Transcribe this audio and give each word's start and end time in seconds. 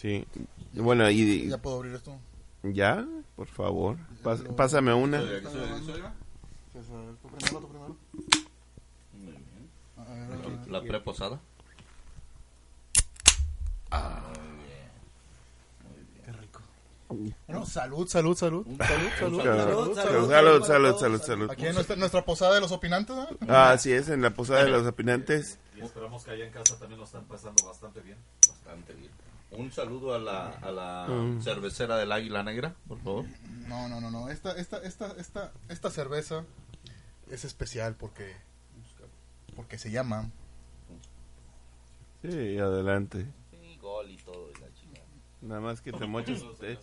Sí. 0.00 0.24
Bueno, 0.72 1.10
y 1.10 1.48
¿Ya 1.48 1.58
puedo 1.58 1.76
abrir 1.76 1.94
esto? 1.94 2.18
ya, 2.62 3.06
por 3.36 3.48
favor, 3.48 3.98
Pas- 4.22 4.42
pásame 4.56 4.94
una. 4.94 5.20
La 10.68 10.80
preposada. 10.80 11.38
Qué 16.24 16.32
rico. 16.32 16.60
Bueno, 17.46 17.66
salud, 17.66 18.06
salud, 18.08 18.36
salud. 18.36 18.66
Salud, 18.78 19.10
salud. 19.18 19.42
Salud, 19.42 19.94
salud, 19.94 19.94
salud, 19.94 19.96
salud, 19.96 20.30
salud, 20.30 20.64
salud, 20.64 20.98
salud, 20.98 21.22
salud. 21.22 21.50
Aquí 21.50 21.66
en 21.66 21.74
nuestra, 21.74 21.96
nuestra 21.96 22.24
posada 22.24 22.54
de 22.54 22.60
los 22.60 22.72
opinantes, 22.72 23.16
¿no? 23.16 23.28
Ah, 23.48 23.72
así 23.72 23.92
es, 23.92 24.08
en 24.08 24.22
la 24.22 24.30
posada 24.30 24.64
de 24.64 24.70
los 24.70 24.86
opinantes. 24.86 25.58
Y 25.76 25.80
esperamos 25.80 26.24
que 26.24 26.30
allá 26.30 26.46
en 26.46 26.52
casa 26.52 26.78
también 26.78 26.98
lo 26.98 27.04
están 27.04 27.24
pasando 27.24 27.66
bastante 27.66 28.00
bien. 28.00 28.16
Bastante 28.48 28.94
bien. 28.94 29.10
Un 29.52 29.72
saludo 29.72 30.14
a 30.14 30.18
la, 30.18 30.48
a 30.50 30.70
la 30.70 31.06
Mm. 31.08 31.42
cervecera 31.42 31.96
del 31.96 32.12
Águila 32.12 32.42
Negra, 32.44 32.76
por 32.86 32.98
favor. 33.00 33.24
No, 33.66 33.88
no, 33.88 34.00
no, 34.00 34.10
no. 34.10 34.28
Esta, 34.30 34.52
esta, 34.56 34.78
esta, 34.78 35.12
esta, 35.18 35.52
esta 35.68 35.90
cerveza 35.90 36.44
es 37.28 37.44
especial 37.44 37.96
porque, 37.96 38.36
porque 39.56 39.76
se 39.78 39.90
llama 39.90 40.30
Sí, 42.22 42.58
adelante. 42.58 43.26
Sí, 43.50 43.76
gol 43.80 44.10
y 44.10 44.16
todo. 44.18 44.50
y 44.50 44.60
la 44.60 44.72
chingada. 44.74 45.06
Nada 45.40 45.60
más 45.60 45.80
que 45.80 45.92
te 45.92 46.06
moches. 46.06 46.44
eh. 46.62 46.78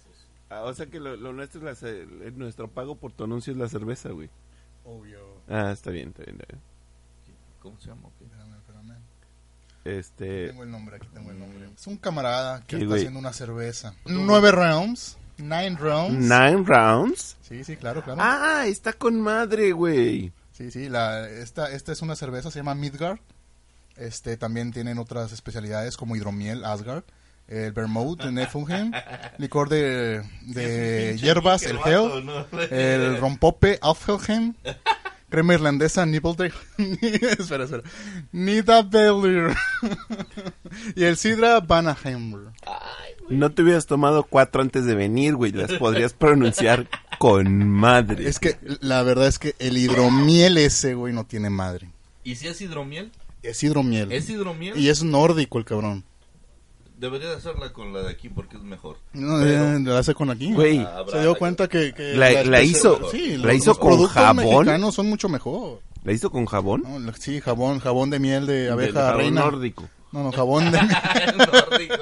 Ah, 0.49 0.63
o 0.63 0.73
sea 0.73 0.85
que 0.87 0.99
lo, 0.99 1.15
lo 1.15 1.33
nuestro 1.33 1.69
es 1.69 1.81
la 1.81 1.89
eh, 1.89 2.31
nuestro 2.35 2.69
pago 2.69 2.95
por 2.95 3.11
tu 3.11 3.25
anuncio 3.25 3.51
es 3.51 3.57
la 3.59 3.67
cerveza, 3.69 4.09
güey. 4.09 4.29
obvio. 4.83 5.19
Ah, 5.47 5.71
está 5.71 5.91
bien, 5.91 6.09
está 6.09 6.23
bien. 6.23 6.37
está 6.39 6.53
bien. 6.53 6.61
¿Cómo 7.61 7.79
se 7.79 7.87
llama? 7.89 8.09
qué? 8.17 8.25
Este, 9.87 10.47
Tengo 10.49 10.63
el 10.63 10.71
nombre, 10.71 10.97
aquí 10.97 11.07
tengo 11.13 11.31
el 11.31 11.39
nombre. 11.39 11.69
Es 11.75 11.87
un 11.87 11.97
camarada 11.97 12.61
que 12.67 12.75
Sí, 12.75 12.81
está 12.81 12.87
güey. 12.87 12.99
haciendo 13.01 13.19
una 13.19 13.33
cerveza. 13.33 13.93
Nueve 14.05 14.51
rounds. 14.51 15.17
Nine 15.37 15.77
rounds. 15.77 16.13
Nine 16.19 16.63
Rounds. 16.65 17.37
Sí, 17.41 17.63
sí, 17.63 17.77
claro, 17.77 18.03
claro. 18.03 18.19
Ah, 18.21 18.63
está 18.67 18.93
con 18.93 19.21
madre, 19.21 19.71
güey. 19.71 20.31
Sí, 20.51 20.71
sí, 20.71 20.89
la, 20.89 21.29
esta, 21.29 21.71
esta 21.71 21.91
es 21.91 22.01
una 22.01 22.15
cerveza, 22.15 22.49
se 22.49 22.59
llama 22.59 22.73
Midgard. 22.73 23.19
Este, 23.95 24.35
también 24.37 24.71
tienen 24.73 24.97
otras 24.97 25.31
especialidades 25.31 25.95
como 25.95 26.15
hidromiel, 26.15 26.65
Asgard, 26.65 27.03
el 27.47 27.71
vermouth, 27.71 28.23
Nefungen, 28.25 28.91
licor 29.37 29.69
de, 29.69 30.23
de 30.41 31.17
hierbas, 31.21 31.63
el 31.63 31.77
Hell, 31.85 32.27
el 32.71 33.17
rompope, 33.21 33.77
Alfelgen, 33.81 34.55
crema 35.29 35.53
irlandesa, 35.53 36.05
Nibblede, 36.05 36.53
espera, 37.39 37.65
espera, 37.65 37.83
Nidavellir, 38.31 39.55
y 40.95 41.03
el 41.03 41.17
Sidra 41.17 41.59
Banaheimer. 41.59 42.51
No 43.29 43.51
te 43.51 43.61
hubieras 43.61 43.87
tomado 43.87 44.23
cuatro 44.23 44.61
antes 44.61 44.85
de 44.85 44.95
venir, 44.95 45.35
güey. 45.35 45.51
Las 45.51 45.73
podrías 45.73 46.13
pronunciar 46.13 46.87
con 47.19 47.67
madre. 47.67 48.27
Es 48.27 48.39
que 48.39 48.57
la 48.79 49.03
verdad 49.03 49.27
es 49.27 49.37
que 49.37 49.53
el 49.59 49.77
hidromiel 49.77 50.57
ese, 50.57 50.93
güey, 50.93 51.13
no 51.13 51.25
tiene 51.25 51.49
madre. 51.49 51.89
¿Y 52.23 52.35
si 52.35 52.47
es 52.47 52.61
hidromiel? 52.61 53.11
Es 53.43 53.63
hidromiel. 53.63 54.11
¿Es 54.13 54.29
hidromiel? 54.29 54.77
Y 54.77 54.89
es 54.89 55.03
nórdico 55.03 55.57
el 55.57 55.65
cabrón. 55.65 56.05
Debería 56.97 57.29
de 57.29 57.35
hacerla 57.35 57.71
con 57.73 57.93
la 57.93 58.01
de 58.01 58.09
aquí 58.09 58.27
porque 58.27 58.57
es 58.57 58.63
mejor. 58.63 58.97
No, 59.13 59.37
Pero- 59.39 59.75
eh, 59.75 59.79
lo 59.79 59.95
hace 59.97 60.15
con 60.15 60.29
aquí. 60.31 60.51
Güey, 60.53 60.79
Ah, 60.79 61.03
Se 61.09 61.21
dio 61.21 61.35
cuenta 61.35 61.67
que, 61.67 61.93
que 61.93 62.13
La- 62.15 62.43
la 62.43 62.61
hizo- 62.63 63.11
sí, 63.11 63.37
la 63.37 63.47
los- 63.47 63.55
hizo 63.55 63.69
los 63.71 63.77
con 63.77 63.89
productos 63.89 64.13
jabón. 64.13 64.35
mexicanos 64.65 64.95
son 64.95 65.07
mucho 65.07 65.29
mejor. 65.29 65.81
¿La 66.03 66.11
hizo 66.13 66.31
con 66.31 66.45
jabón? 66.47 66.83
¿no? 66.83 66.97
La- 66.99 67.13
Sí, 67.13 67.39
jabón, 67.39 67.79
jabón 67.79 68.09
de 68.09 68.17
miel 68.19 68.47
de 68.47 68.71
abeja 68.71 68.99
jabón 69.07 69.17
reina. 69.19 69.41
nórdico. 69.41 69.87
No, 70.11 70.23
no, 70.23 70.31
jabón 70.31 70.71
de 70.71 70.79
miel 70.81 71.37
nórdico. 71.37 71.95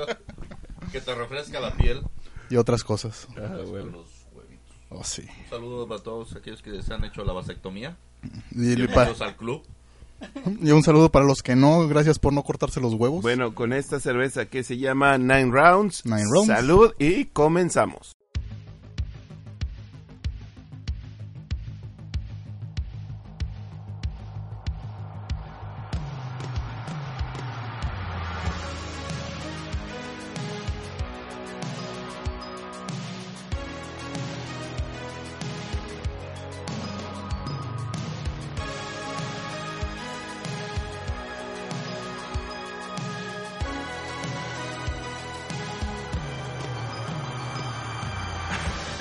que 0.91 1.01
te 1.01 1.13
refresca 1.15 1.59
la 1.59 1.73
piel. 1.75 2.01
y 2.49 2.55
otras 2.55 2.83
cosas. 2.83 3.27
Ah, 3.37 3.53
los 3.55 3.69
huevitos. 3.69 4.07
Oh, 4.89 5.03
sí. 5.03 5.23
Un 5.43 5.49
saludo 5.49 5.87
para 5.87 6.01
todos 6.01 6.35
aquellos 6.37 6.61
que 6.61 6.81
se 6.81 6.93
han 6.93 7.03
hecho 7.03 7.25
la 7.25 7.33
vasectomía. 7.33 7.97
Y, 8.51 8.75
Bienvenidos 8.75 9.19
al 9.19 9.35
club. 9.35 9.61
Y 10.61 10.71
un 10.71 10.83
saludo 10.83 11.11
para 11.11 11.25
los 11.25 11.41
que 11.41 11.55
no, 11.55 11.87
gracias 11.87 12.19
por 12.19 12.33
no 12.33 12.43
cortarse 12.43 12.81
los 12.81 12.93
huevos. 12.93 13.21
Bueno, 13.21 13.55
con 13.55 13.73
esta 13.73 13.99
cerveza 13.99 14.45
que 14.45 14.63
se 14.63 14.77
llama 14.77 15.17
Nine 15.17 15.51
Rounds. 15.51 16.05
Nine 16.05 16.25
Rounds. 16.29 16.47
Salud 16.47 16.93
y 16.99 17.25
comenzamos. 17.25 18.15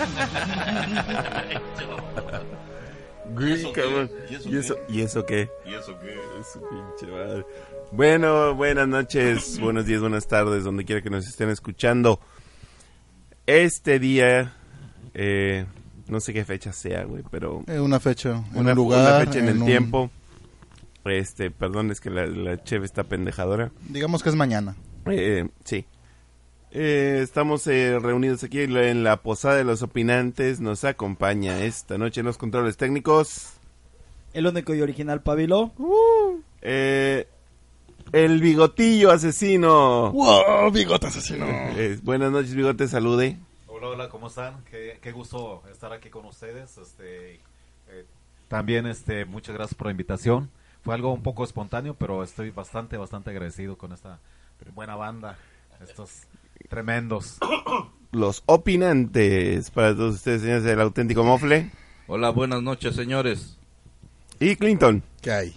Güey, 3.34 3.52
eso 3.54 3.72
qué? 3.72 3.80
cabrón. 3.80 4.10
¿Y 4.30 4.34
eso 4.34 4.48
¿Y 4.50 4.56
eso, 4.58 4.76
¿Y 4.88 5.00
eso 5.00 5.26
qué? 5.26 5.48
¿Y 5.66 5.74
eso 5.74 5.98
qué? 5.98 6.14
Su 6.52 6.60
pinche 6.68 7.12
madre. 7.12 7.44
Bueno, 7.90 8.54
buenas 8.54 8.86
noches, 8.86 9.58
buenos 9.60 9.86
días, 9.86 10.00
buenas 10.00 10.26
tardes, 10.28 10.64
donde 10.64 10.84
quiera 10.84 11.02
que 11.02 11.10
nos 11.10 11.26
estén 11.26 11.48
escuchando. 11.48 12.20
Este 13.46 13.98
día, 13.98 14.54
eh, 15.14 15.66
no 16.08 16.20
sé 16.20 16.32
qué 16.32 16.44
fecha 16.44 16.72
sea, 16.72 17.04
güey, 17.04 17.22
pero 17.30 17.62
Eh, 17.66 17.80
una 17.80 18.00
fecha, 18.00 18.30
en 18.30 18.44
una, 18.60 18.70
un 18.70 18.76
lugar, 18.76 19.16
una 19.22 19.26
fecha 19.26 19.38
en 19.40 19.48
el 19.48 19.58
un- 19.58 19.66
tiempo. 19.66 20.10
Este, 21.04 21.50
perdón, 21.50 21.90
es 21.90 22.00
que 22.00 22.08
la, 22.10 22.26
la 22.26 22.62
cheve 22.62 22.86
está 22.86 23.04
pendejadora. 23.04 23.70
Digamos 23.88 24.22
que 24.22 24.30
es 24.30 24.34
mañana. 24.34 24.74
Eh, 25.06 25.46
sí. 25.64 25.84
Eh, 26.76 27.20
estamos 27.22 27.64
eh, 27.68 28.00
reunidos 28.00 28.42
aquí 28.42 28.62
en 28.62 29.04
la, 29.04 29.22
Posada 29.22 29.54
de 29.54 29.62
los 29.62 29.82
Opinantes. 29.82 30.60
Nos 30.60 30.82
acompaña 30.82 31.62
esta 31.62 31.98
noche 31.98 32.20
en 32.20 32.26
los 32.26 32.36
controles 32.36 32.76
técnicos. 32.76 33.52
El 34.32 34.48
único 34.48 34.74
y 34.74 34.82
original 34.82 35.22
Pabilo. 35.22 35.70
eh, 36.62 37.28
el 38.10 38.40
bigotillo 38.40 39.12
asesino. 39.12 40.10
¡Wow! 40.10 40.72
Bigote 40.72 41.06
asesino. 41.06 41.46
Eh, 41.76 42.00
buenas 42.02 42.32
noches, 42.32 42.56
bigote, 42.56 42.88
salude. 42.88 43.38
Hola, 43.68 43.88
hola, 43.88 44.08
¿cómo 44.08 44.26
están? 44.26 44.64
Qué, 44.64 44.98
qué 45.00 45.12
gusto 45.12 45.62
estar 45.70 45.92
aquí 45.92 46.10
con 46.10 46.24
ustedes. 46.24 46.76
Este, 46.76 47.34
eh, 47.88 48.04
también, 48.48 48.86
este, 48.86 49.24
muchas 49.26 49.54
gracias 49.54 49.76
por 49.76 49.86
la 49.86 49.92
invitación. 49.92 50.50
Fue 50.82 50.92
algo 50.92 51.12
un 51.12 51.22
poco 51.22 51.44
espontáneo, 51.44 51.94
pero 51.94 52.24
estoy 52.24 52.50
bastante, 52.50 52.96
bastante 52.96 53.30
agradecido 53.30 53.78
con 53.78 53.92
esta 53.92 54.18
buena 54.74 54.96
banda. 54.96 55.38
Estos 55.80 56.22
tremendos. 56.68 57.38
Los 58.12 58.42
opinantes 58.46 59.70
para 59.70 59.94
todos 59.94 60.16
ustedes, 60.16 60.42
señores 60.42 60.64
del 60.64 60.80
auténtico 60.80 61.24
mofle. 61.24 61.70
Hola, 62.06 62.30
buenas 62.30 62.62
noches, 62.62 62.94
señores. 62.94 63.58
Y 64.40 64.56
Clinton. 64.56 65.02
¿Qué 65.20 65.32
hay? 65.32 65.56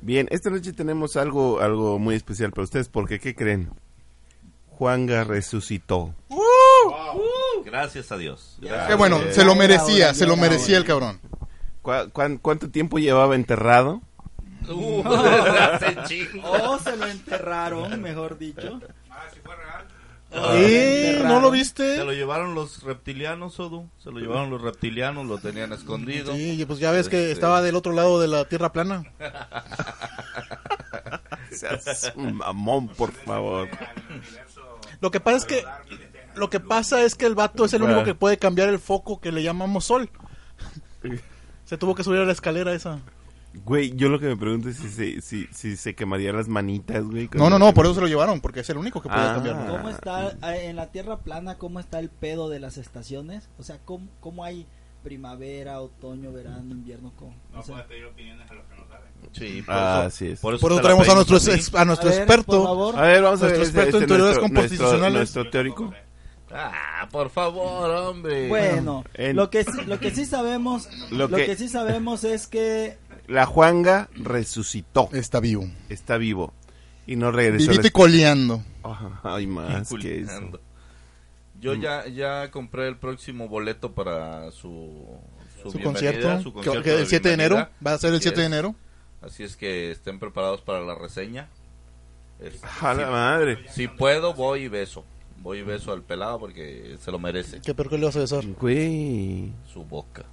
Bien, 0.00 0.28
esta 0.30 0.50
noche 0.50 0.72
tenemos 0.72 1.16
algo, 1.16 1.60
algo 1.60 1.98
muy 1.98 2.14
especial 2.14 2.52
para 2.52 2.64
ustedes, 2.64 2.88
porque 2.88 3.18
¿qué 3.18 3.34
creen? 3.34 3.70
Juanga 4.68 5.24
resucitó. 5.24 6.14
Gracias 7.64 8.12
a 8.12 8.16
Dios. 8.16 8.58
Qué 8.60 8.94
bueno, 8.94 9.18
se 9.32 9.44
lo 9.44 9.54
merecía, 9.54 10.14
se 10.14 10.26
lo 10.26 10.36
merecía 10.36 10.76
el 10.78 10.84
cabrón. 10.84 11.18
¿Cuá- 11.82 12.08
cuán- 12.10 12.38
¿Cuánto 12.38 12.70
tiempo 12.70 12.98
llevaba 12.98 13.34
enterrado? 13.34 14.02
Uh, 14.68 15.02
hace 15.06 15.96
chingo. 16.06 16.50
O 16.50 16.78
se 16.78 16.96
lo 16.96 17.06
enterraron, 17.06 18.00
mejor 18.02 18.38
dicho. 18.38 18.80
¿Eh? 20.54 21.20
¿No 21.24 21.40
lo 21.40 21.50
Se 21.50 21.56
viste? 21.56 22.04
lo 22.04 22.12
llevaron 22.12 22.54
los 22.54 22.82
reptilianos, 22.82 23.58
Odu. 23.60 23.88
Se 23.98 24.10
lo 24.10 24.18
llevaron 24.18 24.50
los 24.50 24.60
reptilianos, 24.60 25.26
lo 25.26 25.38
tenían 25.38 25.72
escondido. 25.72 26.34
Sí, 26.34 26.64
pues 26.66 26.78
ya 26.78 26.90
ves 26.90 27.08
que 27.08 27.18
Este- 27.22 27.32
estaba 27.32 27.62
del 27.62 27.76
otro 27.76 27.92
lado 27.92 28.20
de 28.20 28.28
la 28.28 28.44
tierra 28.46 28.72
plana. 28.72 29.04
Seas 31.50 32.12
un 32.16 32.34
mamón, 32.34 32.88
por 32.88 33.12
favor. 33.12 33.68
Lo 35.00 35.10
que 35.10 35.20
pasa 35.20 35.36
es 35.38 35.44
que 35.44 35.64
lo 36.34 36.50
que 36.50 36.60
pasa 36.60 37.02
es 37.02 37.14
que 37.14 37.26
el 37.26 37.34
vato 37.34 37.64
es 37.64 37.72
el 37.72 37.82
único 37.82 38.04
que 38.04 38.14
puede 38.14 38.38
cambiar 38.38 38.68
el 38.68 38.78
foco 38.78 39.20
que 39.20 39.32
le 39.32 39.42
llamamos 39.42 39.86
sol. 39.86 40.10
Se 41.64 41.78
tuvo 41.78 41.94
que 41.94 42.04
subir 42.04 42.20
a 42.20 42.24
la 42.24 42.32
escalera 42.32 42.72
esa. 42.74 43.00
Güey, 43.64 43.94
yo 43.96 44.08
lo 44.08 44.18
que 44.20 44.26
me 44.26 44.36
pregunto 44.36 44.68
es 44.68 44.76
si 44.76 44.88
se, 44.88 45.20
si, 45.20 45.46
si 45.52 45.76
se 45.76 45.94
quemaría 45.94 46.32
las 46.32 46.48
manitas, 46.48 47.04
güey. 47.04 47.28
No, 47.34 47.48
no, 47.50 47.58
no, 47.58 47.72
por 47.74 47.86
eso 47.86 47.94
se 47.96 48.00
lo 48.00 48.06
llevaron, 48.06 48.40
porque 48.40 48.60
es 48.60 48.70
el 48.70 48.76
único 48.78 49.00
que 49.02 49.08
puede 49.08 49.20
Ah. 49.22 49.32
cambiarlo. 49.34 49.76
¿Cómo 49.76 49.88
está 49.88 50.30
eh, 50.54 50.66
en 50.68 50.76
la 50.76 50.90
Tierra 50.92 51.18
plana? 51.18 51.56
¿Cómo 51.58 51.80
está 51.80 51.98
el 51.98 52.10
pedo 52.10 52.48
de 52.48 52.60
las 52.60 52.76
estaciones? 52.78 53.48
O 53.58 53.62
sea, 53.62 53.78
¿cómo, 53.84 54.08
cómo 54.20 54.44
hay 54.44 54.66
primavera, 55.02 55.80
otoño, 55.80 56.32
verano, 56.32 56.72
invierno? 56.74 57.12
¿cómo? 57.16 57.34
O 57.54 57.62
sea, 57.62 57.86
pedir 57.86 58.04
opiniones 58.06 58.50
a 58.50 58.54
los 58.54 58.64
que 58.66 58.76
no 58.76 58.86
saben. 58.88 59.06
Sí, 59.32 59.62
por 59.62 59.74
Ah, 59.74 59.96
eso, 60.00 60.06
así 60.08 60.26
es. 60.28 60.40
Por 60.40 60.54
eso 60.54 60.68
la 60.70 60.80
traemos 60.82 61.08
a 61.08 61.14
nuestro, 61.14 61.36
ex- 61.36 61.74
a 61.74 61.84
nuestro 61.84 62.08
A 62.08 62.12
ver, 62.12 62.20
experto. 62.22 62.52
por 62.52 62.64
favor. 62.64 62.98
A 62.98 63.02
ver, 63.02 63.22
vamos 63.22 63.42
a 63.42 63.46
ver. 63.46 63.56
Nuestro 63.58 63.80
experto 63.82 63.96
en 63.98 64.02
ese 64.02 64.06
teorías 64.08 64.26
nuestro- 64.36 64.42
composicionales. 64.42 65.12
Nuestro, 65.12 65.42
nuestro 65.42 65.50
teórico. 65.50 65.94
Ah, 66.58 67.08
por 67.12 67.28
favor, 67.30 67.90
hombre. 67.90 68.48
Bueno, 68.48 69.04
en- 69.14 69.36
lo 69.36 69.50
que 69.50 69.64
sí- 69.64 69.84
lo 69.86 70.00
que 70.00 70.10
sí 70.10 70.24
sabemos, 70.24 70.88
Lo 71.10 71.28
lo, 71.28 71.36
que- 71.36 71.46
que... 71.46 71.56
sí 71.56 71.68
sabemos 71.68 72.24
es 72.24 72.46
que 72.46 72.96
La 73.26 73.44
Juanga 73.46 74.08
resucitó. 74.14 75.08
Está 75.12 75.40
vivo. 75.40 75.68
Está 75.88 76.16
vivo. 76.16 76.54
Y 77.06 77.16
no 77.16 77.30
regresó. 77.30 77.70
Vivito 77.70 77.86
y 77.88 77.90
coleando. 77.90 78.62
Ajá, 78.82 79.20
Ay, 79.24 79.46
más 79.46 79.88
que 80.00 80.20
eso. 80.22 80.60
Yo 81.60 81.74
ya, 81.74 82.06
ya 82.06 82.50
compré 82.50 82.86
el 82.88 82.96
próximo 82.96 83.48
boleto 83.48 83.92
para 83.92 84.50
su, 84.50 84.92
Su 85.62 85.72
bienvenida, 85.72 85.82
concierto, 85.84 86.42
su 86.42 86.54
que- 86.54 86.70
concierto 86.70 86.98
el 86.98 87.06
7 87.06 87.28
de 87.28 87.34
enero. 87.34 87.68
Va 87.84 87.92
a 87.94 87.98
ser 87.98 88.10
el 88.10 88.16
Así 88.16 88.22
7 88.24 88.40
de 88.40 88.46
es. 88.46 88.52
enero. 88.52 88.74
Así 89.22 89.42
es 89.42 89.56
que 89.56 89.90
estén 89.90 90.18
preparados 90.18 90.60
para 90.60 90.80
la 90.82 90.94
reseña. 90.94 91.48
Este, 92.38 92.66
A 92.82 92.92
la 92.94 93.10
madre. 93.10 93.64
si, 93.68 93.82
si 93.82 93.88
puedo, 93.88 94.34
voy 94.34 94.62
y 94.64 94.68
beso. 94.68 95.04
Voy 95.42 95.58
y 95.58 95.62
beso 95.62 95.92
al 95.92 96.02
pelado 96.02 96.38
porque 96.40 96.96
se 97.00 97.10
lo 97.12 97.18
merece. 97.18 97.60
¿Qué 97.60 97.74
peor 97.74 97.88
que 97.88 97.98
le 97.98 98.06
vas 98.06 98.16
a 98.16 98.20
besar? 98.20 98.44
Güey. 98.46 99.52
Su 99.72 99.84
boca. 99.84 100.24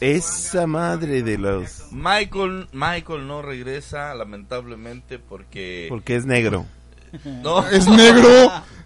Esa 0.00 0.66
madre 0.66 1.22
de 1.22 1.38
los... 1.38 1.92
Michael, 1.92 2.68
Michael 2.72 3.26
no 3.28 3.42
regresa, 3.42 4.14
lamentablemente, 4.14 5.18
porque... 5.18 5.86
Porque 5.88 6.16
es 6.16 6.26
negro. 6.26 6.66
No, 7.24 7.66
Es 7.66 7.86
negro. 7.88 8.28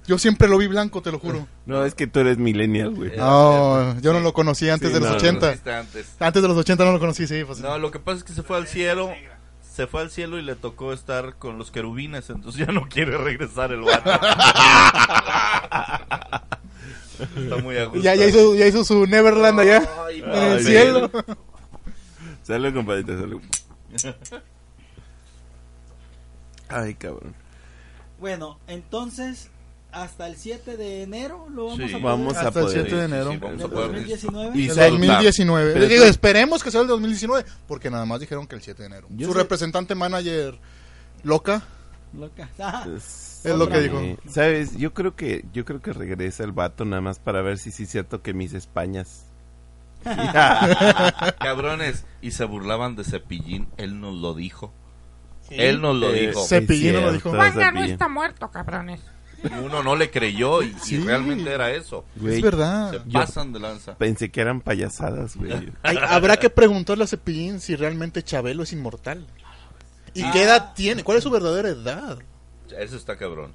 Yo 0.07 0.17
siempre 0.19 0.49
lo 0.49 0.59
vi 0.59 0.67
blanco, 0.69 1.01
te 1.03 1.11
lo 1.13 1.19
juro. 1.19 1.47
No, 1.67 1.85
es 1.85 1.95
que 1.95 2.07
tú 2.07 2.21
eres 2.21 2.39
millennial, 2.39 2.91
güey. 2.95 3.17
No, 3.17 3.99
yo 4.01 4.13
no 4.13 4.21
lo 4.21 4.33
conocí 4.33 4.69
antes 4.69 4.89
Sí, 4.89 4.95
de 4.95 5.01
los 5.01 5.11
no, 5.11 5.17
80. 5.17 5.49
existe 5.49 5.73
antes. 5.73 6.17
Antes 6.21 6.43
de 6.43 6.49
los 6.49 6.57
80 6.57 6.85
no 6.85 6.93
lo 6.93 7.01
conocí, 7.01 7.27
sí. 7.27 7.43
Pues, 7.45 7.61
No, 7.61 7.79
lo 7.79 7.91
que 7.91 7.99
pasa 8.01 8.19
es 8.19 8.25
que 8.25 8.33
se 8.33 8.43
fue 8.43 8.57
al 8.57 8.67
cielo, 8.67 9.11
se 9.73 9.87
fue 9.87 10.03
al 10.03 10.11
cielo 10.11 10.39
y 10.39 10.43
le 10.43 10.55
tocó 10.55 10.93
estar 10.93 11.37
con 11.37 11.57
los 11.57 11.71
querubines, 11.71 12.29
entonces 12.29 12.67
ya 12.67 12.73
no 12.73 12.89
quiere 12.89 13.17
regresar 13.17 13.73
el 13.73 13.81
vato. 13.81 14.11
Está 17.37 17.57
muy 17.63 17.79
a 17.79 17.85
gusto. 17.85 18.03
ya, 18.03 18.15
ya, 18.15 18.27
hizo, 18.27 18.55
ya 18.55 18.67
hizo 18.67 18.85
su 18.85 19.07
Neverland 19.07 19.61
allá. 19.61 19.89
Ay, 20.07 20.21
en 20.21 20.31
el 20.31 20.65
cielo. 20.65 21.11
Salud, 22.43 22.75
compadrita, 22.75 23.19
salud. 23.19 23.41
Ay, 26.69 26.95
cabrón. 26.95 27.35
bueno, 28.19 28.59
entonces 28.67 29.51
hasta 29.93 30.27
el 30.27 30.37
7 30.37 30.77
de 30.77 31.03
enero 31.03 31.47
lo 31.51 31.67
vamos 31.69 31.77
Sí. 31.79 31.83
a 31.85 31.87
poder 31.89 32.03
Vamos 32.03 32.35
a 32.37 32.41
Hasta 32.49 32.61
el 32.61 32.65
poder. 32.67 32.83
7 32.83 32.97
de 32.97 33.05
enero. 33.05 33.29
¿De 33.31 33.37
a 33.37 33.41
poder 33.69 33.87
2019? 33.93 34.45
Y 34.47 34.49
El 34.49 34.55
Disfrutar. 34.69 34.91
2019. 34.91 35.73
Pero 35.75 35.87
Digo, 35.89 36.03
tú- 36.05 36.09
esperemos 36.11 36.63
que 36.65 36.71
sea 36.71 36.81
el 36.81 36.87
2019. 36.89 37.45
Porque 37.69 37.91
nada 37.91 38.05
más 38.07 38.21
dijeron 38.21 38.47
que 38.47 38.55
el 38.57 38.63
7 38.63 38.83
de 38.83 38.87
enero. 38.87 39.07
Yo 39.11 39.27
Su 39.29 39.33
sé- 39.35 39.39
representante 39.41 39.95
manager, 39.95 40.59
Loca, 41.25 41.63
Loca. 42.19 42.49
Ah, 42.59 42.87
Es, 42.97 43.41
Es 43.45 43.55
lo 43.57 43.69
que 43.69 43.81
dijo. 43.81 44.01
Eh, 44.01 44.19
¿Sabes? 44.29 44.77
Yo 44.77 44.93
creo 44.95 45.15
que 45.17 45.45
yo 45.53 45.65
creo 45.65 45.81
que 45.81 45.93
regresa 45.93 46.45
el 46.45 46.53
vato 46.53 46.85
nada 46.85 47.01
más 47.03 47.19
para 47.19 47.43
ver 47.43 47.59
si 47.59 47.71
sí 47.71 47.85
es 47.85 47.91
cierto 47.91 48.23
que 48.23 48.33
mis 48.35 48.55
Españas. 48.55 49.27
Cabrones, 51.39 52.05
y 52.21 52.31
se 52.33 52.45
burlaban 52.45 52.97
de 52.97 53.05
Cepillín, 53.05 53.69
él 53.77 54.01
nos 54.01 54.15
lo 54.15 54.35
dijo. 54.35 54.73
Él 55.51 55.81
nos 55.81 55.97
lo 55.97 56.11
dijo. 56.13 56.45
Cepillín 56.47 56.95
no 56.95 57.01
lo 57.03 57.13
dijo. 57.13 57.31
Juanga 57.31 57.73
no 57.73 57.83
está 57.85 58.09
muerto, 58.09 58.51
cabrones. 58.51 59.01
Y 59.45 59.59
uno 59.65 59.83
no 59.83 59.97
le 59.97 60.11
creyó 60.11 60.63
y, 60.63 60.67
y 60.69 60.75
Sí. 60.81 60.99
realmente 60.99 61.51
era 61.51 61.71
eso. 61.73 62.05
Güey, 62.17 62.37
es 62.37 62.43
verdad. 62.43 62.93
Se 62.93 63.01
pasan 63.11 63.53
de 63.53 63.61
lanza. 63.61 63.97
Pensé 63.99 64.31
que 64.31 64.41
eran 64.41 64.61
payasadas, 64.61 65.37
güey. 65.37 65.53
Ay, 65.83 65.99
habrá 66.09 66.37
que 66.37 66.51
preguntarle 66.51 67.05
a 67.05 67.07
Cepillín 67.07 67.61
si 67.61 67.75
realmente 67.77 68.23
Chabelo 68.23 68.63
es 68.63 68.73
inmortal. 68.73 69.27
¿Y 70.15 70.31
qué 70.31 70.43
edad 70.43 70.73
tiene? 70.75 71.03
¿Cuál 71.05 71.19
es 71.19 71.25
su 71.25 71.31
verdadera 71.31 71.71
edad? 71.71 72.19
Eso 72.79 72.97
está 72.97 73.17
cabrón. 73.17 73.53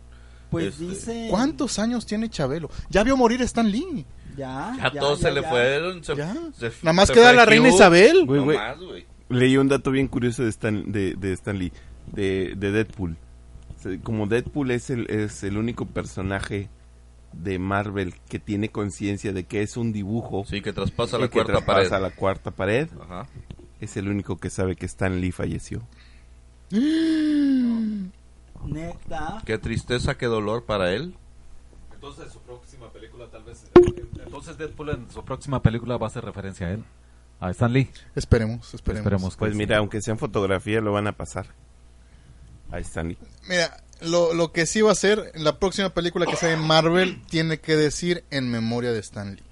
Pues 0.49 0.65
Este, 0.79 0.83
dice. 0.85 1.27
¿Cuántos 1.29 1.77
años 1.79 2.05
tiene 2.05 2.29
Chabelo? 2.29 2.69
Ya 2.89 3.03
vio 3.03 3.15
morir 3.17 3.41
Stan 3.43 3.69
Lee. 3.69 4.05
Ya. 4.37 4.75
Ya, 4.93 4.99
todos 4.99 5.19
se 5.19 5.31
le 5.31 5.41
ya. 5.41 5.49
fueron. 5.49 6.03
Se, 6.03 6.15
Ya. 6.15 6.33
se- 6.57 6.71
Nada 6.83 6.93
más 6.93 7.07
se 7.07 7.13
queda 7.13 7.33
la 7.33 7.45
reina. 7.45 7.69
Isabel. 7.69 8.25
Güey, 8.25 8.39
No 8.39 8.45
güey. 8.45 8.57
más, 8.57 8.77
güey. 8.79 9.05
Leí 9.29 9.57
un 9.57 9.67
dato 9.67 9.91
bien 9.91 10.07
curioso 10.07 10.43
de 10.43 10.49
Stan, 10.49 10.89
de, 10.91 11.15
de 11.15 11.33
Stan 11.33 11.57
Lee, 11.57 11.71
de, 12.13 12.53
de 12.55 12.71
Deadpool. 12.71 13.17
Se- 13.87 13.99
Como 14.01 14.27
Deadpool 14.27 14.71
es 14.71 14.89
el, 14.89 15.09
es 15.09 15.43
el 15.43 15.57
único 15.57 15.85
personaje 15.85 16.69
de 17.33 17.59
Marvel 17.59 18.15
que 18.29 18.39
tiene 18.39 18.69
conciencia 18.69 19.33
de 19.33 19.43
que 19.43 19.61
es 19.61 19.77
un 19.77 19.91
dibujo 19.93 20.45
Sí, 20.45 20.61
que 20.61 20.73
traspasa 20.73 21.17
la 21.17 21.27
que 21.27 21.33
cuarta 21.33 21.53
traspasa 21.53 21.89
pared. 21.89 22.01
la 22.01 22.11
cuarta 22.11 22.51
pared, 22.51 22.89
Ajá. 23.01 23.27
es 23.81 23.97
el 23.97 24.07
único 24.09 24.37
que 24.37 24.49
sabe 24.49 24.75
que 24.75 24.85
Stan 24.87 25.19
Lee 25.19 25.31
falleció. 25.31 25.81
Neta. 28.65 29.41
Qué 29.45 29.57
tristeza, 29.57 30.17
qué 30.17 30.25
dolor 30.25 30.65
para 30.65 30.91
él. 30.93 31.15
Entonces 31.93 32.31
su 32.31 32.39
próxima 32.41 32.91
película 32.91 33.25
tal 33.31 33.43
vez... 33.43 33.65
Entonces 34.23 34.57
Deadpool 34.57 34.89
en 34.89 35.11
su 35.11 35.23
próxima 35.23 35.61
película 35.61 35.97
va 35.97 36.07
a 36.07 36.09
hacer 36.09 36.23
referencia 36.23 36.67
a 36.67 36.71
él. 36.71 36.83
A 37.39 37.51
Stan 37.51 37.71
Lee. 37.71 37.89
Esperemos, 38.15 38.73
esperemos. 38.73 38.99
Esperemos 39.05 39.35
Pues 39.37 39.55
mira, 39.55 39.77
aunque 39.77 40.01
sea 40.01 40.13
en 40.13 40.17
fotografía, 40.17 40.81
lo 40.81 40.91
van 40.93 41.07
a 41.07 41.11
pasar. 41.13 41.47
A 42.71 42.79
Stan 42.79 43.07
Lee. 43.07 43.17
Mira, 43.47 43.77
lo, 44.01 44.33
lo 44.33 44.51
que 44.51 44.65
sí 44.65 44.81
va 44.81 44.91
a 44.91 44.95
ser, 44.95 45.31
en 45.33 45.43
la 45.43 45.57
próxima 45.59 45.89
película 45.89 46.25
que 46.25 46.35
sea 46.35 46.51
en 46.53 46.59
Marvel, 46.59 47.21
tiene 47.29 47.59
que 47.59 47.75
decir 47.75 48.23
en 48.31 48.49
memoria 48.51 48.91
de 48.91 48.99
Stan 48.99 49.35
Lee. 49.35 49.43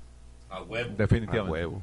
A 0.49 0.61
huevo. 0.61 0.91
A 0.91 0.95
Definitivamente. 0.95 1.51
huevo. 1.51 1.81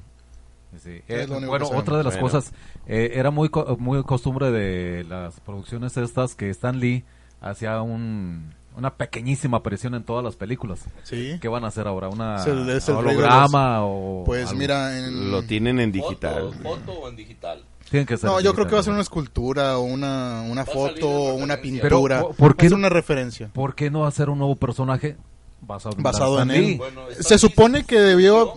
Sí. 0.83 1.03
Es 1.07 1.25
Eh, 1.25 1.27
bueno, 1.27 1.69
otra 1.75 1.99
de 1.99 2.05
las 2.05 2.15
Bueno. 2.15 2.29
cosas, 2.31 2.53
eh, 2.87 3.11
era 3.15 3.31
muy, 3.31 3.51
co- 3.51 3.77
muy 3.79 4.03
costumbre 4.05 4.51
de 4.51 5.05
las 5.05 5.39
producciones 5.41 5.97
estas 5.99 6.35
que 6.35 6.49
Stan 6.51 6.79
Lee 6.81 7.05
hacía 7.43 7.83
un, 7.83 8.55
una 8.75 8.95
pequeñísima 8.95 9.59
aparición 9.59 9.95
en 9.95 10.03
todas 10.03 10.25
las 10.25 10.35
películas. 10.37 10.81
Sí. 11.03 11.37
¿Qué 11.43 11.49
van 11.49 11.65
a 11.65 11.67
hacer 11.67 11.87
ahora? 11.87 12.09
¿Una 12.09 12.43
de 12.43 12.81
holograma 12.91 13.85
o 13.85 14.25
Pues 14.25 14.47
algo? 14.49 14.59
mira, 14.61 14.97
en... 14.99 15.31
Lo 15.31 15.43
tienen 15.43 15.79
en 15.79 15.93
digital. 15.93 16.53
¿Foto, 16.55 16.63
foto 16.63 16.93
o 17.01 17.09
en 17.11 17.17
digital? 17.17 17.63
Tienen 17.93 18.07
que 18.07 18.17
ser 18.17 18.29
No, 18.29 18.41
yo 18.41 18.53
creo 18.55 18.67
que 18.67 18.75
va 18.75 18.81
a 18.81 18.83
ser 18.83 18.93
una 18.93 19.03
escultura 19.03 19.79
o 19.79 19.83
una, 19.83 20.43
una 20.43 20.65
foto 20.65 21.09
o 21.09 21.35
una 21.35 21.55
referencia. 21.55 21.83
pintura. 21.89 22.17
Pero, 22.17 22.27
¿por- 22.29 22.37
por 22.37 22.57
qué 22.57 22.65
Va 22.65 22.67
a 22.67 22.71
ser 22.71 22.73
no- 22.73 22.77
una 22.79 22.89
referencia. 22.89 23.49
¿Por 23.53 23.75
qué 23.77 23.91
no 23.91 24.05
hacer 24.07 24.29
un 24.31 24.39
nuevo 24.39 24.57
personaje 24.57 25.17
basado 25.61 25.95
en, 25.97 26.03
Basado 26.03 26.43
en 26.43 26.51
él. 26.51 26.77
Bueno, 26.79 27.03
Se 27.21 27.39
supone 27.39 27.85
que 27.85 28.01
debió... 28.01 28.55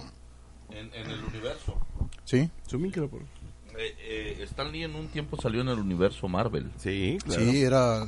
En, 0.71 0.91
en 0.93 1.11
el 1.11 1.23
universo. 1.25 1.75
Sí, 2.23 2.49
Su 2.65 2.79
micro, 2.79 3.07
por- 3.07 3.21
Eh, 3.77 3.93
eh, 3.99 4.39
Stan 4.43 4.71
Lee 4.71 4.83
en 4.83 4.95
un 4.95 5.07
tiempo 5.09 5.37
salió 5.39 5.61
en 5.61 5.67
el 5.69 5.77
universo 5.79 6.27
Marvel. 6.27 6.71
Sí, 6.77 7.17
claro. 7.23 7.41
sí, 7.41 7.61
era, 7.61 8.05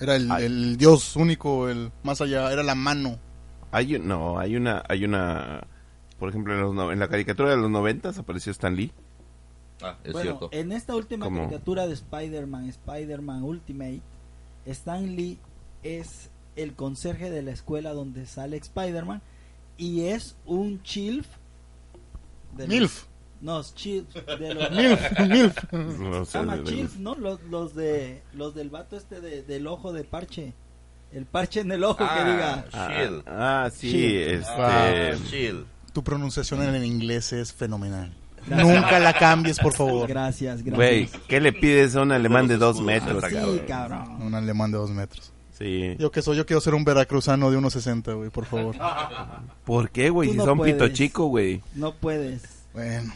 era 0.00 0.16
el, 0.16 0.30
el 0.32 0.76
dios 0.76 1.14
único, 1.16 1.68
el 1.70 1.90
más 2.02 2.20
allá, 2.20 2.52
era 2.52 2.62
la 2.64 2.74
mano. 2.74 3.16
Hay 3.70 3.98
no, 4.00 4.38
hay 4.40 4.56
una, 4.56 4.82
hay 4.88 5.04
una, 5.04 5.66
por 6.18 6.28
ejemplo, 6.28 6.52
en, 6.54 6.60
los 6.76 6.92
en 6.92 6.98
la 6.98 7.08
caricatura 7.08 7.50
de 7.50 7.56
los 7.56 7.70
noventas 7.70 8.18
apareció 8.18 8.50
Stan 8.52 8.74
Lee. 8.74 8.92
Ah, 9.82 9.96
es 10.04 10.12
bueno, 10.12 10.38
cierto. 10.38 10.48
en 10.52 10.72
esta 10.72 10.94
última 10.94 11.26
¿Cómo? 11.26 11.40
caricatura 11.42 11.86
de 11.86 11.94
Spider-Man, 11.94 12.68
Spider-Man 12.68 13.42
Ultimate, 13.42 14.00
Stan 14.66 15.14
Lee 15.16 15.38
es 15.82 16.30
el 16.56 16.74
conserje 16.74 17.30
de 17.30 17.42
la 17.42 17.50
escuela 17.50 17.92
donde 17.92 18.26
sale 18.26 18.56
Spider-Man 18.56 19.20
y 19.76 20.02
es 20.06 20.36
un 20.46 20.82
chilf. 20.82 21.26
de 22.56 22.68
los- 22.68 22.68
Milf. 22.68 23.04
no, 23.40 23.60
es 23.60 23.74
chilf. 23.74 24.14
De 24.14 24.54
los, 24.54 24.70
Milf, 24.70 25.18
Milf. 25.28 25.72
No 25.72 26.24
sé, 26.24 26.38
de- 26.44 26.64
chilf, 26.64 26.96
¿no? 26.98 27.14
Los, 27.16 27.42
los, 27.42 27.74
de, 27.74 28.22
los 28.32 28.54
del 28.54 28.70
vato 28.70 28.96
este 28.96 29.20
de- 29.20 29.42
del 29.42 29.66
ojo 29.66 29.92
de 29.92 30.04
parche. 30.04 30.52
El 31.12 31.26
parche 31.26 31.60
en 31.60 31.70
el 31.72 31.84
ojo 31.84 31.98
que 31.98 32.04
Ah, 32.08 32.24
diga. 32.24 32.66
Ah, 32.72 32.88
Shield. 32.92 33.22
ah, 33.26 33.70
sí, 33.72 33.90
Shield. 33.90 34.30
este, 34.40 34.52
Ah, 34.56 35.14
Shield. 35.30 35.66
Tu 35.92 36.02
pronunciación 36.02 36.62
en 36.62 36.74
el 36.76 36.84
inglés 36.84 37.32
es 37.32 37.52
fenomenal. 37.52 38.12
Nunca 38.46 38.98
la 38.98 39.12
cambies, 39.12 39.58
por 39.58 39.74
favor. 39.74 40.08
Gracias, 40.08 40.62
gracias. 40.62 40.76
güey, 40.76 41.08
¿qué 41.28 41.40
le 41.40 41.52
pides 41.52 41.96
a 41.96 42.02
un 42.02 42.12
alemán 42.12 42.46
de 42.46 42.56
dos 42.56 42.80
metros? 42.80 43.24
Sí, 43.26 43.34
cabrón? 43.34 43.58
cabrón. 43.66 44.22
Un 44.22 44.34
alemán 44.34 44.70
de 44.70 44.78
dos 44.78 44.90
metros. 44.90 45.32
Sí. 45.52 45.96
Yo 45.98 46.10
que 46.10 46.20
soy, 46.20 46.36
yo 46.36 46.46
quiero 46.46 46.60
ser 46.60 46.74
un 46.74 46.84
veracruzano 46.84 47.50
de 47.50 47.58
1.60, 47.58 48.16
güey, 48.16 48.30
por 48.30 48.44
favor. 48.44 48.74
¿Por 49.64 49.90
qué, 49.90 50.10
güey? 50.10 50.30
Si 50.30 50.36
no 50.36 50.44
son 50.44 50.60
pito 50.60 50.88
chico, 50.88 51.26
güey. 51.26 51.62
No 51.74 51.94
puedes. 51.94 52.42
Bueno, 52.72 53.12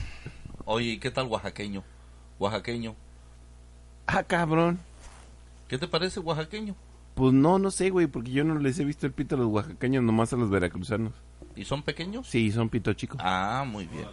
Oye, 0.64 0.90
¿y 0.90 0.98
qué 0.98 1.10
tal 1.10 1.26
oaxaqueño? 1.26 1.82
Oaxaqueño. 2.38 2.94
Ah, 4.06 4.22
cabrón. 4.22 4.78
¿Qué 5.66 5.78
te 5.78 5.88
parece 5.88 6.20
oaxaqueño? 6.20 6.76
Pues 7.14 7.32
no, 7.32 7.58
no 7.58 7.70
sé, 7.70 7.90
güey, 7.90 8.06
porque 8.06 8.30
yo 8.30 8.44
no 8.44 8.56
les 8.58 8.78
he 8.78 8.84
visto 8.84 9.04
el 9.06 9.12
pito 9.12 9.34
a 9.34 9.38
los 9.38 9.48
oaxaqueños, 9.48 10.04
nomás 10.04 10.32
a 10.32 10.36
los 10.36 10.48
veracruzanos. 10.48 11.12
¿Y 11.56 11.64
son 11.64 11.82
pequeños? 11.82 12.28
Sí, 12.28 12.52
son 12.52 12.68
pito 12.68 12.92
chico. 12.92 13.16
Ah, 13.18 13.64
muy 13.66 13.86
bien. 13.86 14.06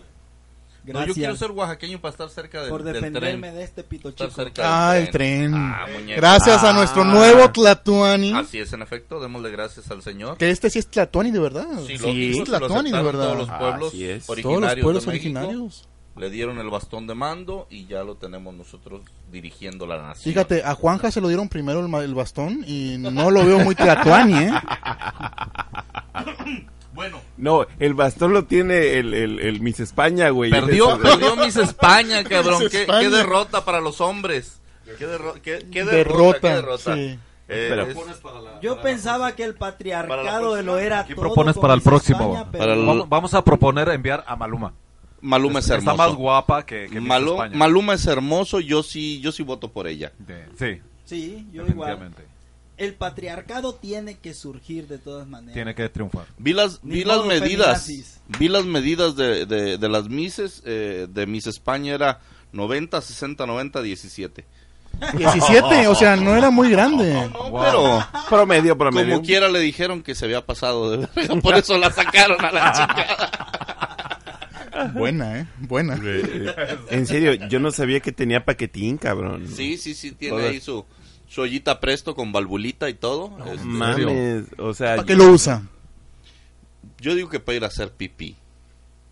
Gracias 0.86 1.08
yo 1.08 1.14
quiero 1.16 1.36
ser 1.36 1.52
oaxaqueño 1.52 2.00
para 2.00 2.12
estar 2.12 2.30
cerca 2.30 2.62
del, 2.62 2.70
por 2.70 2.84
del 2.84 2.94
defenderme 2.94 3.48
tren. 3.48 3.56
de 3.56 3.64
este 3.64 3.84
pito 3.84 4.12
chico. 4.12 4.30
cerca 4.30 4.90
ah, 4.92 4.98
el 4.98 5.10
tren. 5.10 5.54
Ah. 5.56 5.86
Gracias 6.16 6.64
a 6.64 6.70
Ah. 6.70 6.74
nuestro 6.74 7.04
nuevo 7.04 7.52
Tlatuani. 7.52 8.34
Así 8.34 8.60
es, 8.60 8.72
en 8.74 8.82
efecto, 8.82 9.20
démosle 9.20 9.50
gracias 9.52 9.90
al 9.92 10.02
Señor. 10.02 10.38
Que 10.38 10.50
este 10.50 10.70
sí 10.70 10.80
es 10.80 10.88
Tlatuani 10.88 11.32
de 11.32 11.40
verdad. 11.40 11.68
Sí, 11.88 11.98
Sí, 11.98 12.38
lo 12.38 12.44
Tlatuani, 12.46 12.92
de 12.92 13.02
verdad. 13.04 13.24
Todos 13.26 13.38
los 13.38 13.50
Ah, 13.50 13.60
pueblos 13.60 13.88
así 13.90 14.06
es. 14.06 14.30
originarios 14.30 14.62
Todos 14.62 14.76
los 14.76 14.84
pueblos 14.84 15.08
originarios. 15.08 15.88
le 16.18 16.30
dieron 16.30 16.60
el 16.60 16.70
bastón 16.70 17.08
de 17.08 17.14
mando 17.16 17.68
y 17.70 17.88
ya 17.88 18.04
lo 18.04 18.16
tenemos 18.16 18.54
nosotros 18.54 19.02
dirigiendo 19.32 19.86
la 19.86 20.02
nación. 20.02 20.34
Fíjate, 20.34 20.64
a 20.64 20.74
Juanja 20.74 21.12
se 21.12 21.20
lo 21.20 21.28
dieron 21.28 21.50
primero 21.50 21.86
el, 21.86 21.94
el 22.04 22.16
bastón 22.16 22.64
y 22.66 22.96
no 22.98 23.30
lo 23.32 23.46
veo 23.46 23.60
muy 23.60 23.76
tlatuani, 23.76 24.34
¿eh? 24.38 24.52
Bueno, 26.94 27.20
No, 27.36 27.66
el 27.80 27.94
bastón 27.94 28.32
lo 28.32 28.46
tiene 28.46 28.98
el, 29.00 29.14
el, 29.14 29.40
el 29.42 29.60
Miss 29.60 29.82
España, 29.82 30.30
güey. 30.30 30.50
perdió, 30.50 30.98
perdió 30.98 31.36
Miss 31.36 31.58
España, 31.58 32.24
cabrón. 32.30 32.60
Miss 32.64 32.70
¿Qué, 32.72 32.82
España. 32.84 33.00
qué 33.02 33.10
derrota 33.10 33.66
para 33.66 33.82
los 33.82 34.00
hombres. 34.00 34.62
Qué, 34.98 35.06
derro- 35.06 35.34
qué- 35.42 35.66
qué 35.70 35.84
derrota, 35.84 35.92
Derrota, 35.98 36.40
qué 36.40 36.48
derrota. 36.56 36.96
sí. 36.96 37.20
Eh, 37.50 37.68
Pero- 37.70 37.82
es- 37.88 37.98
Yo 38.62 38.82
pensaba 38.82 39.36
que 39.36 39.44
el 39.44 39.52
la 39.52 39.58
patriarcado 39.60 40.62
lo 40.64 40.78
era 40.80 41.06
¿Qué 41.06 41.16
todo 41.16 41.24
propones 41.26 41.58
para 41.58 41.74
el 41.74 41.80
Miss 41.80 41.84
próximo? 41.86 42.34
España, 42.38 42.52
Para 42.58 42.74
el- 42.74 42.86
Vamos, 42.86 43.10
vamos 43.10 43.34
a 43.34 43.44
proponer 43.44 43.90
enviar 43.90 44.24
a 44.26 44.36
Maluma. 44.38 44.74
Maluma 45.20 45.60
es 45.60 45.66
Está 45.66 45.76
hermoso. 45.76 45.98
más 45.98 46.14
guapa 46.14 46.66
que, 46.66 46.88
que 46.90 47.02
Miss 47.02 47.12
España. 47.14 47.58
Maluma 47.58 47.94
es 47.96 48.06
hermoso, 48.08 48.62
yo 48.62 48.82
sí, 48.84 49.20
yo 49.20 49.34
sí 49.34 49.44
voto 49.44 49.70
por 49.70 49.86
ella. 49.88 50.14
De- 50.20 50.46
sí, 50.58 50.82
Sí, 51.04 51.46
yo 51.52 51.68
igual. 51.68 52.10
El 52.78 52.94
patriarcado 52.96 53.76
tiene 53.76 54.18
que 54.18 54.34
surgir 54.34 54.88
de 54.88 54.98
todas 54.98 55.28
maneras. 55.28 55.54
Tiene 55.54 55.76
que 55.76 55.88
triunfar. 55.90 56.26
Vi 56.38 56.54
las, 56.54 56.80
vi 56.84 57.04
las 57.06 57.26
medidas, 57.26 57.84
feminazis. 57.86 58.20
vi 58.40 58.48
las 58.50 58.66
medidas 58.66 59.16
de, 59.16 59.46
de, 59.46 59.78
de 59.78 59.90
las 59.90 60.10
Misses, 60.10 60.62
eh, 60.66 61.08
de 61.10 61.26
Miss 61.26 61.48
España 61.48 61.94
era 61.94 62.20
90, 62.52 63.00
60, 63.02 63.46
90, 63.46 63.82
17. 63.82 64.46
17, 65.18 65.88
o 65.88 65.96
sea, 65.96 66.16
no 66.16 66.36
era 66.36 66.50
muy 66.52 66.70
grande. 66.70 67.14
No, 67.14 67.50
Wow. 67.50 67.62
pero 67.64 68.08
Promedio, 68.30 68.78
promedio. 68.78 69.16
como 69.16 69.26
quiera 69.26 69.50
le 69.50 69.60
dijeron 69.60 70.02
que 70.04 70.16
se 70.16 70.26
había 70.26 70.46
pasado 70.46 70.92
de 70.92 71.08
verga, 71.16 71.36
por 71.42 71.56
eso 71.56 71.78
la 71.78 71.92
sacaron 71.92 72.44
a 72.44 72.52
la 72.52 72.72
chica. 72.74 73.08
Buena, 74.94 75.40
¿eh? 75.40 75.48
Buena. 75.60 75.98
En 76.90 77.08
serio, 77.08 77.34
yo 77.50 77.60
no 77.60 77.72
sabía 77.72 78.00
que 78.02 78.12
tenía 78.12 78.44
paquetín, 78.46 78.98
cabrón. 78.98 79.48
Sí, 79.54 79.78
sí, 79.78 79.94
sí, 79.94 80.12
tiene 80.12 80.42
ahí 80.48 80.60
su, 80.62 80.86
su 81.36 81.42
ollita 81.42 81.82
presto 81.82 82.16
con 82.16 82.32
valvulita 82.32 82.90
y 82.90 82.94
todo. 82.94 83.38
Este, 83.46 83.66
Mames, 83.66 84.46
o 84.58 84.74
sea, 84.74 84.96
¿Para 84.96 85.06
qué 85.06 85.16
lo 85.16 85.26
usa? 85.32 85.64
yo 87.02 87.14
digo 87.14 87.28
que 87.30 87.42
para 87.42 87.58
ir 87.58 87.64
a 87.66 87.68
hacer 87.68 87.92
pipí, 87.92 88.38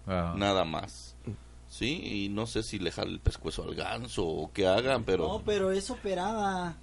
Ah. 0.08 0.34
nada 0.38 0.64
más. 0.64 1.16
Sí, 1.70 2.02
y 2.26 2.30
no 2.30 2.46
sé 2.48 2.64
si 2.64 2.80
le 2.80 2.92
jale 2.92 3.12
el 3.12 3.20
pescuezo 3.20 3.64
al 3.64 3.74
ganso 3.76 4.26
o 4.26 4.52
qué 4.54 4.68
hagan, 4.68 5.04
pero... 5.04 5.28
No, 5.28 5.42
pero 5.44 5.72
es 5.72 5.90
operada. 5.90 6.78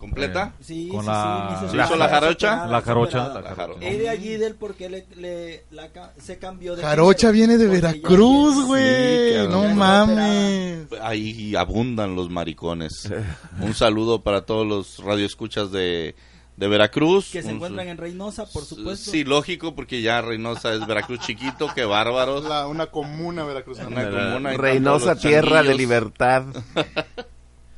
¿Completa? 0.00 0.54
Sí, 0.60 0.88
Con 0.88 1.02
sí, 1.02 1.06
la- 1.08 1.46
sí. 1.46 1.50
Miss 1.50 1.58
¿Se 1.60 1.66
España 1.66 1.84
hizo 1.84 1.96
la 1.96 2.08
jarocha? 2.08 2.66
La 2.66 2.80
jarocha, 2.80 3.28
la 3.40 3.54
jarocha. 3.54 3.86
Es 3.86 3.98
de 3.98 4.08
allí 4.08 4.36
del 4.38 4.54
porque 4.54 4.88
le, 4.88 5.06
le- 5.16 5.64
la 5.70 5.90
se 6.18 6.38
cambió 6.38 6.74
de 6.74 6.80
Jarocha 6.82 7.30
viene 7.30 7.58
de 7.58 7.66
Veracruz, 7.68 8.64
güey. 8.66 9.46
no 9.48 9.64
mames. 9.74 10.86
Ahí 11.02 11.54
abundan 11.54 12.16
los 12.16 12.30
maricones. 12.30 13.10
Un 13.60 13.74
saludo 13.74 14.22
para 14.22 14.46
todos 14.46 14.66
los 14.66 15.04
radioescuchas 15.04 15.70
de, 15.70 16.14
de 16.56 16.68
Veracruz. 16.68 17.30
Que 17.30 17.42
se 17.42 17.50
encuentran 17.50 17.86
en 17.88 17.98
Reynosa, 17.98 18.46
por 18.46 18.64
supuesto. 18.64 19.10
Sí, 19.10 19.24
lógico, 19.24 19.74
porque 19.74 20.00
ya 20.00 20.22
Reynosa 20.22 20.72
es 20.72 20.86
Veracruz 20.86 21.20
chiquito, 21.20 21.68
qué 21.74 21.84
bárbaros. 21.84 22.44
La- 22.44 22.66
una 22.66 22.86
comuna 22.86 23.44
veracruzana. 23.44 23.88
Una 23.88 24.10
comuna 24.10 24.56
Reynosa, 24.56 25.14
tierra 25.14 25.62
de 25.62 25.74
libertad. 25.74 26.44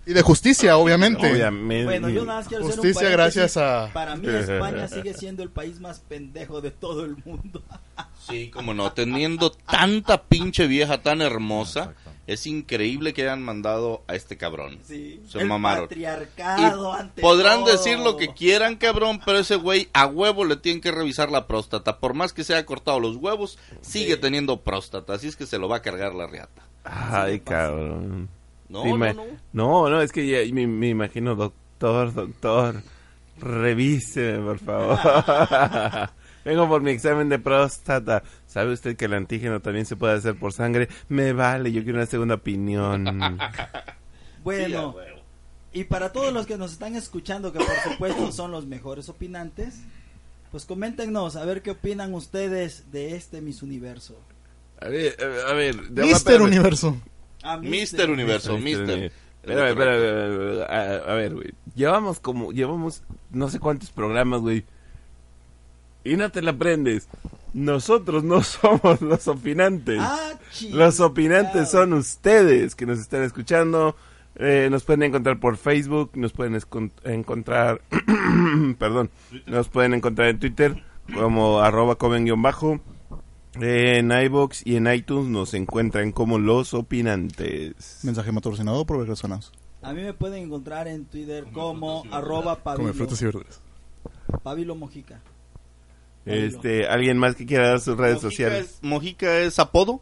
Y 0.05 0.13
de 0.15 0.23
justicia, 0.23 0.77
obviamente. 0.77 1.31
Obviamente. 1.31 1.85
Bueno, 1.85 2.09
yo 2.09 2.25
nada 2.25 2.41
más 2.41 2.49
quiero 2.49 2.65
hacer 2.65 2.81
un 2.81 2.85
Justicia 2.85 3.09
gracias 3.11 3.57
a... 3.57 3.91
Para 3.93 4.17
mí 4.17 4.27
España 4.29 4.89
sigue 4.89 5.15
siendo 5.15 5.43
el 5.45 5.51
país 5.51 5.81
más 5.81 6.01
pendejo 6.01 6.61
de 6.61 6.73
todo 6.73 7.05
el 7.05 7.17
mundo. 7.25 7.63
Sí, 8.29 8.51
como 8.51 8.75
no, 8.75 8.93
teniendo 8.93 9.53
tanta 9.53 10.25
pinche 10.25 10.67
vieja 10.67 11.03
tan 11.03 11.23
hermosa, 11.23 11.95
es 12.27 12.47
increíble 12.47 13.15
que 13.15 13.23
hayan 13.23 13.43
mandado 13.43 14.03
a 14.09 14.15
este 14.17 14.37
cabrón. 14.37 14.79
Sí. 14.83 15.23
Se 15.29 15.41
el 15.41 15.47
mamaron. 15.47 15.89
patriarcado 15.89 16.95
Y 16.97 17.01
ante 17.01 17.23
podrán 17.23 17.61
todo. 17.61 17.73
decir 17.73 17.99
lo 17.99 18.17
que 18.17 18.35
quieran, 18.35 18.77
cabrón, 18.77 19.21
pero 19.25 19.39
ese 19.39 19.57
güey 19.57 19.89
a 19.93 20.07
huevo 20.07 20.45
le 20.45 20.57
tienen 20.57 20.81
que 20.81 20.91
revisar 20.91 21.31
la 21.31 21.47
próstata. 21.47 21.99
Por 21.99 22.15
más 22.15 22.33
que 22.33 22.43
se 22.43 22.55
haya 22.55 22.67
cortado 22.67 22.99
los 22.99 23.17
huevos, 23.17 23.59
sigue 23.83 24.17
teniendo 24.17 24.63
próstata. 24.63 25.15
Así 25.15 25.29
es 25.29 25.37
que 25.37 25.47
se 25.47 25.59
lo 25.59 25.69
va 25.69 25.77
a 25.77 25.83
cargar 25.83 26.15
la 26.15 26.27
riata. 26.27 26.63
Ay, 26.85 27.41
cabrón. 27.41 28.29
No, 28.73 28.85
ima- 28.87 29.15
no, 29.15 29.25
no. 29.25 29.31
no, 29.53 29.91
no, 29.91 30.01
es 30.03 30.11
que 30.13 30.27
ya 30.27 30.39
me, 30.55 30.67
me 30.67 30.89
imagino, 30.89 31.35
doctor, 31.35 32.13
doctor, 32.15 32.83
revíseme, 33.39 34.45
por 34.45 34.59
favor. 34.59 34.99
Vengo 36.45 36.69
por 36.69 36.83
mi 36.83 36.91
examen 36.91 37.29
de 37.29 37.39
próstata. 37.39 38.23
¿Sabe 38.49 38.73
usted 38.73 38.97
que 38.97 39.05
el 39.05 39.15
antígeno 39.15 39.61
también 39.61 39.87
se 39.87 39.95
puede 39.95 40.15
hacer 40.15 40.35
por 40.37 40.53
sangre? 40.53 40.89
Me 41.09 41.33
vale, 41.33 41.71
yo 41.71 41.83
quiero 41.85 41.99
una 41.99 42.07
segunda 42.07 42.35
opinión. 42.37 43.39
Bueno, 44.45 44.97
y 45.73 45.85
para 45.85 46.11
todos 46.13 46.33
los 46.33 46.47
que 46.47 46.57
nos 46.59 46.73
están 46.73 46.97
escuchando, 46.97 47.53
que 47.53 47.61
por 47.61 47.93
supuesto 47.93 48.33
son 48.33 48.51
los 48.51 48.67
mejores 48.67 49.09
opinantes, 49.09 49.77
pues 50.51 50.65
coméntenos 50.65 51.37
a 51.37 51.45
ver 51.45 51.63
qué 51.63 51.71
opinan 51.71 52.13
ustedes 52.13 52.91
de 52.91 53.15
este 53.15 53.41
Miss 53.41 53.63
Universo. 53.63 54.19
A 54.81 54.89
ver, 54.89 55.17
a 55.49 55.53
ver. 55.53 55.77
de- 55.91 56.03
Mister. 56.03 56.43
Universo. 56.43 56.97
Ah, 57.43 57.57
Mister 57.59 58.11
Universo, 58.11 58.59
Mister. 58.59 59.13
Espérame, 59.43 59.69
espérame, 59.71 60.63
a, 60.69 61.13
a 61.13 61.15
ver, 61.15 61.35
güey. 61.35 61.53
Llevamos 61.75 62.21
como, 62.21 62.53
llevamos 62.53 63.03
no 63.31 63.49
sé 63.49 63.59
cuántos 63.59 63.91
programas, 63.91 64.41
güey. 64.41 64.65
Y 66.05 66.17
no 66.17 66.31
te 66.31 66.43
la 66.43 66.53
aprendes. 66.53 67.09
Nosotros 67.53 68.25
no 68.25 68.43
somos 68.43 69.01
los 69.01 69.29
opinantes. 69.29 69.99
Ah, 70.01 70.33
Los 70.71 71.01
opinantes 71.01 71.71
son 71.71 71.93
ustedes 71.93 72.75
que 72.75 72.87
nos 72.87 72.99
están 72.99 73.23
escuchando. 73.23 73.97
Eh, 74.37 74.69
nos 74.71 74.85
pueden 74.85 75.03
encontrar 75.03 75.39
por 75.39 75.59
Facebook, 75.59 76.13
nos 76.15 76.33
pueden 76.33 76.59
encontrar, 77.05 77.83
perdón, 78.79 79.11
nos 79.47 79.69
pueden 79.69 79.93
encontrar 79.93 80.29
en 80.29 80.39
Twitter 80.39 80.83
como 81.15 81.61
arroba 81.61 81.97
comen-bajo. 81.99 82.81
En 83.61 84.11
iBox 84.11 84.67
y 84.67 84.77
en 84.77 84.93
iTunes 84.93 85.29
nos 85.29 85.53
encuentran 85.55 86.11
como 86.13 86.39
los 86.39 86.73
opinantes. 86.75 88.01
Mensaje 88.03 88.33
patrocinado 88.33 88.85
por 88.87 88.97
Veracruzanos. 88.99 89.53
A 89.83 89.93
mí 89.93 90.03
me 90.03 90.15
pueden 90.15 90.45
encontrar 90.45 90.89
en 90.89 91.05
Twitter 91.05 91.45
como 91.53 92.05
arroba 92.11 92.63
pabilo, 92.63 92.85
Come 92.85 92.93
frutas 92.95 93.21
y 93.21 93.25
verduras. 93.27 93.61
Pabilo 94.43 94.75
Mojica. 94.75 95.21
Este, 96.25 96.87
¿alguien 96.87 97.19
más 97.19 97.35
que 97.35 97.45
quiera 97.47 97.69
dar 97.69 97.81
sus 97.81 97.97
redes 97.99 98.15
Mojica 98.23 98.31
sociales? 98.31 98.67
es- 98.77 98.83
Mojica 98.83 99.39
es 99.41 99.59
apodo. 99.59 100.01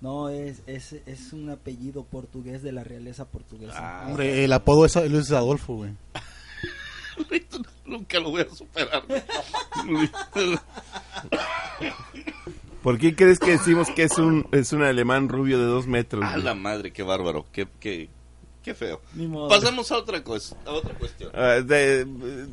No, 0.00 0.28
es, 0.28 0.62
es, 0.66 0.94
es 1.06 1.32
un 1.32 1.48
apellido 1.50 2.02
portugués 2.02 2.64
de 2.64 2.72
la 2.72 2.82
realeza 2.82 3.24
portuguesa. 3.24 3.74
Ah, 3.76 4.06
Hombre, 4.08 4.44
el 4.44 4.52
apodo 4.52 4.84
es 4.84 4.96
Luis 5.08 5.30
Adolfo, 5.30 5.76
güey. 5.76 5.92
Nunca 7.86 8.18
lo 8.18 8.30
voy 8.32 8.42
a 8.42 8.50
superar. 8.52 9.04
¿Por 12.82 12.98
qué 12.98 13.14
crees 13.14 13.38
que 13.38 13.52
decimos 13.52 13.88
que 13.90 14.02
es 14.04 14.18
un, 14.18 14.46
es 14.52 14.72
un 14.72 14.82
alemán 14.82 15.28
rubio 15.28 15.58
de 15.58 15.66
dos 15.66 15.86
metros? 15.86 16.24
a 16.24 16.32
güey? 16.32 16.42
la 16.42 16.54
madre, 16.54 16.92
qué 16.92 17.02
bárbaro, 17.02 17.46
qué, 17.52 17.68
qué, 17.78 18.08
qué 18.62 18.74
feo. 18.74 19.00
Ni 19.14 19.26
modo. 19.28 19.48
Pasemos 19.48 19.90
a 19.92 19.98
otra 19.98 20.22
cosa, 20.24 20.56
a 20.66 20.70
otra 20.72 20.94
cuestión. 20.94 21.30
Ah, 21.34 21.60
de- 21.64 22.00
eh, 22.02 22.46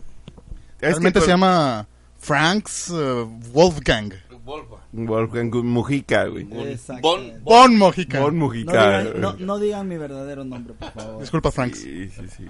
Realmente 0.80 1.20
que 1.20 1.26
se 1.26 1.32
llama 1.32 1.88
Franks 2.20 2.90
eh, 2.92 3.26
Wolfgang. 3.52 4.14
Wolfgang. 4.44 4.80
Wolfgang 5.08 5.52
Mujica, 5.64 6.26
güey. 6.26 6.48
Exactamente. 6.72 7.40
Bon- 7.40 7.44
Bon 7.44 7.78
Mojica. 7.78 8.20
Bon 8.20 8.34
No 8.38 8.46
Mujica. 8.46 9.00
digan, 9.02 9.22
no, 9.22 9.34
no 9.38 9.60
digan 9.60 9.88
mi 9.88 9.98
verdadero 9.98 10.44
nombre, 10.44 10.74
por 10.74 10.92
favor. 10.92 11.22
Disculpa, 11.22 11.52
Franks. 11.52 11.80
Sí, 11.82 12.10
sí, 12.10 12.24
sí. 12.36 12.46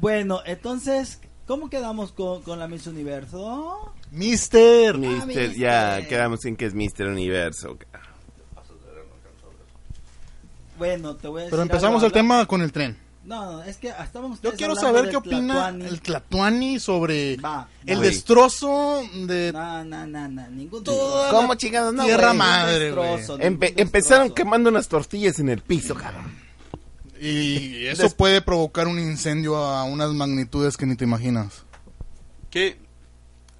Bueno, 0.00 0.40
entonces, 0.46 1.20
¿cómo 1.50 1.68
quedamos 1.68 2.12
con, 2.12 2.42
con 2.42 2.60
la 2.60 2.68
Miss 2.68 2.86
Universo? 2.86 3.92
Mister. 4.12 4.96
Mister, 4.96 5.26
mister. 5.26 5.54
ya 5.56 6.06
quedamos 6.06 6.44
en 6.44 6.54
que 6.54 6.64
es 6.66 6.74
Mister 6.74 7.08
Universo. 7.08 7.76
Bueno, 10.78 11.16
te 11.16 11.26
voy 11.26 11.40
a 11.40 11.44
decir. 11.46 11.50
Pero 11.50 11.62
empezamos 11.62 11.96
algo, 12.04 12.06
el 12.06 12.12
habla- 12.12 12.14
tema 12.14 12.46
con 12.46 12.62
el 12.62 12.70
tren. 12.70 12.96
No, 13.24 13.52
no, 13.52 13.62
es 13.64 13.78
que 13.78 13.88
estábamos 13.88 14.40
Yo 14.40 14.52
quiero 14.54 14.76
saber 14.76 15.10
qué 15.10 15.16
opina 15.16 15.54
Tlatuani. 15.54 15.84
el 15.86 16.00
Tlatuani 16.00 16.78
sobre 16.78 17.36
Va, 17.36 17.68
el 17.84 18.00
destrozo 18.00 19.02
de 19.26 19.50
No, 19.52 19.84
no, 19.84 20.06
no, 20.06 20.28
no, 20.28 20.48
ningún 20.50 20.84
Toda 20.84 21.22
destrozo. 21.24 21.36
¿Cómo 21.36 21.54
chingados 21.56 21.92
no, 21.94 22.04
tierra 22.04 22.32
madre. 22.32 22.84
Destrozo, 22.84 23.38
Empe- 23.40 23.74
empezaron 23.76 24.28
destrozo. 24.28 24.34
quemando 24.36 24.70
unas 24.70 24.86
tortillas 24.86 25.40
en 25.40 25.48
el 25.48 25.60
piso, 25.62 25.96
cabrón. 25.96 26.32
Y 27.20 27.86
eso 27.88 28.04
Des- 28.04 28.14
puede 28.14 28.40
provocar 28.40 28.88
un 28.88 28.98
incendio 28.98 29.56
a 29.56 29.84
unas 29.84 30.12
magnitudes 30.12 30.76
que 30.76 30.86
ni 30.86 30.96
te 30.96 31.04
imaginas. 31.04 31.64
¿Qué? 32.50 32.78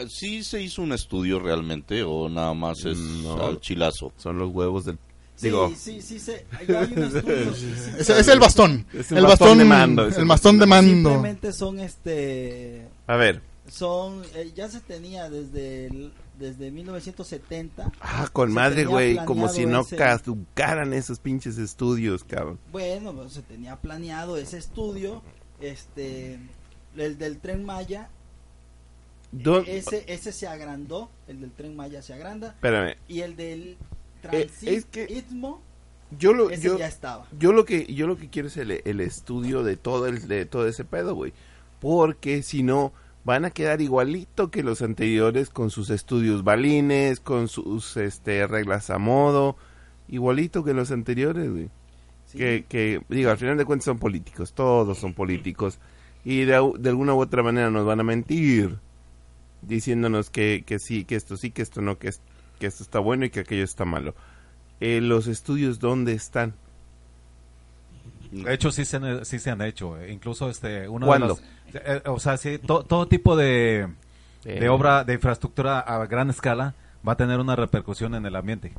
¿Sí 0.09 0.43
se 0.43 0.63
hizo 0.63 0.81
un 0.83 0.93
estudio 0.93 1.39
realmente 1.41 2.03
o 2.03 2.29
nada 2.29 2.55
más 2.55 2.85
es 2.87 2.97
No. 2.99 3.45
al 3.47 3.61
chilazo? 3.61 4.13
Son 4.17 4.39
los 4.39 4.51
huevos 4.51 4.87
del... 4.87 4.99
Sí, 5.37 5.47
Digo, 5.47 5.73
sí, 5.77 6.03
sí, 6.03 6.19
se- 6.19 6.45
hay 6.59 6.67
un 6.95 7.03
estudio, 7.17 7.55
sí, 7.55 7.73
sí, 7.75 7.91
Es, 7.99 8.11
es 8.11 8.29
el 8.29 8.39
bastón. 8.41 8.87
Es 8.93 9.11
el 9.13 9.23
bastón 9.25 9.29
bastón, 9.29 9.59
de 9.59 9.65
mando, 9.65 10.07
el 10.07 10.25
bastón 10.27 10.59
de 10.59 10.67
mando. 10.67 10.91
Simplemente 11.11 11.53
son 11.53 11.81
este 11.81 12.87
a 13.07 13.17
ver, 13.17 13.41
son 13.71 14.23
eh, 14.35 14.53
ya 14.55 14.69
se 14.69 14.81
tenía 14.81 15.29
desde 15.31 15.87
el- 15.87 16.13
desde 16.41 16.71
1970. 16.73 17.93
Ah, 18.01 18.29
con 18.33 18.53
madre, 18.53 18.85
güey, 18.87 19.17
como 19.25 19.49
si 19.49 19.67
no 19.67 19.83
ese- 19.83 19.97
caducaran 19.97 20.93
esos 20.93 21.21
pinches 21.21 21.59
estudios, 21.59 22.25
cabrón. 22.25 22.59
Bueno, 22.73 23.13
pues, 23.15 23.33
se 23.35 23.43
tenía 23.43 23.77
planeado 23.77 24.37
ese 24.37 24.59
estudio, 24.59 25.23
este, 25.61 26.39
el 26.97 27.19
del 27.19 27.39
tren 27.39 27.65
Maya, 27.65 28.09
¿Dó- 29.33 29.63
ese, 29.65 30.05
ese 30.09 30.33
se 30.33 30.49
agrandó, 30.49 31.09
el 31.29 31.41
del 31.41 31.53
tren 31.53 31.77
Maya 31.77 32.03
se 32.03 32.13
agranda, 32.15 32.49
Espérame, 32.49 32.97
y 33.07 33.21
el 33.21 33.37
del 33.37 33.63
Eh, 33.73 33.77
Transit 34.23 34.69
es 34.69 34.85
que- 34.87 35.25
yo 36.19 36.33
lo, 36.33 36.51
ese 36.51 36.63
yo, 36.63 36.79
ya 36.79 36.89
estaba. 36.89 37.29
yo 37.39 37.53
lo 37.53 37.65
que, 37.65 37.87
yo 37.95 38.09
lo 38.09 38.17
que 38.17 38.29
quiero 38.29 38.49
es 38.49 38.57
el, 38.57 38.73
el 38.85 39.01
estudio 39.01 39.63
de 39.63 39.77
todo 39.77 40.09
el, 40.09 40.27
de 40.27 40.47
todo 40.47 40.67
ese 40.67 40.85
pedo, 40.85 41.15
güey. 41.15 41.33
Porque 41.79 42.43
si 42.43 42.63
no, 42.65 42.93
van 43.25 43.45
a 43.45 43.51
quedar 43.51 43.81
igualito 43.81 44.51
que 44.51 44.63
los 44.63 44.83
anteriores 44.83 45.51
con 45.51 45.71
sus 45.71 45.91
estudios 45.91 46.45
balines, 46.45 47.21
con 47.21 47.49
sus, 47.49 47.97
este, 47.97 48.47
reglas 48.47 48.91
a 48.91 48.99
modo, 48.99 49.57
igualito 50.09 50.65
que 50.65 50.75
los 50.75 50.91
anteriores, 50.91 51.51
güey. 51.51 51.69
Sí. 52.27 52.39
que, 52.39 52.65
que, 52.69 53.03
digo, 53.09 53.31
al 53.31 53.39
final 53.39 53.57
de 53.59 53.65
cuentas 53.65 53.87
son 53.87 53.99
políticos, 53.99 54.53
todos 54.55 54.99
son 54.99 55.15
políticos, 55.15 55.81
y 56.25 56.45
de, 56.45 56.73
de 56.79 56.89
alguna 56.91 57.13
u 57.15 57.21
otra 57.21 57.43
manera 57.43 57.71
nos 57.71 57.85
van 57.85 57.99
a 58.01 58.05
mentir, 58.05 58.79
diciéndonos 59.63 60.31
que, 60.31 60.63
que 60.67 60.79
sí, 60.79 61.05
que 61.05 61.17
esto 61.17 61.37
sí, 61.37 61.51
que 61.51 61.63
esto 61.63 61.83
no, 61.83 61.99
que, 61.99 62.09
es- 62.09 62.23
que 62.59 62.67
esto 62.67 62.83
está 62.83 62.99
bueno 62.99 63.25
y 63.25 63.31
que 63.31 63.41
aquello 63.41 63.65
está 63.65 63.85
malo. 63.85 64.15
Eh, 64.81 65.01
los 65.01 65.27
estudios, 65.27 65.79
¿dónde 65.79 66.13
están? 66.13 66.55
De 68.31 68.55
hecho, 68.55 68.71
sí 68.71 68.85
se 68.85 68.97
han, 68.97 69.25
sí 69.25 69.39
se 69.39 69.51
han 69.51 69.61
hecho. 69.63 69.99
eh, 70.01 70.13
Incluso, 70.13 70.49
este, 70.51 70.89
una 70.89 71.07
¿Cuándo? 71.07 71.39
de 71.73 71.81
las... 71.81 71.83
eh, 71.87 72.03
o 72.07 72.19
sea, 72.21 72.37
sí, 72.37 72.59
to- 72.59 72.85
todo 72.85 73.07
tipo 73.09 73.37
de, 73.37 73.89
de 74.45 74.65
Eh, 74.65 74.69
obra, 74.69 75.05
de 75.05 75.15
infraestructura 75.15 75.81
a 75.81 76.07
gran 76.07 76.31
escala 76.31 76.75
va 77.07 77.13
a 77.13 77.17
tener 77.17 77.39
una 77.41 77.57
repercusión 77.57 78.15
en 78.15 78.27
el 78.27 78.37
ambiente. 78.37 78.73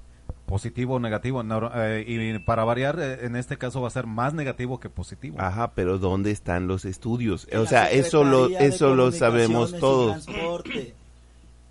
Positivo 0.45 0.95
o 0.95 0.99
negativo. 0.99 1.43
no- 1.43 1.71
eh, 1.75 2.03
y 2.07 2.39
para 2.39 2.63
variar, 2.65 2.99
eh, 2.99 3.25
en 3.25 3.35
este 3.35 3.57
caso 3.57 3.81
va 3.81 3.87
a 3.87 3.91
ser 3.91 4.05
más 4.07 4.33
negativo 4.33 4.79
que 4.79 4.89
positivo. 4.89 5.37
Ajá, 5.39 5.71
pero 5.75 5.97
¿dónde 5.97 6.31
están 6.31 6.67
los 6.67 6.83
estudios? 6.85 7.47
En 7.51 7.59
o 7.59 7.65
sea, 7.65 7.89
eso 7.91 8.23
lo, 8.23 8.47
eso 8.49 8.95
lo 8.95 9.11
sabemos 9.11 9.73
todos. 9.79 10.25
Transporte. 10.25 10.93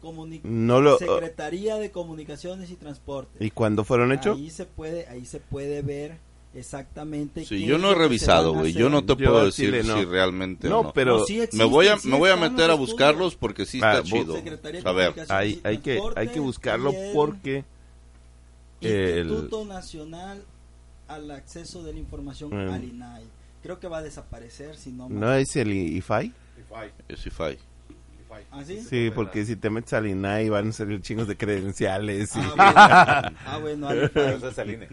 Comuni- 0.03 0.41
No 0.45 0.81
lo- 0.81 0.97
Secretaría 0.97 1.77
de 1.77 1.91
Comunicaciones 1.91 2.71
y 2.71 2.75
Transporte. 2.77 3.45
¿Y 3.45 3.51
cuándo 3.51 3.85
fueron 3.85 4.13
hechos? 4.13 4.37
Ahí 4.39 4.49
se 4.49 4.65
puede, 4.65 5.07
ahí 5.09 5.27
se 5.27 5.41
puede 5.41 5.83
ver 5.83 6.17
exactamente. 6.55 7.45
Sí, 7.45 7.65
yo 7.65 7.79
no 7.79 7.93
he 7.93 7.95
revisado, 7.95 8.53
güey. 8.55 8.73
Yo 8.73 8.89
no 8.91 9.03
te 9.03 9.09
Yo 9.09 9.17
puedo 9.17 9.45
decir 9.47 9.67
chile 9.67 9.83
no. 9.85 9.99
si 9.99 10.05
realmente 10.05 10.69
No, 10.69 10.81
o 10.81 10.83
no. 10.85 10.93
pero 10.93 11.25
sí 11.25 11.41
me 11.53 11.65
voy 11.65 11.87
a 11.89 11.99
sí 11.99 12.09
me 12.09 12.17
voy 12.19 12.31
a 12.31 12.37
meter 12.37 12.71
a 12.71 12.75
estudios. 12.75 12.79
buscarlos 12.79 13.37
porque 13.37 13.67
sí 13.67 13.81
Ah, 13.83 13.99
está 13.99 14.03
chido. 14.05 14.37
A 14.85 14.93
ver, 14.93 15.15
hay, 15.29 15.61
hay, 15.65 15.79
que, 15.79 16.01
hay 16.17 16.29
que 16.29 16.41
buscarlo 16.41 16.93
porque... 17.15 17.65
el- 18.81 19.29
Instituto 19.29 19.65
Nacional 19.65 20.43
al 21.09 21.31
Acceso 21.31 21.83
de 21.83 21.93
la 21.93 21.99
Información 21.99 22.51
Mm. 22.51 22.71
al 22.73 22.85
INAI. 22.85 23.25
Creo 23.63 23.79
que 23.79 23.89
va 23.89 23.99
a 23.99 24.03
desaparecer 24.03 24.77
si 24.77 24.91
no. 24.91 25.09
¿No 25.09 25.33
es 25.35 25.55
el 25.57 25.71
IFAI? 25.73 26.33
Es 27.09 27.27
IFAI. 27.27 27.59
¿Ah, 28.51 28.63
sí? 28.65 28.81
Sí, 28.81 29.11
porque 29.15 29.45
si 29.45 29.57
te 29.57 29.71
metes 29.71 29.93
al 29.93 30.07
INAI 30.07 30.49
van 30.49 30.69
a 30.69 30.73
salir 30.73 31.01
chingos 31.03 31.27
de 31.29 31.37
credenciales. 31.37 32.35
y- 32.37 32.41
Ah, 32.59 33.33
bueno, 33.61 33.89
ah, 33.89 33.95
bueno, 34.13 34.49
es 34.49 34.59
el 34.59 34.71
INE. 34.71 34.89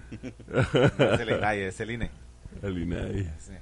No 0.98 1.14
es 1.14 1.20
el 1.20 1.30
INAI, 1.30 1.60
es 1.62 1.80
el 1.80 1.92
INE. 1.92 2.12
al 2.64 2.78
INAI. 2.78 3.24
Sí. 3.40 3.54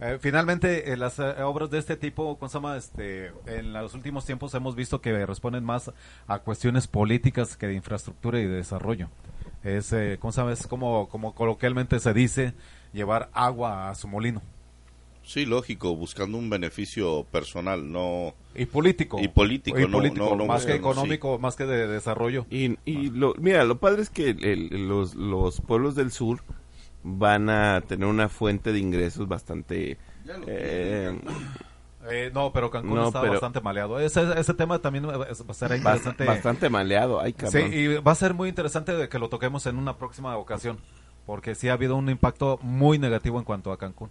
Eh, 0.00 0.18
finalmente, 0.20 0.92
eh, 0.92 0.96
las 0.96 1.18
eh, 1.20 1.42
obras 1.42 1.70
de 1.70 1.78
este 1.78 1.96
tipo, 1.96 2.36
¿cómo 2.36 2.48
se 2.48 2.54
llama? 2.54 2.76
Este, 2.76 3.32
en 3.46 3.72
los 3.72 3.94
últimos 3.94 4.24
tiempos 4.24 4.52
hemos 4.54 4.74
visto 4.74 5.00
que 5.00 5.24
responden 5.26 5.62
más 5.64 5.92
a 6.26 6.38
cuestiones 6.40 6.88
políticas 6.88 7.56
que 7.56 7.68
de 7.68 7.74
infraestructura 7.74 8.40
y 8.40 8.44
de 8.46 8.56
desarrollo. 8.56 9.08
Es, 9.62 9.92
eh, 9.92 10.16
¿cómo 10.20 10.32
sabes? 10.32 10.66
Como, 10.66 11.08
como 11.08 11.34
coloquialmente 11.36 12.00
se 12.00 12.12
dice, 12.12 12.52
llevar 12.92 13.30
agua 13.32 13.90
a 13.90 13.94
su 13.94 14.08
molino. 14.08 14.42
Sí, 15.24 15.46
lógico, 15.46 15.94
buscando 15.94 16.36
un 16.36 16.50
beneficio 16.50 17.24
personal, 17.30 17.90
no 17.92 18.34
Y 18.54 18.66
político. 18.66 19.20
Y 19.20 19.28
político, 19.28 19.78
Y 19.78 19.84
no- 19.86 19.92
político, 19.98 20.30
no- 20.30 20.36
no 20.36 20.46
más 20.46 20.62
que 20.66 20.72
gobierno, 20.78 20.90
económico, 20.92 21.38
más 21.38 21.54
que 21.56 21.64
de 21.64 21.86
desarrollo. 21.86 22.44
Y, 22.50 22.76
y 22.84 23.10
lo, 23.10 23.34
mira, 23.38 23.64
lo 23.64 23.78
padre 23.78 24.02
es 24.02 24.10
que 24.10 24.30
el- 24.30 24.88
los, 24.88 25.14
los 25.14 25.60
pueblos 25.60 25.94
del 25.94 26.10
sur 26.10 26.40
van 27.04 27.48
a 27.50 27.80
tener 27.86 28.06
una 28.08 28.28
fuente 28.28 28.72
de 28.72 28.78
ingresos 28.80 29.28
bastante... 29.28 29.96
eh, 30.46 31.18
Eh, 32.10 32.32
no, 32.34 32.52
pero 32.52 32.68
Cancún 32.68 32.96
No, 32.96 33.06
está 33.06 33.20
pero- 33.20 33.34
bastante 33.34 33.60
maleado. 33.60 34.00
Ese, 34.00 34.22
ese 34.36 34.54
tema 34.54 34.80
también 34.80 35.06
va 35.08 35.24
a 35.24 35.54
ser 35.54 35.72
interesante. 35.76 36.24
bastante 36.24 36.68
maleado. 36.68 37.20
Ay, 37.20 37.30
Sí, 37.30 37.44
cabrón. 37.44 37.72
y 37.72 37.86
va 37.98 38.10
a 38.10 38.16
ser 38.16 38.34
muy 38.34 38.48
interesante 38.48 38.92
de 38.92 39.08
que 39.08 39.20
lo 39.20 39.28
toquemos 39.28 39.66
en 39.66 39.76
una 39.76 39.96
próxima 39.98 40.36
ocasión, 40.36 40.78
porque 41.26 41.54
sí 41.54 41.68
ha 41.68 41.74
habido 41.74 41.94
un 41.94 42.08
impacto 42.10 42.58
muy 42.60 42.98
negativo 42.98 43.38
en 43.38 43.44
cuanto 43.44 43.70
a 43.70 43.78
Cancún. 43.78 44.10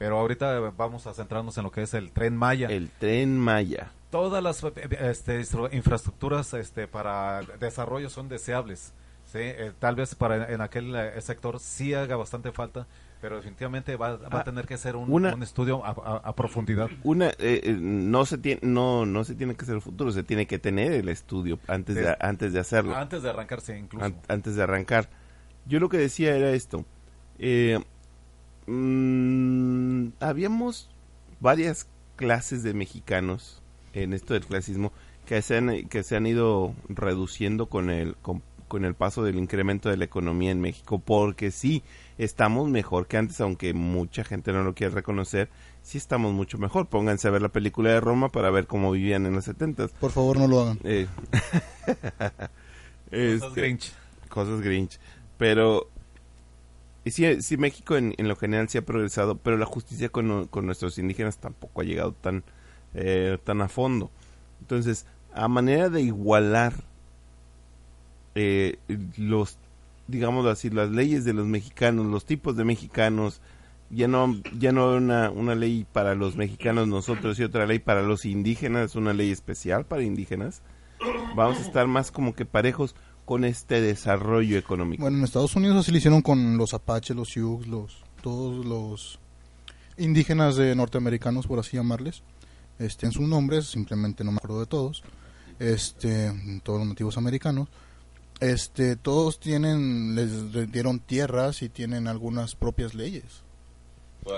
Pero 0.00 0.18
ahorita 0.18 0.58
vamos 0.78 1.06
a 1.06 1.12
centrarnos 1.12 1.58
en 1.58 1.64
lo 1.64 1.70
que 1.70 1.82
es 1.82 1.92
el 1.92 2.10
tren 2.10 2.34
Maya. 2.34 2.68
El 2.68 2.88
tren 2.88 3.38
Maya. 3.38 3.92
Todas 4.10 4.42
las 4.42 4.64
eh, 4.64 4.72
este, 5.02 5.42
infraestructuras 5.72 6.54
este, 6.54 6.88
para 6.88 7.42
desarrollo 7.60 8.08
son 8.08 8.30
deseables. 8.30 8.94
¿sí? 9.26 9.38
Eh, 9.40 9.72
tal 9.78 9.96
vez 9.96 10.14
para 10.14 10.50
en 10.54 10.62
aquel 10.62 10.96
eh, 10.96 11.20
sector 11.20 11.60
sí 11.60 11.92
haga 11.92 12.16
bastante 12.16 12.50
falta, 12.50 12.86
pero 13.20 13.36
definitivamente 13.36 13.94
va, 13.96 14.16
va 14.16 14.28
Ah, 14.38 14.40
a 14.40 14.44
tener 14.44 14.66
que 14.66 14.78
ser 14.78 14.96
un, 14.96 15.12
una- 15.12 15.34
un 15.34 15.42
estudio 15.42 15.84
a, 15.84 15.90
a- 15.90 16.16
a 16.30 16.34
profundidad. 16.34 16.88
Una, 17.04 17.32
eh, 17.38 17.76
no 17.78 18.24
se 18.24 18.38
tiene, 18.38 18.60
no, 18.64 19.04
no 19.04 19.22
se 19.24 19.34
tiene 19.34 19.54
que 19.54 19.64
hacer 19.64 19.74
el 19.74 19.82
futuro, 19.82 20.10
se 20.12 20.22
tiene 20.22 20.46
que 20.46 20.58
tener 20.58 20.92
el 20.92 21.10
estudio 21.10 21.58
antes 21.68 21.94
de, 21.96 22.04
Des- 22.04 22.16
antes 22.20 22.54
de 22.54 22.58
hacerlo. 22.60 22.96
Antes 22.96 23.22
de 23.22 23.28
arrancarse 23.28 23.78
incluso. 23.78 24.06
an- 24.06 24.16
antes 24.28 24.56
de 24.56 24.62
arrancar. 24.62 25.10
Yo 25.66 25.78
lo 25.78 25.90
que 25.90 25.98
decía 25.98 26.34
era 26.34 26.52
esto. 26.52 26.86
Eh, 27.38 27.78
mm, 28.66 30.08
habíamos 30.20 30.88
varias 31.40 31.86
clases 32.16 32.62
de 32.62 32.74
mexicanos 32.74 33.62
en 33.92 34.12
esto 34.12 34.34
del 34.34 34.44
clasismo 34.46 34.92
que 35.26 35.42
se 35.42 35.56
han, 35.56 35.88
que 35.88 36.02
se 36.02 36.16
han 36.16 36.26
ido 36.26 36.74
reduciendo 36.88 37.66
con 37.66 37.88
el, 37.90 38.16
con, 38.16 38.42
con 38.68 38.84
el 38.84 38.94
paso 38.94 39.22
del 39.22 39.36
incremento 39.36 39.88
de 39.88 39.96
la 39.96 40.04
economía 40.04 40.50
en 40.50 40.60
México, 40.60 40.98
porque 40.98 41.50
sí, 41.50 41.82
estamos 42.18 42.68
mejor 42.68 43.06
que 43.06 43.16
antes, 43.16 43.40
aunque 43.40 43.72
mucha 43.72 44.24
gente 44.24 44.52
no 44.52 44.62
lo 44.64 44.74
quiere 44.74 44.94
reconocer, 44.94 45.48
sí 45.82 45.98
estamos 45.98 46.32
mucho 46.32 46.58
mejor. 46.58 46.86
Pónganse 46.88 47.28
a 47.28 47.30
ver 47.30 47.42
la 47.42 47.48
película 47.48 47.90
de 47.90 48.00
Roma 48.00 48.28
para 48.28 48.50
ver 48.50 48.66
cómo 48.66 48.90
vivían 48.90 49.26
en 49.26 49.34
los 49.34 49.44
setentas. 49.44 49.92
Por 49.92 50.10
favor, 50.10 50.38
no 50.38 50.48
lo 50.48 50.60
hagan. 50.60 50.78
Eh, 50.84 51.06
Cosas 53.10 53.42
este, 53.50 53.60
Grinch. 53.60 53.92
cosas 54.28 54.60
Grinch. 54.60 54.98
Pero 55.36 55.88
y 57.04 57.10
sí, 57.10 57.40
sí 57.42 57.56
México 57.56 57.96
en, 57.96 58.14
en 58.18 58.28
lo 58.28 58.36
general 58.36 58.68
sí 58.68 58.78
ha 58.78 58.84
progresado, 58.84 59.36
pero 59.38 59.56
la 59.56 59.66
justicia 59.66 60.10
con, 60.10 60.46
con 60.48 60.66
nuestros 60.66 60.98
indígenas 60.98 61.38
tampoco 61.38 61.80
ha 61.80 61.84
llegado 61.84 62.12
tan, 62.12 62.44
eh, 62.94 63.38
tan 63.42 63.62
a 63.62 63.68
fondo. 63.68 64.10
Entonces, 64.60 65.06
a 65.32 65.48
manera 65.48 65.88
de 65.88 66.02
igualar 66.02 66.74
eh, 68.34 68.78
los, 69.16 69.58
digámoslo 70.08 70.50
así, 70.50 70.70
las 70.70 70.90
leyes 70.90 71.24
de 71.24 71.32
los 71.32 71.46
mexicanos, 71.46 72.06
los 72.06 72.26
tipos 72.26 72.56
de 72.56 72.64
mexicanos, 72.64 73.40
ya 73.88 74.06
no, 74.06 74.36
ya 74.58 74.70
no 74.70 74.94
una, 74.94 75.30
una 75.30 75.54
ley 75.54 75.86
para 75.90 76.14
los 76.14 76.36
mexicanos 76.36 76.86
nosotros 76.86 77.38
y 77.40 77.44
otra 77.44 77.66
ley 77.66 77.78
para 77.78 78.02
los 78.02 78.24
indígenas, 78.24 78.94
una 78.94 79.12
ley 79.12 79.30
especial 79.30 79.84
para 79.86 80.02
indígenas, 80.02 80.62
vamos 81.34 81.58
a 81.58 81.62
estar 81.62 81.86
más 81.86 82.12
como 82.12 82.34
que 82.34 82.44
parejos 82.44 82.94
con 83.30 83.44
este 83.44 83.80
desarrollo 83.80 84.58
económico. 84.58 85.02
Bueno, 85.02 85.18
en 85.18 85.22
Estados 85.22 85.54
Unidos 85.54 85.76
así 85.76 85.92
lo 85.92 85.98
hicieron 85.98 86.20
con 86.20 86.56
los 86.56 86.74
apaches, 86.74 87.14
los 87.14 87.28
sioux, 87.28 87.64
los, 87.64 88.02
todos 88.22 88.66
los 88.66 89.20
indígenas 89.98 90.56
de 90.56 90.74
norteamericanos, 90.74 91.46
por 91.46 91.60
así 91.60 91.76
llamarles. 91.76 92.24
Este, 92.80 93.06
en 93.06 93.12
sus 93.12 93.28
nombres, 93.28 93.66
simplemente 93.66 94.24
no 94.24 94.32
me 94.32 94.38
acuerdo 94.38 94.58
de 94.58 94.66
todos. 94.66 95.04
Este, 95.60 96.32
todos 96.64 96.80
los 96.80 96.88
nativos 96.88 97.18
americanos. 97.18 97.68
Este, 98.40 98.96
todos 98.96 99.38
tienen, 99.38 100.16
les 100.16 100.72
dieron 100.72 100.98
tierras 100.98 101.62
y 101.62 101.68
tienen 101.68 102.08
algunas 102.08 102.56
propias 102.56 102.94
leyes. 102.94 103.44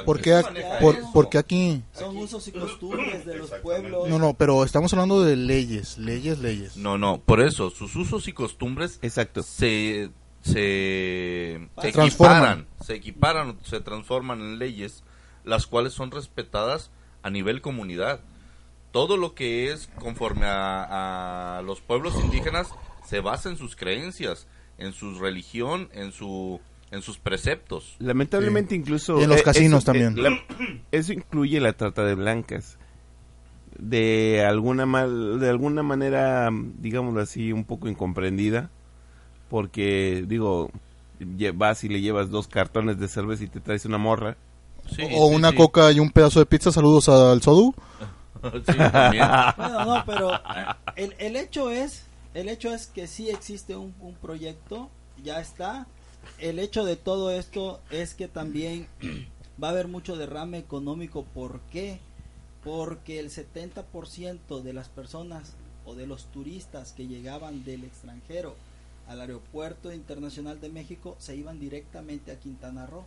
¿Por 0.04 0.20
qué, 0.20 0.32
ac- 0.34 0.78
por, 0.80 1.12
por 1.12 1.28
qué 1.28 1.38
aquí? 1.38 1.82
Son 1.92 2.16
usos 2.16 2.46
y 2.48 2.52
costumbres 2.52 3.26
de 3.26 3.36
los 3.36 3.50
pueblos. 3.50 4.08
No, 4.08 4.18
no, 4.18 4.34
pero 4.34 4.64
estamos 4.64 4.92
hablando 4.92 5.22
de 5.22 5.36
leyes, 5.36 5.98
leyes, 5.98 6.38
leyes. 6.38 6.76
No, 6.76 6.98
no, 6.98 7.20
por 7.20 7.40
eso, 7.40 7.68
sus 7.70 7.94
usos 7.96 8.28
y 8.28 8.32
costumbres 8.32 8.98
Exacto. 9.02 9.42
se, 9.42 10.10
se, 10.42 11.68
se 11.80 11.92
Transforman. 11.92 12.06
equiparan, 12.06 12.66
se 12.84 12.94
equiparan, 12.94 13.58
se 13.64 13.80
transforman 13.80 14.40
en 14.40 14.58
leyes, 14.58 15.02
las 15.44 15.66
cuales 15.66 15.92
son 15.92 16.10
respetadas 16.10 16.90
a 17.22 17.30
nivel 17.30 17.60
comunidad. 17.60 18.20
Todo 18.92 19.16
lo 19.16 19.34
que 19.34 19.72
es 19.72 19.88
conforme 19.98 20.46
a, 20.46 21.58
a 21.58 21.62
los 21.62 21.80
pueblos 21.80 22.14
indígenas 22.22 22.68
se 23.06 23.20
basa 23.20 23.48
en 23.48 23.56
sus 23.56 23.74
creencias, 23.74 24.46
en 24.78 24.92
su 24.92 25.18
religión, 25.18 25.88
en 25.92 26.12
su 26.12 26.60
en 26.92 27.02
sus 27.02 27.18
preceptos. 27.18 27.96
Lamentablemente 27.98 28.76
incluso... 28.76 29.18
Y 29.18 29.24
en 29.24 29.30
los 29.30 29.40
eh, 29.40 29.42
casinos 29.42 29.82
eso, 29.82 29.92
también. 29.92 30.16
eh, 30.16 30.22
la- 30.22 30.38
eso 30.92 31.12
incluye 31.12 31.58
la 31.58 31.72
trata 31.72 32.04
de 32.04 32.14
blancas. 32.14 32.78
de 33.78 34.44
alguna 34.46 34.86
mal, 34.86 35.40
de 35.40 35.48
alguna 35.48 35.82
manera, 35.82 36.48
digámoslo 36.78 37.20
así, 37.20 37.50
un 37.52 37.64
poco 37.64 37.88
incomprendida, 37.88 38.70
porque 39.48 40.24
digo, 40.28 40.70
vas 41.54 41.82
y 41.84 41.88
le 41.88 42.00
llevas 42.00 42.30
dos 42.30 42.46
cartones 42.48 42.98
de 42.98 43.08
cerveza 43.08 43.44
y 43.44 43.48
te 43.48 43.60
traes 43.60 43.84
una 43.86 43.98
morra. 43.98 44.36
Sí, 44.94 45.02
o 45.14 45.28
sí, 45.28 45.34
una 45.34 45.50
sí. 45.50 45.56
coca 45.56 45.90
y 45.92 46.00
un 46.00 46.10
pedazo 46.10 46.40
de 46.40 46.46
pizza. 46.46 46.72
Saludos 46.72 47.08
al 47.08 47.40
Sodu. 47.42 47.74
Sí, 48.66 48.76
también. 48.76 49.24
Bueno, 49.56 49.84
no, 49.84 50.02
pero 50.04 50.32
el, 50.96 51.14
el 51.20 51.36
hecho 51.36 51.70
es, 51.70 52.06
el 52.34 52.48
hecho 52.48 52.74
es 52.74 52.88
que 52.88 53.06
sí 53.06 53.30
existe 53.30 53.76
un, 53.76 53.94
un 54.00 54.14
proyecto, 54.14 54.90
ya 55.22 55.40
está. 55.40 55.86
El 56.38 56.58
hecho 56.58 56.84
de 56.84 56.96
todo 56.96 57.30
esto 57.30 57.80
es 57.90 58.14
que 58.14 58.28
también 58.28 58.86
va 59.62 59.68
a 59.68 59.70
haber 59.72 59.88
mucho 59.88 60.16
derrame 60.16 60.58
económico. 60.58 61.24
¿Por 61.24 61.60
qué? 61.72 62.00
Porque 62.64 63.18
el 63.18 63.30
70% 63.30 64.62
de 64.62 64.72
las 64.72 64.88
personas 64.88 65.54
o 65.84 65.94
de 65.94 66.06
los 66.06 66.26
turistas 66.26 66.92
que 66.92 67.06
llegaban 67.06 67.64
del 67.64 67.84
extranjero 67.84 68.54
al 69.08 69.20
aeropuerto 69.20 69.92
internacional 69.92 70.60
de 70.60 70.68
México 70.68 71.16
se 71.18 71.36
iban 71.36 71.58
directamente 71.58 72.32
a 72.32 72.38
Quintana 72.38 72.86
Roo. 72.86 73.04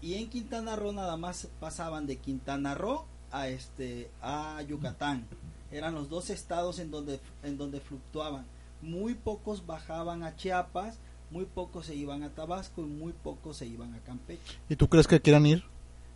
Y 0.00 0.14
en 0.14 0.28
Quintana 0.28 0.76
Roo 0.76 0.92
nada 0.92 1.16
más 1.16 1.48
pasaban 1.60 2.06
de 2.06 2.16
Quintana 2.16 2.74
Roo 2.74 3.04
a 3.30 3.48
este 3.48 4.10
a 4.20 4.62
Yucatán. 4.62 5.26
Eran 5.70 5.94
los 5.94 6.08
dos 6.08 6.30
estados 6.30 6.78
en 6.78 6.90
donde 6.90 7.20
en 7.42 7.56
donde 7.56 7.80
fluctuaban. 7.80 8.46
Muy 8.82 9.14
pocos 9.14 9.66
bajaban 9.66 10.22
a 10.22 10.36
Chiapas, 10.36 10.98
muy 11.34 11.44
pocos 11.46 11.86
se 11.86 11.94
iban 11.96 12.22
a 12.22 12.30
Tabasco 12.30 12.80
y 12.82 12.84
muy 12.84 13.12
pocos 13.12 13.56
se 13.56 13.66
iban 13.66 13.92
a 13.92 13.98
Campeche. 13.98 14.40
¿Y 14.68 14.76
tú 14.76 14.88
crees 14.88 15.08
que 15.08 15.20
quieran 15.20 15.44
ir? 15.46 15.64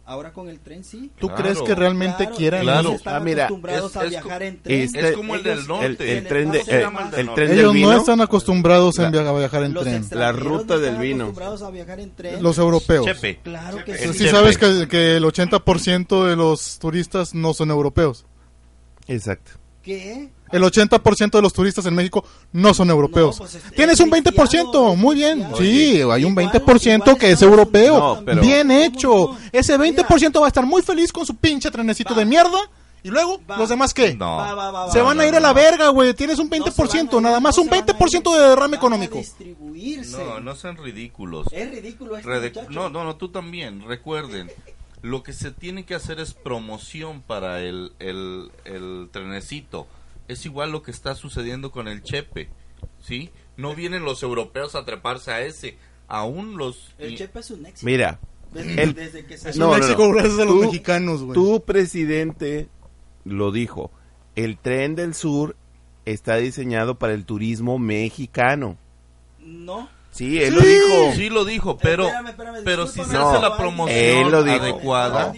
Ahora 0.07 0.33
con 0.33 0.49
el 0.49 0.59
tren 0.61 0.85
sí. 0.85 1.11
¿Tú 1.19 1.27
Claro. 1.27 1.43
crees 1.43 1.61
que 1.61 1.75
realmente 1.75 2.17
Claro, 2.25 2.37
quieran 2.37 2.63
Claro. 2.63 2.81
ellos 2.81 2.93
ir? 2.93 2.97
están 2.99 3.15
Ah, 3.17 3.21
mira, 3.21 3.45
acostumbrados 3.45 3.91
es- 3.91 3.97
a 3.99 4.05
es 4.05 4.11
viajar 4.11 4.43
en 4.45 4.63
tren. 4.63 4.81
Este- 4.81 5.09
Es 5.11 5.17
como 5.17 5.35
el 5.35 5.43
del 5.43 5.53
Ellos- 5.55 5.69
norte. 5.69 5.87
el, 5.87 6.01
el 6.01 6.17
en 6.19 6.25
tren, 6.29 6.51
de, 6.53 6.59
el, 6.61 6.87
Unidos 6.87 7.19
el 7.19 7.27
no. 7.27 7.35
tren 7.35 7.49
del 7.51 7.59
Ellos 7.59 7.73
vino. 7.75 7.93
no 7.93 7.99
están 7.99 8.21
acostumbrados 8.23 8.97
La- 8.97 9.07
a 9.09 9.39
viajar 9.39 9.65
en 9.65 9.75
Los 9.75 9.83
tren. 9.85 10.07
La 10.13 10.33
ruta 10.33 10.75
no 10.77 10.81
del 10.81 10.89
están 10.91 11.03
vino. 11.03 11.25
acostumbrados 11.25 11.63
a 11.63 11.71
viajar 11.71 12.01
en 12.01 12.11
tren. 12.13 12.43
Los 12.43 12.57
europeos. 12.57 13.05
Chepe. 13.05 13.41
Claro 13.43 13.85
que 13.85 13.91
El 13.93 13.99
Sí, 13.99 14.07
sí. 14.13 14.19
Chepe. 14.21 14.31
sabes 14.31 14.57
que, 14.57 14.89
que 14.89 15.17
el 15.17 15.25
80% 15.25 16.25
de 16.25 16.37
los 16.37 16.79
turistas 16.79 17.35
no 17.35 17.53
son 17.53 17.71
europeos. 17.71 18.25
Exacto. 19.09 19.51
¿Qué? 19.89 20.29
El 20.53 20.63
80% 20.63 21.31
de 21.31 21.43
los 21.43 21.53
turistas 21.55 21.87
en 21.87 21.95
México 21.95 22.23
no 22.53 22.75
son 22.75 22.91
europeos. 22.91 23.37
No, 23.37 23.45
pues, 23.47 23.55
es- 23.55 23.73
Tienes 23.75 23.95
es 23.95 24.01
un 24.01 24.11
20%, 24.11 24.71
cristiano, 24.71 24.97
muy 24.97 25.17
bien. 25.17 25.47
Sí, 25.57 26.03
hay 26.03 26.25
un 26.25 26.33
Igual- 26.33 26.35
20% 26.53 27.05
igual 27.11 27.19
que 27.19 27.31
es 27.31 27.41
europeo. 27.43 27.99
No, 27.99 28.23
pero- 28.25 28.41
Bien 28.43 28.69
¿Cómo 28.69 28.81
hecho. 28.81 29.09
no? 29.09 29.39
Ese 29.53 29.79
20% 29.79 30.41
va 30.41 30.47
a 30.47 30.49
estar 30.49 30.67
muy 30.67 30.83
feliz 30.83 31.11
con 31.13 31.25
su 31.25 31.35
pinche 31.37 31.71
trenecito 31.71 32.13
Va. 32.15 32.21
de 32.21 32.27
mierda. 32.27 32.59
Y 33.03 33.09
luego, 33.11 33.41
Va. 33.49 33.57
¿los 33.57 33.69
demás 33.69 33.95
qué? 33.95 34.15
No. 34.15 34.37
Va, 34.37 34.53
va, 34.55 34.71
va, 34.73 34.85
va, 34.87 34.93
Se 34.93 34.99
va, 35.01 35.07
van 35.07 35.17
no, 35.19 35.23
a 35.23 35.27
ir 35.27 35.33
no, 35.33 35.39
a 35.39 35.41
la 35.41 35.49
no. 35.49 35.55
verga, 35.55 35.89
güey. 35.89 36.13
Tienes 36.15 36.39
un 36.39 36.49
No 36.51 36.57
se 36.57 36.61
20%, 36.63 37.17
van 37.17 37.25
a 37.25 37.29
ir, 37.29 37.31
nada 37.31 37.41
más 37.41 37.57
no 37.57 37.63
un 37.63 37.69
se 37.69 37.71
van 37.71 37.79
a 37.79 37.83
ir. 37.91 37.97
20% 37.97 38.35
de 38.35 38.49
derrame 38.49 38.77
económico. 38.77 39.23
No, 40.11 40.41
no 40.41 40.55
sean 40.57 40.77
ridículos. 40.77 41.47
Es 41.53 41.71
ridículo 41.71 42.17
este 42.17 42.29
Rede- 42.29 42.53
no, 42.71 42.89
no, 42.91 43.05
no, 43.05 43.17
tú 43.17 43.29
también. 43.31 43.83
Recuerden, 43.87 44.51
lo 45.03 45.23
que 45.23 45.33
se 45.33 45.51
tiene 45.53 45.85
que 45.85 45.95
hacer 45.95 46.21
es 46.21 46.35
promoción 46.35 47.23
para 47.23 47.61
el, 47.61 47.93
el, 47.99 48.51
el 48.65 49.09
trenecito. 49.13 49.87
Es 50.29 50.45
igual 50.45 50.73
lo 50.73 50.83
que 50.83 50.91
está 50.91 51.15
sucediendo 51.15 51.71
con 51.71 51.89
el 51.89 52.03
Chepe, 52.03 52.49
¿sí? 53.01 53.31
No 53.57 53.75
vienen 53.75 54.05
los 54.05 54.23
europeos 54.23 54.75
a 54.75 54.85
treparse 54.85 55.31
a 55.31 55.41
ese. 55.43 55.77
Aún 56.07 56.57
los... 56.57 56.95
El 56.99 57.17
Chepe 57.17 57.41
es 57.41 57.51
un 57.51 57.67
éxito. 57.67 57.87
Mira, 57.87 58.19
Desde, 58.53 58.83
el- 58.83 58.95
desde 58.95 59.25
que 59.27 59.37
salió. 59.39 59.59
No, 59.61 59.73
un 59.73 59.79
no, 59.81 59.85
México 59.87 60.03
no. 60.09 60.13
gracias 60.15 60.39
a 60.39 60.45
los 60.45 60.55
Tú- 60.55 60.61
mexicanos, 60.63 61.23
güey. 61.23 61.35
tu 61.35 61.63
presidente 61.65 62.69
lo 63.25 63.53
dijo. 63.53 63.91
El 64.37 64.59
tren 64.59 64.95
del 64.95 65.15
sur 65.15 65.57
está 66.05 66.37
diseñado 66.37 66.99
para 66.99 67.13
el 67.15 67.25
turismo 67.25 67.79
mexicano. 67.79 68.77
No. 69.41 69.89
Sí, 70.19 70.43
él 70.43 70.55
Sí. 70.55 70.55
lo 70.57 70.61
dijo. 70.63 71.13
Sí 71.15 71.29
lo 71.31 71.45
dijo, 71.45 71.79
pero, 71.79 72.05
Espérame, 72.05 72.29
espérame, 72.31 72.57
pero 72.65 72.87
si 72.89 73.05
se 73.05 73.13
No, 73.13 73.31
hace 73.31 73.41
la 73.41 73.57
promoción 73.57 73.97
Él 73.99 74.29
lo 74.31 74.43
dijo. 74.43 74.61
adecuada... 74.63 75.33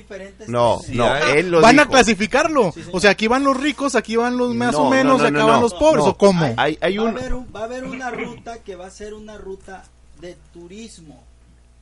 No, 0.48 0.80
no, 0.88 1.04
hay. 1.12 1.38
él 1.38 1.50
lo 1.50 1.60
Van 1.60 1.78
a 1.78 1.86
clasificarlo. 1.86 2.72
Sí, 2.72 2.82
o 2.90 2.98
sea, 2.98 3.10
aquí 3.10 3.26
van 3.26 3.44
los 3.44 3.56
ricos, 3.60 3.94
aquí 3.94 4.16
van 4.16 4.36
los 4.38 4.54
más 4.54 4.72
No, 4.72 4.84
o 4.84 4.90
menos, 4.90 5.18
no, 5.20 5.30
no, 5.30 5.38
acá 5.38 5.44
van 5.46 5.56
no. 5.56 5.60
los 5.62 5.74
pobres, 5.74 6.04
No. 6.04 6.10
¿o 6.10 6.16
cómo? 6.16 6.54
Hay, 6.56 6.78
hay 6.80 6.96
va, 6.96 7.04
un... 7.04 7.08
a 7.16 7.18
haber 7.20 7.34
un- 7.34 7.46
va 7.54 7.60
a 7.60 7.64
haber 7.64 7.84
una 7.84 8.10
ruta 8.10 8.58
que 8.64 8.74
va 8.76 8.86
a 8.86 8.90
ser 8.90 9.12
una 9.14 9.36
ruta 9.36 9.84
de 10.20 10.36
turismo. 10.52 11.22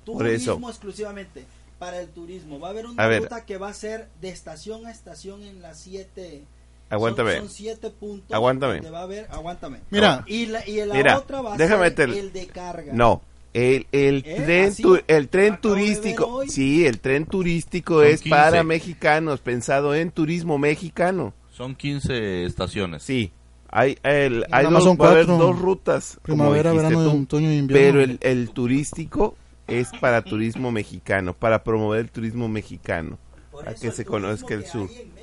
Por 0.05 0.27
eso. 0.27 0.53
Turismo 0.53 0.69
exclusivamente 0.71 1.45
para 1.79 2.01
el 2.01 2.09
turismo. 2.09 2.59
Va 2.59 2.69
a 2.69 2.71
haber 2.73 2.87
una 2.87 3.05
A 3.05 3.07
ver. 3.07 3.23
ruta 3.23 3.45
que 3.45 3.59
va 3.59 3.69
a 3.69 3.75
ser 3.75 4.09
de 4.21 4.31
estación 4.31 4.87
a 4.87 4.91
estación 4.91 5.43
en 5.45 5.63
las 5.63 5.79
siete. 5.79 6.43
Aguántame. 6.91 7.33
Son, 7.37 7.41
son 7.47 7.49
siete 7.51 7.91
puntos. 7.91 8.33
Aguántame. 8.35 8.81
va 8.91 9.01
a 9.01 9.03
haber, 9.03 9.27
aguántame. 9.31 9.81
Mira. 9.91 10.25
Y 10.27 10.47
la, 10.47 10.67
y 10.67 10.85
la 10.85 10.95
Mira, 10.95 11.19
otra 11.19 11.41
va 11.43 11.55
a 11.55 11.57
déjame 11.57 11.91
ser 11.91 12.11
el 12.11 12.33
de 12.33 12.47
carga. 12.47 12.93
No, 12.95 13.23
el, 13.53 13.87
el 13.93 14.23
¿Eh? 14.27 14.43
tren 14.45 14.75
tu- 14.77 15.01
el 15.07 15.29
tren 15.29 15.61
turístico, 15.61 16.43
sí, 16.49 16.87
el 16.87 17.01
tren 17.01 17.27
turístico 17.27 17.97
Son 18.01 18.07
es 18.07 18.23
15. 18.23 18.31
para 18.31 18.63
mexicanos, 18.63 19.41
pensado 19.41 19.95
en 19.95 20.11
turismo 20.11 20.59
mexicano. 20.59 21.35
Son 21.51 21.75
15 21.75 22.45
estaciones. 22.45 23.03
Sí, 23.03 23.33
hay 23.71 23.99
el, 24.03 24.47
hay 24.51 24.65
dos, 24.67 24.85
son 24.85 24.97
va 24.99 25.09
a 25.09 25.11
haber 25.11 25.27
dos 25.27 25.59
rutas, 25.59 26.19
Primavera, 26.23 26.73
verano, 26.73 27.03
tú, 27.11 27.23
otoño 27.23 27.51
e 27.51 27.57
invierno. 27.57 27.99
pero 27.99 28.01
el, 28.03 28.19
el 28.23 28.51
turístico 28.51 29.35
es 29.67 29.89
para 30.01 30.23
turismo 30.23 30.71
mexicano, 30.71 31.35
para 31.35 31.63
promover 31.65 32.01
el 32.01 32.11
turismo 32.11 32.49
mexicano. 32.49 33.19
Por 33.51 33.69
a 33.69 33.75
que 33.75 33.91
se 33.91 34.05
conozca 34.05 34.55
el 34.55 34.65
sur. 34.67 34.89
hay 34.89 34.99
en 35.03 35.18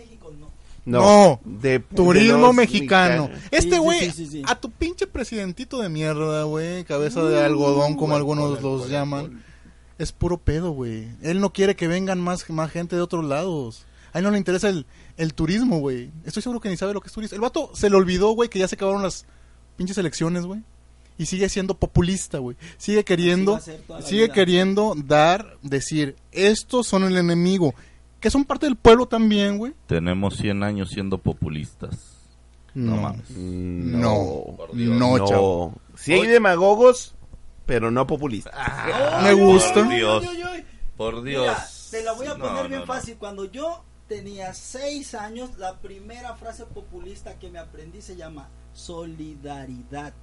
no. 0.86 1.39
De 1.43 1.80
Turismo 1.80 2.48
de 2.48 2.54
mexicano. 2.54 3.28
mexicanos. 3.28 3.30
Este 3.52 3.80
güey, 3.80 4.00
sí, 4.00 4.12
sí, 4.12 4.26
sí, 4.26 4.32
sí. 4.32 4.41
a 4.45 4.56
tu 4.56 4.71
pinche 4.71 5.08
presidentito 5.08 5.80
de 5.80 5.89
mierda, 5.89 6.43
güey, 6.43 6.84
cabeza 6.84 7.24
de 7.24 7.43
algodón, 7.43 7.95
como 7.95 8.15
algunos 8.15 8.62
los 8.62 8.89
llaman, 8.89 9.43
es 9.98 10.12
puro 10.12 10.38
pedo, 10.38 10.71
güey. 10.71 11.10
Él 11.21 11.39
no 11.39 11.52
quiere 11.54 11.76
que 11.76 11.88
vengan 11.88 12.19
más, 12.19 12.50
más 12.50 12.71
gente 12.71 12.95
de 12.95 13.02
otros 13.02 13.26
lados. 13.26 13.86
A 14.13 14.19
él 14.19 14.24
no 14.24 14.32
le 14.32 14.38
interesa 14.38 14.69
el, 14.69 14.86
el 15.17 15.34
turismo, 15.34 15.80
güey. 15.80 16.12
Estoy 16.24 16.43
seguro 16.43 16.62
que 16.62 16.69
ni 16.69 16.78
sabe 16.78 16.93
lo 16.93 17.02
que 17.02 17.08
es 17.08 17.13
turismo. 17.13 17.36
El 17.36 17.41
vato 17.41 17.71
se 17.74 17.89
le 17.89 17.95
olvidó, 17.95 18.32
güey, 18.32 18.50
que 18.50 18.60
ya 18.60 18.67
se 18.67 18.76
acabaron 18.76 19.04
las 19.04 19.26
pinches 19.76 19.98
elecciones, 19.98 20.45
güey. 20.45 20.62
Y 21.17 21.26
sigue 21.28 21.48
siendo 21.50 21.78
populista, 21.78 22.39
güey. 22.39 22.58
Sigue 22.78 23.06
queriendo, 23.06 23.60
sigue 24.04 24.24
vida. 24.24 24.34
queriendo 24.34 24.95
dar, 24.98 25.58
decir, 25.62 26.17
estos 26.32 26.88
son 26.88 27.04
el 27.04 27.17
enemigo. 27.17 27.74
Que 28.25 28.31
son 28.31 28.43
parte 28.43 28.65
del 28.65 28.75
pueblo 28.75 29.05
también, 29.07 29.59
güey. 29.59 29.75
Tenemos 29.85 30.38
100 30.38 30.63
años 30.63 30.89
siendo 30.89 31.19
populistas. 31.19 32.17
No 32.73 32.95
mames. 32.97 33.29
Mm, 33.29 34.01
No, 34.01 34.55
Por 34.57 34.73
Dios. 34.75 34.97
no, 34.97 35.17
no. 35.19 35.27
chavo. 35.27 35.73
Sí 35.95 36.13
hay 36.13 36.25
demagogos, 36.25 37.13
pero 37.67 37.91
no 37.91 38.07
populistas. 38.07 38.51
Me 39.21 39.31
gusta. 39.33 39.75
Por 39.75 39.89
Dios. 39.89 40.23
Por 40.97 41.21
Dios. 41.21 41.43
Mira, 41.45 41.67
te 41.91 42.03
la 42.03 42.13
voy 42.13 42.25
a 42.25 42.29
No, 42.33 42.39
poner 42.45 42.63
no, 42.63 42.67
bien 42.69 42.79
no. 42.79 42.88
fácil. 42.88 43.15
Cuando 43.19 43.45
yo 43.45 43.83
tenía 44.07 44.55
seis 44.55 45.13
años, 45.13 45.51
la 45.59 45.75
primera 45.77 46.33
frase 46.35 46.65
populista 46.65 47.38
que 47.38 47.51
me 47.51 47.59
aprendí 47.59 48.01
se 48.01 48.15
llama 48.15 48.49
solidaridad. 48.73 50.15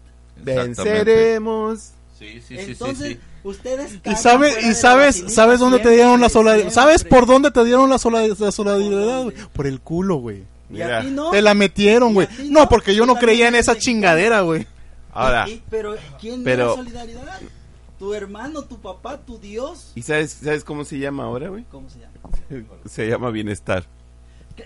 Venceremos. 0.43 1.93
Sí, 2.23 2.41
sí, 2.47 2.57
Entonces, 2.59 3.09
sí, 3.09 3.15
sí. 3.15 3.21
ustedes 3.45 3.99
Y 4.05 4.15
sabes, 4.17 4.65
y 4.65 4.75
sabes, 4.75 5.25
sabes 5.29 5.59
dónde 5.61 5.79
te 5.81 5.91
dieron 5.91 6.21
la 6.21 6.29
solidaridad. 6.29 6.71
¿Sabes 6.71 7.05
por 7.05 7.27
dónde 7.27 7.51
te 7.51 7.65
dieron 7.65 7.91
la, 7.91 7.99
sola- 7.99 8.27
la 8.27 8.53
solidaridad? 8.53 9.15
dónde? 9.17 9.35
Por 9.53 9.67
el 9.67 9.81
culo, 9.81 10.17
güey. 10.17 10.45
¿Y 10.71 10.81
a 10.81 10.87
Mira, 10.87 11.01
ti 11.03 11.09
no? 11.11 11.31
Te 11.31 11.43
la 11.43 11.55
metieron, 11.55 12.11
¿Y 12.11 12.15
güey. 12.15 12.29
No, 12.49 12.61
no? 12.63 12.69
porque 12.69 12.95
yo 12.95 13.05
no 13.07 13.17
creía 13.17 13.49
en 13.49 13.55
esa 13.57 13.77
chingadera, 13.77 14.41
güey. 14.43 14.67
Ahora, 15.13 15.47
Y- 15.49 15.63
pero 15.69 15.97
¿quién 16.21 16.43
Pero- 16.45 16.65
dio 16.65 16.77
la 16.77 16.83
solidaridad? 16.83 17.41
¿Tu 17.99 18.15
hermano, 18.15 18.63
tu 18.63 18.81
papá, 18.81 19.19
tu 19.19 19.39
Dios? 19.39 19.93
¿y 19.95 20.03
sabes, 20.03 20.33
sabes 20.43 20.65
cómo 20.65 20.85
se 20.85 20.99
llama 20.99 21.25
ahora, 21.25 21.49
güey? 21.51 21.65
¿Cómo 21.71 21.89
se 21.91 21.99
llama? 22.01 22.13
Se 22.89 23.07
llama 23.09 23.31
bienestar. 23.31 23.85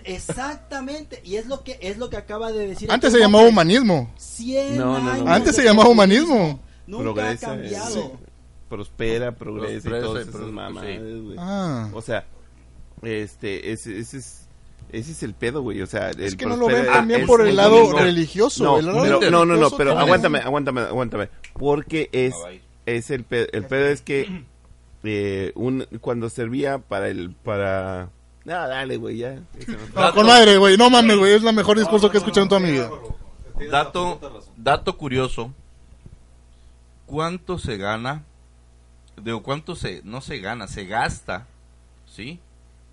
Exactamente, 0.03 1.21
y 1.23 1.35
es 1.35 1.45
lo 1.47 1.63
que 1.63 1.77
es 1.81 1.97
lo 1.97 2.09
que 2.09 2.17
acaba 2.17 2.51
de 2.51 2.67
decir. 2.67 2.91
Antes 2.91 3.13
se 3.13 3.19
llamaba 3.19 3.45
humanismo. 3.47 4.09
100 4.17 4.77
No, 4.77 4.85
no, 4.97 4.99
no. 5.01 5.11
años 5.11 5.27
Antes 5.27 5.55
se 5.55 5.63
llamaba 5.63 5.89
humanismo. 5.89 6.59
Nunca 6.87 7.03
Progresa, 7.03 7.47
ha 7.47 7.55
cambiado. 7.55 7.91
sí. 7.93 8.01
Prospera, 8.69 9.31
progresa 9.33 9.73
y 9.73 9.79
Prospera 9.81 10.01
todas 10.01 10.25
y 10.25 10.29
esas 10.29 10.41
pro- 10.41 10.51
mamadas, 10.51 10.89
sí. 10.89 10.97
güey. 11.21 11.35
Ah. 11.39 11.89
O 11.93 12.01
sea, 12.01 12.25
este, 13.01 13.71
ese, 13.71 13.97
ese 13.99 14.17
es, 14.17 14.47
ese 14.91 15.11
es 15.11 15.23
el 15.23 15.33
pedo, 15.33 15.61
güey. 15.61 15.81
O 15.81 15.87
sea, 15.87 16.09
Es 16.11 16.17
el 16.33 16.37
que 16.37 16.45
no 16.45 16.57
lo 16.57 16.67
ven 16.67 16.85
ah, 16.89 16.93
también 16.93 17.21
es 17.21 17.27
por 17.27 17.41
el 17.41 17.49
el 17.49 17.55
lado 17.55 17.91
religioso. 17.93 18.63
No, 18.63 18.79
el 18.79 18.85
lado 18.87 19.19
pero- 19.19 19.31
no, 19.31 19.45
no, 19.45 19.55
no, 19.55 19.69
pero 19.71 19.97
aguántame, 19.97 20.39
aguántame, 20.39 20.81
aguántame. 20.81 21.29
Porque 21.53 22.09
es, 22.11 22.33
Ah, 22.45 22.51
es 22.85 23.09
el 23.11 23.23
pedo, 23.23 23.47
el 23.53 23.65
pedo 23.65 23.85
es 23.87 24.01
que 24.01 24.43
eh, 25.03 25.51
un, 25.55 25.85
cuando 26.01 26.29
servía 26.29 26.77
para 26.79 27.07
el, 27.09 27.31
para... 27.31 28.09
No, 28.45 28.53
dale, 28.67 28.95
güey, 28.97 29.17
ya. 29.17 29.39
No, 29.95 30.13
con 30.13 30.25
madre, 30.25 30.57
güey. 30.57 30.77
No 30.77 30.89
mames, 30.89 31.17
güey. 31.17 31.33
Es 31.33 31.43
la 31.43 31.51
mejor 31.51 31.77
discurso 31.77 32.09
que 32.09 32.17
he 32.17 32.19
escuchado 32.19 32.43
en 32.43 32.49
toda 32.49 32.61
mi 32.61 32.71
vida. 32.71 32.89
Dato, 33.69 34.19
dato 34.55 34.97
curioso. 34.97 35.53
¿Cuánto 37.07 37.57
se 37.57 37.77
gana? 37.77 38.23
Digo, 39.21 39.41
¿cuánto 39.41 39.75
se, 39.75 40.01
no 40.03 40.21
se 40.21 40.37
gana, 40.39 40.67
se 40.67 40.85
gasta, 40.85 41.47
¿sí? 42.05 42.39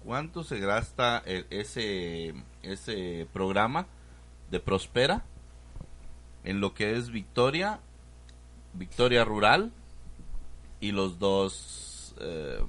cuánto 0.04 0.44
se 0.44 0.58
gasta 0.60 1.22
el- 1.26 1.46
ese, 1.50 2.34
ese 2.62 3.26
programa 3.32 3.86
de 4.50 4.60
Prospera 4.60 5.22
en 6.44 6.60
lo 6.60 6.74
que 6.74 6.96
es 6.96 7.10
Victoria, 7.10 7.80
Victoria 8.74 9.24
Rural 9.24 9.72
y 10.80 10.92
los 10.92 11.18
dos... 11.18 12.14
eh, 12.20 12.60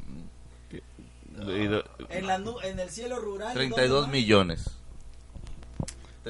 Y 0.71 1.67
do- 1.67 1.83
En, 2.09 2.27
la 2.27 2.37
nu- 2.37 2.59
en 2.61 2.79
el 2.79 2.89
cielo 2.89 3.19
rural. 3.19 3.53
32 3.53 3.89
¿dónde 3.89 4.07
más? 4.07 4.11
millones. 4.13 4.77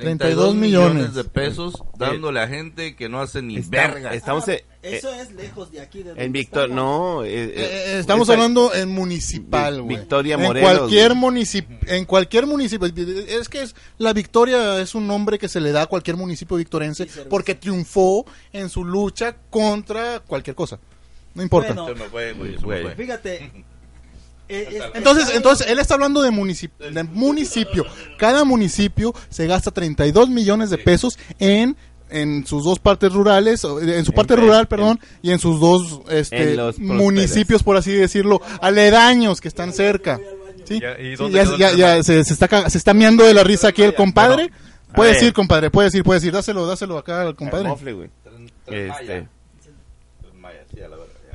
32 0.01 0.55
millones. 0.55 1.13
de 1.13 1.23
pesos 1.23 1.73
dándole 1.97 2.39
a 2.41 2.47
gente 2.47 2.95
que 2.95 3.09
no 3.09 3.21
hace 3.21 3.41
ni 3.41 3.57
Está- 3.57 3.87
verga. 3.87 4.13
Estamos 4.13 4.47
Ah, 4.47 4.53
en, 4.53 4.61
Eso 4.93 5.11
es 5.13 5.31
lejos 5.31 5.71
de 5.71 5.81
aquí. 5.81 6.03
De 6.03 6.11
en 6.23 6.31
Victoria. 6.31 6.75
No, 6.75 7.23
eh, 7.23 7.45
Eh, 7.45 7.53
eh, 7.55 7.99
estamos 7.99 8.29
hablando 8.29 8.73
en 8.73 8.89
municipal, 8.89 9.81
güey. 9.81 9.97
Victoria 9.97 10.35
en 10.35 10.41
Morelos, 10.41 10.69
cualquier 10.77 11.09
güey. 11.09 11.19
municipio, 11.21 11.77
en 11.87 12.05
cualquier 12.05 12.45
municipio. 12.45 12.87
Es 13.27 13.49
que 13.49 13.61
es, 13.63 13.75
la 13.97 14.13
Victoria 14.13 14.79
es 14.81 14.93
un 14.95 15.07
nombre 15.07 15.39
que 15.39 15.47
se 15.47 15.59
le 15.61 15.71
da 15.71 15.83
a 15.83 15.85
cualquier 15.87 16.17
municipio 16.17 16.57
victorense 16.57 17.07
porque 17.29 17.55
triunfó 17.55 18.25
en 18.53 18.69
su 18.69 18.83
lucha 18.85 19.35
contra 19.49 20.19
cualquier 20.19 20.55
cosa. 20.55 20.79
No 21.33 21.41
importa. 21.43 21.73
Bueno, 21.73 22.43
fue. 22.61 22.95
Fíjate. 22.95 23.65
eh, 24.49 24.67
es- 24.71 24.83
Entonces, 24.95 25.29
entonces 25.35 25.67
él 25.67 25.79
está 25.79 25.93
hablando 25.95 26.21
de, 26.21 26.31
municip- 26.31 26.77
de 26.77 27.03
municipio. 27.03 27.85
Cada 28.17 28.43
municipio 28.45 29.13
se 29.29 29.47
gasta 29.47 29.71
32 29.71 30.29
millones 30.29 30.69
de 30.69 30.77
pesos 30.77 31.17
en 31.39 31.75
en 32.07 32.45
sus 32.45 32.63
dos 32.63 32.77
partes 32.77 33.11
rurales, 33.11 33.65
o, 33.65 33.81
en 33.81 34.05
su 34.05 34.13
parte 34.13 34.35
En- 34.35 34.41
rural, 34.41 34.67
perdón, 34.67 34.99
y 35.23 35.31
en 35.31 35.39
sus 35.39 35.59
dos 35.59 36.01
este, 36.09 36.51
En 36.51 36.55
los 36.57 36.75
prósperos. 36.75 37.01
municipios, 37.01 37.63
por 37.63 37.77
así 37.77 37.91
decirlo, 37.93 38.41
aledaños 38.61 39.41
que 39.41 39.47
están 39.47 39.73
cerca. 39.73 40.19
¿Sí? 40.65 40.79
Ya, 40.79 40.99
¿y 40.99 41.17
Sí, 41.17 41.31
ya, 41.57 41.73
ya- 41.75 42.03
se, 42.03 42.23
se 42.23 42.33
está, 42.33 42.69
se 42.69 42.77
está 42.77 42.93
miando 42.93 43.23
de 43.23 43.33
la 43.33 43.43
risa 43.43 43.69
aquí 43.69 43.81
el 43.81 43.95
compadre. 43.95 44.51
Puedes 44.93 45.21
ir, 45.23 45.33
compadre, 45.33 45.71
puedes 45.71 45.93
ir, 45.95 46.03
puedes 46.03 46.23
ir. 46.23 46.31
Dáselo, 46.31 46.65
dáselo 46.67 46.97
acá 46.99 47.21
al 47.23 47.35
compadre. 47.35 47.67
Maya. 47.69 48.09
Este, 48.67 49.05
Tren 49.05 49.27
Maya, 50.39 50.63
sí, 50.71 50.79
a 50.81 50.87
la 50.87 50.95
verga, 50.97 51.13
ya. 51.31 51.34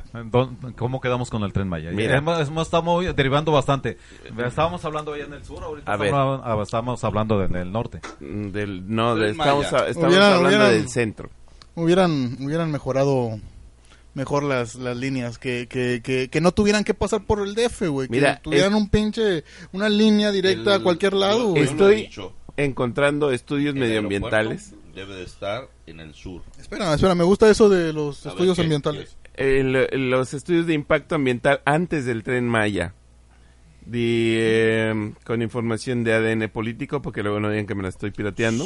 ¿Cómo 0.77 0.99
quedamos 1.01 1.29
con 1.29 1.43
el 1.43 1.53
tren 1.53 1.67
Maya? 1.69 1.91
Mira. 1.91 2.17
Hemos- 2.17 2.47
hemos- 2.47 2.67
estamos 2.67 3.15
derivando 3.15 3.51
bastante. 3.51 3.97
Estábamos 4.45 4.83
hablando 4.85 5.13
allá 5.13 5.25
en 5.25 5.33
el 5.33 5.45
sur, 5.45 5.63
ahorita 5.63 5.91
A 5.91 5.97
ver. 5.97 6.07
estamos, 6.07 6.41
ah, 6.43 6.59
estamos 6.61 7.03
hablando 7.03 7.43
en 7.43 7.55
el 7.55 7.71
norte. 7.71 8.01
mm, 8.19 8.47
del, 8.51 8.93
no, 8.93 9.15
de- 9.15 9.21
Tren 9.21 9.31
estamos, 9.41 9.65
estamos 9.65 9.95
Hubieran- 9.95 10.33
hablando 10.33 10.47
hubieran- 10.49 10.71
del 10.71 10.89
centro. 10.89 11.29
Hubieran, 11.75 12.37
hubieran 12.41 12.71
mejorado 12.71 13.39
mejor 14.13 14.43
las, 14.43 14.75
las 14.75 14.97
líneas, 14.97 15.37
que, 15.37 15.67
que, 15.69 16.01
que, 16.03 16.27
que 16.29 16.41
no 16.41 16.51
tuvieran 16.51 16.83
que 16.83 16.93
pasar 16.93 17.23
por 17.25 17.39
el 17.39 17.55
DF, 17.55 17.87
güey. 17.87 18.09
Que 18.09 18.37
tuvieran 18.43 18.73
es- 18.73 18.77
un 18.81 18.89
pinche, 18.89 19.45
una 19.71 19.87
línea 19.87 20.31
directa 20.31 20.75
a 20.75 20.79
cualquier 20.79 21.13
lado, 21.13 21.55
Estoy 21.55 21.95
dicho, 22.03 22.33
encontrando 22.57 23.31
estudios 23.31 23.73
el 23.73 23.79
medioambientales. 23.79 24.73
Debe 24.93 25.15
de 25.15 25.23
estar 25.23 25.69
en 25.87 26.01
el 26.01 26.13
sur. 26.13 26.41
Espera, 26.59 26.93
espera, 26.93 27.15
me 27.15 27.23
gusta 27.23 27.49
eso 27.49 27.69
de 27.69 27.93
los 27.93 28.19
A 28.25 28.29
ver, 28.29 28.33
estudios 28.33 28.55
¿qué- 28.57 28.61
ambientales. 28.63 29.15
El- 29.41 30.09
los 30.11 30.33
estudios 30.33 30.67
de 30.67 30.73
impacto 30.73 31.15
ambiental 31.15 31.61
antes 31.65 32.05
del 32.05 32.23
tren 32.23 32.47
Maya. 32.47 32.93
Eh, 33.91 35.13
con 35.25 35.41
información 35.41 36.03
de 36.03 36.13
ADN 36.13 36.47
político, 36.49 37.01
porque 37.01 37.23
luego 37.23 37.39
no 37.39 37.49
digan 37.49 37.65
que 37.65 37.73
me 37.75 37.83
la 37.83 37.89
estoy 37.89 38.11
pirateando. 38.11 38.65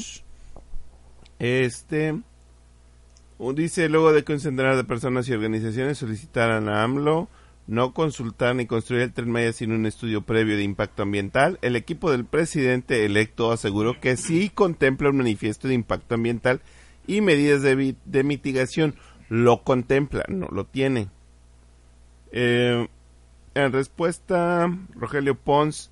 Este. 1.39 2.19
Dice 3.55 3.89
luego 3.89 4.11
de 4.13 4.23
que 4.23 4.33
un 4.33 4.39
centenar 4.39 4.75
de 4.75 4.83
personas 4.83 5.27
y 5.27 5.33
organizaciones 5.33 5.97
solicitaran 5.97 6.69
a 6.69 6.83
AMLO 6.83 7.27
no 7.67 7.93
consultar 7.93 8.55
ni 8.55 8.65
construir 8.65 9.03
el 9.03 9.13
tren 9.13 9.29
Maya 9.31 9.51
sin 9.51 9.71
un 9.71 9.85
estudio 9.85 10.21
previo 10.21 10.55
de 10.55 10.63
impacto 10.63 11.03
ambiental, 11.03 11.57
el 11.61 11.75
equipo 11.75 12.11
del 12.11 12.25
presidente 12.25 13.05
electo 13.05 13.51
aseguró 13.51 13.99
que 13.99 14.17
sí 14.17 14.49
contempla 14.53 15.09
un 15.09 15.17
manifiesto 15.17 15.67
de 15.67 15.73
impacto 15.73 16.15
ambiental 16.15 16.61
y 17.07 17.21
medidas 17.21 17.61
de 17.61 18.23
mitigación. 18.23 18.95
Lo 19.29 19.63
contempla, 19.63 20.23
no 20.27 20.47
lo 20.51 20.65
tiene. 20.65 21.09
Eh, 22.31 22.87
en 23.53 23.71
respuesta, 23.71 24.69
Rogelio 24.93 25.35
Pons, 25.35 25.91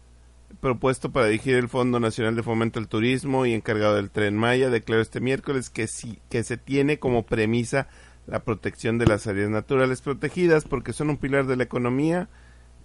propuesto 0.60 1.12
para 1.12 1.28
dirigir 1.28 1.56
el 1.56 1.70
Fondo 1.70 2.00
Nacional 2.00 2.36
de 2.36 2.44
Fomento 2.44 2.80
al 2.80 2.88
Turismo 2.88 3.46
y 3.46 3.54
encargado 3.54 3.96
del 3.96 4.12
Tren 4.12 4.38
Maya, 4.38 4.70
declaró 4.70 5.02
este 5.02 5.20
miércoles 5.20 5.70
que 5.70 5.88
sí, 5.88 6.20
que 6.30 6.44
se 6.44 6.58
tiene 6.58 7.00
como 7.00 7.24
premisa 7.24 7.88
la 8.28 8.44
protección 8.44 8.98
de 8.98 9.06
las 9.06 9.28
áreas 9.28 9.50
naturales 9.50 10.02
protegidas 10.02 10.64
porque 10.66 10.94
son 10.94 11.10
un 11.10 11.18
pilar 11.18 11.46
de 11.46 11.58
la 11.58 11.64
economía, 11.64 12.30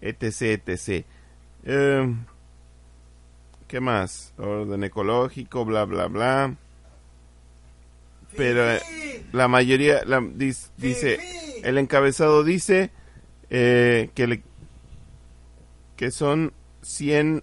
etc, 0.01 0.63
etc. 0.67 1.07
Eh, 1.65 2.15
¿Qué 3.67 3.81
más? 3.81 4.33
Orden 4.39 4.85
ecológico, 4.85 5.65
bla, 5.65 5.85
bla, 5.85 6.07
bla. 6.07 6.57
Pero 8.37 8.71
eh, 8.71 8.81
la 9.33 9.49
mayoría 9.49 10.03
la, 10.05 10.21
dis- 10.21 10.69
dice, 10.77 11.19
el 11.65 11.79
encabezado 11.79 12.45
dice 12.45 12.91
eh, 13.51 14.11
que, 14.15 14.27
le- 14.27 14.43
que 15.97 16.11
son 16.11 16.53
100 16.83 17.43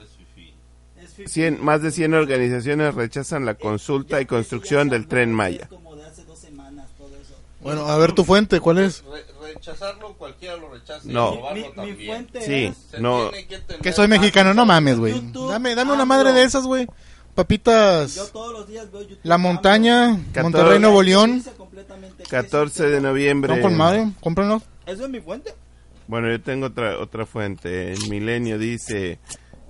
Es 0.00 0.08
fifí. 0.10 0.54
Es 1.02 1.10
fifí. 1.14 1.28
100, 1.30 1.64
más 1.64 1.82
de 1.82 1.90
100 1.92 2.14
organizaciones 2.14 2.94
rechazan 2.94 3.44
la 3.44 3.54
consulta 3.54 4.20
y 4.20 4.26
construcción 4.26 4.88
del 4.88 5.06
tren 5.06 5.32
Maya. 5.32 5.68
Bueno, 7.60 7.86
a 7.88 7.98
ver 7.98 8.12
tu 8.12 8.24
fuente, 8.24 8.60
¿cuál 8.60 8.78
es? 8.78 9.02
Re- 9.04 9.52
rechazarlo, 9.54 10.14
cualquiera 10.14 10.56
lo 10.56 10.72
rechaza. 10.72 11.00
No. 11.04 11.38
Mi- 11.52 11.64
mi 11.92 12.06
fuente 12.06 12.40
Sí, 12.40 12.72
es- 12.92 13.00
no. 13.00 13.30
que 13.32 13.46
Que 13.82 13.92
soy 13.92 14.06
mexicano, 14.06 14.54
no 14.54 14.64
mames, 14.64 14.98
güey. 14.98 15.12
Dame, 15.32 15.74
dame 15.74 15.92
una 15.92 16.02
AMLO. 16.02 16.06
madre 16.06 16.32
de 16.32 16.44
esas, 16.44 16.64
güey. 16.64 16.86
Yo 17.38 17.44
Papitas. 17.44 18.32
todos 18.32 18.52
los 18.52 18.66
días 18.66 18.90
veo 18.90 19.02
YouTube. 19.02 19.20
La 19.22 19.38
montaña. 19.38 20.18
Monterrey, 20.42 20.80
Nuevo 20.80 21.04
León. 21.04 21.34
Dice 21.36 21.52
completamente 21.52 22.24
que 22.24 22.28
14 22.28 22.86
es 22.86 22.90
de 22.90 23.00
noviembre. 23.00 23.54
No 23.54 23.62
con 23.62 23.76
madre, 23.76 24.08
cómpranos. 24.20 24.64
¿Eso 24.86 25.04
es 25.04 25.10
mi 25.10 25.20
fuente? 25.20 25.54
Bueno, 26.08 26.28
yo 26.30 26.40
tengo 26.40 26.66
otra 26.66 26.98
otra 26.98 27.26
fuente. 27.26 27.92
El 27.92 28.08
Milenio 28.08 28.58
dice, 28.58 29.20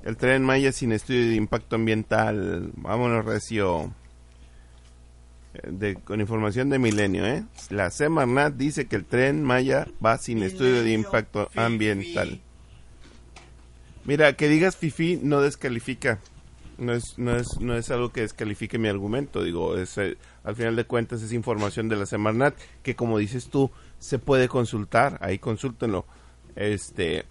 el 0.03 0.17
tren 0.17 0.45
Maya 0.45 0.73
sin 0.73 0.93
estudio 0.93 1.29
de 1.29 1.35
impacto 1.35 1.77
ambiental. 1.77 2.71
Vámonos, 2.75 3.27
recio. 3.27 3.93
Eh, 5.53 5.69
De, 5.71 5.95
con 5.97 6.23
información 6.23 6.71
de 6.71 6.79
Milenio, 6.79 7.27
¿eh? 7.27 7.45
La 7.69 7.91
Semarnat 7.91 8.55
dice 8.55 8.87
que 8.87 8.97
el 8.97 9.05
tren 9.05 9.45
Maya 9.45 9.87
va 10.03 10.17
sin 10.17 10.43
estudio 10.43 10.83
de 10.83 10.93
impacto 10.93 11.49
fifi. 11.49 11.61
ambiental. 11.61 12.41
Mira, 14.07 14.33
que 14.33 14.49
digas 14.49 14.75
fifi 14.75 15.21
no 15.23 15.43
descalifica. 15.43 16.19
No 16.79 16.93
es, 16.93 17.19
no 17.19 17.35
es, 17.37 17.61
no 17.61 17.75
es 17.77 17.91
algo 17.91 18.11
que 18.13 18.21
descalifique 18.21 18.79
mi 18.79 18.89
argumento. 18.89 19.43
Digo, 19.43 19.77
es, 19.77 19.99
eh, 19.99 20.17
al 20.45 20.55
final 20.55 20.77
de 20.77 20.85
cuentas 20.85 21.21
es 21.23 21.33
información 21.33 21.89
de 21.89 21.97
la 21.97 22.07
Semarnat 22.07 22.55
que 22.85 22.95
como 22.95 23.19
dices 23.19 23.49
tú, 23.51 23.71
se 23.99 24.19
puede 24.21 24.49
consultar. 24.49 25.19
Ahí 25.21 25.39
consúltenlo. 25.41 26.07
Este, 26.55 27.25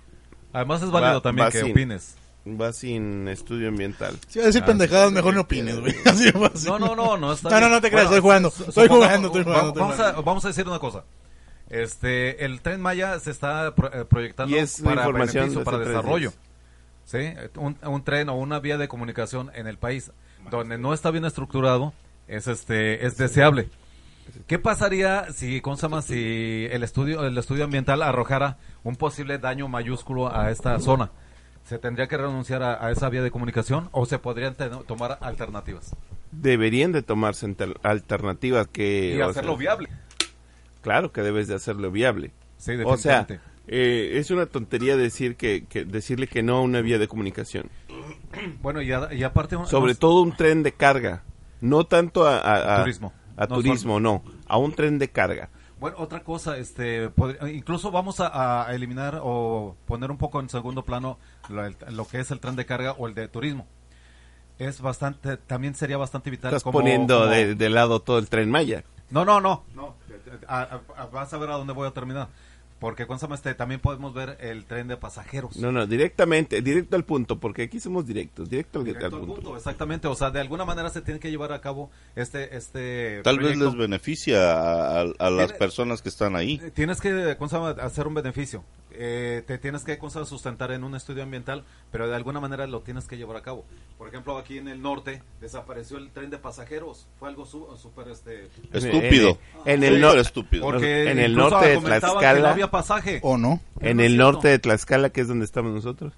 Además 0.54 0.82
es 0.82 0.92
válido 0.92 1.16
Va- 1.16 1.22
también 1.22 1.48
va 1.48 1.52
que 1.52 1.62
sin- 1.62 1.72
opines. 1.72 2.16
va 2.46 2.74
sin 2.74 3.28
estudio 3.30 3.70
ambiental. 3.70 4.18
Si 4.28 4.40
vas 4.40 4.46
a 4.46 4.48
decir 4.48 4.64
Ah, 4.64 4.68
pendejadas, 4.68 5.12
mejor 5.14 5.34
no 5.34 5.42
opines, 5.42 5.80
güey. 5.80 5.94
No, 6.66 6.78
no, 6.80 6.96
no, 6.96 7.18
no 7.18 7.34
está 7.34 7.50
No, 7.50 7.56
no, 7.56 7.60
bien. 7.62 7.72
no 7.72 7.82
te 7.82 7.90
creas, 7.90 8.04
estoy 8.06 8.20
jugando. 8.22 8.48
Estoy 8.50 8.88
jugando, 8.88 9.28
estoy 9.28 9.44
jugando, 9.44 9.68
estoy 9.70 9.82
Vamos, 9.82 9.96
jugando. 9.96 10.20
a, 10.20 10.22
vamos 10.24 10.46
a 10.46 10.48
decir 10.50 10.68
una 10.68 10.80
cosa. 10.80 11.04
Este, 11.70 12.46
el 12.46 12.62
tren 12.62 12.82
Maya 12.82 13.20
se 13.20 13.32
está 13.32 13.76
pro- 13.76 13.94
eh, 13.94 14.06
proyectando 14.06 14.56
Y 14.56 14.60
es 14.60 14.80
la 14.80 14.90
para 14.90 15.02
información 15.02 15.34
beneficio, 15.50 15.60
de 15.60 15.66
para 15.66 15.78
desarrollo. 15.80 16.30
días. 16.32 16.47
¿Sí? 17.08 17.34
Un, 17.56 17.78
un 17.82 18.04
tren 18.04 18.30
o 18.30 18.36
una 18.36 18.60
vía 18.60 18.78
de 18.78 18.88
comunicación 18.88 19.50
en 19.56 19.65
el 19.65 19.78
país 19.78 20.12
donde 20.52 20.78
no 20.78 20.93
está 20.93 21.10
bien 21.10 21.26
estructurado 21.26 21.93
es 22.28 22.48
este 22.48 23.06
es 23.06 23.17
deseable. 23.17 23.70
¿Qué 24.46 24.60
pasaría 24.60 25.32
si, 25.32 25.62
¿cómo 25.62 25.78
se 25.78 25.84
llama? 25.84 26.02
si 26.02 26.67
el 26.70 26.84
estudio 26.84 27.26
el 27.26 27.38
estudio 27.38 27.63
ambiental 27.63 28.02
arrojara 28.02 28.58
un 28.84 28.98
posible 28.98 29.38
daño 29.39 29.67
mayúsculo 29.70 30.34
a 30.36 30.52
esta 30.52 30.78
zona? 30.80 31.12
¿Se 31.63 31.80
tendría 31.80 32.08
que 32.08 32.17
renunciar 32.17 32.62
a, 32.62 32.86
a 32.86 32.91
esa 32.91 33.10
vía 33.10 33.24
de 33.24 33.32
comunicación 33.32 33.89
o 33.91 34.06
se 34.06 34.20
podrían 34.20 34.56
tomar 34.86 35.17
alternativas 35.22 35.96
Deberían 36.32 36.91
de 36.91 37.02
tomarse 37.04 37.54
alternativas 37.84 38.67
que... 38.67 39.15
y 39.15 39.22
o 39.22 39.30
hacerlo 39.30 39.54
sea, 39.54 39.60
viable? 39.60 39.89
Claro 40.82 41.12
que 41.12 41.22
debes 41.22 41.48
de 41.48 41.56
hacerlo 41.56 41.89
viable. 41.89 42.32
Sí, 42.58 42.74
O 42.84 42.98
sea, 42.98 43.24
definitivamente. 43.24 43.39
Eh, 43.68 44.14
es 44.18 44.32
una 44.32 44.46
tontería 44.46 44.96
decir 44.98 45.36
que, 45.36 45.66
que 45.66 45.86
decirle 45.86 46.28
que 46.28 46.42
no 46.44 46.58
a 46.58 46.62
una 46.62 46.82
vía 46.82 46.98
de 47.00 47.08
comunicación. 47.08 47.70
Bueno, 48.62 48.82
y, 48.82 48.92
a- 48.92 49.14
y 49.14 49.24
aparte... 49.24 49.58
Sobre 49.66 49.92
nos- 49.92 50.00
todo 50.00 50.22
un 50.22 50.36
tren 50.36 50.64
de 50.64 50.72
carga. 50.74 51.24
No 51.62 51.86
tanto 51.86 52.26
a, 52.28 52.38
a- 52.40 52.76
a- 52.76 52.84
Turismo. 52.84 53.14
A 53.36 53.48
turismo, 53.48 54.00
no. 54.00 54.24
A 54.48 54.58
un 54.58 54.74
tren 54.74 54.98
de 55.00 55.10
carga. 55.10 55.50
Bueno, 55.80 55.98
otra 56.00 56.24
cosa, 56.24 56.58
este, 56.58 57.12
incluso 57.54 57.92
vamos 57.92 58.20
a, 58.20 58.68
a 58.68 58.74
eliminar 58.74 59.20
o 59.22 59.76
poner 59.86 60.10
un 60.10 60.18
poco 60.18 60.40
en 60.40 60.50
segundo 60.50 60.84
plano 60.84 61.20
lo, 61.50 62.08
que 62.08 62.20
es 62.20 62.32
el 62.32 62.40
tren 62.40 62.56
de 62.56 62.66
carga 62.66 62.94
o 62.94 63.08
el 63.08 63.14
de 63.14 63.28
turismo. 63.28 63.68
Es 64.58 64.82
bastante, 64.82 65.38
también 65.38 65.76
sería 65.76 65.98
bastante 65.98 66.32
vital. 66.32 66.50
Estás 66.50 66.64
como- 66.64 66.80
poniendo 66.80 67.20
como- 67.20 67.30
de, 67.32 67.54
de 67.54 67.70
lado 67.70 68.00
todo 68.00 68.18
el 68.18 68.28
tren 68.28 68.50
Maya. 68.50 68.84
No, 69.12 69.24
no, 69.24 69.40
no, 69.40 69.66
no. 69.76 69.96
A- 70.48 70.62
a- 70.64 70.82
a- 71.04 71.06
vas 71.06 71.32
a 71.32 71.38
ver 71.38 71.52
a 71.52 71.58
dónde 71.58 71.74
voy 71.74 71.88
a 71.88 71.92
terminar. 71.92 72.30
Porque 72.80 73.08
¿cómo 73.08 73.18
se 73.18 73.26
llama 73.26 73.36
este? 73.36 73.56
también 73.56 73.80
podemos 73.82 74.13
ver 74.13 74.38
el 74.40 74.66
tren 74.66 74.88
de 74.88 74.98
pasajeros. 74.98 75.58
No, 75.58 75.72
no, 75.72 75.88
directamente, 75.88 76.62
directo 76.62 76.96
al 76.96 77.06
punto, 77.06 77.40
porque 77.40 77.63
aquí 77.63 77.80
somos 77.80 78.06
directos, 78.06 78.50
directo, 78.50 78.80
al- 78.80 78.86
Directo 78.86 79.06
al 79.08 79.12
punto. 79.13 79.34
punto, 79.36 79.58
exactamente, 79.58 80.08
o 80.08 80.13
sea, 80.16 80.30
de 80.30 80.40
alguna 80.42 80.63
manera 80.63 80.90
se 80.92 81.02
tiene 81.02 81.20
que 81.20 81.32
llevar 81.32 81.54
a 81.54 81.60
cabo 81.62 81.90
este 82.16 82.56
este 82.56 83.22
Tal 83.24 83.40
vez 83.40 83.58
les 83.58 83.76
beneficia 83.76 84.52
a, 84.54 85.02
a- 85.02 85.06
a 85.18 85.30
las 85.32 85.48
Tiene- 85.48 85.60
personas 85.60 86.02
que 86.04 86.10
están 86.10 86.36
ahí. 86.36 86.62
Eh, 86.63 86.70
Tienes 86.72 87.02
que 87.02 87.36
¿cómo 87.40 87.50
se 87.50 87.56
llama? 87.56 87.70
hacer 87.82 88.06
un 88.08 88.13
beneficio. 88.13 88.63
Eh, 89.00 89.44
te 89.46 89.60
tienes 89.60 89.84
que 89.84 90.00
sustentar 90.26 90.72
en 90.72 90.84
un 90.84 90.96
estudio 90.96 91.22
ambiental, 91.22 91.64
pero 91.92 92.08
de 92.08 92.16
alguna 92.16 92.40
manera 92.40 92.66
lo 92.66 92.82
tienes 92.82 93.06
que 93.06 93.16
llevar 93.16 93.38
a 93.38 93.42
cabo. 93.44 93.64
Por 94.00 94.08
ejemplo, 94.08 94.38
aquí 94.40 94.58
en 94.58 94.68
el 94.68 94.82
norte 94.82 95.22
desapareció 95.40 95.98
el 95.98 96.10
tren 96.10 96.32
de 96.32 96.40
pasajeros. 96.40 97.06
Fue 97.20 97.30
algo 97.30 97.46
su- 97.46 97.78
súper 97.78 98.08
este 98.08 98.50
Estúpido. 98.74 99.38
En 99.66 99.84
el, 99.84 100.02
nor- 100.02 100.18
estúpido. 100.18 100.64
porque 100.64 101.12
en 101.12 101.20
el 101.20 101.36
norte 101.36 101.68
de 101.68 101.76
no 101.76 101.82
Tlaxcala, 101.84 102.52
había 102.52 102.72
pasaje. 102.72 103.20
¿O 103.22 103.38
no? 103.38 103.62
en 103.82 103.98
no 103.98 104.04
el 104.04 104.18
norte 104.18 104.48
de 104.48 104.58
Tlaxcala, 104.58 105.12
que 105.12 105.22
es 105.22 105.28
donde 105.28 105.46
estamos 105.46 105.72
nosotros. 105.74 106.14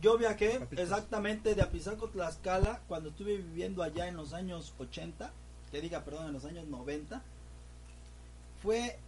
Yo 0.00 0.16
viajé 0.16 0.60
exactamente 0.72 1.54
de 1.56 1.62
Apizaco, 1.62 2.08
Tlaxcala, 2.10 2.80
cuando 2.86 3.08
estuve 3.08 3.38
viviendo 3.38 3.82
allá 3.82 4.06
en 4.06 4.16
los 4.16 4.34
años 4.34 4.72
80, 4.78 5.32
que 5.72 5.80
diga, 5.80 6.04
perdón, 6.04 6.26
en 6.28 6.32
los 6.34 6.44
años 6.44 6.66
90. 6.68 7.22
Fue 8.62 8.98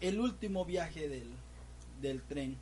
el 0.00 0.20
último 0.20 0.64
viaje 0.64 1.08
del, 1.08 1.28
del 2.00 2.22
tren. 2.22 2.56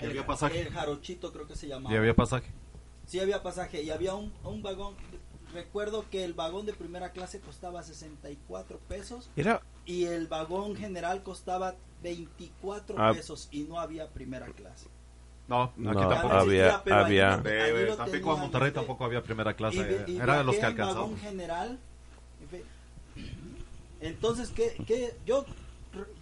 Y 0.00 0.04
El- 0.04 0.10
había 0.10 0.26
pasaje. 0.26 0.60
El 0.60 0.70
jarochito 0.72 1.32
creo 1.32 1.46
que 1.46 1.56
se 1.56 1.66
llamaba. 1.68 1.94
Y 1.94 1.98
había 1.98 2.14
pasaje. 2.14 2.50
Sí 3.06 3.20
había 3.20 3.42
pasaje 3.42 3.82
y 3.82 3.90
había 3.90 4.14
un, 4.14 4.32
un 4.44 4.62
vagón. 4.62 4.94
Recuerdo 5.52 6.04
que 6.10 6.24
el 6.24 6.34
vagón 6.34 6.66
de 6.66 6.74
primera 6.74 7.10
clase 7.12 7.40
costaba 7.40 7.82
64 7.82 8.78
pesos 8.86 9.30
Era, 9.34 9.62
y 9.86 10.04
el 10.04 10.26
vagón 10.26 10.76
general 10.76 11.22
costaba 11.22 11.74
24 12.02 12.96
Ah. 12.98 13.12
pesos 13.14 13.48
y 13.50 13.62
no 13.62 13.80
había 13.80 14.08
primera 14.10 14.46
clase. 14.48 14.88
No, 15.48 15.62
aquí 15.62 15.82
tampoco. 15.84 16.34
Había- 16.34 16.66
existía, 16.66 16.84
pero 16.84 16.96
había- 16.96 17.36
De, 17.38 17.62
allí 17.62 17.96
Tampico 17.96 18.32
a 18.32 18.36
Monterrey 18.36 18.68
este, 18.68 18.78
tampoco 18.80 19.04
había 19.06 19.22
primera 19.22 19.54
clase. 19.56 19.78
y 19.78 19.82
vi- 20.12 20.12
y 20.12 20.20
Era 20.20 20.36
de 20.38 20.44
los 20.44 20.56
que 20.56 20.66
alcanzaban. 20.66 21.02
vagón 21.04 21.18
general. 21.18 21.78
Entonces, 24.00 24.50
¿qué, 24.50 24.76
qué? 24.86 25.16
Yo, 25.26 25.44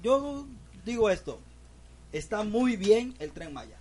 yo 0.02 0.46
digo 0.84 1.10
esto. 1.10 1.40
Está 2.16 2.42
muy 2.44 2.76
bien 2.76 3.14
el 3.18 3.30
tren 3.32 3.52
Maya. 3.52 3.76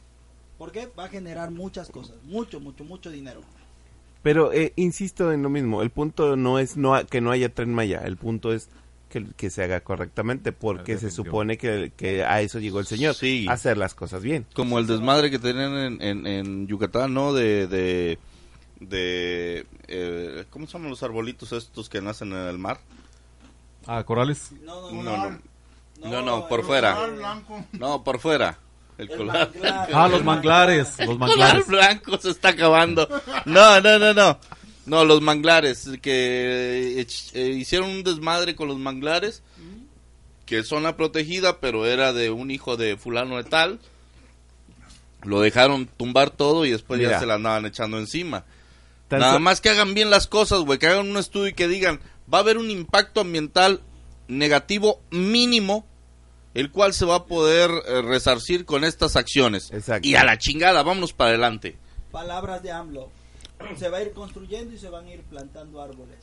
Porque 0.57 0.87
va 0.97 1.05
a 1.05 1.09
generar 1.09 1.51
muchas 1.51 1.89
cosas. 1.89 2.15
Mucho, 2.23 2.59
mucho, 2.59 2.83
mucho 2.83 3.09
dinero. 3.11 3.41
pero 4.23 4.51
eh, 4.53 4.73
insisto 4.77 5.31
en 5.31 5.43
lo 5.43 5.49
mismo, 5.49 5.81
el 5.81 5.89
punto 5.91 6.35
no 6.35 6.57
es 6.59 6.77
no 6.77 6.95
ha- 6.95 7.03
que 7.05 7.21
no 7.21 7.31
haya 7.31 7.49
tren 7.53 7.73
Maya, 7.73 8.01
el 8.05 8.17
punto 8.17 8.53
es 8.53 8.69
que, 9.09 9.23
que 9.37 9.49
se 9.49 9.63
haga 9.63 9.81
correctamente, 9.81 10.51
porque 10.51 10.97
se 10.97 11.11
supone 11.11 11.57
que, 11.57 11.91
que 11.95 12.23
a 12.23 12.41
eso 12.41 12.59
llegó 12.59 12.79
el 12.79 12.85
señor, 12.87 13.13
Sí. 13.15 13.45
a 13.47 13.53
hacer 13.53 13.77
las 13.77 13.93
cosas 13.93 14.23
bien. 14.23 14.45
Como 14.55 14.79
el 14.79 14.87
desmadre 14.87 15.29
que 15.29 15.37
tenían 15.39 15.73
en, 15.77 16.01
en, 16.01 16.27
en 16.27 16.67
Yucatán, 16.67 17.13
¿no? 17.13 17.33
De... 17.33 17.67
de, 17.67 18.17
de 18.79 19.65
eh, 19.87 20.45
¿Cómo 20.49 20.65
se 20.67 20.73
llaman 20.73 20.89
los 20.89 21.03
arbolitos 21.03 21.51
estos 21.53 21.87
que 21.89 22.01
nacen 22.01 22.31
en 22.33 22.47
el 22.47 22.57
mar? 22.57 22.79
Ah, 23.85 24.03
Corales. 24.03 24.51
No, 24.63 24.91
no, 24.91 25.03
No, 25.03 25.17
no. 25.17 25.29
no. 25.31 25.39
No, 26.03 26.21
no, 26.21 26.47
por 26.47 26.59
el- 26.61 26.65
fuera. 26.65 26.97
el- 27.05 27.79
No, 27.79 28.03
por 28.03 28.19
fuera. 28.19 28.59
El, 28.97 29.09
el 29.11 29.17
colar. 29.17 29.51
manglar, 29.53 29.89
Ah, 29.93 30.07
los 30.07 30.23
manglares. 30.23 30.87
Los 30.99 31.09
El 31.09 31.17
manglares. 31.17 31.67
blanco 31.67 32.17
se 32.17 32.29
está 32.29 32.49
acabando. 32.49 33.07
No, 33.45 33.81
no, 33.81 33.99
no, 33.99 34.13
no. 34.13 34.39
No, 34.85 35.03
los 35.03 35.21
manglares, 35.21 35.89
que 36.01 36.99
eh, 37.01 37.07
eh, 37.33 37.47
hicieron 37.57 37.89
un 37.89 38.03
desmadre 38.03 38.55
con 38.55 38.67
los 38.67 38.77
manglares, 38.77 39.41
que 40.45 40.59
es 40.59 40.67
zona 40.67 40.95
protegida, 40.95 41.59
pero 41.59 41.87
era 41.87 42.13
de 42.13 42.29
un 42.29 42.51
hijo 42.51 42.77
de 42.77 42.95
fulano 42.95 43.37
de 43.37 43.43
tal. 43.45 43.79
Lo 45.23 45.41
dejaron 45.41 45.87
tumbar 45.87 46.29
todo 46.29 46.65
y 46.65 46.71
después 46.71 47.01
ya 47.01 47.19
se 47.19 47.25
la 47.25 47.33
andaban 47.35 47.65
echando 47.65 47.97
encima. 47.97 48.43
Tan 49.07 49.19
Nada 49.21 49.39
más 49.39 49.59
que 49.59 49.69
hagan 49.69 49.93
bien 49.95 50.09
las 50.11 50.27
cosas, 50.27 50.59
güey, 50.61 50.77
que 50.77 50.87
hagan 50.87 51.09
un 51.09 51.17
estudio 51.17 51.47
y 51.47 51.53
que 51.53 51.67
digan, 51.67 51.99
va 52.31 52.37
a 52.39 52.41
haber 52.41 52.57
un 52.59 52.69
impacto 52.69 53.21
ambiental 53.21 53.81
negativo 54.27 55.01
mínimo, 55.11 55.85
el 56.53 56.71
cual 56.71 56.93
se 56.93 57.05
va 57.05 57.15
a 57.15 57.25
poder 57.25 57.69
eh, 57.87 58.01
resarcir 58.01 58.65
con 58.65 58.83
estas 58.83 59.15
acciones. 59.15 59.71
Exacto. 59.71 60.07
Y 60.07 60.15
a 60.15 60.23
la 60.23 60.37
chingada, 60.37 60.83
vámonos 60.83 61.13
para 61.13 61.29
adelante. 61.29 61.77
Palabras 62.11 62.63
de 62.63 62.71
AMLO. 62.71 63.09
Se 63.77 63.89
va 63.89 63.97
a 63.97 64.01
ir 64.01 64.11
construyendo 64.11 64.73
y 64.73 64.77
se 64.77 64.89
van 64.89 65.05
a 65.05 65.11
ir 65.13 65.21
plantando 65.23 65.81
árboles. 65.81 66.17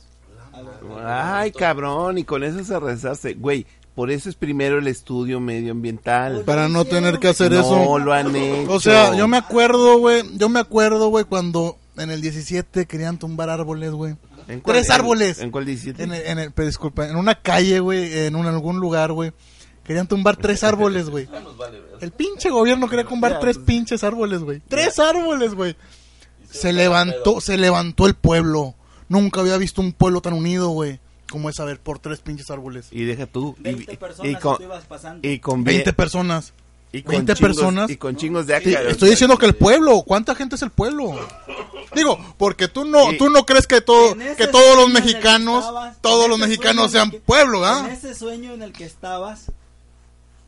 Ay, 1.03 1.51
cabrón, 1.51 2.17
y 2.17 2.23
con 2.23 2.43
eso 2.43 2.63
se 2.63 2.79
rezarse. 2.79 3.33
Güey, 3.33 3.65
por 3.95 4.11
eso 4.11 4.29
es 4.29 4.35
primero 4.35 4.79
el 4.79 4.87
estudio 4.87 5.39
medioambiental. 5.39 6.43
Para 6.45 6.67
no 6.67 6.85
tener 6.85 7.19
que 7.19 7.29
hacer 7.29 7.51
no 7.51 7.59
eso. 7.61 7.99
lo 7.99 8.13
han 8.13 8.35
hecho. 8.35 8.71
O 8.71 8.79
sea, 8.79 9.15
yo 9.15 9.27
me 9.27 9.37
acuerdo, 9.37 9.97
güey, 9.99 10.23
yo 10.37 10.49
me 10.49 10.59
acuerdo, 10.59 11.09
güey, 11.09 11.25
cuando 11.25 11.77
en 11.97 12.09
el 12.11 12.21
17 12.21 12.85
querían 12.85 13.17
tumbar 13.17 13.49
árboles, 13.49 13.91
güey. 13.91 14.15
¿En 14.47 14.59
cuál- 14.61 14.75
Tres 14.77 14.87
en- 14.87 14.93
árboles. 14.93 15.39
¿En 15.39 15.51
cuál 15.51 15.65
17? 15.65 16.03
En 16.03 16.13
el, 16.13 16.25
en 16.25 16.39
el- 16.39 16.51
pero 16.51 16.67
disculpa, 16.67 17.07
en 17.07 17.15
una 17.15 17.35
calle, 17.35 17.79
güey, 17.79 18.17
en 18.25 18.35
un, 18.35 18.45
algún 18.45 18.79
lugar, 18.79 19.11
güey. 19.11 19.31
Querían 19.83 20.07
tumbar 20.07 20.37
tres 20.37 20.63
árboles, 20.63 21.09
güey. 21.09 21.27
El 22.01 22.11
pinche 22.11 22.49
gobierno 22.49 22.87
quería 22.89 23.05
tumbar 23.05 23.39
tres 23.39 23.57
pinches 23.57 24.03
árboles, 24.03 24.39
güey. 24.41 24.61
Tres 24.67 24.99
árboles, 24.99 25.53
güey. 25.53 25.75
Se 26.49 26.71
levantó, 26.71 27.41
se 27.41 27.57
levantó 27.57 28.05
el 28.07 28.13
pueblo. 28.13 28.75
Nunca 29.09 29.41
había 29.41 29.57
visto 29.57 29.81
un 29.81 29.91
pueblo 29.91 30.21
tan 30.21 30.33
unido, 30.33 30.69
güey. 30.69 30.99
Como 31.29 31.49
es, 31.49 31.59
a 31.59 31.65
ver, 31.65 31.79
por 31.79 31.97
tres 31.99 32.19
pinches 32.19 32.49
árboles. 32.51 32.87
Y 32.91 33.05
deja 33.05 33.25
tú. 33.25 33.55
y- 33.59 33.63
20 33.63 33.93
y, 33.93 33.97
personas 33.97 34.41
con, 34.41 34.57
tú 34.57 34.63
ibas 34.63 34.85
pasando. 34.85 35.27
y 35.27 35.39
con 35.39 35.63
20 35.63 35.85
ve- 35.89 35.93
personas. 35.93 36.53
Y 36.93 37.01
con 37.03 37.11
20 37.15 37.33
chingos- 37.33 37.39
personas. 37.41 37.89
Y 37.89 37.97
con 37.97 38.15
chingos 38.15 38.47
de 38.47 38.61
Sí, 38.61 38.73
acá. 38.75 38.87
estoy 38.89 39.09
diciendo 39.09 39.37
que 39.37 39.45
el 39.47 39.55
pueblo, 39.55 40.01
¿cuánta 40.03 40.33
gente 40.35 40.55
es 40.55 40.61
el 40.61 40.71
pueblo? 40.71 41.13
Digo, 41.93 42.17
porque 42.37 42.67
tú 42.69 42.85
no, 42.85 43.09
Sí. 43.11 43.17
tú 43.17 43.29
no 43.29 43.45
crees 43.45 43.67
que 43.67 43.81
todo, 43.81 44.13
En 44.13 44.35
que 44.37 44.47
todos 44.47 44.77
los 44.77 44.87
en 44.87 44.93
mexicanos, 44.93 45.59
estabas, 45.59 46.01
todos 46.01 46.23
en 46.25 46.29
los 46.31 46.39
mexicanos 46.39 46.85
en 46.85 46.91
sean 46.91 47.11
que- 47.11 47.19
pueblo, 47.19 47.59
En 47.59 47.85
¿ah? 47.85 47.89
ese 47.91 48.15
sueño 48.15 48.53
en 48.53 48.61
el 48.61 48.71
que 48.71 48.85
estabas, 48.85 49.51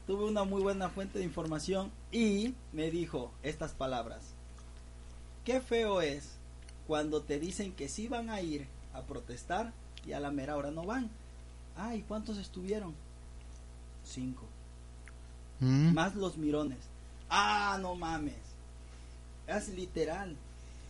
tuve 0.08 0.23
una 0.23 0.43
muy 0.43 0.62
buena 0.62 0.89
fuente 0.89 1.19
de 1.19 1.25
información 1.25 1.91
y 2.12 2.53
me 2.71 2.89
dijo 2.91 3.31
estas 3.43 3.73
palabras. 3.73 4.21
Qué 5.43 5.62
feo 5.62 6.01
es 6.01 6.29
cuando 6.88 7.21
te 7.21 7.39
dicen 7.39 7.71
que 7.73 7.89
sí 7.89 8.08
van 8.08 8.29
a 8.29 8.41
ir 8.41 8.67
a 8.93 9.01
protestar 9.01 9.73
y 10.08 10.13
a 10.13 10.19
la 10.19 10.31
mera 10.31 10.55
hora 10.55 10.71
no 10.71 10.84
van. 10.84 11.10
Ay, 11.75 12.03
¿cuántos 12.08 12.38
estuvieron? 12.38 12.93
Cinco. 14.03 14.43
Mm. 15.60 15.94
Más 15.94 16.15
los 16.15 16.38
mirones. 16.38 16.78
Ah, 17.30 17.78
no 17.82 17.96
mames. 17.96 18.34
Es 19.48 19.70
literal. 19.70 20.36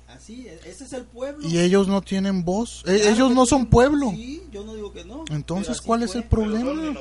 Así, 0.07 0.47
e- 0.47 0.59
ese 0.69 0.83
es 0.83 0.93
el 0.93 1.03
pueblo. 1.03 1.47
Y 1.47 1.59
ellos 1.59 1.87
no 1.87 2.01
tienen 2.01 2.45
voz, 2.45 2.83
E- 2.85 2.95
Claro 2.99 3.09
ellos 3.15 3.31
no 3.31 3.45
son 3.45 3.65
pueblo. 3.65 4.11
Sí, 4.11 4.43
yo 4.51 4.63
no 4.63 4.75
digo 4.75 4.93
que 4.93 5.03
no. 5.03 5.25
Entonces, 5.31 5.81
¿cuál 5.81 6.03
es 6.03 6.11
fue. 6.11 6.21
el 6.21 6.27
problema? 6.27 6.93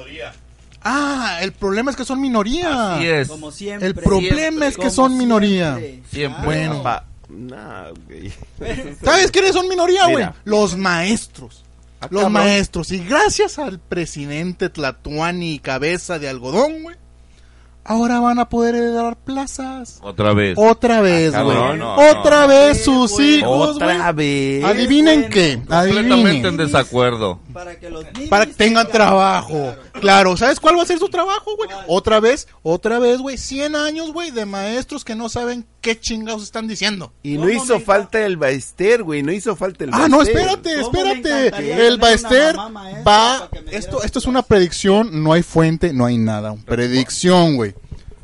Ah, 0.82 1.38
el 1.42 1.52
problema 1.52 1.90
es 1.90 1.96
que 1.96 2.04
son 2.04 2.20
minoría. 2.20 2.96
Así 2.96 3.06
es. 3.06 3.28
Como 3.28 3.50
siempre. 3.50 3.88
El 3.88 3.94
problema 3.94 4.66
es 4.66 4.74
que 4.74 4.82
Como 4.82 4.90
son 4.90 5.16
minoría. 5.18 5.76
siempre. 5.76 6.02
Siempre. 6.10 6.44
Bueno. 6.44 6.82
Pa- 6.82 7.04
nah, 7.28 7.90
güey. 8.06 8.32
¿Sabes 9.02 9.30
quiénes 9.30 9.52
son 9.52 9.68
minoría, 9.68 10.06
güey? 10.08 10.26
Los 10.44 10.76
maestros. 10.76 11.62
Los 12.10 12.30
maestros. 12.30 12.90
Y 12.90 12.98
gracias 12.98 13.58
al 13.58 13.78
presidente 13.78 14.68
Tlatuani 14.68 15.58
Cabeza 15.58 16.18
de 16.18 16.28
Algodón, 16.28 16.82
güey. 16.82 16.96
Ahora 17.86 18.18
van 18.18 18.38
a 18.38 18.48
poder 18.48 18.74
heredar 18.74 19.14
plazas. 19.16 19.98
Otra 20.02 20.32
vez. 20.32 20.56
Otra 20.58 21.02
vez, 21.02 21.34
Ah, 21.34 21.42
güey. 21.42 21.56
cabrón, 21.56 21.78
no, 21.80 21.94
Otra 21.96 22.42
no. 22.42 22.48
vez 22.48 22.82
sus 22.82 23.20
hijos, 23.20 23.78
güey. 23.78 23.90
Otra 23.96 24.12
vez. 24.12 24.64
Adivinen 24.64 25.20
bueno. 25.28 25.34
qué. 25.34 25.58
Completamente 25.68 26.48
en 26.48 26.56
desacuerdo. 26.56 27.40
Para 27.52 27.78
que 27.78 27.90
los 27.90 28.04
niños 28.14 28.30
Para 28.30 28.46
que 28.46 28.54
tengan 28.54 28.88
trabajo. 28.88 29.52
Claro. 29.92 30.00
Claro, 30.00 30.36
¿sabes 30.36 30.60
cuál 30.60 30.78
va 30.78 30.82
a 30.82 30.86
ser 30.86 30.98
su 30.98 31.08
trabajo, 31.08 31.56
güey? 31.56 31.68
Otra 31.86 32.20
vez, 32.20 32.48
otra 32.62 32.98
vez, 32.98 33.18
güey. 33.18 33.36
100 33.36 33.76
años, 33.76 34.12
güey, 34.12 34.30
de 34.30 34.46
maestros 34.46 35.04
que 35.04 35.14
no 35.14 35.28
saben 35.28 35.66
qué 35.84 36.00
chingados 36.00 36.42
están 36.42 36.66
diciendo. 36.66 37.12
Y 37.22 37.34
no 37.34 37.40
¿Cómo 37.42 37.50
hizo 37.52 37.78
me 37.78 37.84
falta 37.84 38.24
el 38.24 38.38
Baester, 38.38 39.02
güey. 39.02 39.22
No 39.22 39.30
hizo 39.32 39.54
falta 39.54 39.84
el 39.84 39.90
Ah, 39.92 40.08
no, 40.08 40.18
Baester. 40.18 40.36
espérate, 40.38 40.80
¿Cómo 40.80 41.04
me 41.04 41.12
espérate. 41.12 41.86
El 41.86 41.98
Baester 41.98 42.56
va. 42.56 43.48
Esto, 43.70 44.02
esto 44.02 44.18
es 44.18 44.24
una 44.26 44.42
predicción, 44.42 45.22
no 45.22 45.34
hay 45.34 45.42
fuente, 45.42 45.92
no 45.92 46.06
hay 46.06 46.16
nada. 46.16 46.54
Predicción, 46.64 47.56
güey. 47.56 47.74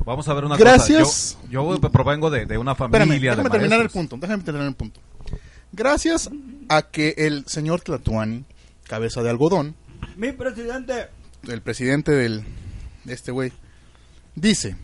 Vamos 0.07 0.27
a 0.29 0.35
ver 0.35 0.45
una 0.47 0.57
Gracias. 0.57 1.03
cosa. 1.03 1.39
Yo, 1.51 1.79
yo 1.79 1.91
provengo 1.93 2.31
de, 2.31 2.47
de 2.47 2.57
una 2.57 2.75
familia 2.75 3.03
Espérame, 3.03 3.21
de 3.21 3.29
déjame 3.29 3.51
terminar 3.51 3.81
el 3.83 3.91
punto. 3.91 4.17
Déjame 4.19 4.43
terminar 4.43 4.69
el 4.69 4.75
punto. 4.75 4.99
Gracias 5.73 6.31
a 6.71 6.83
que 6.83 7.15
el 7.19 7.45
señor 7.47 7.83
Tlatuani, 7.83 8.45
cabeza 8.85 9.23
de 9.23 9.31
algodón, 9.31 9.77
Mi 10.17 10.33
presidente. 10.33 11.09
el 11.47 11.61
presidente 11.61 12.11
del 12.13 12.43
de 13.05 13.13
este 13.15 13.31
güey, 13.31 13.53
dice, 14.35 14.77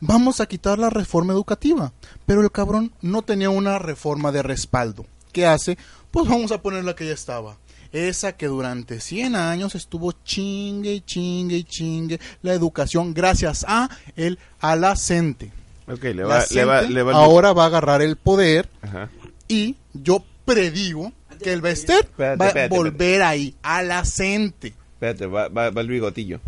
vamos 0.00 0.40
a 0.40 0.46
quitar 0.46 0.78
la 0.78 0.90
reforma 0.90 1.32
educativa, 1.32 1.92
pero 2.26 2.40
el 2.42 2.50
cabrón 2.50 2.92
no 3.02 3.22
tenía 3.22 3.50
una 3.50 3.78
reforma 3.78 4.32
de 4.32 4.42
respaldo. 4.42 5.06
¿Qué 5.32 5.46
hace? 5.46 5.76
Pues 6.10 6.28
vamos 6.28 6.52
a 6.52 6.62
poner 6.62 6.84
la 6.84 6.94
que 6.94 7.06
ya 7.06 7.12
estaba. 7.12 7.56
esa 7.92 8.32
que 8.36 8.46
durante 8.48 9.00
100 9.00 9.34
años 9.34 9.74
estuvo 9.74 10.12
chingue 10.12 10.92
y 10.92 11.00
chingue 11.00 11.56
y 11.56 11.64
chingue 11.64 12.20
la 12.42 12.52
educación 12.52 13.14
gracias 13.14 13.64
a 13.66 13.88
el 14.14 14.38
alacente. 14.60 15.50
Ok, 15.90 16.02
le 16.04 16.14
La 16.16 16.26
va, 16.26 16.44
le 16.50 16.64
va, 16.66 16.78
gente 16.80 16.92
le 16.94 17.02
va- 17.02 17.12
ahora 17.14 17.54
va 17.54 17.64
a 17.64 17.66
agarrar 17.68 18.02
el 18.02 18.16
poder 18.16 18.68
Ajá. 18.82 19.08
y 19.48 19.76
yo 19.94 20.22
predigo 20.44 21.12
que 21.42 21.50
el 21.52 21.62
Bester 21.62 22.06
va 22.20 22.32
a 22.48 22.68
volver 22.68 23.22
ahí, 23.22 23.54
alacente. 23.62 24.74
Espérate, 24.94 25.26
va, 25.26 25.48
va, 25.48 25.70
va 25.70 25.80
el 25.80 25.88
bigotillo. 25.88 26.40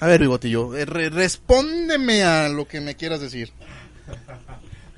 A 0.00 0.06
ver, 0.06 0.20
Bigotillo, 0.20 0.76
eh, 0.76 0.84
re- 0.84 1.10
respóndeme 1.10 2.22
a 2.22 2.48
lo 2.48 2.66
que 2.68 2.80
me 2.80 2.94
quieras 2.94 3.20
decir. 3.20 3.52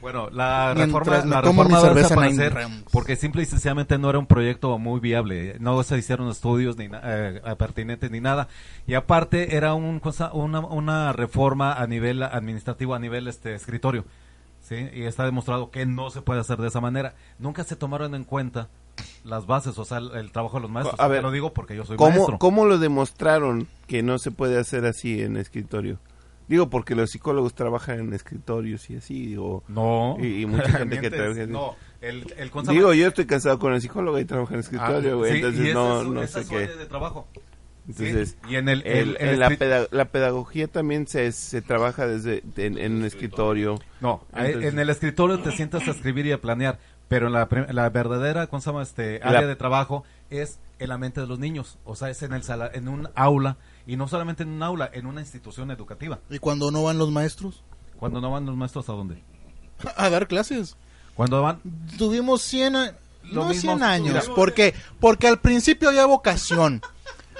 Bueno, 0.00 0.30
la 0.30 0.72
reforma, 0.72 1.24
la 1.26 1.40
reforma 1.42 1.64
va 1.78 1.78
a 1.78 1.80
cerveza 1.88 2.08
desaparecer 2.14 2.56
porque 2.90 3.16
simple 3.16 3.42
y 3.42 3.46
sencillamente 3.46 3.98
no 3.98 4.08
era 4.08 4.18
un 4.18 4.26
proyecto 4.26 4.78
muy 4.78 4.98
viable. 4.98 5.56
No 5.60 5.82
se 5.82 5.98
hicieron 5.98 6.30
estudios 6.30 6.78
ni 6.78 6.88
eh, 6.90 7.40
pertinentes 7.58 8.10
ni 8.10 8.20
nada. 8.20 8.48
Y 8.86 8.94
aparte 8.94 9.56
era 9.56 9.74
un 9.74 10.00
cosa, 10.00 10.32
una, 10.32 10.60
una 10.60 11.12
reforma 11.12 11.74
a 11.74 11.86
nivel 11.86 12.22
administrativo, 12.22 12.94
a 12.94 12.98
nivel 12.98 13.28
este 13.28 13.54
escritorio. 13.54 14.06
¿sí? 14.62 14.88
Y 14.94 15.02
está 15.02 15.26
demostrado 15.26 15.70
que 15.70 15.84
no 15.84 16.08
se 16.10 16.22
puede 16.22 16.40
hacer 16.40 16.56
de 16.58 16.68
esa 16.68 16.80
manera. 16.80 17.14
Nunca 17.38 17.64
se 17.64 17.76
tomaron 17.76 18.14
en 18.14 18.24
cuenta 18.24 18.68
las 19.24 19.46
bases, 19.46 19.78
o 19.78 19.84
sea, 19.84 19.98
el, 19.98 20.10
el 20.12 20.32
trabajo 20.32 20.56
de 20.58 20.62
los 20.62 20.70
maestros. 20.70 20.98
A 21.00 21.08
ver, 21.08 21.18
Te 21.18 21.22
lo 21.22 21.30
digo 21.32 21.52
porque 21.52 21.76
yo 21.76 21.84
soy 21.84 21.96
maestro. 21.96 22.24
¿Cómo, 22.26 22.38
¿Cómo 22.38 22.64
lo 22.66 22.78
demostraron 22.78 23.66
que 23.86 24.02
no 24.02 24.18
se 24.18 24.30
puede 24.30 24.58
hacer 24.58 24.84
así 24.86 25.20
en 25.22 25.36
escritorio? 25.36 25.98
Digo, 26.48 26.68
porque 26.68 26.96
los 26.96 27.10
psicólogos 27.10 27.54
trabajan 27.54 28.00
en 28.00 28.12
escritorios 28.12 28.90
y 28.90 28.96
así, 28.96 29.26
digo. 29.26 29.62
No. 29.68 30.16
Y, 30.20 30.42
y 30.42 30.46
mucha 30.46 30.68
gente 30.72 31.00
que 31.00 31.08
trabaja 31.10 31.42
en- 31.42 31.52
No, 31.52 31.76
el, 32.00 32.26
el 32.36 32.50
consa- 32.50 32.72
Digo, 32.72 32.92
yo 32.92 33.06
estoy 33.06 33.26
casado 33.26 33.58
con 33.60 33.72
el 33.72 33.80
psicólogo 33.80 34.18
y 34.18 34.24
trabajo 34.24 34.52
en 34.54 34.60
escritorio, 34.60 35.12
Ah, 35.12 35.14
güey. 35.14 35.30
sí, 35.32 35.36
entonces 35.38 35.74
no, 35.74 35.98
es 36.00 36.06
su- 36.06 36.12
no 36.12 36.22
esa 36.22 36.42
sé 36.42 36.48
qué. 36.48 36.66
de 36.66 36.86
trabajo. 36.86 37.28
Entonces, 37.88 38.36
Sí, 38.44 38.52
y 38.52 38.56
en 38.56 38.68
el, 38.68 38.82
el- 38.82 38.86
el- 38.86 39.16
el 39.20 39.28
en 39.30 39.38
la, 39.40 39.48
escrit- 39.48 39.58
peda- 39.58 39.86
la 39.90 40.04
pedagogía 40.06 40.68
también 40.68 41.06
se, 41.08 41.32
se 41.32 41.62
trabaja 41.62 42.06
desde 42.06 42.42
en, 42.56 42.78
en 42.78 42.92
un 42.96 43.04
escritorio. 43.04 43.76
No, 44.00 44.22
Entonces- 44.34 44.72
en 44.72 44.78
el 44.78 44.90
escritorio 44.90 45.40
te 45.40 45.50
sientas 45.52 45.86
a 45.88 45.90
escribir 45.92 46.26
y 46.26 46.32
a 46.32 46.40
planear, 46.40 46.78
pero 47.10 47.26
en 47.26 47.32
la, 47.34 47.46
la 47.72 47.90
verdadera, 47.90 48.46
¿cómo 48.46 48.62
se 48.62 48.70
llama? 48.70 48.82
Este, 48.82 49.16
área 49.22 49.42
La- 49.42 49.46
de 49.48 49.56
trabajo 49.56 50.04
es 50.30 50.60
en 50.78 50.88
la 50.88 50.96
mente 50.96 51.20
de 51.20 51.26
los 51.26 51.38
niños, 51.40 51.76
o 51.84 51.94
sea, 51.96 52.08
es 52.08 52.22
en 52.22 52.32
el 52.32 52.42
sala, 52.44 52.70
en 52.72 52.86
un 52.88 53.10
aula 53.16 53.56
y 53.86 53.96
no 53.96 54.06
solamente 54.08 54.44
en 54.44 54.50
un 54.50 54.62
aula, 54.62 54.88
en 54.92 55.06
una 55.06 55.20
institución 55.20 55.70
educativa. 55.72 56.20
¿Y 56.30 56.38
cuando 56.38 56.70
no 56.70 56.84
van 56.84 56.96
los 56.98 57.10
maestros? 57.10 57.62
Cuando 57.98 58.20
no 58.20 58.30
van 58.30 58.46
los 58.46 58.56
maestros 58.56 58.88
a 58.88 58.92
dónde? 58.92 59.22
A 59.96 60.08
dar 60.08 60.28
clases. 60.28 60.76
Cuando 61.14 61.42
van 61.42 61.60
Tuvimos 61.98 62.42
100, 62.42 62.76
a- 62.76 62.94
Lo 63.24 63.42
no 63.42 63.48
mismo 63.48 63.72
100 63.72 63.82
años. 63.82 64.14
tuvimos- 64.24 64.34
¿Por 64.36 64.54
qué? 64.54 64.72
Porque 65.00 65.26
al 65.28 65.40
principio 65.40 65.88
había 65.88 66.06
vocación. 66.06 66.80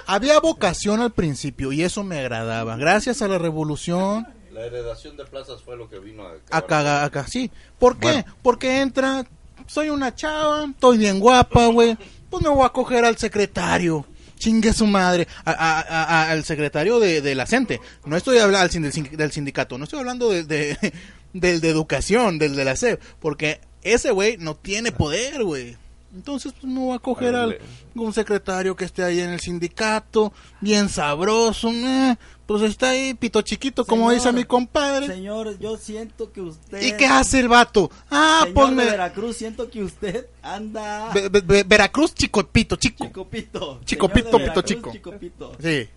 Había 0.07 0.41
vocación 0.41 1.01
al 1.01 1.13
principio 1.13 1.71
y 1.73 1.83
eso 1.83 2.03
me 2.03 2.19
agradaba. 2.19 2.77
Gracias 2.77 3.23
a 3.23 3.29
la 3.29 3.39
revolución, 3.39 4.27
La 4.53 4.67
heredación 4.67 5.17
de 5.17 5.25
plazas 5.25 5.63
fue 5.63 5.77
lo 5.77 5.89
que 5.89 5.99
vino 6.01 6.25
a 6.27 6.33
a 6.59 6.63
cagar, 6.63 7.05
acá, 7.05 7.27
sí. 7.29 7.51
¿Por 7.79 7.97
qué? 7.99 8.09
Bueno. 8.09 8.25
Porque 8.43 8.81
entra, 8.83 9.25
soy 9.71 9.91
una 9.91 10.15
chava, 10.15 10.65
estoy 10.71 10.99
bien 10.99 11.21
guapa, 11.21 11.67
güey. 11.67 11.97
Pues 12.29 12.43
me 12.43 12.49
voy 12.49 12.65
a 12.67 12.71
coger 12.71 13.05
al 13.05 13.17
secretario. 13.17 14.05
Chingue 14.37 14.73
su 14.73 14.87
madre. 14.87 15.29
A- 15.45 15.51
a- 15.53 15.81
a- 15.81 16.05
a- 16.25 16.31
al 16.31 16.45
secretario 16.45 16.99
de, 16.99 17.21
de 17.21 17.35
la 17.35 17.47
CENTE. 17.47 17.81
No 18.07 18.17
estoy 18.17 18.39
hablando 18.39 18.69
del, 18.81 19.17
del 19.17 19.33
sindicato. 19.33 19.77
No 19.79 19.85
estoy 19.85 20.01
hablando 20.01 20.31
de, 20.31 20.45
de- 20.45 20.93
del 21.33 21.61
de 21.61 21.69
educación, 21.69 22.39
del 22.39 22.57
de 22.57 22.65
la 22.65 22.75
SEP. 22.77 23.01
Porque 23.21 23.61
ese 23.83 24.11
güey 24.11 24.37
no 24.39 24.55
tiene 24.57 24.93
poder, 24.93 25.45
güey. 25.45 25.77
Entonces, 26.15 26.53
pues 26.53 26.65
me 26.73 26.81
voy 26.81 26.97
a 26.97 26.99
coger 26.99 27.37
A 27.37 27.45
al 27.45 27.59
un 27.95 28.13
secretario 28.13 28.75
que 28.75 28.85
esté 28.85 29.05
ahí 29.05 29.21
en 29.21 29.31
el 29.31 29.39
sindicato, 29.41 30.33
bien 30.61 30.89
sabroso, 30.89 31.71
eh, 31.71 32.17
pues 32.51 32.63
está 32.65 32.91
ahí, 32.91 33.15
pito 33.15 33.41
chiquito, 33.43 33.85
como 33.85 34.09
Señor, 34.11 34.15
dice 34.25 34.33
mi 34.33 34.43
compadre. 34.43 35.07
Señor, 35.07 35.57
yo 35.61 35.77
siento 35.77 36.33
que 36.33 36.41
usted... 36.41 36.83
¿Y 36.83 36.97
qué 36.97 37.07
hace 37.07 37.39
el 37.39 37.47
vato? 37.47 37.89
Ah, 38.11 38.41
Señor 38.43 38.55
ponme. 38.55 38.85
de 38.85 38.91
Veracruz, 38.91 39.37
siento 39.37 39.71
que 39.71 39.85
usted 39.85 40.27
anda... 40.43 41.13
Ve- 41.15 41.29
ve- 41.29 41.43
ve- 41.43 41.63
Veracruz, 41.63 42.13
chico 42.13 42.45
pito, 42.45 42.75
chico. 42.75 43.05
Chico 43.05 43.25
Pito. 43.29 43.81
Chico 43.85 44.09
Señor 44.09 44.25
Pito, 44.25 44.39
Pito 44.39 44.63
Chico. 44.63 44.91
Chico 44.91 45.13
Pito. 45.17 45.53
Sí. 45.61 45.89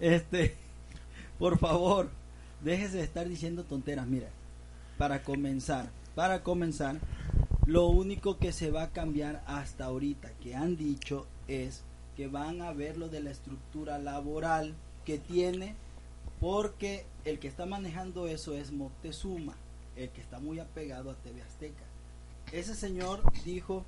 Este, 0.00 0.56
por 1.38 1.58
favor, 1.58 2.08
déjese 2.62 2.96
de 2.96 3.02
estar 3.04 3.28
diciendo 3.28 3.62
tonteras. 3.64 4.06
Mira, 4.06 4.28
para 4.96 5.22
comenzar, 5.22 5.90
para 6.14 6.42
comenzar, 6.42 6.96
lo 7.66 7.88
único 7.88 8.38
que 8.38 8.52
se 8.52 8.70
va 8.70 8.84
a 8.84 8.88
cambiar 8.90 9.42
hasta 9.46 9.84
ahorita 9.84 10.30
que 10.42 10.54
han 10.54 10.78
dicho 10.78 11.26
es 11.46 11.82
que 12.16 12.26
van 12.26 12.62
a 12.62 12.72
ver 12.72 12.96
lo 12.96 13.10
de 13.10 13.20
la 13.20 13.30
estructura 13.32 13.98
laboral 13.98 14.74
que 15.08 15.16
tiene, 15.16 15.74
porque 16.38 17.06
el 17.24 17.38
que 17.38 17.48
está 17.48 17.64
manejando 17.64 18.28
eso 18.28 18.52
es 18.52 18.72
Moctezuma, 18.72 19.54
el 19.96 20.10
que 20.10 20.20
está 20.20 20.38
muy 20.38 20.58
apegado 20.58 21.10
a 21.10 21.14
TV 21.14 21.40
Azteca. 21.40 21.82
Ese 22.52 22.74
señor 22.74 23.22
dijo 23.42 23.86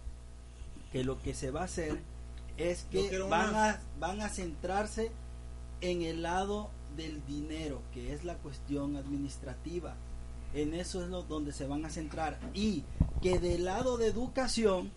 que 0.92 1.04
lo 1.04 1.20
que 1.20 1.34
se 1.34 1.50
va 1.50 1.60
a 1.60 1.64
hacer 1.64 2.00
es 2.56 2.84
que 2.84 3.18
van 3.18 3.54
a, 3.54 3.82
van 3.98 4.22
a 4.22 4.30
centrarse 4.30 5.10
en 5.82 6.00
el 6.00 6.22
lado 6.22 6.70
del 6.96 7.22
dinero, 7.26 7.82
que 7.92 8.14
es 8.14 8.24
la 8.24 8.36
cuestión 8.36 8.96
administrativa. 8.96 9.96
En 10.54 10.72
eso 10.72 11.02
es 11.02 11.10
lo 11.10 11.24
donde 11.24 11.52
se 11.52 11.66
van 11.66 11.84
a 11.84 11.90
centrar. 11.90 12.40
Y 12.54 12.82
que 13.20 13.38
del 13.38 13.66
lado 13.66 13.98
de 13.98 14.06
educación 14.06 14.90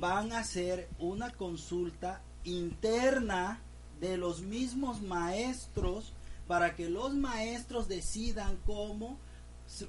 van 0.00 0.32
a 0.32 0.40
hacer 0.40 0.88
una 0.98 1.30
consulta 1.30 2.20
interna 2.42 3.60
de 4.02 4.18
los 4.18 4.42
mismos 4.42 5.00
maestros 5.00 6.12
para 6.46 6.74
que 6.76 6.90
los 6.90 7.14
maestros 7.14 7.88
decidan 7.88 8.58
cómo 8.66 9.18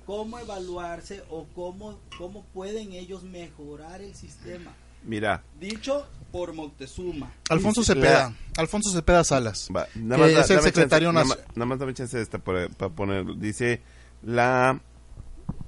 cómo 0.06 0.40
evaluarse 0.40 1.24
o 1.30 1.46
cómo 1.54 2.00
cómo 2.18 2.46
pueden 2.54 2.94
ellos 2.94 3.24
mejorar 3.24 4.02
el 4.02 4.16
sistema 4.16 4.72
Mira, 5.06 5.44
dicho 5.60 6.08
por 6.32 6.54
Moctezuma 6.54 7.34
Alfonso 7.50 7.84
Cepeda. 7.84 8.30
la- 8.30 8.62
Alfonso 8.62 8.92
Cepeda 8.92 9.24
Salas. 9.26 9.68
va, 9.76 9.86
Que 9.88 10.00
nada 10.00 10.20
más, 10.20 10.30
es 10.30 10.50
el 10.52 10.56
dame 10.58 10.62
secretario 10.70 11.08
chance, 11.12 11.14
nada, 11.16 11.26
nacional. 11.26 11.46
más- 11.48 11.58
nada 11.58 11.66
más 11.66 11.80
dame 11.80 11.94
chance 11.94 12.16
de 12.16 12.24
esta 12.24 12.38
para, 12.38 12.70
para 12.70 12.94
ponerlo. 12.94 13.34
Dice, 13.36 13.82
la, 14.22 14.80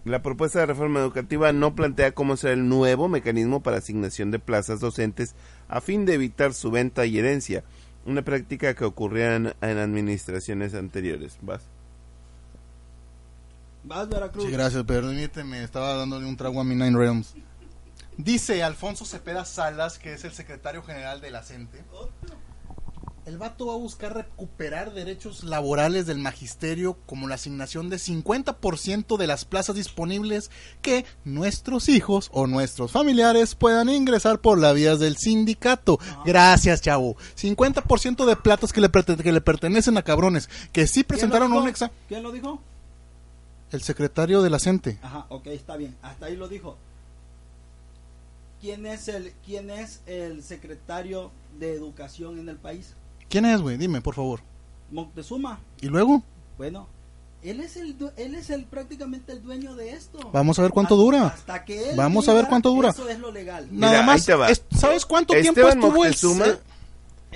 la 0.05 0.21
propuesta 0.21 0.59
de 0.59 0.67
reforma 0.67 0.99
educativa 1.01 1.51
no 1.51 1.75
plantea 1.75 2.13
cómo 2.13 2.37
será 2.37 2.53
el 2.53 2.69
nuevo 2.69 3.09
mecanismo 3.09 3.61
para 3.61 3.77
asignación 3.77 4.31
de 4.31 4.39
plazas 4.39 4.79
docentes 4.79 5.35
a 5.67 5.81
fin 5.81 6.05
de 6.05 6.13
evitar 6.13 6.53
su 6.53 6.71
venta 6.71 7.05
y 7.05 7.17
herencia, 7.17 7.63
una 8.05 8.21
práctica 8.23 8.73
que 8.73 8.85
ocurría 8.85 9.35
en, 9.35 9.53
en 9.61 9.77
administraciones 9.77 10.73
anteriores. 10.73 11.37
¿Vas? 11.41 11.61
vas 13.83 14.07
Veracruz 14.07 14.45
Sí, 14.45 14.51
gracias, 14.51 14.83
permíteme, 14.83 15.63
estaba 15.63 15.95
dándole 15.95 16.25
un 16.25 16.37
trago 16.37 16.61
a 16.61 16.63
mi 16.63 16.75
Nine 16.75 16.97
Realms. 16.97 17.35
Dice 18.17 18.63
Alfonso 18.63 19.05
Cepeda 19.05 19.43
Salas, 19.43 19.99
que 19.99 20.13
es 20.13 20.23
el 20.23 20.31
secretario 20.31 20.81
general 20.83 21.19
de 21.19 21.31
la 21.31 21.43
CENTE. 21.43 21.83
El 23.25 23.39
vato 23.39 23.65
va 23.65 23.73
a 23.73 23.77
buscar 23.77 24.13
recuperar 24.13 24.93
derechos 24.93 25.43
laborales 25.43 26.05
del 26.05 26.19
magisterio 26.19 26.95
como 27.07 27.27
la 27.27 27.35
asignación 27.35 27.89
de 27.89 27.97
50% 27.97 29.17
de 29.17 29.25
las 29.25 29.45
plazas 29.45 29.75
disponibles 29.75 30.51
que 30.83 31.05
nuestros 31.23 31.89
hijos 31.89 32.29
o 32.33 32.45
nuestros 32.45 32.91
familiares 32.91 33.55
puedan 33.55 33.89
ingresar 33.89 34.39
por 34.41 34.59
las 34.59 34.75
vías 34.75 34.99
del 34.99 35.17
sindicato. 35.17 35.97
Gracias, 36.23 36.81
chavo. 36.81 37.17
50% 37.35 38.25
de 38.25 38.35
platos 38.35 38.71
que 38.71 38.81
le, 38.81 38.91
perten- 38.91 39.19
que 39.23 39.31
le 39.31 39.41
pertenecen 39.41 39.97
a 39.97 40.03
cabrones 40.03 40.47
que 40.71 40.85
sí 40.85 41.03
presentaron 41.03 41.47
¿Quién 41.49 41.55
lo 41.57 41.63
un 41.63 41.69
examen. 41.69 41.95
¿Quién 42.07 42.21
lo 42.23 42.31
dijo? 42.31 42.61
El 43.71 43.81
secretario 43.81 44.43
de 44.43 44.51
la 44.51 44.59
CENTE. 44.59 44.99
Ajá, 45.01 45.25
ok, 45.29 45.47
está 45.47 45.77
bien. 45.77 45.95
Hasta 46.03 46.27
ahí 46.27 46.35
lo 46.35 46.47
dijo. 46.47 46.77
¿Quién 48.61 48.85
es 48.85 49.07
el 49.07 49.33
quién 49.43 49.69
es 49.71 50.01
el 50.05 50.43
secretario 50.43 51.31
de 51.59 51.73
educación 51.73 52.37
en 52.39 52.49
el 52.49 52.57
país? 52.57 52.93
¿Quién 53.29 53.45
es, 53.45 53.61
güey? 53.61 53.77
Dime, 53.77 54.01
por 54.01 54.15
favor. 54.15 54.39
Moctezuma. 54.91 55.59
¿Y 55.81 55.87
luego? 55.87 56.23
Bueno, 56.57 56.87
él 57.43 57.59
es 57.59 57.75
el 57.77 57.95
él 58.17 58.35
es 58.35 58.49
el 58.49 58.65
prácticamente 58.65 59.31
el 59.33 59.41
dueño 59.43 59.75
de 59.75 59.91
esto. 59.91 60.19
Vamos 60.31 60.57
a 60.59 60.61
ver 60.61 60.71
cuánto 60.71 60.95
Hasta- 60.95 61.03
dura. 61.03 61.27
Hasta 61.27 61.65
que 61.65 61.89
él 61.91 61.95
Vamos 61.97 62.27
a 62.27 62.33
ver 62.33 62.41
diga, 62.41 62.49
cuánto 62.49 62.69
dura. 62.69 62.89
Eso 62.89 63.09
es 63.09 63.19
lo 63.19 63.31
legal. 63.31 63.67
Mira, 63.71 63.87
Nada 63.87 63.99
ahí 64.01 64.05
más. 64.05 64.25
te 64.25 64.35
va. 64.35 64.49
es- 64.49 64.63
¿Sabes 64.77 65.05
cuánto 65.05 65.33
tiempo 65.33 65.49
Esteban 65.61 65.77
estuvo 65.79 66.03
el 66.05 66.09
Moctezuma 66.11 66.45
se- 66.45 66.59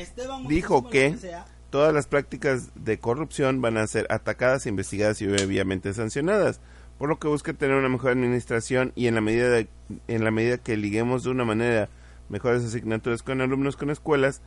Esteban 0.01 0.47
Dijo 0.47 0.81
Moctezuma, 0.81 0.91
que- 0.91 1.11
lo 1.11 1.17
sea, 1.17 1.45
Todas 1.69 1.93
las 1.93 2.07
prácticas 2.07 2.69
de 2.73 2.99
corrupción 2.99 3.61
van 3.61 3.77
a 3.77 3.85
ser 3.85 4.07
atacadas, 4.09 4.65
investigadas 4.65 5.21
y 5.21 5.27
obviamente 5.27 5.93
sancionadas, 5.93 6.59
por 6.97 7.09
lo 7.09 7.19
que 7.19 7.27
busca 7.27 7.53
tener 7.53 7.75
una 7.77 7.89
mejor 7.89 8.09
administración 8.11 8.91
y 8.95 9.05
en 9.05 9.13
la 9.13 9.21
medida 9.21 9.49
de- 9.51 9.67
en 10.07 10.23
la 10.23 10.31
medida 10.31 10.57
que 10.57 10.77
liguemos 10.77 11.23
de 11.23 11.29
una 11.29 11.45
manera 11.45 11.87
mejores 12.27 12.63
asignaturas 12.65 13.21
con 13.21 13.39
alumnos 13.41 13.77
con 13.77 13.91
escuelas, 13.91 14.41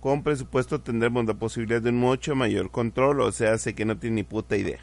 con 0.00 0.22
presupuesto 0.22 0.80
tendremos 0.80 1.26
la 1.26 1.34
posibilidad 1.34 1.80
de 1.82 1.90
un 1.90 1.96
mucho 1.98 2.34
mayor 2.34 2.70
control, 2.70 3.20
o 3.20 3.32
sea, 3.32 3.52
hace 3.54 3.74
que 3.74 3.84
no 3.84 3.96
tiene 3.96 4.16
ni 4.16 4.22
puta 4.22 4.56
idea. 4.56 4.78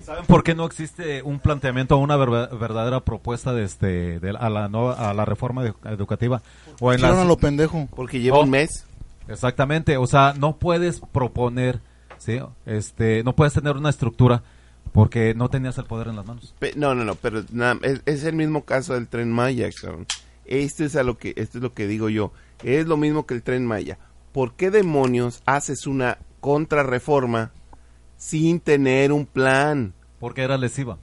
¿Saben 0.00 0.26
por 0.26 0.42
qué 0.44 0.54
no 0.54 0.66
existe 0.66 1.22
un 1.22 1.38
planteamiento 1.40 1.96
o 1.96 1.98
una 1.98 2.16
verdadera 2.16 3.00
propuesta 3.00 3.54
de 3.54 3.64
este 3.64 4.20
de, 4.20 4.30
a 4.38 4.50
la 4.50 4.68
nueva- 4.68 4.94
a 5.10 5.14
la 5.14 5.24
reforma 5.24 5.64
edu- 5.64 5.76
educativa 5.90 6.42
o 6.78 6.92
en 6.92 7.00
las- 7.00 7.16
a 7.16 7.24
lo 7.24 7.38
pendejo. 7.38 7.88
Porque 7.96 8.20
lleva 8.20 8.38
Oh. 8.38 8.42
un 8.42 8.50
mes. 8.50 8.86
Exactamente, 9.28 9.96
o 9.96 10.06
sea, 10.06 10.34
no 10.36 10.56
puedes 10.58 11.00
proponer, 11.00 11.80
¿sí? 12.18 12.38
Este, 12.66 13.22
no 13.24 13.34
puedes 13.34 13.54
tener 13.54 13.76
una 13.78 13.88
estructura 13.88 14.42
porque 14.92 15.32
no 15.34 15.48
tenías 15.48 15.78
el 15.78 15.84
poder 15.86 16.08
en 16.08 16.16
las 16.16 16.26
manos. 16.26 16.54
Pe- 16.58 16.74
No, 16.76 16.94
no, 16.94 17.04
no, 17.06 17.14
pero 17.14 17.42
nada, 17.50 17.78
es, 17.82 18.02
es 18.04 18.24
el 18.24 18.34
mismo 18.36 18.64
caso 18.66 18.92
del 18.92 19.08
tren 19.08 19.32
Maya, 19.32 19.70
cabrón. 19.80 20.06
Esto 20.46 20.84
es 20.84 20.96
a 20.96 21.02
lo 21.02 21.16
que 21.18 21.32
esto 21.36 21.58
es 21.58 21.62
lo 21.62 21.72
que 21.74 21.86
digo 21.86 22.08
yo. 22.08 22.32
Es 22.62 22.86
lo 22.86 22.96
mismo 22.96 23.26
que 23.26 23.34
el 23.34 23.42
tren 23.42 23.66
Maya. 23.66 23.98
¿Por 24.32 24.54
qué 24.54 24.70
demonios 24.70 25.42
haces 25.46 25.86
una 25.86 26.18
contrarreforma 26.40 27.52
sin 28.16 28.60
tener 28.60 29.12
un 29.12 29.26
plan? 29.26 29.94
Porque 30.20 30.42
era 30.42 30.56
lesiva. 30.58 30.98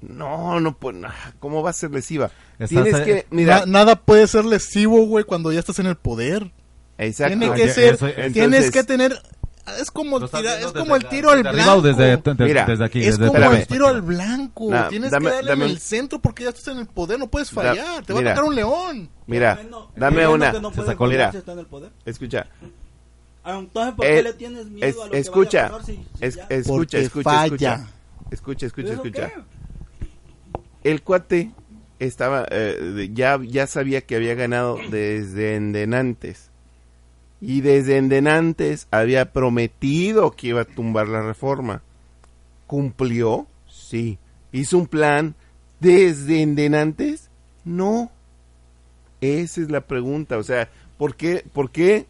No, 0.00 0.58
no, 0.58 0.76
pues, 0.76 0.96
¿cómo 1.38 1.62
va 1.62 1.70
a 1.70 1.74
ser 1.74 1.92
lesiva? 1.92 2.30
Estás, 2.58 2.68
Tienes 2.84 3.00
que, 3.02 3.26
mira, 3.30 3.60
Na- 3.60 3.66
nada 3.66 3.96
puede 3.96 4.26
ser 4.26 4.44
lesivo, 4.44 5.06
güey, 5.06 5.24
cuando 5.24 5.52
ya 5.52 5.60
estás 5.60 5.78
en 5.78 5.86
el 5.86 5.96
poder. 5.96 6.50
exacto. 6.98 7.38
Tiene 7.38 7.54
que 7.54 7.68
ser, 7.68 7.90
entonces- 7.94 8.32
tienes 8.32 8.70
que 8.72 8.82
tener, 8.84 9.12
es 9.78 9.90
como, 9.90 10.18
estás 10.24 10.40
tira- 10.40 10.58
es 10.60 10.66
como 10.72 10.96
el 10.96 11.04
tiro 11.08 11.30
al 11.30 11.42
blanco. 11.42 11.82
desde, 11.82 12.16
de- 12.16 12.44
Mira, 12.44 12.66
desde 12.66 12.84
aquí, 12.84 13.00
es 13.00 13.16
desde 13.18 13.28
como 13.28 13.38
espérame. 13.38 13.60
el 13.60 13.66
tiro 13.66 13.86
al 13.86 14.02
blanco. 14.02 14.70
Nah, 14.70 14.88
Tienes 14.88 15.10
dame- 15.10 15.28
que 15.30 15.34
darle 15.36 15.50
dame 15.50 15.64
en 15.66 15.70
el 15.70 15.78
centro 15.78 16.18
porque 16.20 16.42
ya 16.44 16.48
estás 16.50 16.68
en 16.68 16.78
el 16.78 16.86
poder, 16.86 17.18
no 17.18 17.28
puedes 17.28 17.54
Da- 17.54 17.62
fallar. 17.62 18.04
Te 18.04 18.12
va 18.12 18.18
mira. 18.20 18.32
a 18.32 18.34
tocar 18.34 18.48
un 18.48 18.54
león. 18.56 19.08
Mira, 19.26 19.60
dame 19.96 20.22
el 20.22 20.28
una. 20.28 20.52
que 20.52 20.60
no 20.60 20.72
Se 20.72 20.84
sacó 20.84 21.04
el- 21.06 21.10
Mira. 21.12 21.30
si 21.30 21.38
está 21.38 21.52
en 21.52 21.58
el 21.60 21.66
poder. 21.66 21.90
Escucha, 22.04 22.46
Entonces, 23.44 23.94
¿por 23.94 24.06
Eh, 24.06 24.22
le 24.22 24.32
tienes 24.34 24.66
miedo 24.66 24.86
es- 24.86 24.96
a 25.00 25.04
lo 25.06 25.10
que 25.10 25.18
escucha, 25.18 25.62
vaya 25.62 25.74
a 25.74 25.78
pasar 25.78 25.86
si- 25.86 25.94
si 25.96 26.24
es- 26.24 26.36
ya- 26.36 26.46
escucha, 26.48 26.98
escucha, 26.98 27.24
falla. 27.24 27.50
escucha, 27.50 28.66
escucha, 28.66 28.66
escucha, 28.66 28.88
¿Pero 28.88 29.02
escucha. 29.02 29.32
el 30.84 31.02
cuate 31.02 31.50
estaba 31.98 32.46
eh, 32.50 33.10
ya 33.12 33.40
ya 33.42 33.66
sabía 33.66 34.00
que 34.02 34.14
había 34.14 34.34
ganado 34.36 34.78
desde 34.90 35.56
endenantes 35.56 36.50
y 37.42 37.60
desde 37.60 37.96
endenantes 37.96 38.86
había 38.92 39.32
prometido 39.32 40.30
que 40.30 40.46
iba 40.46 40.60
a 40.60 40.64
tumbar 40.64 41.08
la 41.08 41.22
reforma. 41.22 41.82
Cumplió 42.68 43.48
sí. 43.68 44.18
Hizo 44.52 44.78
un 44.78 44.86
plan 44.86 45.34
desde 45.80 46.40
endenantes 46.40 47.30
no. 47.64 48.12
Esa 49.20 49.60
es 49.60 49.70
la 49.70 49.80
pregunta. 49.80 50.38
O 50.38 50.44
sea 50.44 50.70
por 50.96 51.16
qué 51.16 51.44
por 51.52 51.72
qué 51.72 52.06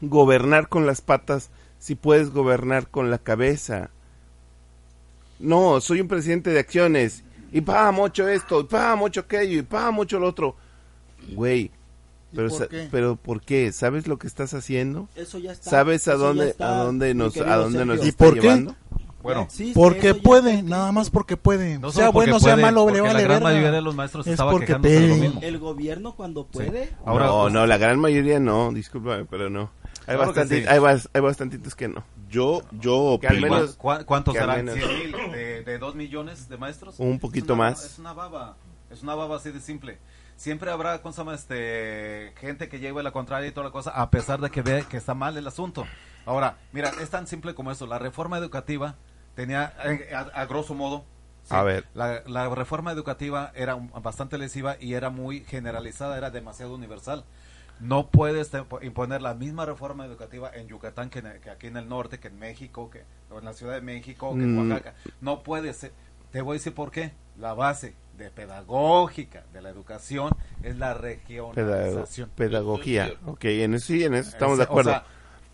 gobernar 0.00 0.68
con 0.68 0.84
las 0.84 1.00
patas 1.00 1.50
si 1.78 1.94
puedes 1.94 2.30
gobernar 2.30 2.88
con 2.88 3.08
la 3.08 3.18
cabeza 3.18 3.90
no, 5.38 5.80
soy 5.80 6.02
un 6.02 6.08
presidente 6.08 6.50
de 6.50 6.58
acciones. 6.58 7.24
Y 7.50 7.62
pa, 7.62 7.90
mucho 7.92 8.28
esto, 8.28 8.60
y 8.60 8.64
pa, 8.64 8.94
mucho 8.94 9.20
aquello, 9.20 9.58
y 9.58 9.62
pa, 9.62 9.90
mucho 9.90 10.18
lo 10.18 10.28
otro. 10.28 10.54
Güey, 11.32 11.62
¿Y 11.62 11.70
pero, 12.34 12.48
por 12.48 12.68
qué? 12.68 12.88
pero 12.90 13.16
¿por 13.16 13.40
qué? 13.40 13.72
¿Sabes 13.72 14.06
lo 14.06 14.18
que 14.18 14.26
estás 14.26 14.54
haciendo? 14.54 15.08
Eso 15.16 15.38
ya 15.38 15.52
está. 15.52 15.70
¿Sabes 15.70 16.06
a 16.08 16.12
eso 16.12 16.20
ya 16.20 16.26
dónde, 16.26 16.48
está, 16.50 16.80
a 16.80 16.84
dónde 16.84 17.14
nos, 17.14 17.36
a 17.36 17.56
dónde 17.56 17.84
nos. 17.84 18.04
¿Y 18.04 18.08
está 18.08 18.24
por 18.24 18.34
qué? 18.34 18.40
llevando? 18.42 18.76
Bueno, 19.22 19.42
existe, 19.42 19.74
Porque 19.74 20.14
puede, 20.14 20.54
está 20.54 20.68
nada 20.70 20.92
más 20.92 21.10
porque 21.10 21.36
puede. 21.36 21.78
no 21.78 21.92
sea 21.92 22.08
bueno, 22.08 22.40
sea 22.40 22.54
puede, 22.54 22.62
malo, 22.64 22.88
le 22.88 23.02
vale 23.02 23.12
la 23.12 23.20
gran 23.20 23.28
verga. 23.28 23.40
mayoría 23.50 23.70
de 23.70 23.82
los 23.82 23.94
maestros 23.94 24.26
Es 24.26 24.32
estaba 24.32 24.50
porque 24.50 24.66
quejándose 24.68 24.98
de 24.98 25.08
lo 25.08 25.14
mismo. 25.16 25.40
El 25.42 25.58
gobierno 25.58 26.14
cuando 26.16 26.46
puede. 26.46 26.88
Ahora, 27.04 27.26
no, 27.26 27.42
pues, 27.42 27.52
no, 27.52 27.66
la 27.66 27.76
gran 27.76 28.00
mayoría 28.00 28.40
no, 28.40 28.72
discúlpame, 28.72 29.26
pero 29.26 29.50
no. 29.50 29.70
Hay, 30.06 30.16
Claro 30.16 30.32
que 30.32 30.40
bastanti- 30.40 30.62
sí. 30.62 30.64
hay, 30.66 30.78
bas- 30.78 31.08
hay 31.12 31.20
bastantitos 31.20 31.74
que 31.74 31.88
no. 31.88 32.02
Yo, 32.30 32.62
yo 32.80 33.18
Que 33.20 33.26
al 33.26 33.36
opino- 33.36 33.42
menos- 33.56 33.76
¿Cuá- 33.76 34.04
¿Cuántos 34.04 34.34
serán? 34.34 34.64
menos- 34.64 34.76
¿100 34.76 34.98
mil 34.98 35.32
de, 35.32 35.62
de 35.64 35.78
2 35.78 35.94
millones 35.96 36.48
de 36.48 36.56
maestros? 36.56 36.94
Un 36.98 37.18
poquito 37.18 37.52
Es 37.52 37.58
una- 37.58 37.68
más. 37.70 37.84
Es 37.84 37.98
una 37.98 38.12
baba, 38.14 38.56
es 38.90 39.02
una 39.02 39.14
baba 39.16 39.36
así 39.36 39.50
de 39.50 39.60
simple. 39.60 39.98
Siempre 40.40 40.70
habrá 40.70 41.02
¿cómo 41.02 41.12
se 41.12 41.18
llama, 41.18 41.34
este, 41.34 42.32
gente 42.38 42.70
que 42.70 42.78
lleve 42.78 43.02
la 43.02 43.10
contraria 43.12 43.46
y 43.46 43.52
toda 43.52 43.66
la 43.66 43.72
cosa, 43.72 43.90
a 43.90 44.08
pesar 44.08 44.40
de 44.40 44.48
que 44.48 44.62
ve 44.62 44.86
que 44.88 44.96
está 44.96 45.12
mal 45.12 45.36
el 45.36 45.46
asunto. 45.46 45.86
Ahora, 46.24 46.56
mira, 46.72 46.90
es 47.02 47.10
tan 47.10 47.26
simple 47.26 47.54
como 47.54 47.70
eso. 47.70 47.86
La 47.86 47.98
reforma 47.98 48.38
educativa 48.38 48.94
tenía, 49.34 49.74
eh, 49.84 50.14
a, 50.14 50.20
a 50.20 50.46
grosso 50.46 50.72
modo, 50.74 51.04
sí, 51.42 51.54
A 51.54 51.62
ver. 51.62 51.84
La, 51.92 52.22
la 52.26 52.48
reforma 52.54 52.90
educativa 52.90 53.52
era 53.54 53.74
bastante 53.74 54.38
lesiva 54.38 54.78
y 54.80 54.94
era 54.94 55.10
muy 55.10 55.40
generalizada, 55.40 56.16
era 56.16 56.30
demasiado 56.30 56.74
universal. 56.74 57.22
No 57.78 58.08
puedes 58.08 58.50
imponer 58.80 59.20
la 59.20 59.34
misma 59.34 59.66
reforma 59.66 60.06
educativa 60.06 60.50
en 60.54 60.68
Yucatán 60.68 61.10
que, 61.10 61.18
en 61.18 61.38
que 61.42 61.50
aquí 61.50 61.66
en 61.66 61.76
el 61.76 61.86
norte, 61.86 62.18
que 62.18 62.28
en 62.28 62.38
México, 62.38 62.88
que 62.88 63.04
o 63.30 63.38
en 63.40 63.44
la 63.44 63.52
Ciudad 63.52 63.74
de 63.74 63.82
México, 63.82 64.34
que 64.34 64.42
en 64.42 64.54
Mm. 64.56 64.70
Oaxaca. 64.70 64.94
No 65.20 65.42
puedes. 65.42 65.76
ser. 65.76 65.92
Te 66.32 66.40
voy 66.42 66.54
a 66.54 66.58
decir 66.58 66.74
por 66.74 66.90
qué. 66.90 67.12
La 67.38 67.54
base 67.54 67.94
de 68.18 68.30
pedagógica 68.30 69.44
de 69.52 69.62
la 69.62 69.70
educación 69.70 70.30
es 70.62 70.76
la 70.76 70.92
regionalización. 70.94 72.30
pedagogía. 72.34 73.14
Ok, 73.26 73.44
en 73.46 73.74
eso 73.74 73.86
sí, 73.86 74.04
en 74.04 74.14
eso 74.14 74.28
estamos 74.30 74.54
Ese- 74.54 74.58
de 74.58 74.64
acuerdo. 74.64 74.90
o 74.90 74.94
sea, 74.94 75.04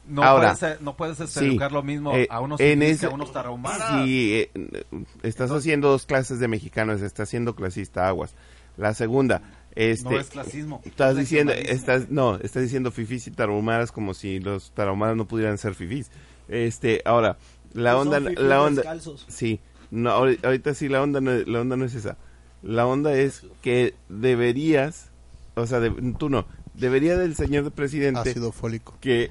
no 0.09 0.23
Ahora, 0.23 0.55
puedes, 0.55 0.81
no 0.81 0.97
puedes 0.97 1.21
este, 1.21 1.41
sí, 1.41 1.47
educar 1.47 1.73
lo 1.73 1.83
mismo 1.83 2.13
eh, 2.15 2.27
a 2.31 2.41
unos 2.41 2.61
en 2.61 2.81
fifís 2.81 2.87
que 2.87 2.93
ese- 2.93 3.07
a 3.07 3.11
unos 3.11 3.33
tarahumaras. 3.33 4.05
Sí, 4.05 4.33
eh, 4.55 4.85
estás 5.23 5.51
haciendo 5.51 5.89
dos 5.91 6.07
clases 6.07 6.39
de 6.41 6.49
mexicanos, 6.49 7.03
estás 7.03 7.29
siendo 7.29 7.55
clasista, 7.55 8.09
aguas. 8.09 8.35
La 8.77 8.93
segunda, 8.95 9.43
este, 9.75 10.11
no 10.11 10.19
es 10.19 10.29
clasismo. 10.31 10.83
estás 10.85 11.13
es 11.13 11.19
diciendo, 11.19 11.53
estás, 11.53 12.09
no, 12.11 12.37
estás 12.37 12.63
diciendo 12.65 12.91
fifís 12.91 13.27
y 13.29 13.31
tarahumaras 13.31 13.91
como 13.93 14.13
si 14.15 14.39
los 14.41 14.71
tarahumaras 14.73 15.17
no 15.17 15.27
pudieran 15.27 15.57
ser 15.59 15.75
fifís. 15.75 16.11
Este, 16.49 17.03
ahora, 17.05 17.37
la 17.75 17.93
Son 17.93 18.09
onda, 18.13 18.21
la 18.41 18.63
onda, 18.63 18.83
descalzos. 18.83 19.25
sí, 19.29 19.61
no, 19.91 20.11
ahori- 20.11 20.39
ahorita 20.45 20.75
sí 20.75 20.89
la 20.89 21.03
onda, 21.03 21.21
no, 21.21 21.33
la 21.33 21.61
onda 21.61 21.77
no 21.77 21.85
es 21.85 21.95
esa. 21.95 22.17
La 22.63 22.87
onda 22.87 23.15
es 23.15 23.43
que 23.63 23.95
deberías, 24.09 25.11
o 25.55 25.67
sea, 25.67 25.81
de- 25.81 26.15
tú 26.19 26.29
no, 26.29 26.47
debería 26.75 27.17
del 27.17 27.35
señor 27.37 27.71
presidente 27.73 28.21
Ácido 28.31 28.53
fólico. 28.53 28.97
que 29.01 29.31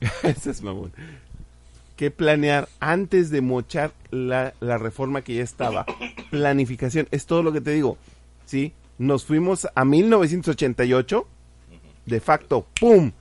ese 0.22 0.50
es 0.50 0.62
mamón 0.62 0.92
que 1.96 2.10
planear 2.10 2.68
antes 2.78 3.30
de 3.30 3.40
mochar 3.40 3.90
la, 4.10 4.52
la 4.60 4.76
reforma 4.76 5.22
que 5.22 5.36
ya 5.36 5.42
estaba 5.42 5.86
planificación 6.30 7.08
es 7.10 7.24
todo 7.24 7.42
lo 7.42 7.52
que 7.52 7.62
te 7.62 7.70
digo 7.70 7.96
sí 8.44 8.74
nos 8.98 9.24
fuimos 9.24 9.66
a 9.74 9.84
1988 9.86 11.26
de 12.04 12.20
facto 12.20 12.66
pum 12.78 13.12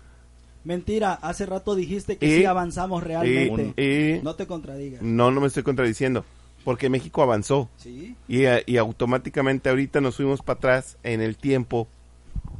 Mentira, 0.66 1.14
hace 1.14 1.46
rato 1.46 1.76
dijiste 1.76 2.18
que 2.18 2.26
Y- 2.26 2.38
sí 2.40 2.46
avanzamos 2.46 3.04
realmente. 3.04 4.20
no 4.24 4.36
te 4.36 4.46
contradigas. 4.48 5.02
no 5.02 5.32
no 5.32 5.40
me 5.42 5.48
estoy 5.48 5.64
contradiciendo 5.64 6.26
porque 6.64 6.90
México 6.90 7.22
avanzó 7.22 7.70
Sí. 7.78 8.16
y, 8.28 8.46
eh, 8.46 8.64
y 8.66 8.78
automáticamente 8.78 9.70
ahorita 9.70 10.02
nos 10.02 10.16
fuimos 10.18 10.42
para 10.42 10.58
atrás 10.58 10.98
en 11.04 11.22
el 11.22 11.38
tiempo 11.38 11.88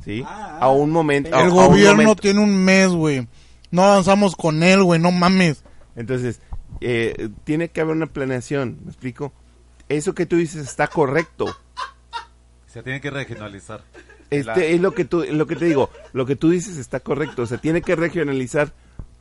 sí 0.04 0.24
Ah, 0.26 0.60
a 0.62 0.70
un 0.70 0.92
momento 0.92 1.36
a- 1.36 1.42
El 1.42 1.48
a 1.48 1.50
un 1.50 1.56
gobierno 1.56 2.04
momento. 2.04 2.22
tiene 2.22 2.40
un 2.42 2.56
mes, 2.56 2.90
güey. 2.92 3.28
No 3.72 3.84
avanzamos 3.84 4.36
con 4.36 4.62
él, 4.62 4.84
güey, 4.84 5.02
no 5.02 5.12
mames. 5.12 5.64
Entonces, 5.96 6.40
eh, 6.82 7.30
tiene 7.44 7.70
que 7.70 7.82
haber 7.82 7.96
una 7.96 8.06
planeación, 8.06 8.78
¿me 8.84 8.92
explico? 8.92 9.34
Eso 9.90 10.14
que 10.14 10.26
tú 10.28 10.36
dices 10.38 10.62
está 10.68 10.88
correcto. 10.88 11.48
Se 12.68 12.84
tiene 12.84 13.02
que 13.02 13.10
regionalizar. 13.10 13.82
Este 14.30 14.44
La- 14.62 14.66
es 14.66 14.82
lo 14.82 14.94
que 14.94 15.06
tú, 15.06 15.24
lo 15.30 15.46
que 15.48 15.56
te 15.56 15.66
digo, 15.66 15.90
lo 16.14 16.26
que 16.26 16.36
tú 16.36 16.50
dices 16.50 16.78
está 16.78 17.00
correcto, 17.00 17.44
o 17.44 17.46
sea, 17.46 17.58
tiene 17.60 17.82
que 17.82 17.96
regionalizar, 17.96 18.72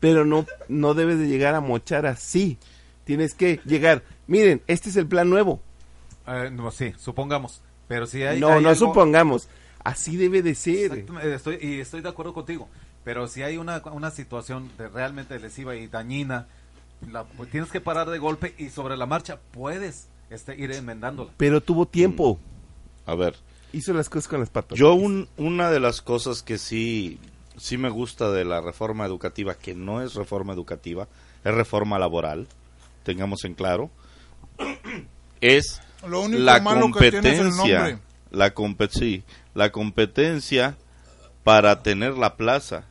pero 0.00 0.24
no, 0.24 0.46
no 0.68 0.94
debes 0.94 1.18
de 1.18 1.28
llegar 1.28 1.54
a 1.54 1.60
mochar 1.60 2.06
así. 2.06 2.58
Tienes 3.04 3.34
que 3.34 3.60
llegar, 3.66 4.02
miren, 4.26 4.62
este 4.66 4.88
es 4.88 4.96
el 4.96 5.06
plan 5.06 5.28
nuevo. 5.28 5.60
Eh, 6.26 6.50
no, 6.52 6.70
sí, 6.70 6.94
supongamos. 6.98 7.60
Pero 7.86 8.06
si 8.06 8.22
hay. 8.22 8.40
no, 8.40 8.48
hay 8.48 8.62
no 8.62 8.70
algo- 8.70 8.78
supongamos, 8.86 9.48
así 9.84 10.16
debe 10.16 10.40
de 10.42 10.54
ser. 10.54 11.04
Estoy, 11.22 11.58
y 11.60 11.80
estoy 11.80 12.00
de 12.00 12.08
acuerdo 12.08 12.32
contigo. 12.32 12.68
Pero 13.04 13.28
si 13.28 13.42
hay 13.42 13.58
una, 13.58 13.82
una 13.92 14.10
situación 14.10 14.70
de 14.78 14.88
realmente 14.88 15.38
lesiva 15.38 15.76
y 15.76 15.86
dañina, 15.88 16.46
la, 17.12 17.24
pues 17.24 17.50
tienes 17.50 17.70
que 17.70 17.82
parar 17.82 18.08
de 18.08 18.18
golpe 18.18 18.54
y 18.56 18.70
sobre 18.70 18.96
la 18.96 19.04
marcha 19.04 19.38
puedes 19.50 20.08
este, 20.30 20.56
ir 20.58 20.72
enmendándola. 20.72 21.30
Pero 21.36 21.60
tuvo 21.60 21.84
tiempo, 21.86 22.38
A 23.04 23.14
ver, 23.14 23.36
hizo 23.74 23.92
las 23.92 24.08
cosas 24.08 24.28
con 24.28 24.40
las 24.40 24.50
patas. 24.50 24.78
yo 24.78 24.94
un, 24.94 25.28
una 25.36 25.70
de 25.70 25.80
las 25.80 26.00
cosas 26.00 26.42
que 26.42 26.58
sí, 26.58 27.18
sí 27.56 27.76
me 27.76 27.90
gusta 27.90 28.30
de 28.30 28.44
la 28.44 28.60
reforma 28.60 29.04
educativa, 29.04 29.54
que 29.54 29.74
no 29.74 30.02
es 30.02 30.14
reforma 30.14 30.52
educativa, 30.52 31.08
es 31.44 31.54
reforma 31.54 31.98
laboral, 31.98 32.46
tengamos 33.02 33.44
en 33.44 33.54
claro, 33.54 33.90
es 35.40 35.80
Lo 36.06 36.22
único 36.22 36.42
la 36.42 36.60
malo 36.60 36.90
que 36.92 37.10
tiene 37.10 37.30
es 37.30 37.38
el 37.40 37.50
competencia, 37.50 38.00
la 38.30 38.54
compe- 38.54 38.90
sí, 38.90 39.22
la 39.54 39.70
competencia 39.70 40.76
para 41.42 41.82
tener 41.82 42.16
la 42.16 42.36
plaza. 42.36 42.84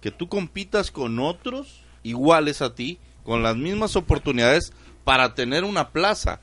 Que 0.00 0.10
tú 0.10 0.28
compitas 0.28 0.90
con 0.90 1.18
otros 1.18 1.82
iguales 2.02 2.62
a 2.62 2.74
ti, 2.74 2.98
con 3.22 3.42
las 3.42 3.54
mismas 3.56 3.96
oportunidades 3.96 4.72
para 5.04 5.34
tener 5.34 5.64
una 5.64 5.90
plaza. 5.90 6.40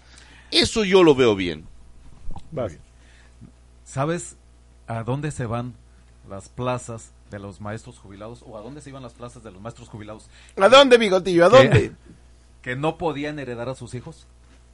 Eso 0.52 0.84
yo 0.84 1.02
lo 1.02 1.16
veo 1.16 1.36
bien. 1.36 1.66
¿Sabes 3.88 4.36
a 4.86 5.04
dónde 5.04 5.32
se 5.32 5.46
van 5.46 5.74
las 6.30 6.50
plazas 6.50 7.12
de 7.32 7.40
los 7.40 7.62
maestros 7.62 8.00
jubilados 8.00 8.44
o 8.46 8.58
a 8.58 8.62
dónde 8.62 8.82
se 8.82 8.90
iban 8.90 9.02
las 9.02 9.14
plazas 9.14 9.44
de 9.44 9.52
los 9.52 9.62
maestros 9.62 9.88
jubilados? 9.88 10.30
¿A 10.58 10.68
dónde, 10.68 10.98
bigotillo? 10.98 11.46
¿A 11.46 11.50
dónde? 11.50 11.94
que 12.62 12.76
no 12.76 12.98
podían 12.98 13.40
heredar 13.40 13.70
a 13.70 13.76
sus 13.76 13.94
hijos, 13.94 14.28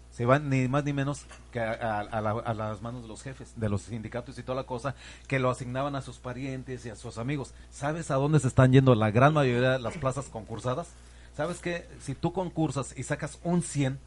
se 0.10 0.26
van 0.26 0.50
ni 0.50 0.68
más 0.68 0.84
ni 0.84 0.94
menos 0.94 1.26
que 1.52 1.60
a, 1.60 1.74
a- 1.74 2.00
a 2.00 2.22
la- 2.22 2.32
a 2.44 2.54
las 2.56 2.82
manos 2.82 3.04
de 3.04 3.08
los 3.08 3.22
jefes, 3.22 3.54
de 3.56 3.70
los 3.70 3.84
sindicatos 3.84 4.38
y 4.40 4.44
toda 4.44 4.56
la 4.56 4.64
cosa, 4.68 4.96
que 5.28 5.38
lo 5.38 5.52
asignaban 5.52 5.96
a 5.96 6.02
sus 6.02 6.18
parientes 6.18 6.84
y 6.88 6.90
a 6.90 6.96
sus 6.96 7.20
amigos. 7.20 7.54
¿Sabes 7.70 8.10
a 8.10 8.16
dónde 8.16 8.40
se 8.40 8.48
están 8.48 8.72
yendo 8.72 8.96
la 8.96 9.12
gran 9.12 9.34
mayoría 9.36 9.74
de 9.74 9.80
las 9.80 9.96
plazas 9.98 10.26
concursadas? 10.26 10.88
¿Sabes 11.38 11.60
que 11.60 11.88
si 12.02 12.16
tú 12.16 12.34
concursas 12.34 12.96
y 12.98 13.04
sacas 13.04 13.38
un 13.44 13.62
100 13.62 14.00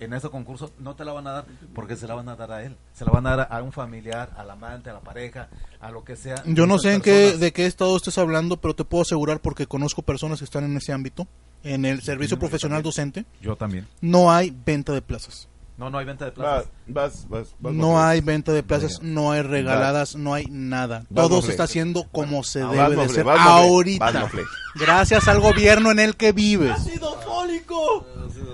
en 0.00 0.12
ese 0.12 0.28
concurso, 0.28 0.72
no 0.78 0.94
te 0.96 1.04
la 1.04 1.12
van 1.12 1.26
a 1.26 1.32
dar 1.32 1.44
porque 1.74 1.96
se 1.96 2.06
la 2.06 2.14
van 2.14 2.28
a 2.28 2.36
dar 2.36 2.50
a 2.52 2.62
él? 2.64 2.76
Se 2.94 3.04
la 3.04 3.10
van 3.12 3.26
a 3.26 3.36
dar 3.36 3.48
a 3.50 3.62
un 3.62 3.72
familiar, 3.72 4.30
al 4.36 4.50
amante, 4.50 4.90
a 4.90 4.94
la 4.94 5.00
pareja, 5.00 5.48
a 5.80 5.90
lo 5.90 6.04
que 6.04 6.16
sea. 6.16 6.42
Yo 6.46 6.66
no 6.66 6.78
sé 6.78 6.94
en 6.94 7.00
qué, 7.00 7.36
de 7.36 7.52
qué 7.52 7.66
estado 7.66 7.96
estés 7.96 8.18
hablando, 8.18 8.56
pero 8.56 8.74
te 8.74 8.84
puedo 8.84 9.02
asegurar 9.02 9.40
porque 9.40 9.66
conozco 9.66 10.02
personas 10.02 10.38
que 10.38 10.44
están 10.44 10.64
en 10.64 10.76
ese 10.76 10.92
ámbito, 10.92 11.26
en 11.62 11.84
el 11.84 12.02
servicio 12.02 12.38
profesional 12.38 12.82
docente, 12.82 13.24
Yo 13.40 13.56
también. 13.56 13.86
no 14.00 14.30
hay 14.32 14.54
venta 14.66 14.92
de 14.92 15.00
plazas. 15.02 15.48
No, 15.76 15.90
no 15.90 15.98
hay 15.98 16.04
venta 16.06 16.24
de 16.26 16.30
plazas. 16.32 16.66
vas, 16.86 17.28
vas, 17.28 17.54
vas, 17.58 17.72
No 17.74 17.94
vas. 17.94 18.04
hay 18.06 18.20
venta 18.20 18.52
de 18.52 18.62
plazas, 18.62 19.02
no 19.02 19.32
hay 19.32 19.42
regaladas, 19.42 20.14
no 20.14 20.32
hay 20.32 20.46
nada. 20.48 21.04
Todo 21.12 21.42
se 21.42 21.50
está 21.50 21.64
haciendo 21.64 22.04
como 22.12 22.44
se 22.44 22.62
Ah, 22.62 22.68
debe 22.70 22.96
vas, 22.96 23.12
de 23.14 23.20
hacer 23.20 23.26
ahorita. 23.28 24.30
Gracias 24.76 25.26
al 25.26 25.40
gobierno 25.40 25.90
en 25.90 25.98
el 25.98 26.16
que 26.16 26.30
vives. 26.32 26.70
¡Ácido 26.70 27.20
fólico! 27.22 28.06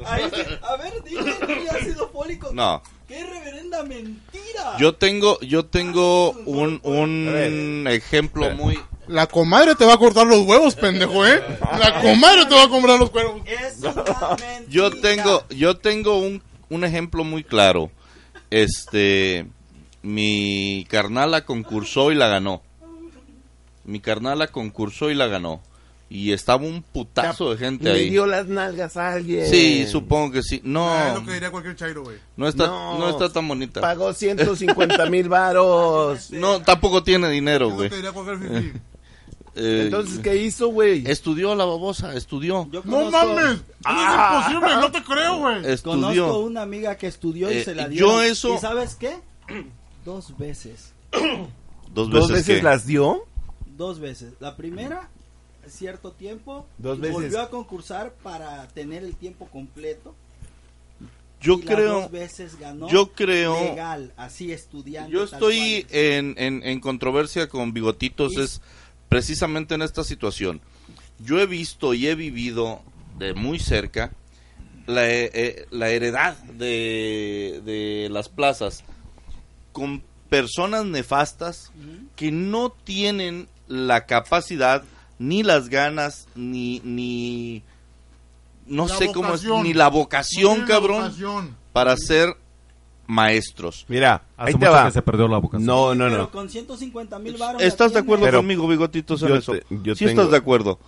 Ahí 0.06 0.22
a 0.62 0.76
ver, 0.76 0.94
dime, 1.04 1.34
dime 1.46 1.68
ácido 1.70 2.08
fólico. 2.10 2.50
No. 2.54 2.82
¡Qué 3.06 3.22
reverenda 3.26 3.82
mentira! 3.82 4.76
Yo 4.78 4.94
tengo, 4.94 5.38
yo 5.40 5.66
tengo 5.66 6.30
un, 6.46 6.80
A 6.82 6.88
un 6.88 7.30
ver. 7.84 7.94
ejemplo 7.94 8.50
muy... 8.52 8.78
La 9.08 9.26
comadre 9.26 9.74
te 9.74 9.84
va 9.84 9.94
a 9.94 9.98
cortar 9.98 10.26
los 10.26 10.46
huevos, 10.46 10.76
pendejo, 10.76 11.26
¿eh? 11.26 11.42
La 11.78 12.00
comadre 12.00 12.46
te 12.46 12.54
va 12.54 12.62
a 12.62 12.68
comprar 12.68 12.98
los 12.98 13.12
huevos. 13.12 13.42
Es 13.46 13.78
una 13.80 13.92
mentira. 14.38 14.64
Yo 14.68 14.90
tengo, 15.00 15.44
yo 15.50 15.76
tengo 15.76 16.18
un, 16.18 16.40
un 16.70 16.84
ejemplo 16.84 17.22
muy 17.24 17.44
claro. 17.44 17.90
Este, 18.50 19.46
mi 20.02 20.86
carnala 20.88 21.44
concursó 21.44 22.10
y 22.10 22.14
la 22.14 22.28
ganó. 22.28 22.62
Mi 23.84 24.00
carnala 24.00 24.46
concursó 24.48 25.10
y 25.10 25.14
la 25.14 25.26
ganó. 25.26 25.60
Y 26.12 26.32
estaba 26.32 26.64
un 26.64 26.82
putazo 26.82 27.50
de 27.52 27.56
gente 27.56 27.84
Le 27.84 27.90
ahí. 27.92 28.10
dio 28.10 28.26
las 28.26 28.48
nalgas 28.48 28.96
a 28.96 29.12
alguien. 29.12 29.46
Sí, 29.48 29.86
supongo 29.86 30.32
que 30.32 30.42
sí. 30.42 30.60
No, 30.64 30.92
Ah, 30.92 31.08
es 31.10 31.14
lo 31.20 31.24
que 31.24 31.34
diría 31.34 31.50
cualquier 31.52 31.76
chairo, 31.76 32.02
güey. 32.02 32.18
no 32.36 32.48
está, 32.48 32.66
No. 32.66 32.98
no 32.98 33.08
está 33.10 33.32
tan 33.32 33.46
bonita. 33.46 33.80
Pagó 33.80 34.12
150 34.12 35.06
mil 35.06 35.28
varos. 35.28 36.32
No, 36.32 36.60
tampoco 36.62 37.04
tiene 37.04 37.30
dinero, 37.30 37.66
Es 37.66 37.70
lo 37.70 37.76
güey. 37.76 37.90
que 37.90 37.96
diría 37.96 38.10
cualquier 38.12 38.38
fifí. 38.38 38.72
Eh, 39.56 39.82
Entonces, 39.86 40.18
¿qué 40.20 40.36
hizo, 40.36 40.68
güey? 40.68 41.04
estudió 41.10 41.54
la 41.54 41.64
babosa, 41.64 42.14
estudió. 42.14 42.68
Yo 42.70 42.82
No 42.84 43.10
mames, 43.10 43.60
Ah. 43.84 44.44
es 44.46 44.52
imposible, 44.54 44.80
no 44.80 44.92
te 44.92 45.02
creo, 45.02 45.38
güey. 45.38 45.78
Conozco 45.82 46.38
una 46.40 46.62
amiga 46.62 46.96
que 46.96 47.06
estudió 47.08 47.50
y 47.50 47.56
Eh, 47.58 47.64
se 47.64 47.74
la 47.74 47.84
yo 47.88 47.88
dio. 47.88 48.22
eso- 48.22 48.54
¿Y 48.54 48.58
sabes 48.58 48.94
qué? 48.94 49.16
Dos 50.04 50.36
veces. 50.38 50.92
Dos 51.92 52.08
¿Dos 52.10 52.30
veces, 52.30 52.62
las 52.62 52.86
dio? 52.86 53.24
Dos 53.66 53.98
veces. 53.98 54.34
La 54.38 54.56
primera, 54.56 55.08
cierto 55.66 56.12
tiempo. 56.12 56.66
Dos 56.78 56.98
y 56.98 57.00
veces. 57.00 57.14
Volvió 57.14 57.40
a 57.40 57.50
concursar 57.50 58.12
para 58.22 58.68
tener 58.68 59.02
el 59.02 59.16
tiempo 59.16 59.46
completo. 59.46 60.14
Yo 61.40 61.54
y 61.54 61.62
creo, 61.62 62.02
dos 62.02 62.10
veces 62.10 62.58
ganó 62.58 62.86
yo 62.90 63.12
creo- 63.12 63.58
legal, 63.64 64.12
así 64.18 64.52
estudiante. 64.52 65.10
yo 65.10 65.24
estoy 65.24 65.86
en, 65.88 66.34
en, 66.36 66.62
en 66.62 66.80
controversia 66.80 67.48
con 67.48 67.72
Bigotitos, 67.72 68.34
Y- 68.34 68.40
es 68.42 68.60
precisamente 69.10 69.74
en 69.74 69.82
esta 69.82 70.02
situación. 70.04 70.62
Yo 71.18 71.38
he 71.38 71.44
visto 71.46 71.92
y 71.92 72.06
he 72.06 72.14
vivido 72.14 72.80
de 73.18 73.34
muy 73.34 73.58
cerca 73.58 74.12
la, 74.86 75.06
eh, 75.06 75.30
eh, 75.34 75.66
la 75.70 75.90
heredad 75.90 76.38
de, 76.44 77.60
de 77.66 78.08
las 78.10 78.30
plazas 78.30 78.82
con 79.72 80.02
personas 80.30 80.86
nefastas 80.86 81.70
que 82.16 82.32
no 82.32 82.70
tienen 82.70 83.48
la 83.68 84.06
capacidad 84.06 84.82
ni 85.18 85.42
las 85.42 85.68
ganas 85.68 86.26
ni 86.34 86.80
ni 86.84 87.62
no 88.66 88.86
La 88.88 88.96
sé 88.96 89.06
cómo 89.12 89.34
es 89.34 89.42
vocación. 89.44 89.62
ni 89.64 89.74
la 89.74 89.88
vocación 89.88 90.60
No 90.60 90.66
cabrón 90.66 91.02
vocación. 91.02 91.56
para 91.72 91.96
ser 91.96 92.36
maestros 93.10 93.84
Mira, 93.88 94.22
Hace 94.36 94.48
ahí 94.48 94.52
te 94.52 94.58
mucho 94.58 94.70
va. 94.72 94.86
que 94.86 94.92
se 94.92 95.02
perdió 95.02 95.28
la 95.28 95.38
vocación. 95.38 95.66
No, 95.66 95.94
no, 95.94 96.04
Pero 96.04 96.18
no. 96.18 96.30
con 96.30 96.48
150 96.48 97.18
mil 97.18 97.36
baros. 97.36 97.62
¿Estás 97.62 97.92
de 97.92 97.98
acuerdo 97.98 98.24
Pero- 98.24 98.38
conmigo, 98.38 98.66
Bigotitos, 98.68 99.22
en 99.22 99.36
eso? 99.36 99.52
te- 99.52 99.64
yo 99.82 99.94
sí 99.94 100.04
tengo- 100.06 100.22
estás 100.22 100.30
de 100.30 100.36
acuerdo. 100.38 100.78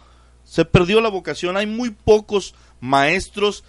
Se 0.44 0.64
perdió 0.64 1.00
la 1.00 1.08
vocación. 1.08 1.56
Hay 1.56 1.66
muy 1.66 1.90
pocos 1.90 2.54
maestros 2.80 3.64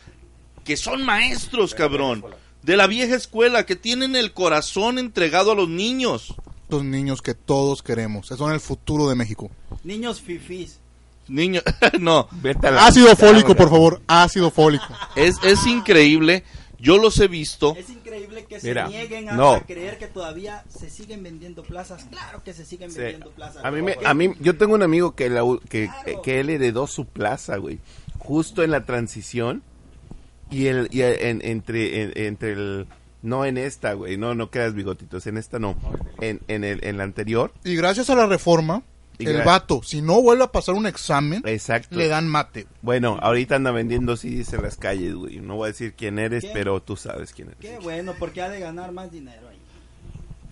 que 0.63 0.77
son 0.77 1.03
maestros, 1.05 1.73
cabrón. 1.73 2.23
De 2.61 2.77
la 2.77 2.87
vieja 2.87 3.15
escuela, 3.15 3.65
que 3.65 3.75
tienen 3.75 4.15
el 4.15 4.31
corazón 4.33 4.97
entregado 4.97 5.51
a 5.51 5.55
los 5.55 5.67
niños. 5.67 6.33
Estos 6.63 6.83
niños 6.85 7.21
que 7.21 7.33
todos 7.33 7.83
queremos, 7.83 8.27
son 8.27 8.53
el 8.53 8.59
futuro 8.59 9.09
de 9.09 9.15
México. 9.15 9.51
Niños 9.83 10.21
fifís. 10.21 10.79
Niños, 11.27 11.63
no. 11.99 12.27
Vete 12.31 12.67
a 12.67 12.71
la- 12.71 12.85
Ácido 12.87 13.15
fólico, 13.15 13.55
por 13.55 13.69
favor, 13.69 14.01
ácido 14.07 14.49
fólico. 14.51 14.85
Es, 15.15 15.35
es 15.43 15.65
increíble. 15.67 16.43
Yo 16.83 16.97
los 16.97 17.17
he 17.19 17.27
visto. 17.29 17.75
Es 17.77 17.89
increíble 17.89 18.45
que 18.45 18.59
Mira, 18.61 18.87
se 18.87 18.91
nieguen 18.93 19.29
a, 19.29 19.33
no. 19.33 19.53
a 19.53 19.61
creer 19.61 19.97
que 19.97 20.07
todavía 20.07 20.63
se 20.67 20.89
siguen 20.89 21.23
vendiendo 21.23 21.63
plazas. 21.63 22.03
Claro 22.11 22.43
que 22.43 22.53
se 22.53 22.65
siguen 22.65 22.91
Sí. 22.91 22.97
vendiendo 22.99 23.31
plazas. 23.31 23.63
A 23.63 23.71
mí, 23.71 23.81
me, 23.81 23.95
a 24.03 24.13
mí, 24.13 24.33
yo 24.41 24.57
tengo 24.57 24.75
un 24.75 24.83
amigo 24.83 25.15
que, 25.15 25.29
la 25.29 25.43
u- 25.45 25.59
que, 25.69 25.85
Claro. 25.87 26.21
que 26.21 26.41
él 26.41 26.49
heredó 26.49 26.85
su 26.87 27.05
plaza, 27.05 27.55
güey. 27.57 27.79
Justo 28.19 28.63
en 28.63 28.71
la 28.71 28.85
transición. 28.85 29.63
Y, 30.51 30.67
el, 30.67 30.89
y 30.91 31.01
en- 31.03 31.41
entre, 31.43 32.01
en- 32.03 32.11
entre 32.15 32.51
el... 32.51 32.87
No 33.21 33.45
en 33.45 33.57
esta, 33.57 33.93
güey. 33.93 34.17
No, 34.17 34.35
no 34.35 34.49
quedas 34.51 34.73
bigotitos. 34.73 35.25
En 35.27 35.37
esta 35.37 35.57
no. 35.57 35.77
En, 36.19 36.41
en, 36.49 36.65
el, 36.65 36.83
en 36.83 36.97
la 36.97 37.05
anterior. 37.05 37.53
Y 37.63 37.75
gracias 37.77 38.09
a 38.09 38.15
la 38.15 38.25
reforma, 38.25 38.83
Y 39.19 39.27
el 39.27 39.43
vato, 39.43 39.81
si 39.83 40.01
no 40.01 40.21
vuelve 40.21 40.43
a 40.45 40.51
pasar 40.51 40.75
un 40.75 40.87
examen, 40.87 41.43
Exacto. 41.45 41.95
le 41.97 42.07
dan 42.07 42.27
mate. 42.27 42.65
Bueno, 42.81 43.17
ahorita 43.21 43.55
anda 43.55 43.71
vendiendo 43.71 44.17
CDs 44.17 44.53
en 44.53 44.63
las 44.63 44.75
calles, 44.75 45.13
güey. 45.15 45.39
No 45.39 45.55
voy 45.55 45.65
a 45.65 45.71
decir 45.71 45.93
quién 45.93 46.17
eres, 46.19 46.43
¿Qué? 46.43 46.51
pero 46.53 46.81
tú 46.81 46.95
sabes 46.95 47.31
quién 47.33 47.49
eres. 47.49 47.59
Qué 47.59 47.77
bueno, 47.79 48.13
porque 48.19 48.41
ha 48.41 48.49
de 48.49 48.59
ganar 48.59 48.91
más 48.91 49.11
dinero 49.11 49.47
ahí. 49.49 49.57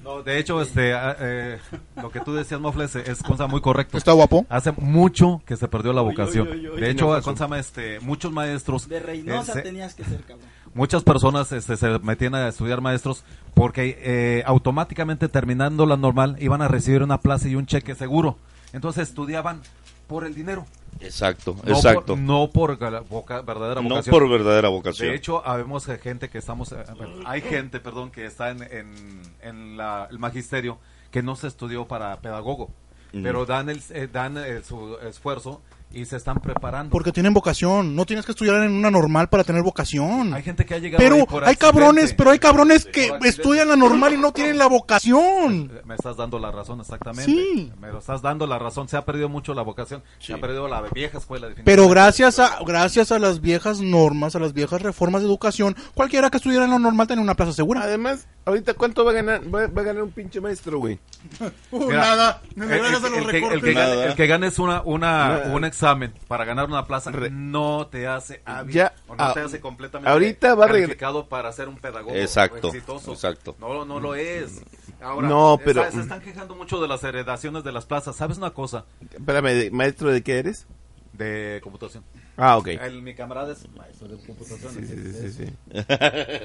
No, 0.03 0.23
de 0.23 0.39
hecho, 0.39 0.59
este, 0.63 0.93
ah, 0.95 1.15
eh, 1.19 1.59
lo 2.01 2.09
que 2.09 2.21
tú 2.21 2.33
decías, 2.33 2.59
Mofles, 2.59 2.95
es 2.95 3.21
cosa 3.21 3.45
muy 3.45 3.61
correcto. 3.61 3.97
¿Está 3.99 4.13
guapo? 4.13 4.47
Hace 4.49 4.71
mucho 4.71 5.43
que 5.45 5.55
se 5.55 5.67
perdió 5.67 5.93
la 5.93 6.01
vocación. 6.01 6.49
De 6.49 6.71
¿Qué 6.79 6.89
hecho, 6.89 7.21
se 7.21 7.33
llama? 7.35 7.59
este, 7.59 7.99
muchos 7.99 8.31
maestros, 8.31 8.87
De 8.89 8.99
Reynosa 8.99 9.51
eh, 9.51 9.55
se- 9.55 9.61
tenías 9.61 9.93
que 9.93 10.03
ser, 10.03 10.21
cabrón. 10.21 10.47
Muchas 10.73 11.03
personas 11.03 11.51
este, 11.51 11.77
se 11.77 11.99
metían 11.99 12.35
a 12.35 12.47
estudiar 12.47 12.81
maestros 12.81 13.23
porque 13.53 13.97
eh, 14.01 14.43
automáticamente 14.45 15.27
terminando 15.29 15.85
la 15.85 15.97
normal 15.97 16.37
iban 16.39 16.61
a 16.61 16.67
recibir 16.67 17.03
una 17.03 17.19
plaza 17.19 17.47
y 17.47 17.55
un 17.55 17.65
cheque 17.65 17.95
seguro. 17.95 18.37
Entonces 18.73 19.09
estudiaban 19.09 19.61
por 20.07 20.25
el 20.25 20.33
dinero. 20.35 20.65
Exacto, 20.99 21.55
No 21.63 21.71
exacto. 21.73 22.13
Por, 22.13 22.19
no 22.19 22.49
por 22.51 22.81
la 22.81 22.99
voca- 23.01 23.41
verdadera 23.41 23.81
no 23.81 23.89
vocación. 23.89 24.11
por 24.13 24.29
verdadera 24.29 24.69
vocación. 24.69 25.09
De 25.09 25.15
hecho, 25.15 25.45
habemos 25.47 25.85
gente 26.01 26.29
que 26.29 26.37
estamos, 26.37 26.71
eh, 26.73 26.83
hay 27.25 27.41
gente, 27.41 27.79
perdón, 27.79 28.11
que 28.11 28.25
está 28.25 28.51
en, 28.51 28.61
en, 28.63 29.21
en 29.41 29.77
la- 29.77 30.07
el 30.11 30.19
magisterio 30.19 30.77
que 31.11 31.23
no 31.23 31.35
se 31.35 31.47
estudió 31.47 31.87
para 31.87 32.17
pedagogo, 32.21 32.69
pero 33.11 33.45
dan 33.45 33.69
el, 33.69 33.81
eh, 33.89 34.07
dan 34.11 34.37
eh, 34.37 34.61
su 34.63 34.97
esfuerzo 35.01 35.61
y 35.93 36.05
se 36.05 36.15
están 36.17 36.39
preparando. 36.39 36.91
Porque 36.91 37.11
tienen 37.11 37.33
vocación. 37.33 37.95
No 37.95 38.05
tienes 38.05 38.25
que 38.25 38.31
estudiar 38.31 38.63
en 38.63 38.71
una 38.71 38.89
normal 38.91 39.27
para 39.29 39.43
tener 39.43 39.61
vocación. 39.61 40.33
hay 40.33 40.43
gente 40.43 40.65
que 40.65 40.73
ha 40.75 40.77
llegado 40.77 41.03
ahí 41.03 41.09
Pero 41.09 41.25
por 41.25 41.43
hay 41.45 41.55
cabrones, 41.55 42.13
pero 42.13 42.31
hay 42.31 42.39
cabrones 42.39 42.85
que 42.85 43.11
estudian 43.23 43.67
la 43.67 43.75
normal 43.75 44.13
y 44.13 44.17
no 44.17 44.31
tienen 44.31 44.57
la 44.57 44.67
vocación. 44.67 45.71
Eh, 45.73 45.81
Me 45.85 45.95
estás 45.95 46.17
dando 46.17 46.39
la 46.39 46.51
razón 46.51 46.79
exactamente. 46.79 47.25
Sí. 47.31 47.71
Me 47.79 47.91
lo 47.91 47.99
estás 47.99 48.21
dando 48.21 48.47
la 48.47 48.57
razón. 48.59 48.87
Se 48.87 48.97
ha 48.97 49.05
perdido 49.05 49.29
mucho 49.29 49.53
la 49.53 49.61
vocación. 49.61 50.01
Se 50.19 50.27
Sí. 50.27 50.33
ha 50.33 50.37
perdido 50.39 50.67
la 50.67 50.81
vieja 50.93 51.17
escuela. 51.17 51.47
Pero 51.63 51.87
gracias 51.89 52.39
a 52.39 52.59
gracias 52.65 53.11
a 53.11 53.19
las 53.19 53.41
viejas 53.41 53.79
normas, 53.81 54.35
a 54.35 54.39
las 54.39 54.53
viejas 54.53 54.81
reformas 54.81 55.21
de 55.21 55.27
educación, 55.27 55.75
cualquiera 55.93 56.29
que 56.29 56.37
estudiara 56.37 56.65
en 56.65 56.71
la 56.71 56.79
normal 56.79 57.07
tenía 57.07 57.23
una 57.23 57.35
plaza 57.35 57.53
segura. 57.53 57.81
Además, 57.83 58.27
ahorita, 58.45 58.73
¿cuánto 58.75 59.03
va 59.03 59.11
a 59.11 59.15
ganar? 59.15 59.41
Va, 59.53 59.67
va 59.67 59.81
a 59.81 59.85
ganar 59.85 60.03
un 60.03 60.11
pinche 60.11 60.39
maestro, 60.39 60.79
güey. 60.79 60.99
Mira, 61.71 62.41
el, 62.55 62.63
el- 62.63 62.71
el 62.71 63.27
que, 63.29 63.37
el 63.53 63.61
que 63.61 63.73
gane, 63.73 63.89
Nada. 63.95 64.05
el 64.07 64.15
que 64.15 64.27
ganes 64.27 64.59
una, 64.59 64.81
una, 64.83 65.27
Nada. 65.29 65.53
un 65.55 65.65
examen 65.81 66.13
para 66.27 66.45
ganar 66.45 66.67
una 66.67 66.85
plaza 66.85 67.11
Re- 67.11 67.29
no 67.31 67.87
te 67.87 68.07
hace 68.07 68.41
hábil 68.45 68.75
Ya, 68.75 68.93
o 69.07 69.15
no 69.15 69.23
ah, 69.23 69.33
te 69.33 69.39
hace 69.41 69.59
completamente 69.59 70.09
ahorita 70.11 70.53
va 70.55 70.67
calificado 70.67 71.27
para 71.27 71.51
ser 71.51 71.67
un 71.69 71.77
pedagogo 71.77 72.13
Exacto, 72.15 72.67
exitoso. 72.67 73.13
exacto. 73.13 73.55
No, 73.59 73.83
no 73.85 73.99
lo 73.99 74.13
es. 74.15 74.61
Ahora, 75.01 75.27
No, 75.27 75.59
pero- 75.63 75.89
se 75.91 75.99
están 76.01 76.21
quejando 76.21 76.55
mucho 76.55 76.79
de 76.79 76.87
las 76.87 77.03
heredaciones 77.03 77.63
de 77.63 77.71
las 77.71 77.85
plazas. 77.85 78.15
¿Sabes 78.15 78.37
una 78.37 78.51
cosa? 78.51 78.85
Espérame, 79.11 79.47
¿de- 79.53 79.71
¿maestro 79.71 80.11
de 80.11 80.21
qué 80.21 80.37
eres? 80.39 80.67
De 81.13 81.59
computación. 81.63 82.03
Ah, 82.37 82.57
ok. 82.57 82.67
El- 82.67 83.01
mi 83.01 83.13
camarada 83.15 83.51
es 83.53 83.67
maestro 83.71 84.07
de 84.07 84.17
computación. 84.25 84.73
Sí, 84.73 84.85
sí, 84.85 84.95
sí, 85.13 85.31
sí, 85.31 85.45
sí. 85.45 85.83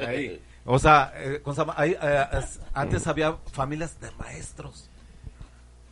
Ahí. 0.07 0.43
O 0.65 0.79
sea, 0.79 1.13
eh, 1.17 1.41
eh, 1.45 2.27
es- 2.33 2.61
antes 2.75 3.07
había 3.07 3.37
familias 3.53 4.01
de 4.01 4.11
maestros. 4.19 4.91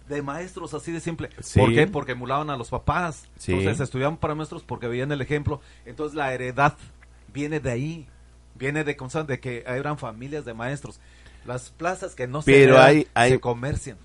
De 0.09 0.21
maestros, 0.21 0.75
así 0.75 0.93
de 0.93 1.01
simple. 1.01 1.31
Sí. 1.41 1.59
¿Por 1.59 1.73
qué? 1.73 1.87
Porque 1.87 2.13
emulaban 2.13 2.51
a 2.51 2.57
los 2.57 2.69
papás. 2.69 3.27
Sí. 3.39 3.53
Entonces 3.53 3.81
estudiaban 3.81 4.19
para 4.19 4.35
maestros 4.35 4.63
porque 4.63 4.87
veían 4.87 5.11
el 5.13 5.21
ejemplo. 5.23 5.61
Entonces 5.87 6.15
la 6.15 6.33
heredad 6.35 6.75
viene 7.33 7.61
de 7.61 7.71
ahí. 7.71 8.07
Viene 8.57 8.85
de, 8.85 8.97
de 9.27 9.41
que 9.41 9.65
eran 9.67 9.99
familias 9.99 10.45
de 10.45 10.55
maestros. 10.55 11.01
Las 11.47 11.71
plazas 11.71 12.15
que 12.15 12.27
no 12.27 12.43
se 12.43 12.53
Pero 12.53 12.75
vean, 12.75 12.87
hay- 12.87 13.07
hay- 13.15 13.31
se 13.33 13.41
comercian. 13.41 13.97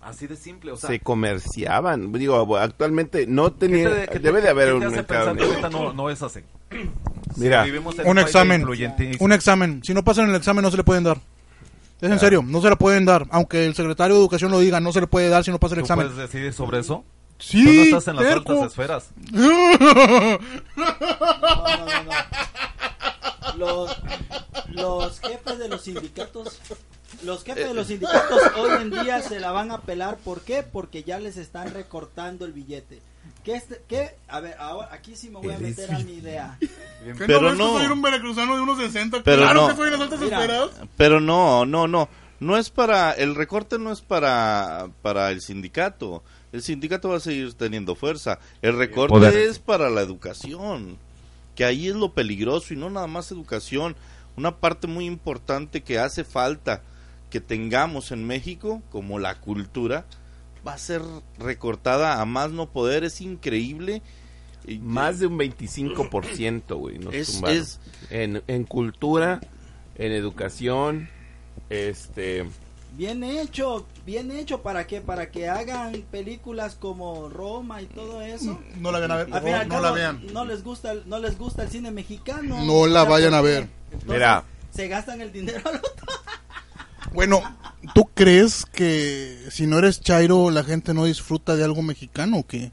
Así 0.00 0.26
de 0.28 0.36
simple, 0.36 0.70
o 0.70 0.76
sea, 0.76 0.88
se 0.88 1.00
comerciaban. 1.00 2.12
Digo, 2.12 2.56
actualmente 2.56 3.26
no 3.26 3.52
¿qué 3.54 3.58
tenía. 3.58 4.06
te- 4.06 4.18
debe 4.20 4.40
de 4.40 4.48
haber 4.48 4.72
un 4.74 4.88
mercado 4.90 5.34
no, 5.70 5.92
no 5.92 6.08
es 6.08 6.22
así? 6.22 6.40
Mira, 7.36 7.64
Vivimos 7.64 7.98
en 7.98 8.06
Un 8.08 8.18
examen. 8.18 8.64
Un 9.20 9.32
examen. 9.32 9.82
Si 9.84 9.94
no 9.94 10.04
pasan 10.04 10.28
el 10.30 10.36
examen, 10.36 10.62
no 10.62 10.70
se 10.70 10.76
le 10.76 10.84
pueden 10.84 11.04
dar. 11.04 11.18
Es 12.00 12.10
en 12.10 12.18
serio, 12.20 12.42
no 12.46 12.60
se 12.62 12.70
le 12.70 12.76
pueden 12.76 13.04
dar. 13.04 13.26
Aunque 13.30 13.66
el 13.66 13.74
secretario 13.74 14.14
de 14.14 14.20
Educación 14.20 14.50
lo 14.52 14.60
diga, 14.60 14.78
no 14.80 14.92
se 14.92 15.00
le 15.00 15.06
puede 15.08 15.28
dar 15.28 15.42
si 15.44 15.50
no 15.50 15.58
pasa 15.58 15.74
el 15.74 15.80
¿Tú 15.80 15.84
examen. 15.86 16.06
puedes 16.08 16.30
decidir 16.30 16.52
sobre 16.52 16.78
eso? 16.80 17.04
Sí, 17.38 17.64
Tú 17.64 17.70
no 17.72 17.82
estás 17.98 18.08
en 18.08 18.16
las 18.16 18.24
terco. 18.24 18.52
altas 18.52 18.66
esferas. 18.70 19.10
No, 19.32 19.78
no, 19.78 20.38
no, 20.76 22.02
no. 22.04 23.56
Los, 23.56 23.96
los 24.68 25.20
jefes 25.20 25.58
de 25.58 25.68
los 25.68 25.82
sindicatos, 25.82 26.58
los 27.24 27.42
jefes 27.44 27.68
de 27.68 27.74
los 27.74 27.86
sindicatos 27.88 28.40
hoy 28.56 28.82
en 28.82 28.90
día 28.90 29.20
se 29.22 29.40
la 29.40 29.50
van 29.50 29.70
a 29.72 29.80
pelar. 29.80 30.16
¿Por 30.18 30.42
qué? 30.42 30.62
Porque 30.62 31.02
ya 31.02 31.18
les 31.18 31.36
están 31.36 31.72
recortando 31.74 32.44
el 32.44 32.52
billete. 32.52 33.00
¿Qué, 33.44 33.54
este, 33.54 33.82
qué? 33.88 34.16
A 34.28 34.40
ver, 34.40 34.56
ahora 34.58 34.88
aquí 34.92 35.16
sí 35.16 35.30
me 35.30 35.38
voy 35.40 35.52
a 35.54 35.58
meter 35.58 35.92
a 35.92 35.98
mi 36.00 36.14
idea. 36.14 36.58
¿Qué 36.60 37.14
Pero 37.26 37.54
no. 37.54 37.78
soy 37.78 37.86
un 37.86 38.02
veracruzano 38.02 38.56
de 38.56 38.62
unos 38.62 38.78
60? 38.78 39.22
Pero 39.22 39.42
claro 39.42 39.62
no. 39.62 39.68
que 39.68 39.76
soy 39.76 39.86
en 39.86 39.92
las 39.92 40.00
altas 40.02 40.20
Mira. 40.20 40.40
esferas. 40.40 40.70
Pero 40.96 41.20
no, 41.20 41.64
no, 41.64 41.88
no. 41.88 42.08
No 42.40 42.56
es 42.56 42.70
para. 42.70 43.12
El 43.12 43.34
recorte 43.34 43.78
no 43.78 43.90
es 43.92 44.00
para, 44.00 44.88
para 45.02 45.30
el 45.30 45.40
sindicato. 45.40 46.22
El 46.52 46.62
sindicato 46.62 47.08
va 47.08 47.16
a 47.16 47.20
seguir 47.20 47.54
teniendo 47.54 47.94
fuerza. 47.94 48.38
El 48.62 48.76
recorte 48.76 49.14
Poder. 49.14 49.34
es 49.34 49.58
para 49.58 49.90
la 49.90 50.00
educación. 50.02 50.98
Que 51.54 51.64
ahí 51.64 51.88
es 51.88 51.96
lo 51.96 52.12
peligroso 52.12 52.72
y 52.72 52.76
no 52.76 52.90
nada 52.90 53.06
más 53.06 53.32
educación. 53.32 53.96
Una 54.36 54.56
parte 54.56 54.86
muy 54.86 55.06
importante 55.06 55.82
que 55.82 55.98
hace 55.98 56.22
falta 56.22 56.82
que 57.30 57.40
tengamos 57.40 58.12
en 58.12 58.24
México, 58.26 58.82
como 58.90 59.18
la 59.18 59.34
cultura, 59.40 60.04
va 60.66 60.74
a 60.74 60.78
ser 60.78 61.02
recortada 61.38 62.20
a 62.20 62.24
más 62.24 62.50
no 62.50 62.68
poder. 62.70 63.04
Es 63.04 63.20
increíble. 63.20 64.02
Y- 64.66 64.78
más 64.78 65.18
de 65.18 65.26
un 65.26 65.38
25%, 65.38 66.76
güey. 66.76 66.98
nos 66.98 67.14
Es- 67.14 67.32
tumbaron. 67.32 67.56
es- 67.58 67.80
En, 68.10 68.42
en 68.46 68.64
cultura, 68.64 69.40
en 69.96 70.12
educación, 70.12 71.08
este. 71.70 72.44
Bien 72.96 73.22
hecho, 73.22 73.86
bien 74.06 74.30
hecho 74.32 74.62
para 74.62 74.86
que 74.86 75.00
para 75.00 75.30
que 75.30 75.48
hagan 75.48 75.92
películas 76.10 76.74
como 76.74 77.28
Roma 77.28 77.80
y 77.82 77.86
todo 77.86 78.22
eso. 78.22 78.58
No 78.80 78.90
la 78.92 78.98
vean 78.98 79.12
a 79.12 79.16
ver, 79.16 79.28
no 79.68 79.80
la 79.80 79.90
vean. 79.92 80.22
No 80.32 80.44
les 80.44 80.64
gusta, 80.64 80.92
el- 80.92 81.02
no 81.06 81.18
les 81.18 81.38
gusta 81.38 81.62
el 81.64 81.68
cine 81.70 81.90
mexicano. 81.90 82.64
No 82.64 82.86
la 82.86 83.04
vayan 83.04 83.34
a 83.34 83.40
¿por 83.40 83.46
qué? 83.48 83.54
ver. 83.54 83.68
Entonces, 83.92 84.08
Mira. 84.08 84.44
se 84.70 84.88
gastan 84.88 85.20
el 85.20 85.32
dinero 85.32 85.60
al 85.68 85.76
otro. 85.76 86.06
Bueno, 87.12 87.42
¿tú 87.94 88.08
crees 88.14 88.64
que 88.72 89.38
si 89.50 89.66
no 89.66 89.78
eres 89.78 90.00
Chairo 90.00 90.50
la 90.50 90.64
gente 90.64 90.94
no 90.94 91.04
disfruta 91.04 91.56
de 91.56 91.64
algo 91.64 91.82
mexicano 91.82 92.38
o 92.38 92.46
qué? 92.46 92.70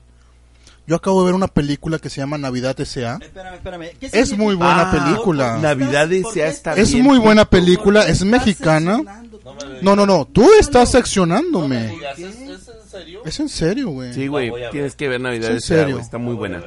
Yo 0.87 0.95
acabo 0.95 1.21
de 1.21 1.25
ver 1.25 1.33
una 1.33 1.47
película 1.47 1.97
que 1.97 2.11
se 2.11 2.21
llama 2.21 2.37
Navidad 2.37 2.79
S.A. 2.79 3.17
Espérame, 3.19 3.55
espérame. 3.55 3.89
¿Qué 3.99 4.09
Es 4.13 4.37
muy 4.37 4.53
buena 4.53 4.81
Ah, 4.81 4.91
película. 4.91 5.45
¿por 5.53 5.55
qué 5.55 5.61
Navidad 5.63 6.13
S.A. 6.13 6.47
está 6.47 6.73
Es 6.75 6.91
bien 6.93 7.03
muy 7.05 7.17
buena 7.17 7.45
¿por 7.45 7.59
qué 7.59 7.65
película, 7.65 8.07
es 8.07 8.23
mexicana. 8.23 9.01
No, 9.81 9.95
no, 9.95 10.05
no, 10.05 10.25
tú 10.25 10.47
estás 10.59 10.91
seccionándome. 10.91 11.87
digas, 11.87 12.19
¿es, 12.19 12.35
es 12.35 12.67
en 12.67 12.84
serio? 12.99 13.21
Es 13.25 13.39
en 13.39 13.49
serio, 13.49 13.89
güey. 13.89 14.13
Sí, 14.13 14.27
güey, 14.27 14.51
tienes 14.71 14.95
que 14.95 15.07
ver 15.07 15.21
Navidad. 15.21 15.51
¿En 15.51 15.61
serio? 15.61 15.99
Está 15.99 16.17
muy 16.17 16.35
buena. 16.35 16.63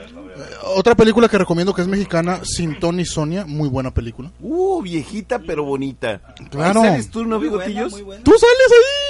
Otra 0.74 0.94
película 0.94 1.28
que 1.28 1.38
recomiendo 1.38 1.74
que 1.74 1.82
es 1.82 1.88
mexicana, 1.88 2.40
Sin 2.44 2.78
Tony 2.78 3.02
y 3.02 3.06
Sonia, 3.06 3.44
muy 3.46 3.68
buena 3.68 3.92
película. 3.92 4.30
Uh, 4.40 4.82
viejita 4.82 5.38
pero 5.40 5.64
bonita. 5.64 6.20
Claro. 6.50 6.82
¿Sales 6.82 7.10
tú, 7.10 7.24
no, 7.24 7.40
bigotillos? 7.40 7.92
¡Tú 7.92 8.32
sales 8.32 8.72
ahí! 8.72 9.07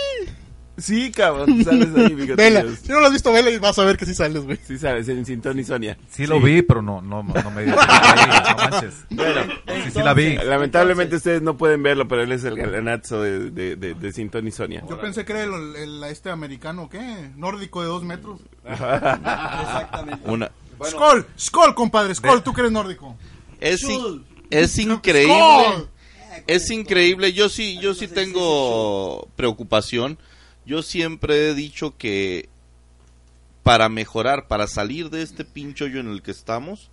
Sí, 0.79 1.11
cabrón, 1.11 1.65
sales 1.65 1.89
ahí. 1.97 2.15
Vela, 2.37 2.65
si 2.81 2.89
no 2.93 3.01
lo 3.01 3.07
has 3.07 3.13
visto, 3.13 3.33
vela 3.33 3.51
y 3.51 3.59
vas 3.59 3.79
a 3.79 3.85
ver 3.85 3.97
que 3.97 4.07
sí 4.07 4.15
sales, 4.15 4.45
güey. 4.45 4.59
Sí, 4.67 4.79
sabes, 4.79 5.09
en 5.09 5.27
Sintón 5.27 5.59
y 5.59 5.65
Sonia. 5.65 5.99
Sí, 6.09 6.27
lo 6.27 6.41
vi, 6.41 6.63
pero 6.63 6.81
no, 6.83 7.03
no, 7.03 7.23
no 7.25 7.51
me 7.51 7.65
dio. 7.65 7.75
no 7.75 8.57
manches. 8.57 8.95
Bueno, 9.11 9.41
Sí, 9.67 9.91
sí 9.93 9.99
la 10.03 10.15
vi. 10.15 10.37
lamentablemente 10.37 11.17
ustedes 11.17 11.43
no 11.43 11.57
pueden 11.57 11.83
verlo, 11.83 12.07
pero 12.07 12.23
él 12.23 12.31
es 12.33 12.45
el 12.45 12.57
galanazo 12.57 13.23
de, 13.23 13.51
de, 13.51 13.77
de, 13.77 13.95
de 13.95 14.13
Sintón 14.13 14.47
y 14.47 14.53
Sonia. 14.53 14.83
Yo 14.89 15.01
pensé 15.01 15.25
que 15.25 15.33
era 15.33 15.45
el, 15.45 15.77
el- 15.77 16.05
este 16.05 16.31
americano, 16.31 16.89
¿qué? 16.89 17.31
Nórdico 17.37 17.83
de 17.83 17.89
dos 17.89 18.05
metros. 18.05 18.41
Exactamente. 18.65 20.31
Una, 20.31 20.51
Skull, 20.85 21.27
Skull, 21.39 21.75
compadre, 21.75 22.15
Skull, 22.15 22.43
tú 22.43 22.53
que 22.53 22.61
eres 22.61 22.73
nórdico. 22.73 23.17
es, 23.61 23.83
in- 23.83 24.25
es 24.51 24.79
increíble. 24.79 25.35
Skull. 25.35 25.89
Es 26.47 26.71
increíble. 26.71 27.33
Yo 27.33 27.49
sí, 27.49 27.79
yo 27.81 27.95
sí 27.95 28.07
tengo 28.07 29.29
preocupación. 29.37 30.19
Yo 30.69 30.83
siempre 30.83 31.49
he 31.49 31.55
dicho 31.55 31.97
que 31.97 32.51
para 33.63 33.89
mejorar, 33.89 34.49
para 34.49 34.67
salir 34.67 35.09
de 35.09 35.23
este 35.23 35.47
pincho 35.47 35.87
hoyo 35.87 35.99
en 36.01 36.09
el 36.11 36.21
que 36.21 36.31
estamos, 36.31 36.91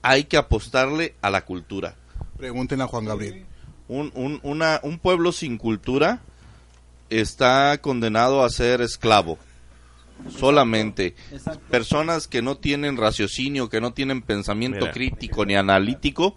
hay 0.00 0.24
que 0.24 0.38
apostarle 0.38 1.14
a 1.20 1.28
la 1.28 1.44
cultura. 1.44 1.96
Pregúntenle 2.38 2.84
a 2.84 2.88
Juan 2.88 3.04
Gabriel. 3.04 3.44
Un, 3.88 4.10
un, 4.14 4.40
una- 4.42 4.80
un 4.82 4.98
pueblo 4.98 5.32
sin 5.32 5.58
cultura 5.58 6.22
está 7.10 7.76
condenado 7.82 8.42
a 8.42 8.48
ser 8.48 8.80
esclavo. 8.80 9.38
Solamente. 10.38 11.14
Exacto. 11.30 11.60
Personas 11.70 12.26
que 12.26 12.40
no 12.40 12.56
tienen 12.56 12.96
raciocinio, 12.96 13.68
que 13.68 13.82
no 13.82 13.92
tienen 13.92 14.22
pensamiento 14.22 14.80
Mira. 14.80 14.92
crítico 14.92 15.44
ni 15.44 15.56
analítico, 15.56 16.36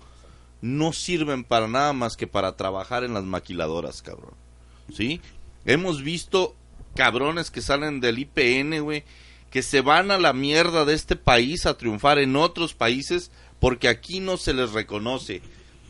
no 0.62 0.92
sirven 0.92 1.46
para 1.46 1.70
nada 1.70 1.94
más 1.94 2.18
que 2.18 2.28
para 2.28 2.58
trabajar 2.58 3.06
en 3.06 3.14
las 3.14 3.24
maquiladoras, 3.24 4.02
cabrón. 4.02 4.34
¿Sí? 4.94 5.22
Hemos 5.68 6.02
visto 6.02 6.56
cabrones 6.96 7.52
que 7.52 7.62
salen 7.62 8.00
del 8.00 8.20
IPN, 8.20 8.82
güey, 8.82 9.04
que 9.52 9.62
se 9.62 9.82
van 9.82 10.12
a 10.12 10.18
la 10.18 10.32
mierda 10.32 10.86
de 10.86 10.94
este 10.94 11.18
país 11.18 11.66
a 11.66 11.78
triunfar 11.78 12.20
en 12.20 12.38
otros 12.38 12.74
países 12.74 13.32
porque 13.60 13.90
aquí 13.90 14.22
no 14.22 14.38
se 14.38 14.54
les 14.54 14.72
reconoce. 14.72 15.42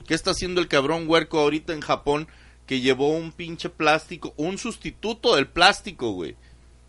¿Qué 0.07 0.15
está 0.15 0.32
haciendo 0.32 0.61
el 0.61 0.67
cabrón 0.67 1.05
huerco 1.07 1.39
ahorita 1.39 1.73
en 1.73 1.82
Japón 1.82 2.28
que 2.65 2.82
llevó 2.82 3.09
un 3.09 3.32
pinche 3.32 3.69
plástico, 3.69 4.34
un 4.36 4.57
sustituto 4.57 5.36
del 5.36 5.47
plástico, 5.47 6.11
güey? 6.11 6.36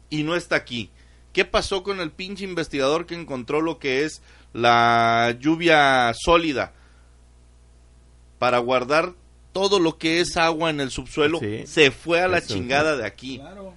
Y 0.09 0.23
no 0.23 0.35
está 0.35 0.57
aquí. 0.57 0.91
¿Qué 1.35 1.45
pasó 1.45 1.83
con 1.83 2.01
el 2.01 2.11
pinche 2.11 2.45
investigador 2.45 3.05
que 3.05 3.17
encontró 3.17 3.61
lo 3.61 3.79
que 3.79 4.05
es 4.05 4.23
la 4.55 5.37
lluvia 5.39 6.11
sólida 6.15 6.73
para 8.39 8.59
guardar 8.59 9.13
todo 9.59 9.81
lo 9.81 9.99
que 9.99 10.21
es 10.21 10.37
agua 10.37 10.71
en 10.71 10.79
el 10.81 10.91
subsuelo? 10.91 11.41
Sí. 11.41 11.65
Se 11.67 11.91
fue 11.91 12.21
a 12.21 12.29
la 12.29 12.39
Eso, 12.39 12.55
chingada 12.55 12.97
de 12.97 13.05
aquí. 13.05 13.39
Claro. 13.39 13.75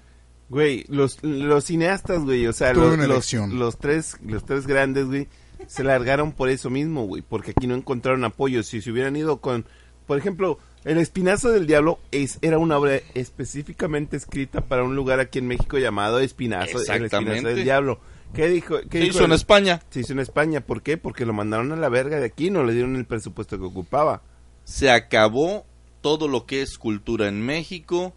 Güey, 0.47 0.85
los, 0.89 1.17
los 1.23 1.65
cineastas, 1.65 2.23
güey, 2.23 2.45
o 2.45 2.53
sea, 2.53 2.73
los, 2.73 2.97
los, 2.97 3.77
tres, 3.79 4.17
los 4.23 4.45
tres 4.45 4.67
grandes, 4.67 5.07
güey, 5.07 5.27
se 5.65 5.83
largaron 5.83 6.33
por 6.33 6.49
eso 6.49 6.69
mismo, 6.69 7.07
güey, 7.07 7.23
porque 7.27 7.51
aquí 7.51 7.65
no 7.65 7.73
encontraron 7.73 8.23
apoyo. 8.25 8.61
Si 8.61 8.79
se 8.79 8.91
hubieran 8.91 9.15
ido 9.15 9.37
con, 9.37 9.65
por 10.05 10.19
ejemplo, 10.19 10.59
El 10.83 10.99
Espinazo 10.99 11.49
del 11.49 11.65
Diablo 11.65 11.97
es, 12.11 12.37
era 12.43 12.59
una 12.59 12.77
obra 12.77 12.99
específicamente 13.15 14.17
escrita 14.17 14.61
para 14.61 14.83
un 14.83 14.95
lugar 14.95 15.19
aquí 15.19 15.39
en 15.39 15.47
México 15.47 15.79
llamado 15.79 16.19
Espinazo, 16.19 16.77
el 16.93 17.05
Espinazo 17.05 17.47
del 17.47 17.63
Diablo. 17.63 17.99
¿Qué 18.35 18.47
dijo? 18.47 18.79
¿Qué 18.81 18.99
Se 18.99 19.03
dijo 19.05 19.15
hizo 19.17 19.25
en 19.25 19.31
España. 19.31 19.81
Se 19.89 20.01
hizo 20.01 20.13
en 20.13 20.19
España, 20.19 20.61
¿por 20.61 20.83
qué? 20.83 20.97
Porque 20.97 21.25
lo 21.25 21.33
mandaron 21.33 21.71
a 21.71 21.75
la 21.75 21.89
verga 21.89 22.19
de 22.19 22.25
aquí, 22.27 22.51
no 22.51 22.63
le 22.63 22.73
dieron 22.73 22.95
el 22.97 23.05
presupuesto 23.05 23.57
que 23.57 23.65
ocupaba. 23.65 24.21
Se 24.63 24.91
acabó 24.91 25.65
todo 26.01 26.27
lo 26.27 26.45
que 26.45 26.61
es 26.61 26.77
cultura 26.77 27.27
en 27.27 27.41
México. 27.41 28.13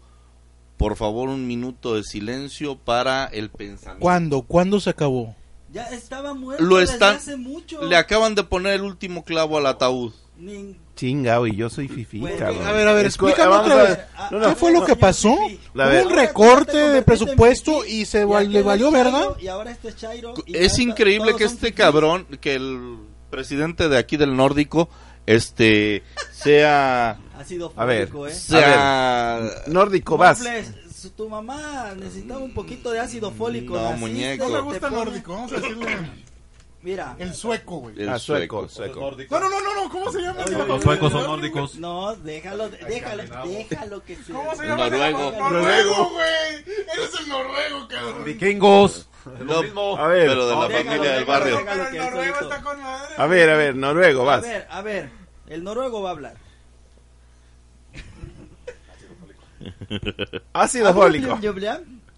Por 0.77 0.97
favor, 0.97 1.29
un 1.29 1.47
minuto 1.47 1.95
de 1.95 2.03
silencio 2.03 2.75
para 2.77 3.25
el 3.25 3.49
pensamiento. 3.49 4.01
¿Cuándo? 4.01 4.41
¿Cuándo 4.41 4.79
se 4.81 4.89
acabó? 4.89 5.35
Ya 5.71 5.83
estaba 5.89 6.33
muerto 6.33 6.63
Lo 6.63 6.77
desde 6.77 6.93
están, 6.93 7.15
hace 7.17 7.37
mucho. 7.37 7.81
le 7.83 7.95
acaban 7.95 8.35
de 8.35 8.43
poner 8.43 8.73
el 8.75 8.81
último 8.83 9.23
clavo 9.23 9.57
al 9.57 9.65
ataúd. 9.67 10.13
Nin- 10.39 10.75
Chinga, 10.95 11.37
güey, 11.37 11.55
yo 11.55 11.69
soy 11.69 11.87
fifi, 11.89 12.21
cabrón. 12.37 12.65
A 12.65 12.71
ver, 12.71 12.87
a 12.87 12.93
ver, 12.93 13.05
explícame 13.05 13.53
otra 13.55 13.75
vez. 13.75 13.89
ver. 13.89 14.05
a- 14.15 14.29
No, 14.31 14.37
a 14.37 14.41
no. 14.41 14.49
¿Qué 14.49 14.55
fue 14.55 14.71
lo 14.71 14.85
que 14.85 14.95
pasó? 14.95 15.31
Hubo 15.33 16.03
un 16.07 16.09
recorte 16.09 16.77
de 16.77 17.01
presupuesto 17.01 17.81
Fifi, 17.81 18.01
y 18.01 18.05
se 18.05 18.25
y 18.25 18.47
le 18.47 18.61
valió, 18.63 18.91
¿verdad? 18.91 19.29
Y 19.39 19.47
ahora 19.47 19.71
este 19.71 19.89
es 19.89 19.95
Chairo. 19.97 20.33
y 20.45 20.55
Es 20.57 20.77
ya 20.77 20.83
increíble 20.83 21.35
que 21.35 21.45
este 21.45 21.73
cabrón, 21.73 22.25
que 22.39 22.55
el 22.55 22.97
presidente 23.29 23.89
de 23.89 23.97
aquí 23.97 24.15
del 24.17 24.35
nórdico, 24.35 24.89
este, 25.25 26.03
sea, 26.31 27.17
Ácido 27.37 27.73
A 27.75 27.85
ver. 27.85 28.07
fólico, 28.07 28.27
¿eh? 28.27 28.33
sea, 28.33 29.41
Nórdico, 29.67 30.17
vas. 30.17 30.39
Mofles, 30.39 30.71
su- 30.95 31.09
tu 31.11 31.29
mamá 31.29 31.93
necesitaba 31.97 32.39
un 32.39 32.53
poquito 32.53 32.91
de 32.91 32.99
ácido 32.99 33.31
fólico. 33.31 33.75
No, 33.75 33.81
naciste, 33.83 33.99
muñeco. 33.99 34.43
No 34.45 34.49
me 34.49 34.57
te 34.57 34.63
gusta 34.63 34.87
el 34.87 34.93
nórdico, 34.93 35.33
vamos 35.33 35.51
a 35.51 35.55
decirle 35.57 35.85
Mira. 36.85 37.15
el 37.19 37.33
sueco, 37.33 37.77
güey. 37.79 37.99
el 38.01 38.07
Ah, 38.09 38.19
sueco. 38.19 38.69
sueco, 38.69 38.93
sueco. 39.09 39.17
No, 39.31 39.39
no, 39.39 39.49
no, 39.49 39.59
no, 39.59 39.83
no, 39.83 39.89
¿cómo 39.89 40.11
se 40.11 40.21
llama? 40.21 40.43
Oye, 40.45 40.55
Los 40.67 40.83
suecos 40.83 41.11
son 41.11 41.23
nórdicos. 41.23 41.75
No, 41.75 42.15
déjalo, 42.15 42.69
déjalo, 42.69 43.23
déjalo 43.47 44.03
que 44.03 44.15
sea. 44.17 44.35
¿Cómo 44.35 44.55
se 44.55 44.61
El 44.63 44.69
llama? 44.69 44.89
noruego. 44.89 45.31
Noruego, 45.31 46.09
güey. 46.11 46.75
Eres 46.93 47.19
el 47.19 47.27
noruego, 47.27 47.87
cabrón. 47.89 48.23
Vikingos. 48.23 49.09
No, 49.73 49.97
A 49.97 50.07
ver. 50.07 50.27
pero 50.29 50.47
de 50.47 50.55
la 50.55 50.69
familia 50.69 51.11
del 51.13 51.25
barrio. 51.25 51.57
déjalo. 51.57 51.65
Pero 51.71 51.89
que 51.91 51.97
el 51.97 52.03
él 52.03 52.09
noruego 52.11 52.35
solito. 52.35 52.53
está 52.55 52.63
con 52.63 52.81
madre. 52.83 53.15
A 53.17 53.25
ver, 53.25 53.49
a 53.49 53.57
ver, 53.57 53.75
noruego, 53.75 54.21
A 54.21 54.25
vas. 54.25 54.41
ver, 54.43 54.67
a 54.69 54.81
ver. 54.83 55.09
El 55.47 55.63
noruego 55.63 56.01
va 56.03 56.09
a 56.09 56.11
hablar. 56.11 56.35
Ácido 60.53 60.93
fólico. 60.93 61.39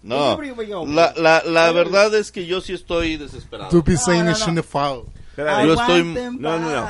No, 0.02 0.38
la, 0.86 1.12
la, 1.16 1.42
la 1.44 1.72
verdad 1.72 2.14
es 2.14 2.30
que 2.32 2.46
yo 2.46 2.60
sí 2.60 2.72
estoy 2.72 3.16
desesperado. 3.16 3.70
To 3.70 3.82
be 3.82 3.94
No, 3.94 3.98
saying 3.98 4.24
no, 4.26 4.30
is 4.32 4.40
no. 4.40 4.48
in 4.50 4.54
the 4.56 4.62
foul. 4.62 5.04
Espérame. 5.30 5.66
Yo 5.66 5.74
estoy- 5.74 6.04
No, 6.38 6.58
no, 6.58 6.70
no. 6.70 6.88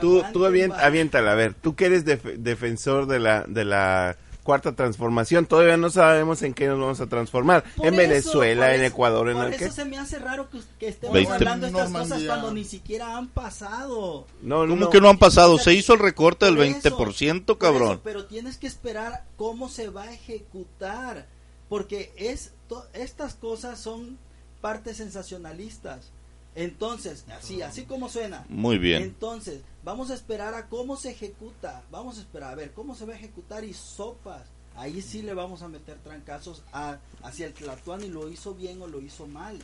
Tú, 0.00 0.22
tú 0.32 0.44
avien- 0.46 0.70
vara. 0.70 0.86
aviéntala, 0.86 1.32
a 1.32 1.34
ver, 1.34 1.54
tú 1.54 1.74
que 1.74 1.86
eres 1.86 2.04
def- 2.04 2.36
defensor 2.38 3.06
de 3.06 3.18
la, 3.20 3.44
de 3.46 3.64
la 3.64 4.16
cuarta 4.42 4.72
transformación, 4.74 5.46
todavía 5.46 5.76
no 5.76 5.90
sabemos 5.90 6.42
en 6.42 6.54
qué 6.54 6.66
nos 6.66 6.78
vamos 6.80 7.00
a 7.00 7.06
transformar. 7.06 7.62
Por 7.76 7.86
en 7.86 7.94
eso, 7.94 8.00
Venezuela, 8.08 8.74
en 8.74 8.80
eso- 8.82 8.94
Ecuador, 8.94 9.28
en 9.28 9.36
Por 9.36 9.46
el 9.46 9.52
eso 9.54 9.64
que... 9.66 9.70
se 9.70 9.84
me 9.84 9.98
hace 9.98 10.18
raro 10.18 10.48
que, 10.50 10.58
que 10.78 10.88
estemos 10.88 11.14
Veinte- 11.14 11.32
hablando 11.34 11.66
estas 11.66 11.82
cosas 11.90 11.92
Normandía. 12.08 12.28
cuando 12.28 12.52
ni 12.52 12.64
siquiera 12.64 13.16
han 13.16 13.28
pasado. 13.28 14.26
No, 14.42 14.64
no, 14.66 14.70
¿Cómo 14.70 14.84
no. 14.86 14.90
que 14.90 15.00
no 15.00 15.08
han 15.10 15.18
pasado? 15.18 15.58
Se 15.58 15.74
hizo 15.74 15.92
el 15.92 15.98
recorte 16.00 16.46
del 16.46 16.56
Por 16.56 16.64
eso, 16.64 16.78
20%, 16.96 17.44
por 17.44 17.58
cabrón. 17.58 17.90
eso, 17.92 18.00
pero 18.02 18.24
tienes 18.26 18.56
que 18.56 18.66
esperar 18.66 19.24
cómo 19.36 19.68
se 19.68 19.88
va 19.90 20.04
a 20.04 20.12
ejecutar. 20.12 21.26
Porque 21.70 22.12
es 22.16 22.50
estas 22.92 23.32
cosas 23.34 23.80
son 23.80 24.18
partes 24.60 24.98
sensacionalistas. 24.98 26.10
Entonces, 26.54 27.24
así, 27.30 27.62
así 27.62 27.84
como 27.84 28.08
suena. 28.10 28.44
Muy 28.48 28.76
bien. 28.76 29.02
Entonces, 29.04 29.62
vamos 29.84 30.10
a 30.10 30.14
esperar 30.14 30.52
a 30.54 30.68
cómo 30.68 30.96
se 30.96 31.10
ejecuta. 31.12 31.82
Vamos 31.90 32.18
a 32.18 32.20
esperar 32.20 32.52
a 32.52 32.56
ver 32.56 32.72
cómo 32.72 32.94
se 32.94 33.06
va 33.06 33.12
a 33.14 33.16
ejecutar 33.16 33.64
y 33.64 33.72
sopas. 33.72 34.42
Ahí 34.76 35.00
sí 35.00 35.22
le 35.22 35.32
vamos 35.32 35.62
a 35.62 35.68
meter 35.68 35.96
trancazos 35.98 36.62
a, 36.72 36.98
hacia 37.22 37.46
el 37.46 37.54
Tlatuani, 37.54 38.08
lo 38.08 38.28
hizo 38.28 38.54
bien 38.54 38.82
o 38.82 38.86
lo 38.88 39.00
hizo 39.00 39.26
mal. 39.26 39.58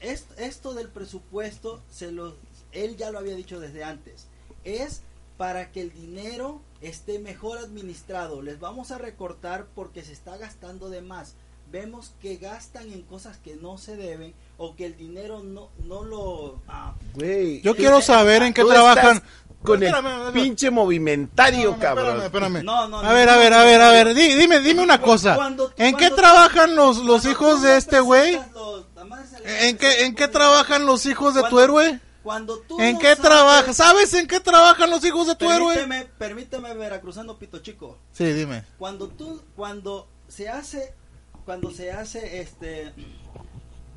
Est- 0.00 0.38
esto 0.38 0.74
del 0.74 0.88
presupuesto, 0.88 1.80
se 1.90 2.10
lo, 2.12 2.34
él 2.72 2.96
ya 2.96 3.10
lo 3.10 3.18
había 3.18 3.36
dicho 3.36 3.60
desde 3.60 3.84
antes, 3.84 4.26
es 4.64 5.02
para 5.42 5.72
que 5.72 5.80
el 5.80 5.92
dinero 5.92 6.60
esté 6.82 7.18
mejor 7.18 7.58
administrado. 7.58 8.42
Les 8.42 8.60
vamos 8.60 8.92
a 8.92 8.98
recortar 8.98 9.66
porque 9.74 10.04
se 10.04 10.12
está 10.12 10.36
gastando 10.36 10.88
de 10.88 11.02
más. 11.02 11.34
Vemos 11.72 12.12
que 12.22 12.36
gastan 12.36 12.92
en 12.92 13.02
cosas 13.02 13.38
que 13.38 13.56
no 13.56 13.76
se 13.76 13.96
deben 13.96 14.34
o 14.56 14.76
que 14.76 14.86
el 14.86 14.96
dinero 14.96 15.42
no, 15.42 15.70
no 15.84 16.04
lo... 16.04 16.60
ah, 16.68 16.94
Güey, 17.14 17.60
Yo 17.62 17.74
quiero 17.74 18.00
saber 18.00 18.44
en 18.44 18.54
qué 18.54 18.62
trabajan. 18.64 19.20
Con 19.64 19.82
Espérame, 19.82 20.06
el 20.06 20.12
espérame. 20.12 20.32
pinche 20.44 20.70
movimentario, 20.70 21.70
No, 21.70 21.76
no, 21.76 21.82
cabrón. 21.82 22.22
Espérame, 22.22 22.24
espérame. 22.58 22.64
No, 22.64 22.86
no, 22.86 23.00
a 23.00 23.02
no, 23.02 23.12
ver, 23.12 23.26
no, 23.26 23.32
a 23.32 23.36
ver, 23.36 23.50
no, 23.50 23.56
a 23.58 23.64
ver, 23.64 23.78
no, 23.80 23.84
a 23.86 23.90
ver. 23.90 24.14
di- 24.14 24.34
dime, 24.36 24.60
dime 24.60 24.80
una 24.84 25.00
cosa. 25.00 25.34
Cuando- 25.34 25.72
¿En 25.76 25.96
qué 25.96 26.06
cuando- 26.10 26.16
trabajan 26.22 26.76
los, 26.76 26.98
los 26.98 27.24
hijos 27.26 27.62
de 27.62 27.78
este 27.78 27.98
güey? 27.98 28.38
¿En 29.44 29.76
qué, 29.76 30.04
en 30.04 30.14
qué 30.14 30.28
trabajan 30.28 30.86
los 30.86 31.04
hijos 31.06 31.34
de 31.34 31.42
tu 31.50 31.58
héroe? 31.58 31.98
Cuando 32.22 32.58
tú 32.60 32.80
¿En 32.80 32.94
no 32.94 32.98
qué 33.00 33.06
sabes- 33.16 33.20
trabajan? 33.22 33.74
¿Sabes 33.74 34.14
en 34.14 34.26
qué 34.28 34.38
trabajan 34.40 34.88
los 34.90 35.04
hijos 35.04 35.26
de 35.26 35.34
tu 35.34 35.50
héroe? 35.50 35.74
Permíteme, 35.74 36.06
permíteme, 36.18 36.74
Veracruzano 36.74 37.38
Pito 37.38 37.58
Chico. 37.58 37.98
Sí, 38.12 38.24
dime. 38.32 38.64
Cuando 38.78 39.08
tú, 39.08 39.42
cuando 39.56 40.08
se 40.28 40.48
hace, 40.48 40.94
cuando 41.44 41.70
se 41.72 41.90
hace, 41.90 42.40
este, 42.40 42.92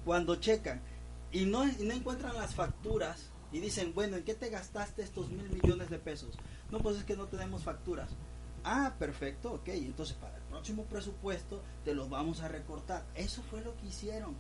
cuando 0.04 0.36
checan 0.38 0.82
y 1.32 1.46
no, 1.46 1.66
y 1.68 1.84
no 1.84 1.94
encuentran 1.94 2.34
las 2.36 2.56
facturas 2.56 3.30
y 3.52 3.60
dicen, 3.60 3.94
bueno, 3.94 4.18
¿en 4.18 4.24
qué 4.24 4.34
te 4.34 4.50
gastaste 4.50 5.04
estos 5.04 5.30
mil 5.30 5.50
millones 5.50 5.90
de 5.90 6.00
pesos? 6.00 6.36
No, 6.72 6.80
pues 6.80 6.98
es 6.98 7.04
que 7.04 7.16
no 7.16 7.26
tenemos 7.28 7.64
facturas. 7.64 8.10
Ah, 8.64 8.94
perfecto, 8.98 9.54
ok. 9.54 9.68
Entonces 9.70 10.16
para 10.16 10.36
el 10.36 10.44
próximo 10.44 10.86
presupuesto 10.86 11.62
te 11.84 11.94
los 11.94 12.10
vamos 12.10 12.42
a 12.42 12.48
recortar. 12.48 13.06
Eso 13.14 13.44
fue 13.52 13.62
lo 13.62 13.76
que 13.78 13.86
hicieron. 13.88 14.36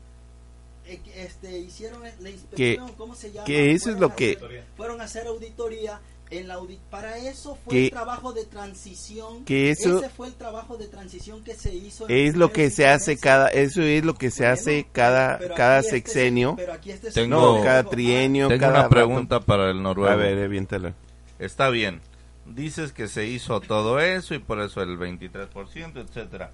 Eh, 0.87 0.99
que, 1.03 1.23
Este, 1.23 1.57
hicieron 1.57 2.01
la 2.19 2.29
inspección, 2.29 2.91
¿cómo 2.97 3.15
se 3.15 3.31
llama? 3.31 3.45
que 3.45 3.71
eso 3.71 3.89
es 3.89 3.95
Fueron 3.95 4.01
lo 4.01 4.07
a 4.07 4.15
que- 4.15 4.37
hacer- 4.37 4.63
fueron 4.77 5.01
a 5.01 5.03
hacer 5.05 5.27
auditoría 5.27 5.99
en 6.31 6.47
la 6.47 6.59
para 6.89 7.17
eso 7.17 7.55
fue 7.63 7.71
Que- 7.73 7.85
el 7.85 7.91
trabajo 7.91 8.33
de 8.33 8.45
transición 8.45 9.45
que 9.45 9.69
eso- 9.69 9.99
ese 9.99 10.09
fue 10.09 10.27
el 10.27 10.33
trabajo 10.33 10.75
de 10.77 10.87
transición 10.87 11.43
que 11.43 11.53
se 11.55 11.73
hizo 11.73 12.09
en 12.09 12.15
Es 12.27 12.35
lo 12.35 12.51
que 12.51 12.69
se 12.71 12.87
hace 12.87 13.17
cada, 13.17 13.47
eso 13.49 13.81
es 13.81 14.03
lo 14.03 14.15
que 14.15 14.31
se 14.31 14.43
Bueno, 14.43 14.53
hace 14.53 14.87
cada, 14.91 15.37
pero 15.37 15.55
cada 15.55 15.77
aquí 15.77 15.85
este 15.87 15.97
sexenio. 15.97 16.49
se- 16.51 16.55
pero 16.57 16.73
aquí 16.73 16.91
este 16.91 17.11
se- 17.11 17.21
Tengo- 17.21 17.57
No, 17.57 17.63
cada 17.63 17.83
trienio, 17.83 18.47
Tengo 18.47 18.59
cada 18.59 18.71
una 18.73 18.81
rato. 18.83 18.89
pregunta 18.95 19.39
para 19.39 19.69
el 19.71 19.81
noruego. 19.83 20.11
A 20.11 20.15
ver, 20.15 20.37
aviéntala. 20.43 20.93
Está 21.39 21.69
bien. 21.69 22.01
Dices 22.45 22.91
que 22.91 23.07
se 23.07 23.25
hizo 23.27 23.59
todo 23.59 23.99
eso 23.99 24.35
y 24.35 24.39
por 24.39 24.59
eso 24.61 24.81
el 24.83 24.97
23%, 24.97 25.99
etcétera. 25.99 26.51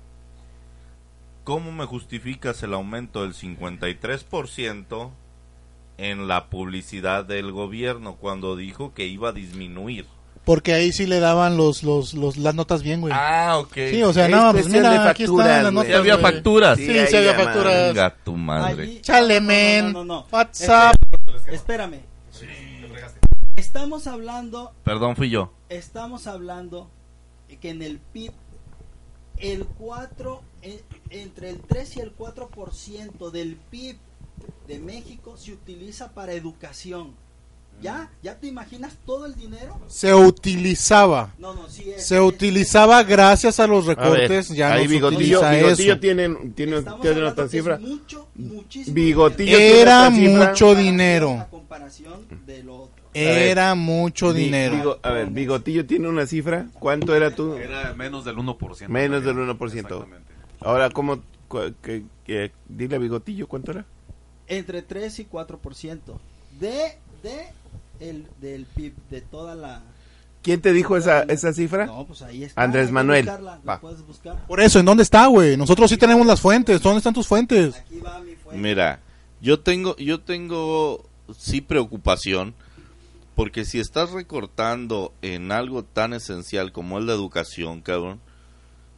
¿Cómo 1.43 1.71
me 1.71 1.85
justificas 1.85 2.61
el 2.63 2.73
aumento 2.73 3.23
del 3.23 3.33
53% 3.33 5.09
en 5.97 6.27
la 6.27 6.49
publicidad 6.49 7.25
del 7.25 7.51
gobierno 7.51 8.15
cuando 8.15 8.55
dijo 8.55 8.93
que 8.93 9.07
iba 9.07 9.29
a 9.29 9.33
disminuir? 9.33 10.05
Porque 10.43 10.73
ahí 10.73 10.91
sí 10.91 11.05
le 11.05 11.19
daban 11.19 11.55
los, 11.57 11.83
los, 11.83 12.13
los, 12.15 12.37
las 12.37 12.55
notas 12.55 12.81
bien, 12.81 13.01
güey. 13.01 13.13
Ah, 13.15 13.57
ok. 13.59 13.73
sí, 13.91 14.01
o 14.03 14.11
sea, 14.11 14.27
no, 14.27 14.51
pues 14.51 14.65
de 14.65 14.71
mira, 14.71 15.09
aquí 15.09 15.23
están 15.23 15.37
las. 15.37 15.67
¿Sí 15.67 15.73
notas. 15.73 15.95
había 15.95 16.15
güey. 16.15 16.33
facturas? 16.33 16.77
Sí, 16.77 16.89
ahí 16.89 17.07
sí 17.07 17.15
había 17.15 17.33
facturas. 17.35 17.87
Venga 17.93 18.15
tu 18.23 18.35
madre. 18.35 18.83
Allí- 18.83 19.01
Chale, 19.01 19.39
no, 19.39 19.47
men. 19.47 19.85
no, 19.93 20.03
no, 20.03 20.05
no. 20.05 20.27
WhatsApp. 20.31 20.95
Espérame. 21.47 21.99
Estamos 23.55 24.07
hablando, 24.07 24.73
Perdón, 24.83 25.15
fui 25.15 25.29
yo. 25.29 25.53
estamos 25.69 26.25
hablando 26.25 26.89
que 27.61 27.69
en 27.69 27.81
el 27.83 27.99
PIB 27.99 28.31
el 29.41 29.65
4 29.65 30.41
eh, 30.61 30.81
entre 31.09 31.49
el 31.49 31.59
3 31.59 31.97
y 31.97 31.99
el 32.01 32.15
4% 32.15 33.31
del 33.31 33.55
PIB 33.69 33.97
de 34.67 34.79
México 34.79 35.35
se 35.37 35.51
utiliza 35.53 36.11
para 36.13 36.33
educación. 36.33 37.11
¿Ya? 37.81 38.11
¿Ya 38.21 38.35
te 38.39 38.45
imaginas 38.45 38.93
todo 39.07 39.25
el 39.25 39.33
dinero? 39.33 39.79
Se 39.87 40.13
utilizaba. 40.13 41.33
No, 41.39 41.55
no, 41.55 41.67
sí 41.67 41.89
es. 41.89 42.05
Se 42.05 42.15
es- 42.17 42.21
utilizaba 42.21 43.01
gracias 43.01 43.59
a 43.59 43.65
los 43.65 43.85
A 43.85 43.87
ver, 43.87 43.97
recortes. 43.97 44.49
ya 44.49 44.73
ahí 44.73 44.83
no 44.83 44.89
se 44.89 44.93
Bigotillo, 44.95 45.39
utiliza 45.39 45.51
Bigotillo 45.51 45.93
eso. 45.93 45.99
tiene, 45.99 46.29
tiene, 46.55 46.77
Estamos 46.77 47.01
tiene 47.01 47.15
hablando 47.15 47.31
otra 47.31 47.45
es 47.45 47.51
cifra. 47.51 47.79
mucho, 47.79 48.27
muchísimo 48.35 48.93
Bigotillo 48.93 49.57
dinero. 49.57 49.77
Era 49.81 50.09
mucho 50.11 50.75
dinero. 50.75 51.31
A 51.39 51.47
comparación 51.49 52.27
de 52.45 52.61
lo 52.63 52.75
otro. 52.83 53.00
Era 53.13 53.75
mucho 53.75 54.33
dinero. 54.33 54.75
Bigo- 54.75 54.99
a 55.03 55.11
ver, 55.11 55.27
Bigotillo 55.29 55.85
tiene 55.85 56.07
una 56.07 56.25
cifra. 56.25 56.67
¿Cuánto 56.73 57.15
era 57.15 57.35
tú? 57.35 57.55
Era 57.55 57.93
menos 57.93 58.23
del 58.25 58.37
1%. 58.37 58.87
Menos 58.89 59.23
del 59.23 59.35
1%. 59.37 59.79
Exactamente. 59.79 60.33
Ahora, 60.61 60.89
¿cómo? 60.89 61.21
que- 61.81 62.03
que- 62.25 62.51
dile 62.69 62.95
a 62.95 62.99
Bigotillo, 62.99 63.47
¿cuánto 63.47 63.71
era? 63.71 63.85
Entre 64.47 64.81
3 64.81 65.19
y 65.19 65.25
4% 65.25 66.19
de, 66.59 66.97
de 67.23 67.47
el, 67.99 68.27
del 68.39 68.65
PIB, 68.65 68.93
de 69.09 69.21
toda 69.21 69.55
la... 69.55 69.81
¿Quién 70.41 70.59
te 70.61 70.71
dijo 70.73 70.95
esa, 70.97 71.23
esa 71.23 71.53
cifra? 71.53 71.85
No, 71.85 72.05
pues 72.07 72.21
ahí 72.23 72.45
está. 72.45 72.61
Andrés 72.63 72.89
Manuel. 72.91 73.25
buscarla, 73.25 73.59
la 73.63 73.73
Va. 73.73 73.79
puedes 73.81 74.01
buscar. 74.07 74.47
Por 74.47 74.59
eso, 74.61 74.79
¿en 74.79 74.85
dónde 74.85 75.03
está, 75.03 75.27
güey? 75.27 75.55
Nosotros 75.57 75.89
sí 75.89 75.97
tenemos 75.97 76.25
las 76.25 76.39
fuentes. 76.41 76.81
¿Dónde 76.81 76.97
están 76.97 77.13
tus 77.13 77.27
fuentes? 77.27 77.75
Aquí 77.75 77.99
va 77.99 78.19
mi 78.21 78.33
fuente. 78.35 78.61
Mira, 78.61 78.99
yo 79.41 79.59
tengo, 79.59 79.95
yo 79.97 80.19
tengo 80.21 81.05
sí 81.37 81.61
preocupación 81.61 82.55
porque 83.35 83.65
si 83.65 83.79
estás 83.79 84.11
recortando 84.11 85.13
en 85.21 85.51
algo 85.51 85.83
tan 85.83 86.13
esencial 86.13 86.71
como 86.71 86.99
es 86.99 87.05
la 87.05 87.13
educación, 87.13 87.81
cabrón, 87.81 88.19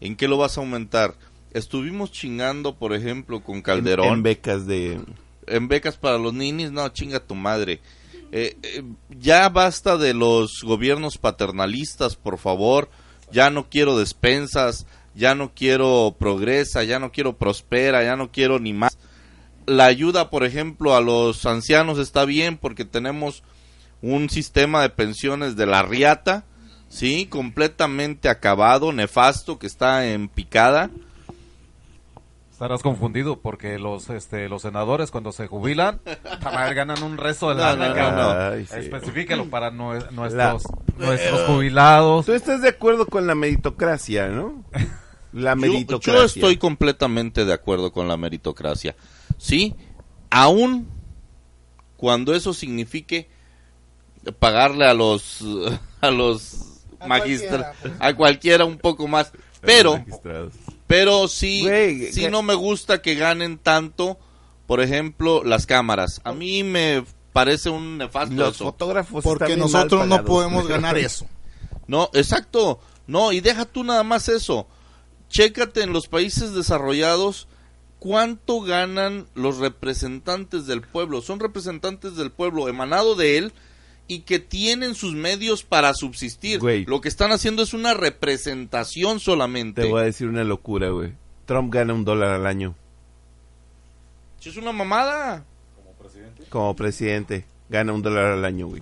¿en 0.01 0.15
qué 0.15 0.27
lo 0.27 0.37
vas 0.37 0.57
a 0.57 0.61
aumentar? 0.61 1.15
Estuvimos 1.51 2.11
chingando, 2.11 2.75
por 2.75 2.93
ejemplo, 2.93 3.43
con 3.43 3.57
En, 3.57 3.61
Calderón 3.61 4.13
en 4.13 4.23
becas 4.23 4.65
de... 4.65 4.99
en 5.45 5.67
becas 5.67 5.97
para 5.97 6.17
los 6.17 6.33
ninis, 6.33 6.71
no, 6.71 6.87
chinga 6.89 7.19
tu 7.19 7.35
madre. 7.35 7.79
Eh, 8.31 8.57
eh, 8.63 8.83
ya 9.11 9.47
basta 9.49 9.95
de 9.97 10.15
los 10.15 10.61
gobiernos 10.63 11.19
paternalistas, 11.19 12.15
por 12.15 12.39
favor. 12.39 12.89
Ya 13.31 13.51
no 13.51 13.69
quiero 13.69 13.95
despensas, 13.95 14.87
ya 15.13 15.35
no 15.35 15.53
quiero 15.53 16.15
progresa, 16.17 16.83
ya 16.83 16.97
no 16.97 17.11
quiero 17.11 17.37
prospera, 17.37 18.03
ya 18.03 18.15
no 18.15 18.31
quiero 18.31 18.59
ni 18.59 18.73
más. 18.73 18.97
La 19.67 19.85
ayuda, 19.85 20.31
por 20.31 20.43
ejemplo, 20.43 20.95
a 20.95 21.01
los 21.01 21.45
ancianos 21.45 21.99
está 21.99 22.25
bien 22.25 22.57
porque 22.57 22.85
tenemos 22.85 23.43
un 24.03 24.29
sistema 24.29 24.81
de 24.83 24.89
pensiones 24.89 25.55
de 25.55 25.65
la 25.65 25.81
riata, 25.81 26.43
sí, 26.89 27.25
completamente 27.25 28.29
acabado, 28.29 28.91
nefasto, 28.93 29.57
que 29.57 29.65
está 29.65 30.05
en 30.05 30.27
picada. 30.27 30.91
Estarás 32.51 32.81
confundido 32.83 33.39
porque 33.39 33.79
los 33.79 34.09
este 34.11 34.47
los 34.47 34.61
senadores 34.61 35.09
cuando 35.09 35.31
se 35.31 35.47
jubilan 35.47 35.99
ganan 36.75 37.01
un 37.01 37.17
resto 37.17 37.49
de 37.49 37.55
No, 37.55 37.61
lana, 37.61 37.89
no, 37.89 38.11
no, 38.11 38.29
Ay, 38.55 38.65
sí. 38.67 38.75
Especifícalo 38.77 39.49
para 39.49 39.71
nue- 39.71 40.07
nuestros 40.11 40.63
La- 40.97 41.05
nuestros 41.07 41.41
jubilados. 41.47 42.25
Tú 42.27 42.33
estás 42.33 42.61
de 42.61 42.69
acuerdo 42.69 43.07
con 43.07 43.25
la 43.25 43.33
meritocracia, 43.35 44.27
¿no? 44.27 44.63
La 45.33 45.51
Yo, 45.51 45.55
meritocracia. 45.57 46.13
yo 46.13 46.23
estoy 46.25 46.57
completamente 46.57 47.43
de 47.43 47.53
acuerdo 47.53 47.91
con 47.91 48.07
la 48.07 48.17
meritocracia. 48.17 48.95
Sí, 49.39 49.75
aún 50.29 50.87
cuando 51.97 52.35
eso 52.35 52.53
signifique 52.53 53.27
pagarle 54.39 54.85
a 54.87 54.93
los 54.93 55.39
a 56.01 56.11
los 56.11 56.83
magistrados 57.05 57.75
a 57.99 58.13
cualquiera 58.15 58.65
un 58.65 58.77
poco 58.77 59.07
más, 59.07 59.31
pero 59.61 60.03
pero 60.87 61.27
sí 61.27 61.61
Güey, 61.63 62.11
sí 62.11 62.21
que- 62.21 62.29
no 62.31 62.41
me 62.43 62.53
gusta 62.53 63.01
que 63.01 63.15
ganen 63.15 63.57
tanto, 63.57 64.17
por 64.67 64.81
ejemplo, 64.81 65.43
las 65.43 65.65
cámaras. 65.65 66.21
A 66.23 66.33
mí 66.33 66.63
me 66.63 67.03
parece 67.33 67.69
un 67.69 67.97
nefasto 67.97 68.35
Los 68.35 68.55
eso. 68.55 68.65
fotógrafos 68.65 69.23
Porque 69.23 69.57
nosotros 69.57 70.07
no 70.07 70.23
podemos 70.23 70.67
ganar 70.67 70.97
eso. 70.97 71.25
No, 71.87 72.09
exacto. 72.13 72.79
No, 73.07 73.31
y 73.33 73.41
deja 73.41 73.65
tú 73.65 73.83
nada 73.83 74.03
más 74.03 74.29
eso. 74.29 74.67
Chécate 75.29 75.81
en 75.81 75.91
los 75.93 76.07
países 76.07 76.53
desarrollados 76.53 77.47
cuánto 77.99 78.61
ganan 78.61 79.25
los 79.33 79.57
representantes 79.57 80.67
del 80.67 80.81
pueblo. 80.81 81.21
Son 81.21 81.39
representantes 81.39 82.15
del 82.15 82.31
pueblo 82.31 82.69
emanado 82.69 83.15
de 83.15 83.37
él 83.39 83.53
y 84.07 84.19
que 84.21 84.39
tienen 84.39 84.95
sus 84.95 85.13
medios 85.13 85.63
para 85.63 85.93
subsistir. 85.93 86.59
Güey. 86.59 86.85
Lo 86.85 87.01
que 87.01 87.07
están 87.09 87.31
haciendo 87.31 87.63
es 87.63 87.73
una 87.73 87.93
representación 87.93 89.19
solamente. 89.19 89.81
Te 89.83 89.87
voy 89.89 90.01
a 90.01 90.05
decir 90.05 90.27
una 90.27 90.43
locura, 90.43 90.89
güey. 90.89 91.13
Trump 91.45 91.73
gana 91.73 91.93
un 91.93 92.05
dólar 92.05 92.29
al 92.31 92.45
año 92.47 92.73
Es 94.43 94.55
una 94.57 94.71
mamada. 94.71 95.45
como 96.49 96.75
presidente. 96.75 97.45
Gana 97.69 97.93
un 97.93 98.01
dólar 98.01 98.25
al 98.33 98.45
año, 98.45 98.67
güey. 98.67 98.81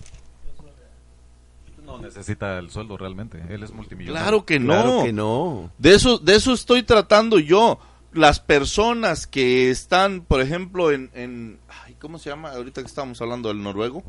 No 1.85 1.97
necesita 1.99 2.57
el 2.57 2.69
sueldo 2.69 2.97
realmente. 2.97 3.41
Él 3.49 3.63
es 3.63 3.71
multimillonario. 3.73 4.23
Claro 4.23 4.45
que 4.45 4.59
no. 4.59 4.73
Claro 4.73 5.03
que 5.03 5.13
no. 5.13 5.71
De 5.77 5.93
eso, 5.93 6.17
de 6.19 6.35
eso 6.35 6.53
estoy 6.53 6.83
tratando 6.83 7.37
yo. 7.39 7.79
Las 8.13 8.39
personas 8.39 9.27
que 9.27 9.69
están, 9.71 10.21
por 10.21 10.41
ejemplo, 10.41 10.91
en, 10.91 11.09
en 11.13 11.59
ay, 11.85 11.95
¿cómo 11.99 12.17
se 12.19 12.29
llama? 12.29 12.51
Ahorita 12.51 12.81
que 12.81 12.87
estábamos 12.87 13.21
hablando 13.21 13.49
del 13.49 13.63
noruego, 13.63 14.03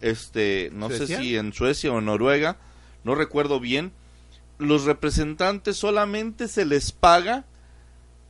este, 0.00 0.70
no 0.72 0.88
¿Suecia? 0.88 1.18
sé 1.18 1.22
si 1.22 1.36
en 1.36 1.52
Suecia 1.52 1.92
o 1.92 1.98
en 1.98 2.06
Noruega, 2.06 2.56
no 3.04 3.14
recuerdo 3.14 3.60
bien. 3.60 3.92
Los 4.58 4.84
representantes 4.84 5.76
solamente 5.76 6.48
se 6.48 6.64
les 6.64 6.92
paga 6.92 7.44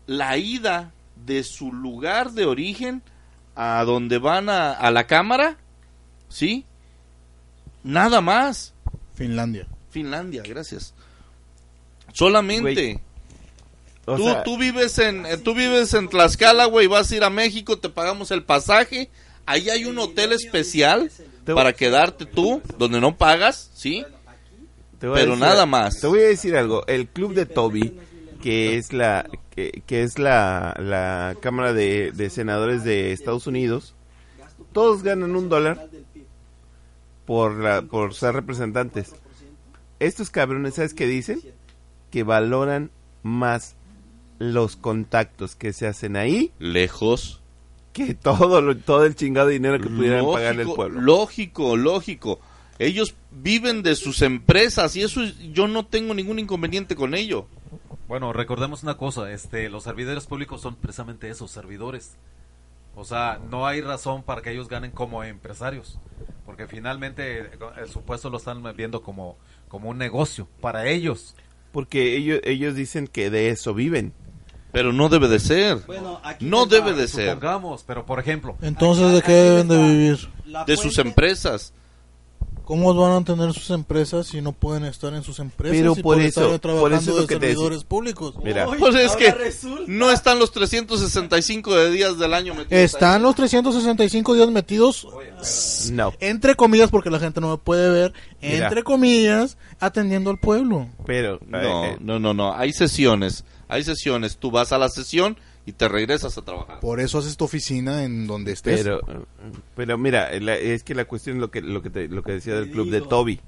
la 0.07 0.37
ida 0.37 0.93
de 1.27 1.43
su 1.43 1.73
lugar 1.73 2.33
de 2.33 2.47
origen 2.47 3.03
a 3.57 3.83
donde 3.85 4.19
van 4.19 4.49
a, 4.49 4.73
a 4.73 4.91
la 4.91 5.07
cámara, 5.07 5.59
¿sí? 6.29 6.65
Nada 7.83 8.21
más. 8.21 8.75
Finlandia. 9.15 9.67
Finlandia, 9.91 10.43
gracias. 10.47 10.95
Solamente. 12.13 13.01
O 14.07 14.17
tú, 14.17 14.25
sea, 14.25 14.43
tú 14.43 14.59
vives 14.59 14.99
en 14.99 15.27
eh, 15.27 15.37
tú 15.37 15.55
vives 15.55 15.95
en 15.95 16.09
Tlaxcala, 16.09 16.65
güey, 16.65 16.87
vas 16.87 17.11
a 17.11 17.17
ir 17.17 17.25
a 17.25 17.31
México, 17.31 17.79
te 17.79 17.89
pagamos 17.89 18.31
el 18.31 18.43
pasaje. 18.43 19.11
Ahí 19.47 19.69
hay 19.69 19.85
un 19.85 19.99
hotel 19.99 20.33
especial 20.33 21.11
te- 21.45 21.55
para 21.55 21.73
quedarte 21.73 22.27
tú, 22.27 22.63
donde 22.79 23.01
no 23.01 23.17
pagas, 23.17 23.71
¿sí? 23.75 24.05
te 24.99 25.07
voy 25.09 25.19
a 25.19 25.21
pero 25.23 25.37
nada 25.37 25.67
más. 25.67 26.01
Te 26.01 26.07
voy 26.07 26.21
a 26.21 26.29
decir 26.29 26.57
algo. 26.57 26.87
El 26.87 27.09
club 27.09 27.35
de 27.35 27.47
Toby, 27.47 27.99
que 28.43 28.77
es 28.77 28.93
la 28.93 29.29
que, 29.51 29.83
que 29.87 30.03
es 30.03 30.19
la, 30.19 30.75
la 30.79 31.37
Cámara 31.41 31.73
de, 31.73 32.13
de 32.13 32.31
Senadores 32.31 32.85
de 32.85 33.13
Estados 33.13 33.47
Unidos, 33.47 33.95
todos 34.73 35.03
ganan 35.03 35.35
un 35.37 35.49
dólar 35.49 35.89
por, 37.27 37.55
la, 37.59 37.83
por 37.83 38.15
ser 38.15 38.35
representantes. 38.35 39.15
Estos 39.99 40.31
cabrones, 40.31 40.75
¿sabes 40.75 40.95
qué 40.95 41.07
dicen? 41.07 41.41
Que 42.11 42.23
valoran 42.23 42.91
más 43.23 43.77
los 44.39 44.77
contactos 44.77 45.55
que 45.55 45.73
se 45.75 45.87
hacen 45.87 46.17
ahí 46.17 46.53
Lejos. 46.59 47.40
Que 47.93 48.15
todo, 48.15 48.61
lo- 48.61 48.77
todo 48.77 49.05
el 49.05 49.15
chingado 49.15 49.49
dinero 49.49 49.81
que 49.81 49.89
pudieran 49.89 50.25
pagarle 50.27 50.63
el 50.63 50.69
Lógico, 50.69 50.77
pueblo. 50.77 51.01
lógico, 51.01 51.77
lógico. 51.77 52.41
Ellos 52.79 53.15
viven 53.31 53.83
de 53.83 53.95
sus 53.97 54.23
empresas 54.23 54.97
y 54.97 55.03
eso 55.03 55.23
es- 55.23 55.37
yo 55.53 55.69
no 55.69 55.85
tengo 55.87 56.15
ningún 56.15 56.39
inconveniente 56.39 56.95
con 56.97 57.15
ello. 57.15 57.47
Bueno, 58.09 58.33
recordemos 58.33 58.83
una 58.83 58.97
cosa, 58.97 59.31
este, 59.33 59.69
los 59.69 59.85
servidores 59.85 60.27
públicos 60.27 60.61
son 60.61 60.77
precisamente 60.77 61.29
esos, 61.29 61.51
servidores. 61.51 62.17
O 62.97 63.05
sea, 63.05 63.39
no 63.51 63.67
hay 63.67 63.81
razón 63.83 64.23
para 64.25 64.43
que 64.43 64.51
ellos 64.51 64.69
ganen 64.69 64.91
como 64.91 65.23
empresarios, 65.23 65.99
porque 66.45 66.67
finalmente 66.67 67.41
eh, 67.41 67.51
el 67.81 67.89
supuesto 67.89 68.29
lo 68.31 68.39
están 68.39 68.63
viendo 68.77 69.01
como, 69.03 69.37
como 69.69 69.91
un 69.91 69.99
negocio 69.99 70.49
para 70.61 70.87
ellos. 70.89 71.37
Porque 71.73 72.17
ellos, 72.17 72.41
ellos 72.43 72.75
dicen 72.75 73.07
que 73.07 73.31
de 73.31 73.51
eso 73.51 73.75
viven. 73.75 74.13
Pero 74.73 74.93
no 74.93 75.09
debe 75.09 75.29
de 75.29 75.39
ser. 75.41 75.79
Bueno, 75.87 76.21
aquí 76.23 76.45
No 76.45 76.67
debe 76.67 76.93
de 76.95 77.09
ser. 77.09 77.31
Supongamos, 77.35 77.83
pero 77.87 78.07
por 78.07 78.19
ejemplo, 78.21 78.57
Entonces, 78.63 79.13
¿de 79.13 79.23
qué 79.23 79.33
deben 79.33 79.69
de 79.69 79.77
vivir? 79.79 80.29
La 80.47 80.65
De 80.65 80.77
sus 80.77 80.99
empresas. 80.99 81.73
¿Cómo 82.65 82.95
van 82.95 83.11
a 83.23 83.25
tener 83.25 83.53
sus 83.53 83.69
empresas 83.71 84.29
si 84.29 84.41
no 84.41 84.53
pueden 84.53 84.85
estar 84.85 85.13
en 85.13 85.25
sus 85.25 85.41
empresas? 85.41 85.77
Pero 85.77 85.95
y 85.99 86.03
por 86.03 86.21
eso- 86.21 86.27
estar 86.29 86.45
por 86.45 86.53
eso 86.53 86.61
trabajando 86.61 86.99
es 86.99 87.07
lo 87.09 87.21
de 87.23 87.27
que 87.27 87.35
servidores 87.35 87.83
públicos. 87.83 88.35
Mira. 88.45 88.69
Uy, 88.69 88.79
Pues 88.79 88.95
es 88.95 89.17
que 89.17 89.33
resulta. 89.33 89.83
no 89.89 90.13
están 90.13 90.39
los 90.39 90.53
365 90.53 91.75
de 91.75 91.91
días 91.91 92.17
del 92.17 92.33
año 92.33 92.55
metidos 92.55 92.81
Están 92.81 93.17
ahí. 93.17 93.23
los 93.23 93.35
365 93.35 94.35
días 94.35 94.49
metidos, 94.51 95.05
No. 95.91 96.13
entre 96.21 96.55
comillas, 96.55 96.91
porque 96.91 97.11
la 97.11 97.19
gente 97.19 97.41
no 97.41 97.51
me 97.51 97.57
puede 97.59 97.91
ver, 97.91 98.13
Mira. 98.41 98.69
entre 98.69 98.85
comillas, 98.85 99.57
atendiendo 99.81 100.31
al 100.31 100.39
pueblo. 100.39 100.87
Pero 101.05 101.41
No, 101.49 101.59
eh, 101.87 101.91
eh, 101.91 101.97
no, 102.01 102.21
no, 102.21 102.35
no. 102.35 102.55
Hay 102.55 102.73
sesiones. 102.73 103.45
Hay 103.71 103.85
sesiones. 103.85 104.37
Tú 104.39 104.51
vas 104.51 104.73
a 104.73 104.79
la 104.79 104.89
sesión 104.89 105.37
y 105.67 105.73
te 105.73 105.89
regresas 105.89 106.37
a 106.39 106.43
trabajar. 106.43 106.81
Por 106.81 107.01
eso 107.01 107.19
haces 107.19 107.37
tu 107.37 107.45
oficina 107.45 108.05
en 108.05 108.27
donde 108.27 108.53
estés. 108.53 108.83
pero 108.83 109.01
pero 109.75 109.99
mira, 109.99 110.31
la- 110.41 110.57
es 110.57 110.83
que 110.85 110.95
la 110.95 111.05
cuestión 111.05 111.37
es 111.37 111.41
lo 111.41 111.51
que 111.51 111.61
lo 111.61 111.83
que 111.83 111.91
te- 111.91 112.09
lo 112.09 112.23
que 112.23 112.33
decía 112.33 112.55
del 112.55 112.71
club 112.71 112.91
de. 112.91 113.01
Toby, 113.01 113.41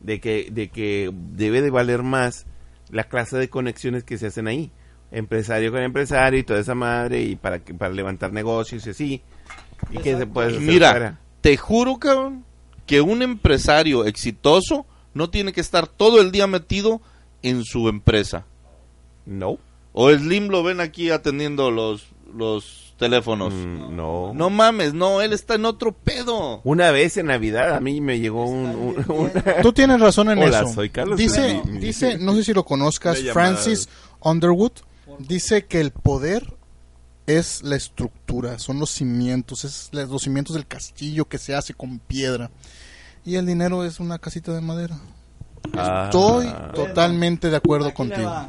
de 0.00 0.20
que 0.20 0.48
de 0.50 0.68
que 0.68 1.10
debe 1.32 1.62
de 1.62 1.70
valer 1.70 2.02
más 2.02 2.46
la 2.90 3.04
clase 3.04 3.36
de 3.38 3.48
conexiones 3.48 4.04
que 4.04 4.18
se 4.18 4.26
hacen 4.26 4.46
ahí, 4.48 4.70
empresario 5.10 5.70
con 5.72 5.82
empresario 5.82 6.40
y 6.40 6.42
toda 6.42 6.60
esa 6.60 6.74
madre 6.74 7.22
y 7.22 7.36
para 7.36 7.58
que 7.60 7.74
para 7.74 7.92
levantar 7.94 8.32
negocios 8.32 8.86
y 8.86 8.90
así. 8.90 9.22
Y 9.90 9.96
que 9.98 10.02
se 10.04 10.10
Exacto. 10.10 10.32
puede 10.34 10.48
hacer 10.48 10.60
Mira, 10.60 10.90
fuera. 10.90 11.20
te 11.40 11.56
juro, 11.56 11.98
cabrón, 11.98 12.44
que 12.86 13.00
un 13.00 13.22
empresario 13.22 14.04
exitoso 14.06 14.86
no 15.14 15.28
tiene 15.30 15.52
que 15.52 15.60
estar 15.60 15.86
todo 15.86 16.20
el 16.20 16.32
día 16.32 16.46
metido 16.46 17.00
en 17.42 17.64
su 17.64 17.88
empresa. 17.88 18.46
No. 19.26 19.58
O 19.92 20.10
Slim 20.10 20.48
lo 20.48 20.62
ven 20.62 20.80
aquí 20.80 21.10
atendiendo 21.10 21.70
los, 21.70 22.06
los 22.34 22.94
teléfonos. 22.98 23.52
Mm, 23.52 23.94
no. 23.96 24.32
No 24.34 24.48
mames, 24.50 24.94
no, 24.94 25.20
él 25.20 25.32
está 25.32 25.54
en 25.54 25.64
otro 25.66 25.92
pedo. 25.92 26.60
Una 26.64 26.90
vez 26.90 27.16
en 27.16 27.26
Navidad 27.26 27.74
a 27.74 27.80
mí 27.80 28.00
me 28.00 28.18
llegó 28.20 28.46
un, 28.46 28.66
un- 28.66 29.04
una- 29.08 29.60
Tú 29.62 29.72
tienes 29.72 30.00
razón 30.00 30.30
en 30.30 30.38
Hola, 30.38 30.60
eso. 30.62 30.72
soy 30.72 30.90
Carlos 30.90 31.18
Dice, 31.18 31.60
Slim. 31.62 31.80
dice, 31.80 32.18
no 32.18 32.34
sé 32.34 32.44
si 32.44 32.54
lo 32.54 32.64
conozcas. 32.64 33.18
Francis 33.32 33.88
Underwood, 34.20 34.72
dice 35.18 35.66
que 35.66 35.80
el 35.80 35.90
poder 35.90 36.54
es 37.26 37.62
la 37.62 37.76
estructura, 37.76 38.58
son 38.58 38.78
los 38.80 38.90
cimientos, 38.90 39.64
es 39.64 39.90
los 39.92 40.22
cimientos 40.22 40.54
del 40.54 40.66
castillo 40.66 41.26
que 41.26 41.38
se 41.38 41.54
hace 41.54 41.74
con 41.74 41.98
piedra. 41.98 42.50
Y 43.24 43.36
el 43.36 43.46
dinero 43.46 43.84
es 43.84 44.00
una 44.00 44.18
casita 44.18 44.52
de 44.52 44.60
madera. 44.60 44.98
Ah. 45.76 46.04
Estoy 46.06 46.52
totalmente 46.74 47.50
de 47.50 47.56
acuerdo 47.56 47.92
contigo. 47.94 48.48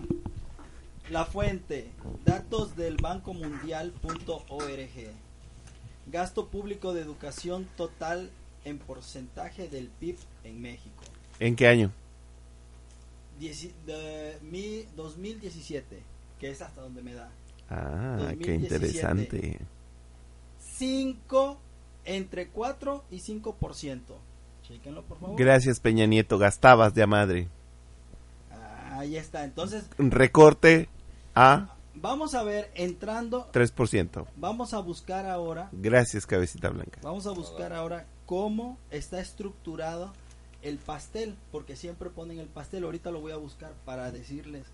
La 1.14 1.26
fuente, 1.26 1.91
datos 2.26 2.76
del 2.76 2.97
Banco 2.97 3.36
Mundial.org. 3.36 5.11
Gasto 6.11 6.47
público 6.47 6.91
de 6.95 7.01
educación 7.01 7.68
total 7.78 8.32
en 8.66 8.80
porcentaje 8.80 9.68
del 9.70 9.89
PIB 9.89 10.18
en 10.43 10.59
México. 10.59 11.03
¿En 11.39 11.55
qué 11.55 11.68
año? 11.68 11.91
Dieci- 13.39 13.74
de 13.86 14.39
mi 14.41 14.88
2017, 14.95 16.01
que 16.39 16.49
es 16.49 16.64
hasta 16.64 16.82
donde 16.82 17.03
me 17.03 17.14
da. 17.14 17.30
Ah, 17.70 18.18
qué 18.39 18.57
2017. 18.57 18.76
interesante. 18.76 19.59
5, 20.59 21.59
entre 22.05 22.47
4 22.47 23.03
y 23.11 23.20
5%. 23.20 24.18
Chéquenlo, 24.64 25.03
por 25.03 25.20
favor. 25.20 25.38
Gracias, 25.38 25.80
Peña 25.80 26.07
Nieto. 26.07 26.39
Gastabas 26.39 26.95
de 26.95 27.03
a 27.03 27.07
madre. 27.07 27.49
Ah, 28.51 28.97
Ahí 28.97 29.16
está. 29.16 29.43
Entonces, 29.43 29.86
Recorte 29.99 30.89
a 31.36 31.75
vamos 31.95 32.36
a 32.36 32.43
ver, 32.43 32.71
entrando, 32.75 33.49
3%. 33.51 34.25
vamos 34.36 34.73
a 34.73 34.79
buscar 34.79 35.25
ahora 35.25 35.69
Gracias, 35.71 36.25
Cabecita 36.25 36.69
Blanca. 36.69 36.99
Vamos 37.01 37.27
a 37.27 37.31
buscar 37.31 37.73
ahora 37.73 38.05
cómo 38.25 38.77
está 38.89 39.19
estructurado 39.19 40.11
el 40.61 40.77
pastel, 40.77 41.38
porque 41.51 41.75
siempre 41.75 42.09
ponen 42.09 42.39
el 42.39 42.47
pastel. 42.47 42.84
Ahorita 42.84 43.11
lo 43.11 43.21
voy 43.21 43.31
a 43.31 43.38
buscar 43.38 43.73
para 43.86 44.11
decirles 44.11 44.65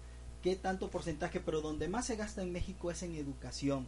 qué 0.42 0.56
tanto 0.56 0.90
porcentaje, 0.90 1.40
pero 1.40 1.62
donde 1.62 1.90
más 1.90 2.06
se 2.06 2.16
gasta 2.16 2.42
en 2.42 2.52
México 2.52 2.92
es 2.92 3.04
en 3.04 3.16
educación. 3.16 3.88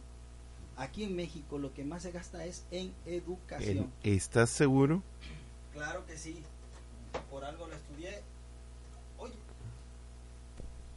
Aquí 0.76 1.04
en 1.04 1.14
México 1.14 1.58
lo 1.58 1.72
que 1.74 1.84
más 1.84 2.02
se 2.02 2.12
gasta 2.12 2.44
es 2.44 2.64
en 2.70 2.92
educación. 3.06 3.92
¿Estás 4.02 4.50
seguro? 4.50 5.02
Claro 5.72 6.04
que 6.06 6.16
sí. 6.16 6.42
Por 7.30 7.44
algo 7.44 7.66
lo 7.66 7.74
estudié. 7.74 8.22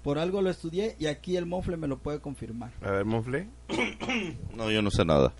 Por 0.05 0.19
algo 0.19 0.41
lo 0.43 0.49
estudié 0.51 0.95
y 0.99 1.07
aquí 1.07 1.35
el 1.35 1.45
mofle 1.47 1.75
me 1.77 1.87
lo 1.87 1.97
puede 1.97 2.19
confirmar. 2.19 2.69
A 2.83 2.91
ver, 2.91 3.05
Monfle. 3.05 3.49
No, 4.55 4.69
yo 4.69 4.81
no 4.83 4.91
sé 4.91 5.03
nada. 5.03 5.33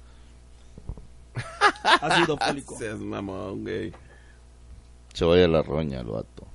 Ácido 2.02 2.36
fólico. 2.46 2.76
Seas 2.78 3.00
mamón, 3.00 3.62
güey. 3.62 3.94
Se 5.14 5.24
vaya 5.24 5.48
la 5.48 5.62
roña 5.62 6.00
el 6.00 6.08
vato. 6.08 6.48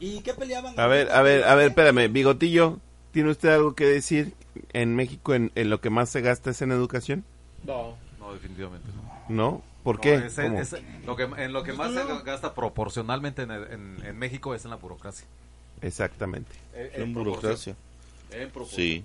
¿Y 0.00 0.20
qué 0.22 0.32
peleaban? 0.32 0.78
A 0.80 0.86
ver, 0.86 1.10
a 1.10 1.20
ver, 1.22 1.44
a 1.44 1.54
ver, 1.54 1.68
espérame. 1.68 2.10
Bigotillo, 2.10 2.78
¿tiene 3.12 3.30
usted 3.30 3.50
algo 3.50 3.74
que 3.74 3.84
decir 3.84 4.32
en 4.72 4.96
México 4.96 5.34
en, 5.34 5.52
en 5.54 5.68
lo 5.70 5.80
que 5.82 5.90
más 5.90 6.08
se 6.08 6.20
gasta 6.22 6.50
es 6.50 6.62
en 6.62 6.72
educación? 6.72 7.24
no, 7.64 7.94
definitivamente 8.32 8.88
no. 9.28 9.34
¿no? 9.34 9.62
¿Por 9.82 9.96
No, 9.96 10.00
qué? 10.00 10.28
¿Cómo? 10.34 10.60
ese- 10.60 10.82
lo 11.04 11.14
que, 11.16 11.24
en 11.24 11.52
lo 11.52 11.62
que 11.62 11.72
más 11.74 11.92
se 11.92 12.02
gasta 12.24 12.54
proporcionalmente 12.54 13.42
en, 13.42 13.50
en- 13.50 14.02
en 14.04 14.18
México 14.18 14.54
es 14.54 14.64
en 14.64 14.70
la 14.70 14.76
burocracia. 14.76 15.26
Exactamente. 15.82 16.52
En 16.74 17.12
burocracia. 17.14 17.74
En. 18.30 18.50
Sí. 18.66 19.04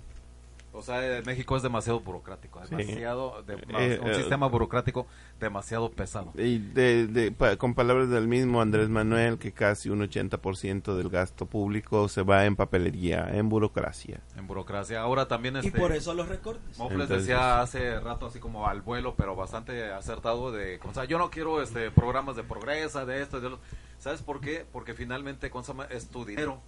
O 0.76 0.82
sea, 0.82 1.06
eh, 1.18 1.22
México 1.24 1.56
es 1.56 1.62
demasiado 1.62 2.00
burocrático, 2.00 2.60
Sí. 2.66 2.74
demasiado, 2.74 3.44
de- 3.44 3.54
Eh, 3.54 4.00
un 4.02 4.10
eh, 4.10 4.14
sistema 4.16 4.48
burocrático 4.48 5.06
demasiado 5.38 5.88
pesado. 5.92 6.32
Y 6.36 6.58
de, 6.58 7.06
de- 7.06 7.30
pa- 7.30 7.56
con 7.56 7.74
palabras 7.74 8.08
del 8.10 8.26
mismo 8.26 8.60
Andrés 8.60 8.88
Manuel, 8.88 9.38
que 9.38 9.52
casi 9.52 9.88
un 9.88 10.00
80% 10.02 10.96
del 10.96 11.10
gasto 11.10 11.46
público 11.46 12.08
se 12.08 12.22
va 12.22 12.44
en 12.44 12.56
papelería, 12.56 13.28
en 13.32 13.48
burocracia. 13.48 14.18
En 14.36 14.48
burocracia. 14.48 15.00
Ahora 15.00 15.28
también 15.28 15.54
Y 15.54 15.58
este, 15.68 15.78
por 15.78 15.92
eso 15.92 16.12
los 16.12 16.28
recortes. 16.28 16.76
Mofles 16.76 17.08
decía 17.08 17.60
hace 17.60 18.00
rato 18.00 18.26
así 18.26 18.40
como 18.40 18.66
al 18.66 18.80
vuelo, 18.82 19.14
pero 19.16 19.36
bastante 19.36 19.92
acertado 19.92 20.50
de, 20.50 20.80
o 20.82 20.92
sea, 20.92 21.04
yo 21.04 21.18
no 21.18 21.30
quiero 21.30 21.62
este 21.62 21.92
programas 21.92 22.34
de 22.34 22.42
progresa, 22.42 23.04
de 23.06 23.22
esto, 23.22 23.40
de 23.40 23.50
lo, 23.50 23.60
¿sabes 24.04 24.20
por 24.20 24.38
qué? 24.38 24.66
Porque 24.70 24.92
finalmente 24.92 25.50
es 25.88 26.08
tu 26.08 26.26
dinero 26.26 26.58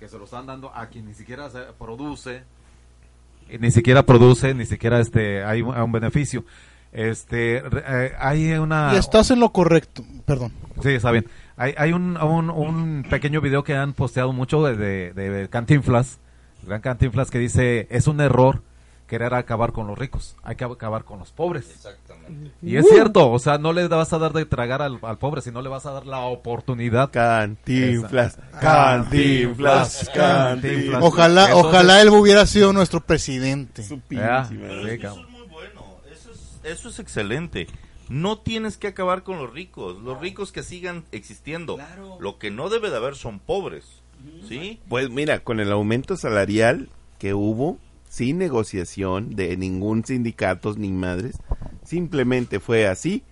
que 0.00 0.08
se 0.08 0.18
lo 0.18 0.24
están 0.24 0.46
dando 0.46 0.74
a 0.74 0.88
quien 0.88 1.06
ni 1.06 1.14
siquiera 1.14 1.48
se 1.48 1.60
produce, 1.78 2.42
y 3.48 3.58
ni 3.58 3.70
siquiera 3.70 4.04
produce, 4.04 4.54
ni 4.54 4.66
siquiera 4.66 4.98
este 4.98 5.44
hay 5.44 5.62
un, 5.62 5.76
un 5.76 5.92
beneficio. 5.92 6.44
Este 6.92 7.58
eh, 7.64 8.12
hay 8.18 8.52
una 8.54 8.90
Y 8.92 8.96
estás 8.96 9.30
en 9.30 9.38
lo 9.38 9.50
correcto. 9.50 10.02
Perdón. 10.26 10.52
Sí, 10.82 10.88
está 10.88 11.12
bien. 11.12 11.26
Hay, 11.56 11.74
hay 11.78 11.92
un, 11.92 12.16
un, 12.16 12.50
un 12.50 13.06
pequeño 13.08 13.40
video 13.40 13.62
que 13.62 13.76
han 13.76 13.92
posteado 13.92 14.32
mucho 14.32 14.64
de, 14.64 15.12
de, 15.12 15.30
de 15.30 15.48
Cantinflas, 15.48 16.18
gran 16.64 16.80
Cantinflas, 16.80 17.30
que 17.30 17.38
dice, 17.38 17.86
es 17.90 18.08
un 18.08 18.20
error 18.20 18.62
querer 19.10 19.34
acabar 19.34 19.72
con 19.72 19.88
los 19.88 19.98
ricos, 19.98 20.36
hay 20.44 20.54
que 20.54 20.62
acabar 20.62 21.02
con 21.04 21.18
los 21.18 21.32
pobres. 21.32 21.68
Exactamente. 21.68 22.52
Y 22.62 22.76
es 22.76 22.88
cierto, 22.88 23.28
o 23.28 23.40
sea, 23.40 23.58
no 23.58 23.72
le 23.72 23.88
vas 23.88 24.12
a 24.12 24.18
dar 24.18 24.32
de 24.32 24.46
tragar 24.46 24.82
al, 24.82 25.00
al 25.02 25.18
pobre, 25.18 25.42
sino 25.42 25.60
le 25.62 25.68
vas 25.68 25.84
a 25.84 25.90
dar 25.90 26.06
la 26.06 26.20
oportunidad. 26.20 27.10
Cantinflas, 27.10 28.38
cantinflas, 28.60 30.08
cantinflas. 30.14 31.02
Ojalá, 31.02 31.46
Entonces- 31.46 31.66
ojalá 31.66 32.00
él 32.02 32.08
hubiera 32.10 32.46
sido 32.46 32.72
nuestro 32.72 33.00
presidente. 33.00 33.82
Su 33.82 33.96
madre. 34.10 34.56
Pero 34.60 34.86
eso 34.86 35.20
es 35.24 35.28
muy 35.30 35.46
bueno. 35.48 35.82
Eso 36.12 36.30
es, 36.30 36.60
eso 36.64 36.88
es 36.88 36.98
excelente. 37.00 37.66
No 38.08 38.38
tienes 38.38 38.76
que 38.76 38.86
acabar 38.88 39.22
con 39.22 39.38
los 39.38 39.52
ricos. 39.52 40.00
Los 40.02 40.20
ricos 40.20 40.52
que 40.52 40.62
sigan 40.62 41.04
existiendo. 41.12 41.76
Claro. 41.76 42.16
Lo 42.20 42.38
que 42.38 42.50
no 42.50 42.68
debe 42.68 42.90
de 42.90 42.96
haber 42.96 43.16
son 43.16 43.38
pobres. 43.40 43.84
¿Sí? 44.48 44.78
Pues 44.88 45.10
mira, 45.10 45.40
con 45.40 45.60
el 45.60 45.72
aumento 45.72 46.16
salarial 46.16 46.90
que 47.18 47.34
hubo, 47.34 47.78
sin 48.10 48.38
negociación 48.38 49.34
de 49.36 49.56
ningún 49.56 50.04
sindicato 50.04 50.74
ni 50.76 50.90
madres, 50.90 51.36
simplemente 51.84 52.58
fue 52.60 52.86
así, 52.88 53.22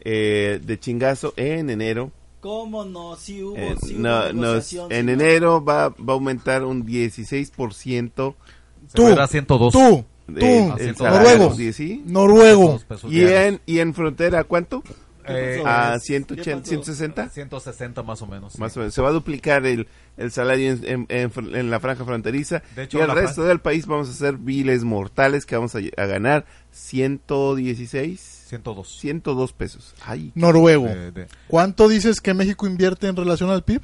eh, 0.00 0.58
de 0.64 0.80
chingazo 0.80 1.34
en 1.36 1.68
enero. 1.70 2.10
¿Cómo 2.40 2.84
no? 2.84 3.14
Sí 3.16 3.42
hubo, 3.42 3.56
Eh, 3.56 3.76
sí 3.82 3.94
hubo 3.94 4.02
no, 4.02 4.32
nos- 4.32 4.34
negociación, 4.34 4.92
en 4.92 5.08
enero 5.10 5.62
va, 5.64 5.90
va 5.90 5.94
a 6.08 6.12
aumentar 6.12 6.64
un 6.64 6.84
16%. 6.86 8.34
Se 8.88 8.94
Tú, 8.96 9.06
a 9.06 9.10
ir 9.12 9.20
a 9.20 9.26
102. 9.26 9.72
Tú, 9.72 10.04
tú, 10.26 10.34
el 10.34 10.36
Noruego. 10.38 10.94
salario, 10.96 11.72
¿sí? 11.72 12.02
noruego. 12.06 12.80
Y 13.08 13.22
en, 13.24 13.60
y 13.66 13.80
en 13.80 13.94
frontera, 13.94 14.44
¿cuánto? 14.44 14.82
Eh, 15.28 15.62
A 15.66 15.94
¿Qué 15.94 16.00
180, 16.00 16.58
pasó? 16.58 16.68
160. 16.70 17.28
160 17.30 18.02
más 18.02 18.22
o 18.22 18.26
menos. 18.26 18.58
Más 18.58 18.76
o 18.76 18.80
menos. 18.80 18.94
Se 18.94 19.02
va 19.02 19.08
a 19.08 19.12
duplicar 19.12 19.64
el, 19.66 19.88
el 20.16 20.30
salario 20.30 20.72
en, 20.72 20.84
en- 20.84 21.06
en 21.08 21.56
en 21.56 21.70
la 21.70 21.80
franja 21.80 22.04
fronteriza. 22.04 22.62
De 22.74 22.84
hecho, 22.84 22.98
y 22.98 23.00
el 23.02 23.10
resto 23.10 23.42
del 23.44 23.60
país 23.60 23.86
vamos 23.86 24.08
a 24.08 24.12
ser 24.12 24.36
viles 24.36 24.84
mortales 24.84 25.46
que 25.46 25.56
vamos 25.56 25.74
a, 25.74 25.78
a 25.96 26.06
ganar 26.06 26.44
116, 26.72 28.20
102. 28.48 28.98
102 29.00 29.52
pesos. 29.52 29.94
Ay, 30.04 30.32
Noruego. 30.34 30.86
De- 30.86 31.10
de- 31.12 31.26
¿Cuánto 31.48 31.88
dices 31.88 32.20
que 32.20 32.34
México 32.34 32.66
invierte 32.66 33.06
en 33.08 33.16
relación 33.16 33.50
al 33.50 33.64
PIB? 33.64 33.82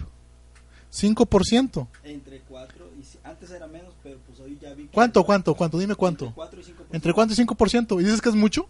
5%. 0.92 1.88
Entre 2.04 2.40
4 2.48 2.84
y 2.98 3.26
antes 3.26 3.50
era 3.50 3.66
menos, 3.66 3.94
pero 4.02 4.18
pues 4.26 4.38
hoy 4.40 4.58
ya 4.60 4.74
vi 4.74 4.84
que- 4.84 4.90
¿Cuánto, 4.90 5.24
cuánto, 5.24 5.54
cuánto? 5.54 5.78
Dime 5.78 5.94
cuánto. 5.94 6.26
Entre 6.26 6.34
4 6.36 6.60
y 6.60 6.64
5%. 6.64 6.74
¿Entre 6.94 7.12
cuánto 7.14 7.32
y 7.34 7.36
5%? 7.36 8.00
¿Y 8.00 8.04
dices 8.04 8.20
que 8.20 8.28
es 8.28 8.34
mucho? 8.34 8.68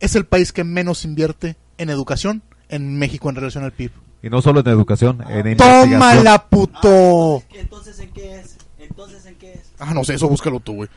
Es 0.00 0.14
el 0.16 0.24
país 0.26 0.52
que 0.52 0.64
menos 0.64 1.04
invierte 1.04 1.56
en 1.78 1.90
educación 1.90 2.42
en 2.68 2.98
México 2.98 3.28
en 3.28 3.36
relación 3.36 3.64
al 3.64 3.72
PIB. 3.72 3.90
Y 4.22 4.28
no 4.30 4.42
solo 4.42 4.60
en 4.60 4.68
educación, 4.68 5.22
en 5.28 5.46
investigación. 5.48 5.90
¡Tómala, 5.92 6.44
puto! 6.46 7.38
Ah, 7.38 7.54
Entonces, 7.54 7.98
¿en 8.00 8.10
qué 8.12 8.40
es? 8.40 8.56
Entonces, 8.78 9.24
¿en 9.26 9.34
qué 9.36 9.52
es? 9.54 9.60
Ah, 9.78 9.94
no 9.94 10.04
sé, 10.04 10.14
eso 10.14 10.28
búscalo 10.28 10.60
tú, 10.60 10.74
güey. 10.74 10.88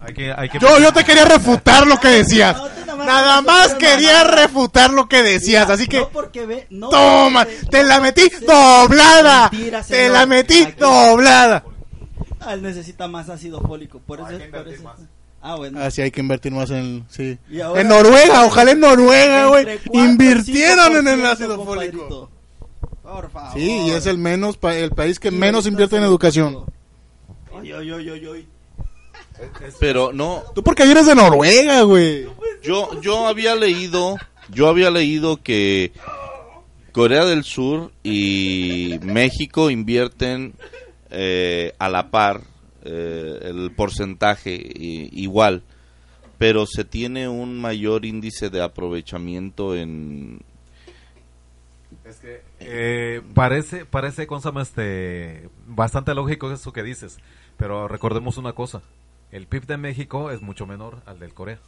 Hay 0.00 0.12
que, 0.12 0.32
hay 0.32 0.48
que 0.48 0.58
Yo, 0.58 0.78
yo 0.80 0.92
te 0.92 1.04
quería 1.04 1.24
refutar 1.24 1.86
lo 1.86 1.98
que 1.98 2.08
decías. 2.08 2.56
No, 2.56 2.68
nada 2.68 2.96
más 2.96 3.06
Nada 3.06 3.36
no 3.36 3.42
más 3.46 3.78
te 3.78 3.86
quería 3.86 4.24
refutar 4.24 4.92
lo 4.92 5.08
que 5.08 5.22
decías, 5.22 5.70
así 5.70 5.86
que... 5.86 6.00
No 6.00 6.08
porque 6.10 6.44
ve, 6.46 6.66
no 6.70 6.88
¡Toma! 6.90 7.44
porque- 7.44 7.66
¡Te 7.70 7.84
la 7.84 8.00
metí 8.00 8.22
doblada! 8.46 9.48
mentira, 9.50 9.82
¡Te 9.82 10.08
la 10.08 10.26
metí 10.26 10.62
Aquí- 10.62 10.78
doblada! 10.78 11.64
Ah, 12.40 12.52
él 12.54 12.62
necesita 12.62 13.08
más 13.08 13.30
ácido 13.30 13.60
fólico, 13.62 14.00
por 14.00 14.18
eso, 14.20 14.28
por 14.50 14.68
eso- 14.68 14.82
más. 14.82 14.96
Ah, 15.46 15.56
bueno. 15.56 15.78
Ah, 15.82 15.90
sí, 15.90 16.00
hay 16.00 16.10
que 16.10 16.20
invertir 16.22 16.52
más 16.52 16.70
en. 16.70 17.04
Sí. 17.10 17.38
Ahora- 17.62 17.82
En 17.82 17.88
Noruega, 17.88 18.46
ojalá 18.46 18.70
en 18.70 18.80
Noruega, 18.80 19.46
güey. 19.48 19.66
Invirtieron 19.92 20.96
en 20.96 21.06
el 21.06 21.20
5%, 21.20 21.26
ácido 21.26 21.64
fólico. 21.64 22.30
Por 23.02 23.30
favor. 23.30 23.52
Sí, 23.52 23.82
y 23.86 23.90
es 23.90 24.06
el 24.06 24.16
menos 24.16 24.56
pa- 24.56 24.74
el 24.74 24.90
país 24.92 25.20
que 25.20 25.30
menos 25.30 25.66
invierte 25.66 25.96
en 25.96 26.04
educación. 26.04 26.64
Ay, 27.60 27.72
ay, 27.72 27.90
ay, 27.92 28.08
ay, 28.08 28.28
ay. 28.34 28.48
Pero 29.78 30.12
no, 30.14 30.44
Tú 30.54 30.62
porque 30.62 30.84
eres 30.84 31.06
de 31.06 31.14
Noruega, 31.14 31.82
güey. 31.82 32.26
yo 32.62 32.98
yo 33.02 33.26
había 33.26 33.54
leído, 33.54 34.16
yo 34.48 34.68
había 34.68 34.90
leído 34.90 35.42
que 35.42 35.92
Corea 36.92 37.24
del 37.26 37.44
Sur 37.44 37.90
y 38.02 38.98
México 39.02 39.68
invierten 39.70 40.54
eh, 41.10 41.74
a 41.78 41.88
la 41.88 42.10
par 42.10 42.40
eh, 42.84 43.38
el 43.42 43.72
porcentaje 43.74 44.52
igual, 44.76 45.62
pero 46.38 46.66
se 46.66 46.84
tiene 46.84 47.28
un 47.28 47.60
mayor 47.60 48.04
índice 48.04 48.50
de 48.50 48.62
aprovechamiento 48.62 49.74
en 49.74 50.40
Es 52.04 52.16
que 52.16 52.42
eh, 52.60 53.22
parece, 53.34 53.86
parece, 53.86 54.26
este, 54.60 55.48
bastante 55.66 56.14
lógico 56.14 56.52
eso 56.52 56.72
que 56.72 56.82
dices, 56.82 57.18
pero 57.56 57.88
recordemos 57.88 58.36
una 58.36 58.52
cosa, 58.52 58.82
el 59.30 59.46
PIB 59.46 59.66
de 59.66 59.76
México 59.78 60.30
es 60.30 60.42
mucho 60.42 60.66
menor 60.66 61.02
al 61.06 61.18
del 61.18 61.32
Corea. 61.34 61.58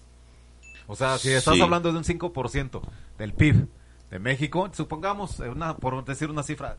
O 0.88 0.94
sea, 0.94 1.18
si 1.18 1.30
estás 1.32 1.54
Sí. 1.54 1.60
hablando 1.62 1.90
de 1.90 1.98
un 1.98 2.04
5% 2.04 2.82
del 3.18 3.32
PIB 3.32 3.66
de 4.10 4.18
México, 4.18 4.68
supongamos, 4.72 5.40
eh, 5.40 5.48
una, 5.48 5.76
por 5.76 6.04
decir 6.04 6.30
una 6.30 6.42
cifra, 6.42 6.76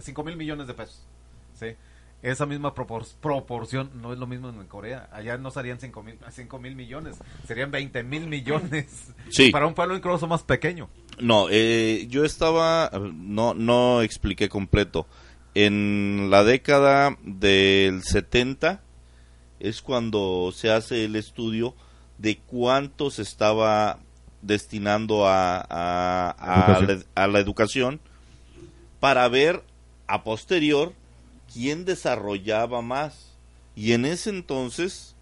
5 0.00 0.24
mil 0.24 0.36
millones 0.36 0.66
de 0.66 0.74
pesos, 0.74 1.02
¿sí? 1.54 1.66
Esa 2.20 2.46
misma 2.46 2.74
propor- 2.74 3.14
proporción 3.20 3.90
no 4.02 4.12
es 4.12 4.18
lo 4.18 4.26
mismo 4.26 4.48
en 4.48 4.66
Corea. 4.66 5.08
Allá 5.12 5.38
no 5.38 5.50
serían 5.52 5.78
5 5.78 6.02
mil, 6.02 6.18
cinco 6.32 6.58
mil 6.58 6.74
millones, 6.74 7.16
serían 7.46 7.70
20 7.70 8.02
mil 8.02 8.26
millones. 8.26 9.12
Sí. 9.30 9.50
Para 9.50 9.66
un 9.66 9.74
pueblo 9.74 9.94
incluso 9.94 10.26
más 10.26 10.42
pequeño. 10.42 10.88
No, 11.20 11.46
eh, 11.50 12.06
yo 12.08 12.24
estaba, 12.24 12.90
no, 13.14 13.52
no 13.54 14.00
expliqué 14.02 14.48
completo. 14.48 15.06
En 15.54 16.28
la 16.30 16.44
década 16.44 17.16
del 17.22 18.02
70 18.02 18.80
es 19.60 19.82
cuando 19.82 20.50
se 20.54 20.70
hace 20.70 21.04
el 21.04 21.14
estudio 21.16 21.74
de 22.16 22.38
cuánto 22.38 23.10
se 23.10 23.22
estaba 23.22 23.98
destinando 24.42 25.26
a, 25.26 25.58
a, 25.60 26.80
la, 26.80 26.98
a 27.14 27.26
la 27.26 27.38
educación 27.38 28.00
para 29.00 29.28
ver 29.28 29.62
a 30.06 30.22
posterior 30.24 30.92
quién 31.52 31.84
desarrollaba 31.84 32.82
más. 32.82 33.36
Y 33.74 33.92
en 33.92 34.04
ese 34.04 34.30
entonces 34.30 35.14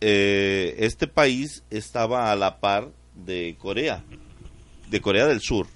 eh, 0.00 0.74
este 0.78 1.06
país 1.06 1.64
estaba 1.70 2.30
a 2.30 2.36
la 2.36 2.58
par 2.60 2.90
de 3.14 3.56
Corea, 3.58 4.04
de 4.90 5.00
Corea 5.00 5.26
del 5.26 5.40
Sur, 5.40 5.66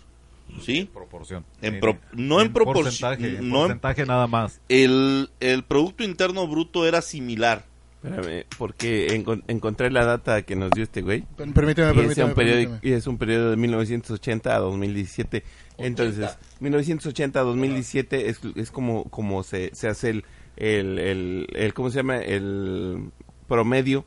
¿sí? 0.62 0.89
proporción. 0.93 1.45
En 1.62 1.81
pro- 1.81 1.99
no 2.12 2.40
en 2.40 2.53
proporci- 2.53 2.73
porcentaje, 2.74 3.27
en 3.39 3.49
no 3.49 3.57
en- 3.62 3.62
porcentaje 3.62 4.07
nada 4.07 4.27
más. 4.27 4.61
El, 4.69 5.31
el 5.40 5.62
Producto 5.65 6.05
Interno 6.05 6.47
Bruto 6.47 6.86
era 6.86 7.01
similar. 7.01 7.65
espérame, 8.03 8.45
porque 8.59 9.09
encon- 9.19 9.43
encontré 9.49 9.90
la 9.90 10.05
data 10.05 10.43
que 10.43 10.57
nos 10.57 10.70
dio 10.73 10.85
este 10.85 11.01
güey. 11.03 11.23
Per- 11.36 11.53
Permíteme, 11.53 11.89
Y 11.89 11.90
es, 11.90 11.97
permíteme, 11.97 12.28
un 12.28 12.35
periodo, 12.35 12.57
permíteme. 12.61 12.81
y 12.82 12.93
es 12.93 13.07
un 13.07 13.19
periodo 13.19 13.51
de 13.51 13.57
1980 13.57 14.55
a 14.55 14.59
2017. 14.59 15.43
Entonces, 15.78 16.36
1980 16.60 17.38
a 17.40 17.42
2017 17.44 18.28
es, 18.28 18.40
es 18.56 18.70
como, 18.70 19.05
como 19.05 19.42
se, 19.42 19.70
se 19.74 19.88
hace 19.88 20.10
el, 20.10 20.24
el, 20.56 20.98
el, 20.98 21.46
el- 21.55 21.74
¿cómo 21.74 21.90
se 21.90 21.96
llama? 21.98 22.18
El 22.18 23.10
promedio 23.46 24.05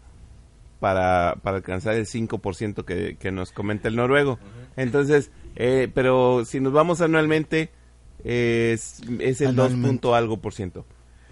para, 0.80 1.38
para 1.41 1.57
alcanzar 1.57 1.95
el 1.95 2.06
5% 2.07 2.84
que, 2.85 3.15
que 3.18 3.31
nos 3.31 3.52
comenta 3.52 3.88
el 3.88 3.95
noruego. 3.95 4.39
Entonces, 4.76 5.31
eh, 5.56 5.89
pero 5.93 6.43
si 6.45 6.60
nos 6.60 6.73
vamos 6.73 7.02
anualmente, 7.02 7.69
es, 8.23 9.02
es 9.19 9.41
el 9.41 9.56
2 9.56 9.65
Anualmente. 9.65 9.88
punto 9.88 10.15
algo 10.15 10.38
por 10.41 10.53
ciento. 10.53 10.85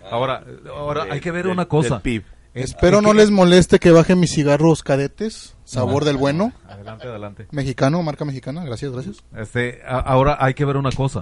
Ahora, 0.09 0.43
ahora 0.73 1.05
de- 1.05 1.11
hay 1.11 1.19
que 1.19 1.31
ver 1.31 1.47
una 1.47 1.67
cosa. 1.67 1.95
del 1.95 2.01
PIB. 2.01 2.23
Espero 2.53 3.01
no 3.01 3.11
que- 3.11 3.17
les 3.17 3.31
moleste 3.31 3.79
que 3.79 3.91
bajen 3.91 4.19
mis 4.19 4.33
cigarros 4.33 4.83
cadetes, 4.83 5.55
sabor 5.63 6.03
No. 6.03 6.07
del 6.07 6.17
bueno, 6.17 6.51
Adelante, 6.67 7.07
adelante. 7.07 7.47
mexicano, 7.51 8.01
marca 8.03 8.25
mexicana, 8.25 8.63
gracias, 8.65 8.91
gracias. 8.91 9.17
Este, 9.35 9.81
a- 9.85 9.99
ahora 9.99 10.37
hay 10.39 10.53
que 10.55 10.65
ver 10.65 10.77
una 10.77 10.91
cosa. 10.91 11.21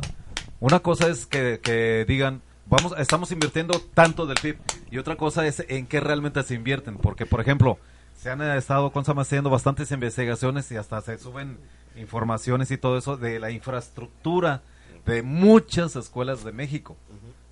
Una 0.60 0.80
cosa 0.80 1.08
es 1.10 1.26
que, 1.26 1.60
que 1.62 2.06
digan, 2.08 2.41
vamos, 2.68 2.94
estamos 2.98 3.32
invirtiendo 3.32 3.80
tanto 3.94 4.26
del 4.26 4.38
PIB. 4.41 4.58
Y 4.90 4.98
otra 4.98 5.16
cosa 5.18 5.45
es 5.45 5.64
en 5.68 5.86
qué 5.86 5.99
realmente 5.99 6.41
se 6.44 6.56
invierten. 6.56 6.98
Porque, 6.98 7.26
por 7.26 7.41
ejemplo, 7.41 7.78
se 8.16 8.30
han 8.32 8.41
estado 8.41 8.91
¿cómo 8.91 9.04
se 9.04 9.12
llama? 9.12 9.22
haciendo 9.24 9.49
bastantes 9.49 9.91
investigaciones 9.91 10.72
y 10.72 10.78
hasta 10.78 11.02
se 11.02 11.18
suben 11.20 11.58
informaciones 11.98 12.72
y 12.72 12.78
todo 12.78 12.98
eso 12.98 13.18
de 13.18 13.40
la 13.40 13.52
infraestructura 13.52 14.62
de 15.06 15.22
muchas 15.24 15.95
escuelas 15.95 16.44
de 16.44 16.52
México. 16.54 16.95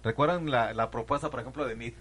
¿Recuerdan 0.03 0.49
la, 0.49 0.73
la 0.73 0.89
propuesta, 0.91 1.30
por 1.30 1.39
ejemplo, 1.41 1.65
de 1.65 1.76
MIT? 1.76 1.95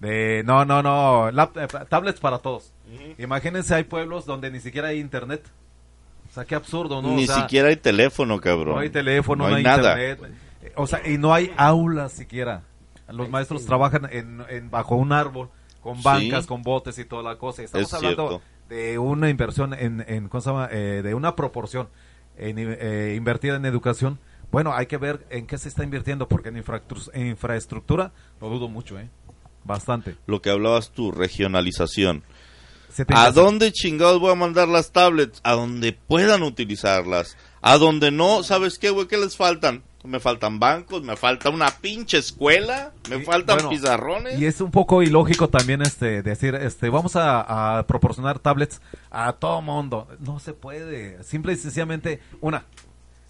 De, 0.00 0.42
no, 0.44 0.64
no, 0.64 0.82
no, 0.82 1.30
lap- 1.30 1.56
eh, 1.56 1.68
tablets 1.88 2.20
para 2.20 2.38
todos. 2.38 2.72
Imagínense, 3.18 3.74
hay 3.74 3.84
pueblos 3.84 4.24
donde 4.26 4.50
ni 4.50 4.58
siquiera 4.60 4.88
hay 4.88 4.98
internet. 4.98 5.42
O 6.30 6.32
sea, 6.32 6.44
qué 6.44 6.54
absurdo, 6.54 7.02
¿no? 7.02 7.08
Ni 7.14 7.24
O 7.24 7.26
sea, 7.26 7.42
siquiera 7.42 7.68
hay 7.68 7.76
teléfono, 7.76 8.40
cabrón. 8.40 8.76
no 8.76 8.80
hay 8.80 8.90
teléfono, 8.90 9.44
no, 9.44 9.50
no 9.50 9.56
hay, 9.56 9.60
hay 9.60 9.64
nada. 9.64 9.92
internet. 10.10 10.32
Eh, 10.62 10.72
O 10.76 10.86
sea, 10.86 11.06
y 11.06 11.18
no 11.18 11.34
hay 11.34 11.52
aulas 11.56 12.12
siquiera. 12.12 12.62
Los 13.08 13.28
maestros 13.28 13.66
trabajan 13.66 14.08
en, 14.10 14.42
en- 14.48 14.70
bajo 14.70 14.94
un 14.94 15.12
árbol, 15.12 15.50
con 15.82 15.96
Sí. 15.96 16.02
bancas, 16.04 16.46
con 16.46 16.62
botes 16.62 16.98
y 16.98 17.04
toda 17.04 17.22
la 17.22 17.36
cosa. 17.36 17.62
Y 17.62 17.64
Estamos 17.66 17.88
Es 17.88 17.94
hablando 17.94 18.28
cierto. 18.28 18.44
de 18.68 18.98
una 18.98 19.28
inversión 19.28 19.74
en, 19.74 20.04
en 20.06 20.28
¿cómo 20.28 20.40
se 20.40 20.50
llama? 20.50 20.68
Eh, 20.70 21.00
de 21.02 21.14
una 21.14 21.34
proporción 21.36 21.88
en, 22.38 22.56
eh, 22.58 23.14
invertida 23.16 23.56
en 23.56 23.66
educación. 23.66 24.18
Bueno, 24.52 24.72
hay 24.74 24.86
que 24.86 24.96
ver 24.96 25.26
en 25.30 25.46
qué 25.46 25.58
se 25.58 25.68
está 25.68 25.82
invirtiendo, 25.84 26.26
porque 26.28 26.48
en, 26.50 26.56
infraestru- 26.62 27.10
en 27.12 27.26
infraestructura 27.28 28.12
lo 28.40 28.48
dudo 28.48 28.68
mucho, 28.68 28.98
¿eh? 28.98 29.08
Bastante. 29.64 30.16
Lo 30.26 30.42
que 30.42 30.50
hablabas 30.50 30.90
tú, 30.90 31.12
regionalización. 31.12 32.22
¿A 33.08 33.30
dónde 33.30 33.72
chingados 33.72 34.20
voy 34.20 34.32
a 34.32 34.34
mandar 34.34 34.68
las 34.68 34.90
tablets? 34.90 35.40
A 35.44 35.52
donde 35.52 35.92
puedan 35.92 36.42
utilizarlas. 36.42 37.36
A 37.62 37.78
donde 37.78 38.10
no, 38.10 38.42
¿sabes 38.42 38.78
qué, 38.78 38.90
güey? 38.90 39.06
¿Qué 39.06 39.16
les 39.16 39.36
faltan? 39.36 39.82
Me 40.02 40.18
faltan 40.18 40.58
bancos, 40.58 41.02
me 41.02 41.14
falta 41.14 41.50
una 41.50 41.68
pinche 41.70 42.16
escuela, 42.16 42.92
me 43.10 43.16
Y, 43.16 43.20
faltan 43.22 43.56
bueno, 43.56 43.68
pizarrones. 43.68 44.40
Y 44.40 44.46
es 44.46 44.62
un 44.62 44.70
poco 44.70 45.02
ilógico 45.02 45.50
también 45.50 45.82
este 45.82 46.22
decir, 46.22 46.54
este, 46.54 46.88
vamos 46.88 47.16
a, 47.16 47.78
a 47.78 47.86
proporcionar 47.86 48.38
tablets 48.38 48.80
a 49.10 49.34
todo 49.34 49.60
mundo. 49.60 50.08
No 50.18 50.38
se 50.38 50.54
puede. 50.54 51.22
Simple 51.22 51.52
y 51.52 51.56
sencillamente, 51.56 52.20
una, 52.40 52.64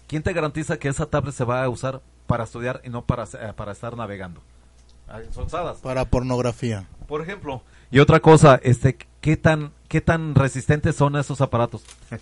¿quién 0.07 0.23
te 0.23 0.31
garantiza 0.31 0.79
que 0.79 0.87
esa 0.87 1.07
tablet 1.07 1.35
se 1.35 1.43
va 1.43 1.61
a 1.61 1.69
usar 1.69 2.01
para 2.25 2.45
estudiar 2.45 2.81
y 2.85 2.89
no 2.89 3.05
para, 3.05 3.25
eh, 3.25 3.53
para 3.53 3.73
estar 3.73 3.97
navegando? 3.97 4.41
Son 5.31 5.45
usadas. 5.45 5.77
Para 5.79 6.05
pornografía. 6.05 6.85
Por 7.07 7.21
ejemplo. 7.21 7.61
Y 7.91 7.99
otra 7.99 8.19
cosa, 8.21 8.59
este, 8.63 8.97
¿qué 9.19 9.35
tan, 9.37 9.71
qué 9.89 9.99
tan 10.01 10.33
resistentes 10.35 10.95
son 10.95 11.15
esos 11.17 11.41
aparatos? 11.41 11.83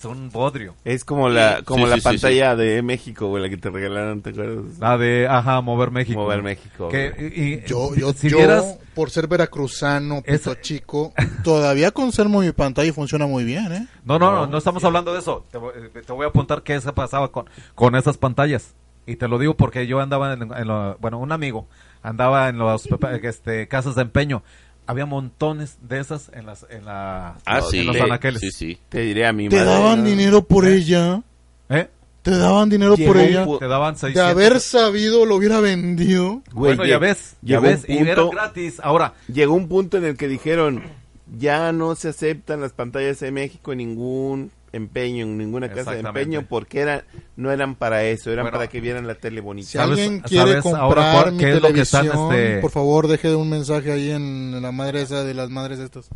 son 0.00 0.30
bodrio. 0.30 0.74
Es 0.84 1.04
como 1.04 1.28
la, 1.28 1.60
como 1.62 1.84
sí, 1.84 1.90
la 1.90 1.96
sí, 1.96 2.00
sí, 2.00 2.04
pantalla 2.04 2.56
de 2.56 2.80
México, 2.80 3.26
güey, 3.28 3.42
la 3.42 3.50
que 3.50 3.58
te 3.58 3.68
regalaron, 3.68 4.22
¿te 4.22 4.30
acuerdas? 4.30 4.78
La 4.78 4.96
de, 4.96 5.28
ajá, 5.28 5.60
mover 5.60 5.90
México. 5.90 6.18
Mover 6.20 6.42
México, 6.42 6.88
Que, 6.88 7.10
güey. 7.10 7.26
y- 7.38 7.54
y- 7.56 7.64
Yo, 7.66 7.94
yo, 7.94 8.14
si 8.14 8.30
yo, 8.30 8.38
vieras, 8.38 8.78
por 8.94 9.10
ser 9.10 9.26
veracruzano, 9.28 10.22
pito 10.22 10.32
Esa- 10.52 10.60
chico, 10.62 11.12
todavía 11.44 11.90
conservo 11.90 12.40
mi 12.40 12.52
pantalla 12.52 12.88
y 12.88 12.92
funciona 12.92 13.26
muy 13.26 13.44
bien, 13.44 13.70
¿eh? 13.72 13.86
No, 14.04 14.18
no, 14.18 14.32
no, 14.32 14.46
no 14.46 14.56
estamos 14.56 14.82
hablando 14.84 15.12
de 15.12 15.18
eso. 15.18 15.44
Te, 15.50 15.58
voy- 15.58 15.74
eh, 15.76 15.90
te 16.06 16.12
voy 16.14 16.24
a 16.24 16.28
apuntar 16.28 16.62
qué 16.62 16.80
se 16.80 16.92
pasaba 16.94 17.30
con, 17.30 17.44
con 17.74 17.94
esas 17.94 18.16
pantallas. 18.16 18.74
Y 19.06 19.16
te 19.16 19.28
lo 19.28 19.38
digo 19.38 19.54
porque 19.54 19.86
yo 19.86 20.00
andaba 20.00 20.32
en, 20.32 20.42
en 20.50 20.66
lo- 20.68 20.96
bueno, 20.98 21.18
un 21.18 21.32
amigo 21.32 21.68
andaba 22.02 22.48
en 22.48 22.58
los 22.58 22.86
este, 23.22 23.68
casas 23.68 23.94
de 23.94 24.02
empeño. 24.02 24.42
Había 24.86 25.06
montones 25.06 25.78
de 25.82 26.00
esas 26.00 26.30
en 26.34 26.46
las 26.46 26.66
en 26.68 26.84
la 26.84 27.36
Ah, 27.46 27.58
en 27.58 27.64
sí. 27.70 27.82
los 27.84 28.00
anaqueles. 28.00 28.40
Sí, 28.40 28.50
sí. 28.50 28.78
Te 28.88 29.00
diré 29.00 29.26
a 29.26 29.32
mi 29.32 29.48
¿Te 29.48 29.56
madre, 29.56 29.70
daban 29.70 29.98
¿no? 30.00 30.04
dinero 30.08 30.42
por 30.44 30.66
ella? 30.66 31.22
¿Eh? 31.68 31.88
¿Te 32.22 32.36
daban 32.36 32.68
dinero 32.68 32.96
Llegó 32.96 33.12
por 33.12 33.20
ella? 33.22 33.46
Te 33.58 33.66
daban 33.68 33.94
De 33.94 34.00
600. 34.00 34.30
haber 34.30 34.60
sabido, 34.60 35.24
lo 35.26 35.36
hubiera 35.36 35.60
vendido. 35.60 36.42
Güey, 36.52 36.74
bueno, 36.76 36.84
ya 36.86 36.98
ves, 36.98 37.36
ya 37.40 37.60
ves, 37.60 37.84
y 37.88 37.96
era 37.98 38.16
punto- 38.22 38.30
gratis. 38.36 38.80
Ahora, 38.82 39.14
Llegó 39.32 39.54
un 39.54 39.68
punto 39.68 39.96
en 39.96 40.04
el 40.04 40.16
que 40.16 40.26
dijeron, 40.28 40.82
ya 41.38 41.70
no 41.72 41.94
se 41.94 42.08
aceptan 42.08 42.60
las 42.60 42.72
pantallas 42.72 43.20
de 43.20 43.30
México 43.30 43.72
en 43.72 43.78
ningún 43.78 44.50
empeño, 44.72 45.24
en 45.24 45.36
ninguna 45.38 45.68
casa 45.70 45.92
de 45.92 46.00
empeño, 46.00 46.46
porque 46.48 46.80
era, 46.80 47.04
no 47.36 47.50
eran 47.50 47.74
para 47.74 48.04
eso, 48.04 48.30
eran 48.30 48.44
Bueno. 48.44 48.58
para 48.58 48.68
que 48.68 48.80
vieran 48.80 49.06
la 49.06 49.14
tele 49.16 49.40
bonita. 49.40 49.68
Si 49.68 49.78
¿Sabes- 49.78 49.98
alguien 49.98 50.20
quiere 50.20 50.60
comprar 50.62 50.92
cuál- 51.22 51.32
mi 51.32 51.38
qué 51.38 51.50
es 51.52 51.62
lo 51.62 51.72
que 51.72 51.80
están, 51.80 52.02
televisión, 52.06 52.32
este- 52.34 52.60
por 52.60 52.70
favor, 52.70 53.08
deje 53.08 53.34
un 53.34 53.50
mensaje 53.50 53.90
ahí 53.92 54.10
en 54.10 54.60
la 54.62 54.72
madre 54.72 55.02
esa 55.02 55.24
de 55.24 55.34
las 55.34 55.50
madres 55.50 55.78
estas. 55.78 56.08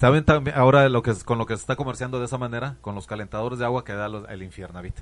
¿saben 0.00 0.24
también 0.24 0.56
ahora 0.58 0.88
lo 0.88 1.02
que 1.02 1.12
con 1.24 1.38
lo 1.38 1.46
que 1.46 1.54
se 1.54 1.60
está 1.60 1.76
comerciando 1.76 2.18
de 2.18 2.24
esa 2.26 2.36
manera? 2.36 2.76
Con 2.80 2.94
los 2.96 3.06
calentadores 3.06 3.60
de 3.60 3.66
agua 3.66 3.84
que 3.84 3.92
da 3.92 4.08
los- 4.08 4.28
el 4.28 4.42
infiernavit. 4.42 4.94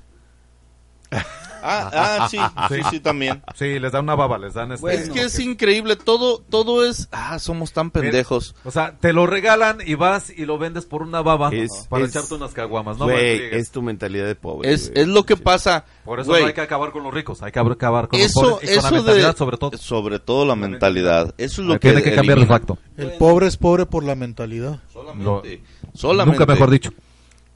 Ah, 1.63 1.91
ah, 2.23 2.27
sí, 2.27 2.39
sí, 2.69 2.81
sí, 2.89 2.99
también. 3.01 3.43
Sí, 3.53 3.77
les 3.77 3.91
dan 3.91 4.05
una 4.05 4.15
baba, 4.15 4.39
les 4.39 4.55
dan 4.55 4.71
este... 4.71 4.95
es 4.95 5.11
que 5.11 5.21
es 5.21 5.39
increíble, 5.39 5.95
todo, 5.95 6.39
todo 6.39 6.83
es, 6.83 7.07
ah, 7.11 7.37
somos 7.37 7.71
tan 7.71 7.91
pendejos. 7.91 8.55
O 8.63 8.71
sea, 8.71 8.97
te 8.99 9.13
lo 9.13 9.27
regalan 9.27 9.77
y 9.85 9.93
vas 9.93 10.31
y 10.35 10.45
lo 10.45 10.57
vendes 10.57 10.87
por 10.87 11.03
una 11.03 11.21
baba 11.21 11.51
Es- 11.53 11.85
para 11.87 12.03
es- 12.05 12.09
echarte 12.15 12.33
unas 12.33 12.53
caguamas. 12.55 12.97
No 12.97 13.05
Güey, 13.05 13.53
es 13.55 13.69
tu 13.69 13.83
mentalidad 13.83 14.25
de 14.25 14.33
pobre. 14.33 14.73
Es, 14.73 14.89
güey. 14.89 15.03
es 15.03 15.07
lo 15.09 15.23
que 15.23 15.35
Sí. 15.35 15.41
pasa. 15.43 15.85
Por 16.03 16.19
eso 16.19 16.31
güey, 16.31 16.41
no 16.41 16.47
hay 16.47 16.53
que 16.55 16.61
acabar 16.61 16.91
con 16.91 17.03
los 17.03 17.13
ricos, 17.13 17.43
hay 17.43 17.51
que 17.51 17.59
acabar 17.59 18.07
con 18.07 18.17
los 18.19 18.27
eso, 18.27 18.41
pobres 18.41 18.63
y 18.63 18.65
con 18.65 18.73
la 18.73 18.79
eso 18.89 18.95
mentalidad 18.95 19.31
de, 19.33 19.37
sobre 19.37 19.57
todo. 19.57 19.77
sobre 19.77 20.17
todo 20.19 20.45
la 20.47 20.55
mentalidad. 20.55 21.35
Eso 21.37 21.61
es 21.61 21.67
lo 21.67 21.73
que 21.79 21.89
Tiene 21.91 22.01
que 22.01 22.15
cambiar 22.15 22.39
el 22.39 22.47
facto. 22.47 22.79
El 22.97 23.03
Bueno. 23.05 23.19
pobre 23.19 23.45
es 23.45 23.57
pobre 23.57 23.85
por 23.85 24.03
la 24.03 24.15
mentalidad. 24.15 24.79
Solamente, 24.91 25.61
solamente. 25.93 26.39
Nunca 26.39 26.51
mejor 26.51 26.71
dicho. 26.71 26.91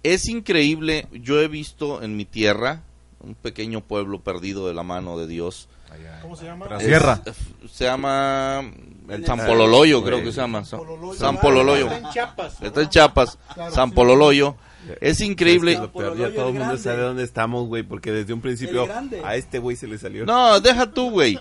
Es 0.03 0.27
increíble, 0.30 1.07
yo 1.11 1.41
he 1.41 1.48
visto 1.48 2.03
en 2.03 2.15
mi 2.15 2.26
tierra 2.26 2.84
un 3.26 3.35
pequeño 3.35 3.81
pueblo 3.81 4.19
perdido 4.19 4.68
de 4.68 4.73
la 4.73 4.84
mano 4.84 5.18
de 5.18 5.27
Dios. 5.27 5.68
¿Cómo 6.22 6.35
se 6.35 6.45
llama? 6.45 6.68
La 6.68 6.77
Es- 6.77 6.84
sierra. 6.85 7.22
se 7.72 7.85
llama 7.85 8.61
el 9.10 9.26
San 9.26 9.45
Pololoyo, 9.45 10.03
creo 10.03 10.19
que 10.23 10.31
se 10.31 10.41
llama. 10.41 10.65
San, 10.65 10.80
San 11.18 11.39
Pololoyo. 11.39 11.85
Está 11.85 11.97
en 11.97 12.10
Chiapas. 12.14 12.61
Está 12.61 12.81
en 12.81 12.89
Chiapas, 12.89 13.38
San 13.72 13.91
Pololoyo. 13.91 14.56
Es 15.02 15.19
increíble. 15.22 15.72
Es 15.72 15.77
que 15.80 15.84
lo 15.85 15.91
peor, 15.91 16.18
ya 16.18 16.30
todo 16.31 16.49
el 16.49 16.56
mundo 16.56 16.77
sabe 16.77 17.02
dónde 17.02 17.23
estamos, 17.23 17.65
güey, 17.68 17.81
porque 17.81 18.11
desde 18.11 18.34
un 18.34 18.41
principio 18.41 18.88
a 19.23 19.35
este 19.35 19.57
güey 19.60 19.76
se 19.76 19.88
le 19.88 19.97
salió. 19.97 20.26
No, 20.26 20.60
deja 20.60 20.91
tú, 20.91 21.10
güey. 21.10 21.39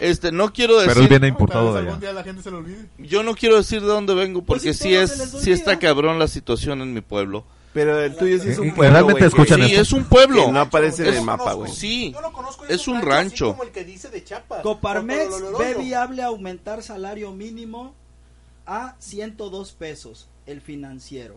Este, 0.00 0.32
no 0.32 0.52
quiero 0.52 0.76
Pero 0.78 0.82
él 0.92 0.94
decir, 0.94 1.08
viene 1.10 1.28
importado 1.28 1.72
de 1.72 1.80
Algún 1.80 1.92
allá. 1.94 2.00
día 2.00 2.12
la 2.12 2.22
gente 2.22 2.42
se 2.42 2.50
lo 2.50 2.58
olvide. 2.58 2.86
yo 2.98 3.22
no 3.22 3.34
quiero 3.34 3.56
decir 3.56 3.80
de 3.80 3.86
dónde 3.86 4.14
vengo 4.14 4.42
Pues 4.42 4.60
porque 4.62 4.74
si 4.74 4.88
sí 4.90 4.94
es, 4.94 5.10
sí 5.40 5.52
está 5.52 5.78
cabrón 5.78 6.18
la 6.18 6.28
situación 6.28 6.80
en 6.82 6.92
mi 6.94 7.00
pueblo. 7.02 7.44
Pero 7.76 8.00
el 8.00 8.16
tuyo 8.16 8.42
sí 8.42 8.48
es 8.48 8.58
un 8.58 8.70
pueblo, 8.74 8.90
realmente 8.94 9.12
güey, 9.20 9.24
escuchan 9.28 9.58
Sí, 9.60 9.66
esto. 9.72 9.82
es 9.82 9.92
un 9.92 10.04
pueblo. 10.04 10.46
que 10.46 10.52
no 10.52 10.60
aparece 10.60 11.06
en 11.08 11.14
el 11.14 11.22
mapa, 11.22 11.52
güey. 11.52 11.70
Sí, 11.70 12.10
Yo 12.12 12.22
lo 12.22 12.32
conozco 12.32 12.64
y 12.66 12.72
es 12.72 12.88
un 12.88 13.02
rancho. 13.02 13.48
como 13.50 13.64
el 13.64 13.70
que 13.70 13.84
dice 13.84 14.08
de 14.08 14.24
Chiapas. 14.24 14.62
Coparmex 14.62 15.28
ve 15.58 15.74
viable 15.74 16.22
aumentar 16.22 16.82
salario 16.82 17.32
mínimo 17.32 17.92
a 18.64 18.96
102 18.98 19.72
pesos, 19.72 20.26
el 20.46 20.62
financiero. 20.62 21.36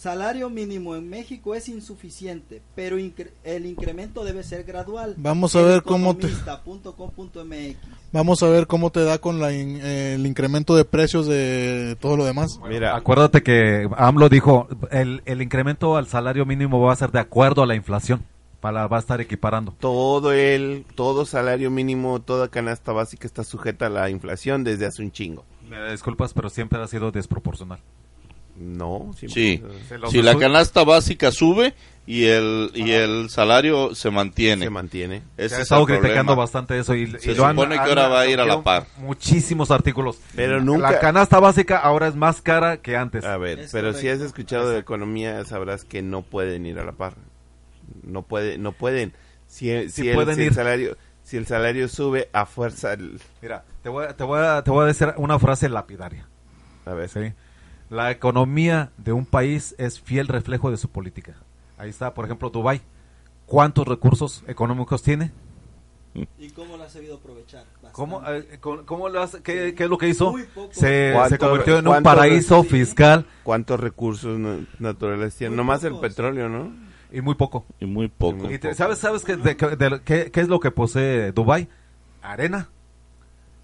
Salario 0.00 0.48
mínimo 0.48 0.96
en 0.96 1.10
México 1.10 1.54
es 1.54 1.68
insuficiente, 1.68 2.62
pero 2.74 2.98
incre- 2.98 3.32
el 3.44 3.66
incremento 3.66 4.24
debe 4.24 4.42
ser 4.42 4.64
gradual. 4.64 5.12
Vamos 5.18 5.54
a 5.56 5.60
ver 5.60 5.82
cómo 5.82 6.16
te- 6.16 6.28
Economista.com.mx. 6.28 7.76
Vamos 8.10 8.42
a 8.42 8.48
ver 8.48 8.66
cómo 8.66 8.88
te 8.90 9.04
da 9.04 9.18
con 9.18 9.40
la 9.40 9.52
in- 9.52 9.78
eh, 9.82 10.14
el 10.14 10.24
incremento 10.26 10.74
de 10.74 10.86
precios 10.86 11.26
de 11.26 11.98
todo 12.00 12.16
lo 12.16 12.24
demás. 12.24 12.58
Mira, 12.66 12.96
Acuérdate 12.96 13.42
que 13.42 13.88
AMLO 13.94 14.30
dijo, 14.30 14.68
el, 14.90 15.20
el 15.26 15.42
incremento 15.42 15.96
al 15.98 16.06
salario 16.06 16.46
mínimo 16.46 16.80
va 16.80 16.94
a 16.94 16.96
ser 16.96 17.10
de 17.12 17.20
acuerdo 17.20 17.62
a 17.62 17.66
la 17.66 17.74
inflación. 17.74 18.22
Para, 18.60 18.86
va 18.86 18.96
a 18.98 19.00
estar 19.00 19.20
equiparando. 19.22 19.74
todo 19.80 20.32
el, 20.32 20.84
todo 20.94 21.24
salario 21.26 21.70
mínimo, 21.70 22.20
toda 22.20 22.48
canasta 22.48 22.92
básica 22.92 23.26
está 23.26 23.42
sujeta 23.44 23.86
a 23.86 23.90
la 23.90 24.08
inflación 24.10 24.64
desde 24.64 24.84
hace 24.86 25.02
un 25.02 25.12
chingo. 25.12 25.44
Me 25.68 25.90
disculpas, 25.92 26.32
pero 26.34 26.48
siempre 26.50 26.78
ha 26.82 26.86
sido 26.86 27.10
desproporcional. 27.10 27.80
No, 28.60 29.12
siempre- 29.16 29.32
Sí. 29.88 30.08
Si 30.10 30.20
la 30.22 30.36
canasta 30.38 30.84
básica 30.84 31.32
sube 31.32 31.72
y 32.06 32.26
el 32.26 32.70
y 32.74 32.90
el 32.92 33.30
salario 33.30 33.94
se 33.94 34.10
mantiene. 34.10 34.64
se 34.64 34.70
mantiene. 34.70 35.22
Ese 35.38 35.48
Se 35.48 35.54
ha 35.54 35.58
es 35.58 35.62
estado 35.62 35.80
el 35.80 35.86
problema. 35.86 36.02
criticando 36.02 36.36
bastante 36.36 36.78
eso 36.78 36.94
y, 36.94 37.06
Se 37.18 37.32
y 37.32 37.34
lo 37.34 37.46
han- 37.46 37.56
supone 37.56 37.76
que 37.76 37.80
han- 37.80 37.88
ahora 37.88 38.08
va 38.08 38.20
a 38.20 38.26
ir 38.26 38.38
a 38.38 38.44
la 38.44 38.62
par. 38.62 38.86
Muchísimos 38.98 39.70
artículos. 39.70 40.18
Pero 40.36 40.60
nunca- 40.60 40.90
La 40.92 40.98
canasta 41.00 41.40
básica 41.40 41.78
ahora 41.78 42.08
es 42.08 42.16
más 42.16 42.42
cara 42.42 42.76
que 42.82 42.96
antes. 42.96 43.24
A 43.24 43.38
ver, 43.38 43.60
Es 43.60 43.72
pero 43.72 43.94
si 43.94 44.08
has 44.08 44.20
escuchado 44.20 44.68
de 44.70 44.78
economía, 44.78 45.42
sabrás 45.46 45.84
que 45.84 46.02
no 46.02 46.20
pueden 46.22 46.66
ir 46.66 46.78
a 46.78 46.84
la 46.84 46.92
par. 46.92 47.14
No 48.02 48.22
puede, 48.22 48.58
no 48.58 48.72
pueden. 48.72 49.12
Si, 49.46 49.88
si, 49.90 50.08
el, 50.08 50.14
pueden 50.14 50.36
si 50.36 50.42
el 50.44 50.54
salario, 50.54 50.96
si 51.22 51.36
el 51.38 51.46
salario 51.46 51.88
sube 51.88 52.28
a 52.32 52.44
fuerza, 52.46 52.92
el- 52.92 53.20
Mira, 53.40 53.64
te 53.82 53.88
voy, 53.88 54.04
a, 54.04 54.16
te, 54.16 54.22
voy 54.24 54.40
a, 54.40 54.62
te 54.62 54.70
voy 54.70 54.84
a 54.84 54.86
decir 54.86 55.12
una 55.16 55.38
frase 55.38 55.68
lapidaria. 55.68 56.26
a 56.86 56.92
ver, 56.94 57.08
¿sí? 57.08 57.32
La 57.90 58.10
economía 58.10 58.92
de 58.98 59.12
un 59.12 59.26
país 59.26 59.74
es 59.78 60.00
fiel 60.00 60.28
reflejo 60.28 60.70
de 60.70 60.76
su 60.76 60.88
política. 60.88 61.34
Ahí 61.76 61.90
está, 61.90 62.14
por 62.14 62.24
ejemplo, 62.24 62.48
Dubai. 62.50 62.80
¿Cuántos 63.46 63.86
recursos 63.86 64.44
económicos 64.46 65.02
tiene? 65.02 65.32
¿Y 66.38 66.50
cómo 66.50 66.76
lo 66.76 66.84
has 66.84 66.92
sabido 66.92 67.16
aprovechar? 67.16 67.64
¿Cómo, 67.92 68.22
eh, 68.28 68.58
cómo 68.60 69.08
lo 69.08 69.22
hace- 69.22 69.42
qué, 69.42 69.74
qué 69.74 69.84
es 69.84 69.90
lo 69.90 69.98
que 69.98 70.08
hizo? 70.08 70.34
Se, 70.70 71.10
¿Cuánto- 71.14 71.28
se 71.30 71.38
convirtió 71.38 71.78
en 71.78 71.88
un 71.88 72.02
paraíso 72.02 72.62
fiscal 72.64 73.26
¿Cuántos 73.44 73.78
recursos 73.78 74.38
na- 74.38 74.64
naturales 74.78 75.34
tienen? 75.36 75.52
Muy 75.52 75.56
Nomás 75.58 75.82
el 75.84 75.96
petróleo, 75.98 76.48
¿no? 76.48 76.72
y 77.12 77.20
muy 77.20 77.34
poco. 77.34 77.64
Y 77.80 77.86
muy 77.86 78.06
poco. 78.08 78.50
Y 78.50 78.58
te- 78.58 78.74
¿Sabes, 78.74 78.98
sabes 78.98 79.24
qué, 79.24 79.36
de- 79.36 79.54
de- 79.54 79.76
de- 79.76 80.00
qué- 80.04 80.30
qué 80.30 80.40
es 80.40 80.48
lo 80.48 80.60
que 80.60 80.70
posee 80.70 81.32
Dubai? 81.32 81.68
Arena. 82.22 82.68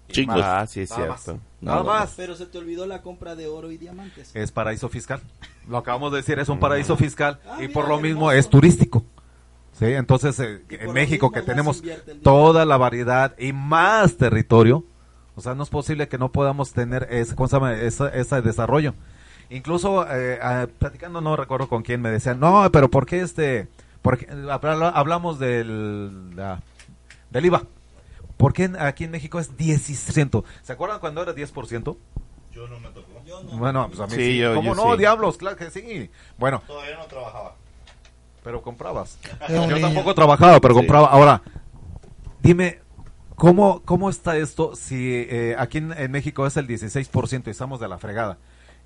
Chingos. 0.09 0.41
Ah, 0.43 0.65
sí, 0.67 0.81
es 0.81 0.89
Nada 0.91 1.07
más. 1.09 1.23
cierto. 1.23 1.41
Nada 1.61 1.83
Nada 1.83 1.99
más. 1.99 2.13
Pero 2.15 2.35
se 2.35 2.45
te 2.45 2.57
olvidó 2.57 2.85
la 2.87 3.01
compra 3.01 3.35
de 3.35 3.47
oro 3.47 3.71
y 3.71 3.77
diamantes. 3.77 4.31
Es 4.35 4.51
paraíso 4.51 4.89
fiscal. 4.89 5.21
Lo 5.67 5.77
acabamos 5.77 6.11
de 6.11 6.17
decir, 6.17 6.39
es 6.39 6.49
un 6.49 6.59
paraíso 6.59 6.95
fiscal 6.95 7.39
Ah, 7.45 7.55
y 7.57 7.61
mira, 7.63 7.73
por 7.73 7.87
lo 7.89 7.97
mismo 7.99 8.31
hermoso. 8.31 8.39
es 8.39 8.49
turístico. 8.49 9.03
Sí, 9.73 9.85
entonces 9.85 10.39
eh, 10.39 10.63
en 10.69 10.91
México 10.93 11.31
que 11.31 11.41
tenemos 11.43 11.83
toda 12.23 12.65
la 12.65 12.77
variedad 12.77 13.37
y 13.37 13.53
más 13.53 14.17
territorio, 14.17 14.83
o 15.35 15.41
sea, 15.41 15.53
no 15.53 15.61
es 15.63 15.69
posible 15.69 16.07
que 16.07 16.17
no 16.17 16.31
podamos 16.31 16.71
tener 16.73 17.07
ese, 17.11 17.35
¿cómo 17.35 17.47
se 17.47 17.57
llama? 17.57 17.73
Esa- 17.75 18.09
ese 18.09 18.41
desarrollo. 18.41 18.95
Incluso 19.51 20.03
eh, 20.09 20.39
ah, 20.41 20.65
platicando, 20.79 21.21
no 21.21 21.35
recuerdo 21.35 21.69
con 21.69 21.83
quién 21.83 22.01
me 22.01 22.09
decían, 22.09 22.39
no, 22.39 22.67
pero 22.71 22.89
¿por 22.89 23.05
qué 23.05 23.21
este? 23.21 23.67
Porque 24.01 24.27
habla- 24.49 24.89
hablamos 24.89 25.37
del, 25.37 26.35
la- 26.35 26.59
del 27.29 27.45
IVA. 27.45 27.63
¿Por 28.37 28.53
qué 28.53 28.65
en- 28.65 28.79
aquí 28.79 29.03
en 29.03 29.11
México 29.11 29.39
es 29.39 29.57
10%? 29.57 30.43
¿Se 30.63 30.71
acuerdan 30.73 30.99
cuando 30.99 31.21
era 31.23 31.33
10%? 31.33 31.97
Yo 32.53 32.67
no 32.67 32.79
me 32.79 32.89
tocó. 32.89 33.07
Yo 33.25 33.43
no. 33.43 33.57
Bueno, 33.57 33.87
pues 33.87 33.99
a 33.99 34.05
mí 34.07 34.13
Sí, 34.13 34.21
sí. 34.33 34.37
yo- 34.37 34.55
¿Cómo 34.55 34.75
yo 34.75 34.83
no? 34.85 34.91
sí. 34.93 34.97
Diablos, 34.99 35.37
claro 35.37 35.55
que 35.57 35.69
sí. 35.71 36.09
Bueno, 36.37 36.61
Todavía 36.65 36.97
no 36.97 37.05
trabajaba. 37.05 37.55
pero 38.43 38.61
comprabas. 38.61 39.17
Yo 39.49 39.81
tampoco 39.81 40.15
trabajaba, 40.15 40.59
pero 40.61 40.73
Sí. 40.73 40.79
compraba. 40.79 41.07
Ahora, 41.07 41.41
dime, 42.41 42.79
¿cómo, 43.35 43.81
cómo 43.83 44.09
está 44.09 44.37
esto 44.37 44.75
si 44.75 44.95
eh, 45.29 45.55
aquí 45.59 45.79
en, 45.79 45.91
en 45.91 46.11
México 46.11 46.47
es 46.47 46.55
el 46.57 46.65
16% 46.67 47.47
y 47.47 47.51
estamos 47.51 47.79
de 47.79 47.87
la 47.89 47.97
fregada? 47.97 48.37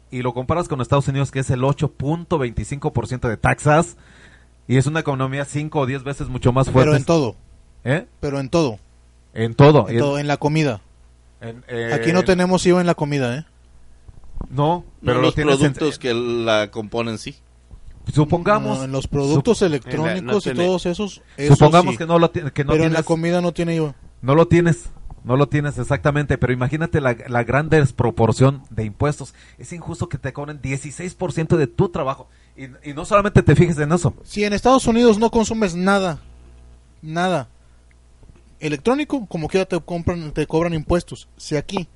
Y 0.09 0.23
lo 0.23 0.33
comparas 0.33 0.67
con 0.67 0.81
Estados 0.81 1.07
Unidos, 1.07 1.29
que 1.31 1.39
es 1.39 1.49
el 1.51 1.61
8.25% 1.63 3.27
de 3.29 3.37
taxas, 3.37 3.95
y 4.67 4.77
es 4.77 4.85
una 4.87 4.99
economía 5.01 5.45
5 5.45 5.79
o 5.79 5.85
10 5.85 6.03
veces 6.03 6.27
mucho 6.27 6.51
más 6.51 6.69
fuerte. 6.69 6.89
Pero 6.89 6.97
en 6.97 7.05
todo, 7.05 7.35
¿Eh? 7.83 8.07
pero 8.19 8.39
en 8.39 8.49
todo, 8.49 8.79
En 9.33 9.55
todo. 9.55 9.87
en 9.87 9.95
en- 9.95 9.99
todo, 9.99 10.19
en 10.19 10.27
la 10.27 10.37
comida. 10.37 10.81
en- 11.41 11.63
eh, 11.67 11.91
Aquí 11.93 12.11
no 12.13 12.23
tenemos 12.23 12.65
IVA 12.65 12.81
en 12.81 12.87
la 12.87 12.95
comida, 12.95 13.37
¿eh? 13.37 13.45
No, 14.49 14.83
pero 15.01 15.13
No 15.15 15.19
lo 15.21 15.25
los 15.27 15.35
tienes 15.35 15.53
en- 15.61 15.73
productos 15.73 15.99
que 15.99 16.13
la 16.13 16.69
componen 16.71 17.17
sí. 17.17 17.35
Supongamos, 18.13 18.79
No, 18.79 18.83
en 18.85 18.91
los 18.91 19.07
productos 19.07 19.61
sup- 19.61 19.67
electrónicos 19.67 20.23
no 20.23 20.37
y 20.37 20.41
tiene- 20.41 20.65
todos 20.65 20.85
esos, 20.87 21.21
eso 21.37 21.55
supongamos 21.55 21.93
sí. 21.93 21.97
que 21.99 22.05
no 22.07 22.17
lo, 22.19 22.31
que 22.31 22.41
no 22.41 22.49
pero 22.51 22.73
en 22.73 22.93
la 22.93 22.99
tienes- 22.99 23.05
comida 23.05 23.41
no 23.41 23.53
tiene 23.53 23.75
IVA. 23.75 23.95
No 24.23 24.33
lo 24.35 24.47
tienes, 24.47 24.89
no 25.23 25.37
lo 25.37 25.47
tienes 25.47 25.77
exactamente, 25.77 26.37
pero 26.39 26.51
imagínate 26.51 26.99
la, 26.99 27.15
la 27.27 27.43
gran 27.43 27.69
desproporción 27.69 28.63
de 28.71 28.85
impuestos. 28.85 29.33
Es 29.59 29.71
injusto 29.71 30.09
que 30.09 30.17
te 30.17 30.33
cobren 30.33 30.59
16% 30.61 31.57
de 31.57 31.67
tu 31.67 31.89
trabajo. 31.89 32.27
Y, 32.57 32.63
y 32.89 32.93
no 32.93 33.05
solamente 33.05 33.43
te 33.43 33.55
fijes 33.55 33.77
en 33.77 33.91
eso. 33.93 34.13
Si 34.23 34.43
en 34.43 34.53
Estados 34.53 34.87
Unidos 34.87 35.19
no 35.19 35.29
consumes 35.29 35.75
nada, 35.75 36.19
nada 37.01 37.47
electrónico, 38.61 39.25
como 39.27 39.47
quiera 39.47 39.65
te 39.65 39.79
compran, 39.79 40.31
te 40.31 40.47
cobran 40.47 40.73
impuestos. 40.73 41.27
Si 41.37 41.55
aquí 41.57 41.87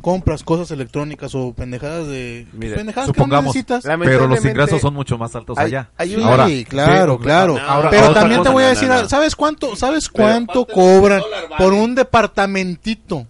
compras 0.00 0.42
cosas 0.42 0.70
electrónicas 0.72 1.32
o 1.36 1.52
pendejadas 1.52 2.08
de 2.08 2.46
Mira, 2.52 2.74
pendejadas 2.76 3.06
que 3.08 3.12
no 3.12 3.14
Supongamos, 3.14 3.54
necesitas, 3.54 3.84
pero 4.02 4.26
los 4.26 4.44
ingresos 4.44 4.80
son 4.80 4.94
mucho 4.94 5.16
más 5.16 5.34
altos 5.36 5.56
hay- 5.58 5.66
allá. 5.66 5.90
hay 5.96 6.08
Sí, 6.10 6.16
un- 6.16 6.22
Ahora, 6.24 6.46
claro, 6.68 7.16
sí, 7.18 7.22
claro. 7.22 7.58
ahora, 7.64 7.90
pero 7.90 8.12
también 8.12 8.42
te 8.42 8.48
voy 8.48 8.64
a 8.64 8.68
decir, 8.70 8.88
no, 8.88 9.02
no. 9.02 9.08
¿sabes 9.08 9.36
cuánto, 9.36 9.76
sabes 9.76 10.08
cuánto 10.08 10.64
¿Cuánto 10.66 10.74
cobran 10.74 11.20
dólar 11.20 11.44
vale? 11.50 11.64
por 11.64 11.72
un 11.72 11.94
departamentito 11.94 13.26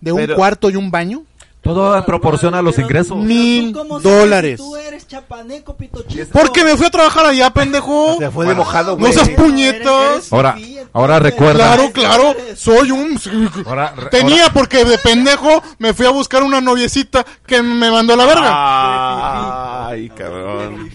de 0.00 0.12
un 0.12 0.18
Pero- 0.18 0.36
cuarto 0.36 0.70
y 0.70 0.76
un 0.76 0.90
baño? 0.90 1.24
Todo 1.64 1.96
en 1.96 2.04
proporción 2.04 2.54
a 2.54 2.62
los 2.62 2.78
ingresos. 2.78 3.16
Mil 3.16 3.72
¿tú 3.72 3.78
cómo 3.78 4.00
sabes 4.00 4.18
dólares. 4.20 4.56
Tú 4.58 4.76
eres 4.76 5.08
chapaneco, 5.08 5.74
pito 5.76 6.02
chico. 6.06 6.26
Porque 6.32 6.62
me 6.62 6.76
fui 6.76 6.86
a 6.86 6.90
trabajar 6.90 7.24
allá, 7.26 7.50
pendejo. 7.50 8.16
Se 8.18 8.30
fue 8.30 8.46
de 8.46 8.54
mojado, 8.54 8.92
No 8.92 8.96
güey. 8.98 9.12
seas 9.12 9.28
Eres- 9.28 9.40
puñetas. 9.40 10.12
eres 10.12 10.32
Ahora- 10.32 10.52
fifí, 10.52 10.78
ahora 10.92 11.18
recuerda- 11.18 11.74
Claro, 11.74 11.90
claro, 11.92 12.34
soy 12.54 12.90
un... 12.90 13.18
Ahora- 13.66 13.94
re- 13.96 14.10
Tenía 14.10 14.50
porque 14.52 14.84
de 14.84 14.98
pendejo 14.98 15.62
me 15.78 15.94
fui 15.94 16.06
a 16.06 16.10
buscar 16.10 16.42
una 16.42 16.60
noviecita 16.60 17.24
que 17.46 17.62
me 17.62 17.90
mandó 17.90 18.12
a 18.12 18.16
la 18.16 18.26
verga. 18.26 19.88
Ay, 19.88 20.08
cabrón. 20.10 20.90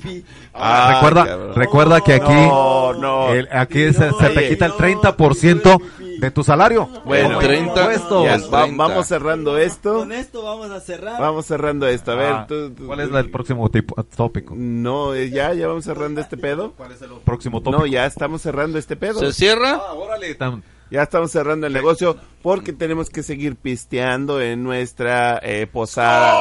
Ay, 0.62 0.94
recuerda, 0.94 1.26
cabrón. 1.26 1.56
recuerda 1.56 2.02
que 2.02 2.14
aquí, 2.16 2.34
No, 2.34 2.94
no. 2.94 3.30
el- 3.30 3.48
aquí 3.52 3.94
se, 3.94 4.12
se 4.20 4.30
te 4.30 4.50
quita 4.50 4.66
el 4.66 4.74
30% 4.74 5.82
de 6.20 6.32
tu 6.32 6.44
salario. 6.44 6.88
Bueno, 7.06 7.30
Como 7.30 7.40
30, 7.40 7.80
impuestos. 7.82 8.24
Ya, 8.26 8.38
Los 8.38 8.54
va- 8.54 8.64
30. 8.66 8.88
vamos 8.88 9.08
cerrando 9.08 9.58
esto. 9.58 9.94
Con 10.00 10.12
esto 10.12 10.44
vamos 10.44 10.70
a 10.72 10.80
cerrar. 10.80 11.20
Vamos 11.20 11.46
cerrando 11.46 11.88
esto. 11.88 12.12
A 12.12 12.16
ver, 12.16 12.32
Ah, 12.34 12.46
tú- 12.48 12.72
tú- 12.72 12.86
¿Cuál 12.88 13.00
es 13.02 13.12
la- 13.12 13.20
el 13.20 13.30
próximo 13.32 13.70
tipo, 13.70 14.02
tópico? 14.04 14.54
No, 14.58 15.14
eh, 15.16 15.30
ya, 15.30 15.54
ya 15.54 15.68
vamos 15.68 15.86
cerrando 15.86 16.22
este 16.22 16.38
pedo. 16.38 16.74
¿Cuál 16.78 16.92
es 16.92 17.02
el 17.02 17.10
próximo 17.26 17.62
tópico? 17.62 17.80
No, 17.80 17.86
ya 17.86 18.06
estamos 18.06 18.42
cerrando 18.42 18.78
este 18.78 18.96
pedo. 18.96 19.20
¿Se 19.20 19.34
cierra? 19.34 19.74
Ah, 19.82 19.94
órale, 19.94 20.38
Ya 20.92 21.04
estamos 21.04 21.30
cerrando 21.32 21.68
el 21.68 21.74
negocio 21.74 22.18
porque 22.42 22.74
tenemos 22.74 23.10
que 23.12 23.22
seguir 23.22 23.56
pisteando 23.56 24.42
en 24.42 24.64
nuestra 24.64 25.40
eh, 25.44 25.68
posada. 25.72 26.34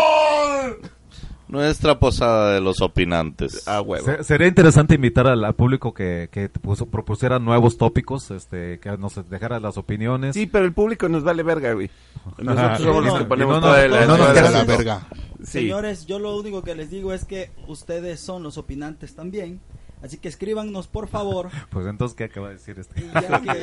Nuestra 1.48 1.98
posada 1.98 2.52
de 2.52 2.60
los 2.60 2.80
opinantes. 2.82 3.66
A 3.66 3.80
huevo. 3.80 4.04
Se- 4.04 4.22
sería 4.24 4.46
interesante 4.46 4.94
invitar 4.96 5.26
al, 5.26 5.44
al 5.44 5.54
público 5.54 5.94
que, 5.94 6.28
que 6.30 6.50
puso- 6.50 6.86
propusiera 6.90 7.38
nuevos 7.38 7.78
tópicos, 7.78 8.30
este, 8.30 8.78
que 8.80 8.96
nos 8.98 9.28
dejara 9.30 9.58
las 9.58 9.78
opiniones. 9.78 10.34
Sí, 10.34 10.46
pero 10.46 10.64
el 10.66 10.72
público 10.72 11.08
nos 11.08 11.24
vale 11.24 11.42
verga, 11.42 11.72
güey. 11.72 11.90
Nosotros 12.38 12.82
somos 12.82 13.04
los 13.04 13.18
que 13.18 13.24
ponemos 13.24 13.54
no 13.56 13.60
toda 13.62 13.88
nos- 13.88 13.90
la- 14.00 14.06
nos 14.06 14.18
la- 14.34 14.50
la 14.50 14.64
verga. 14.64 15.06
Sí. 15.40 15.46
Señores, 15.46 16.04
yo 16.06 16.18
lo 16.18 16.36
único 16.36 16.62
que 16.62 16.74
les 16.74 16.90
digo 16.90 17.12
es 17.14 17.24
que 17.24 17.50
ustedes 17.66 18.20
son 18.20 18.42
los 18.42 18.58
opinantes 18.58 19.14
también. 19.14 19.60
Así 20.02 20.16
que 20.18 20.28
escríbanos, 20.28 20.86
por 20.86 21.08
favor. 21.08 21.48
Pues 21.70 21.86
entonces, 21.86 22.14
¿qué 22.16 22.24
acaba 22.24 22.48
de 22.48 22.54
decir 22.54 22.78
este? 22.78 22.94
Que- 23.02 23.10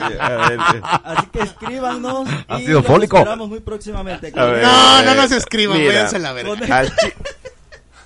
así 0.03 1.27
que 1.31 1.39
escríbanos. 1.39 2.27
Ha 2.47 2.57
sido 2.59 2.81
fólico. 2.83 3.17
esperamos 3.17 3.47
muy 3.49 3.59
próximamente. 3.59 4.31
No, 4.31 5.03
no 5.03 5.15
nos 5.15 5.31
escriban, 5.31 5.77
váyanse 5.77 6.19
la 6.19 6.33
verga. 6.33 6.83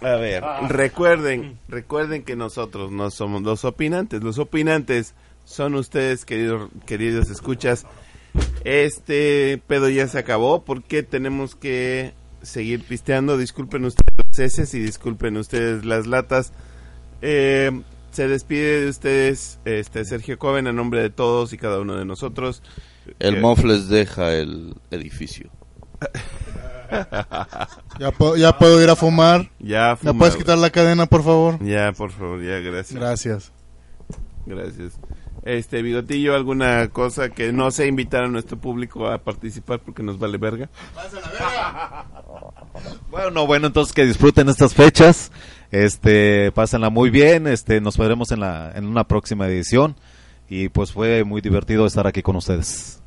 A 0.01 0.15
ver, 0.15 0.43
recuerden, 0.67 1.59
recuerden 1.67 2.23
que 2.23 2.35
nosotros 2.35 2.91
no 2.91 3.11
somos 3.11 3.41
los 3.41 3.65
opinantes. 3.65 4.23
Los 4.23 4.39
opinantes 4.39 5.13
son 5.45 5.75
ustedes, 5.75 6.25
queridos, 6.25 6.69
queridos 6.85 7.29
escuchas. 7.29 7.85
Este 8.63 9.61
pedo 9.67 9.89
ya 9.89 10.07
se 10.07 10.19
acabó 10.19 10.63
porque 10.63 11.03
tenemos 11.03 11.55
que 11.55 12.13
seguir 12.41 12.83
pisteando. 12.83 13.37
Disculpen 13.37 13.85
ustedes 13.85 14.13
los 14.27 14.39
heces 14.39 14.73
y 14.73 14.79
disculpen 14.79 15.37
ustedes 15.37 15.85
las 15.85 16.07
latas. 16.07 16.53
Eh, 17.21 17.81
se 18.11 18.27
despide 18.27 18.81
de 18.81 18.89
ustedes 18.89 19.59
este 19.65 20.05
Sergio 20.05 20.39
Coven 20.39 20.67
a 20.67 20.73
nombre 20.73 21.01
de 21.01 21.09
todos 21.09 21.53
y 21.53 21.57
cada 21.57 21.79
uno 21.79 21.95
de 21.95 22.05
nosotros. 22.05 22.63
El 23.19 23.35
Eh, 23.35 23.39
Mofles 23.41 23.89
deja 23.89 24.33
el 24.33 24.75
edificio. 24.91 25.49
Ya 27.99 28.11
puedo, 28.11 28.37
ya 28.37 28.57
puedo 28.57 28.81
ir 28.81 28.89
a 28.89 28.95
fumar. 28.95 29.49
Ya, 29.59 29.97
¿Me 30.01 30.13
puedes 30.13 30.35
quitar 30.35 30.57
la 30.57 30.69
cadena, 30.69 31.05
por 31.05 31.23
favor? 31.23 31.63
Ya, 31.63 31.91
por 31.91 32.11
favor, 32.11 32.41
ya, 32.41 32.59
gracias. 32.59 32.99
Gracias. 32.99 33.51
Gracias. 34.45 34.99
Este, 35.43 35.81
Bigotillo, 35.81 36.35
¿alguna 36.35 36.89
cosa 36.89 37.29
que 37.29 37.53
no 37.53 37.71
sea 37.71 37.85
invitar 37.85 38.23
a 38.23 38.27
nuestro 38.27 38.57
público 38.57 39.07
a 39.07 39.19
participar 39.19 39.79
porque 39.79 40.03
nos 40.03 40.19
vale 40.19 40.37
verga? 40.37 40.69
Bueno, 43.09 43.47
bueno, 43.47 43.67
entonces 43.67 43.93
que 43.93 44.05
disfruten 44.05 44.47
estas 44.47 44.73
fechas, 44.73 45.31
este, 45.71 46.51
pásenla 46.51 46.89
muy 46.89 47.09
bien, 47.09 47.47
este, 47.47 47.81
nos 47.81 47.97
veremos 47.97 48.31
en 48.31 48.39
la, 48.39 48.71
en 48.73 48.85
una 48.85 49.05
próxima 49.05 49.47
edición 49.47 49.95
y 50.47 50.69
pues 50.69 50.91
fue 50.91 51.23
muy 51.23 51.41
divertido 51.41 51.85
estar 51.85 52.07
aquí 52.07 52.21
con 52.21 52.35
ustedes. 52.35 53.01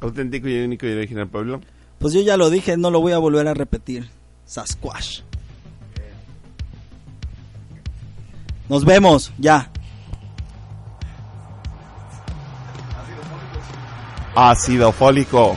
Auténtico 0.00 0.48
y 0.48 0.60
único 0.60 0.86
y 0.86 0.92
original 0.92 1.28
Pablo. 1.28 1.60
Pues 2.02 2.14
yo 2.14 2.20
ya 2.20 2.36
lo 2.36 2.50
dije, 2.50 2.76
no 2.76 2.90
lo 2.90 3.00
voy 3.00 3.12
a 3.12 3.18
volver 3.18 3.46
a 3.46 3.54
repetir. 3.54 4.10
Sasquatch. 4.44 5.20
Nos 8.68 8.84
vemos, 8.84 9.30
ya. 9.38 9.70
Ácido 14.34 14.90
fólico. 14.90 15.56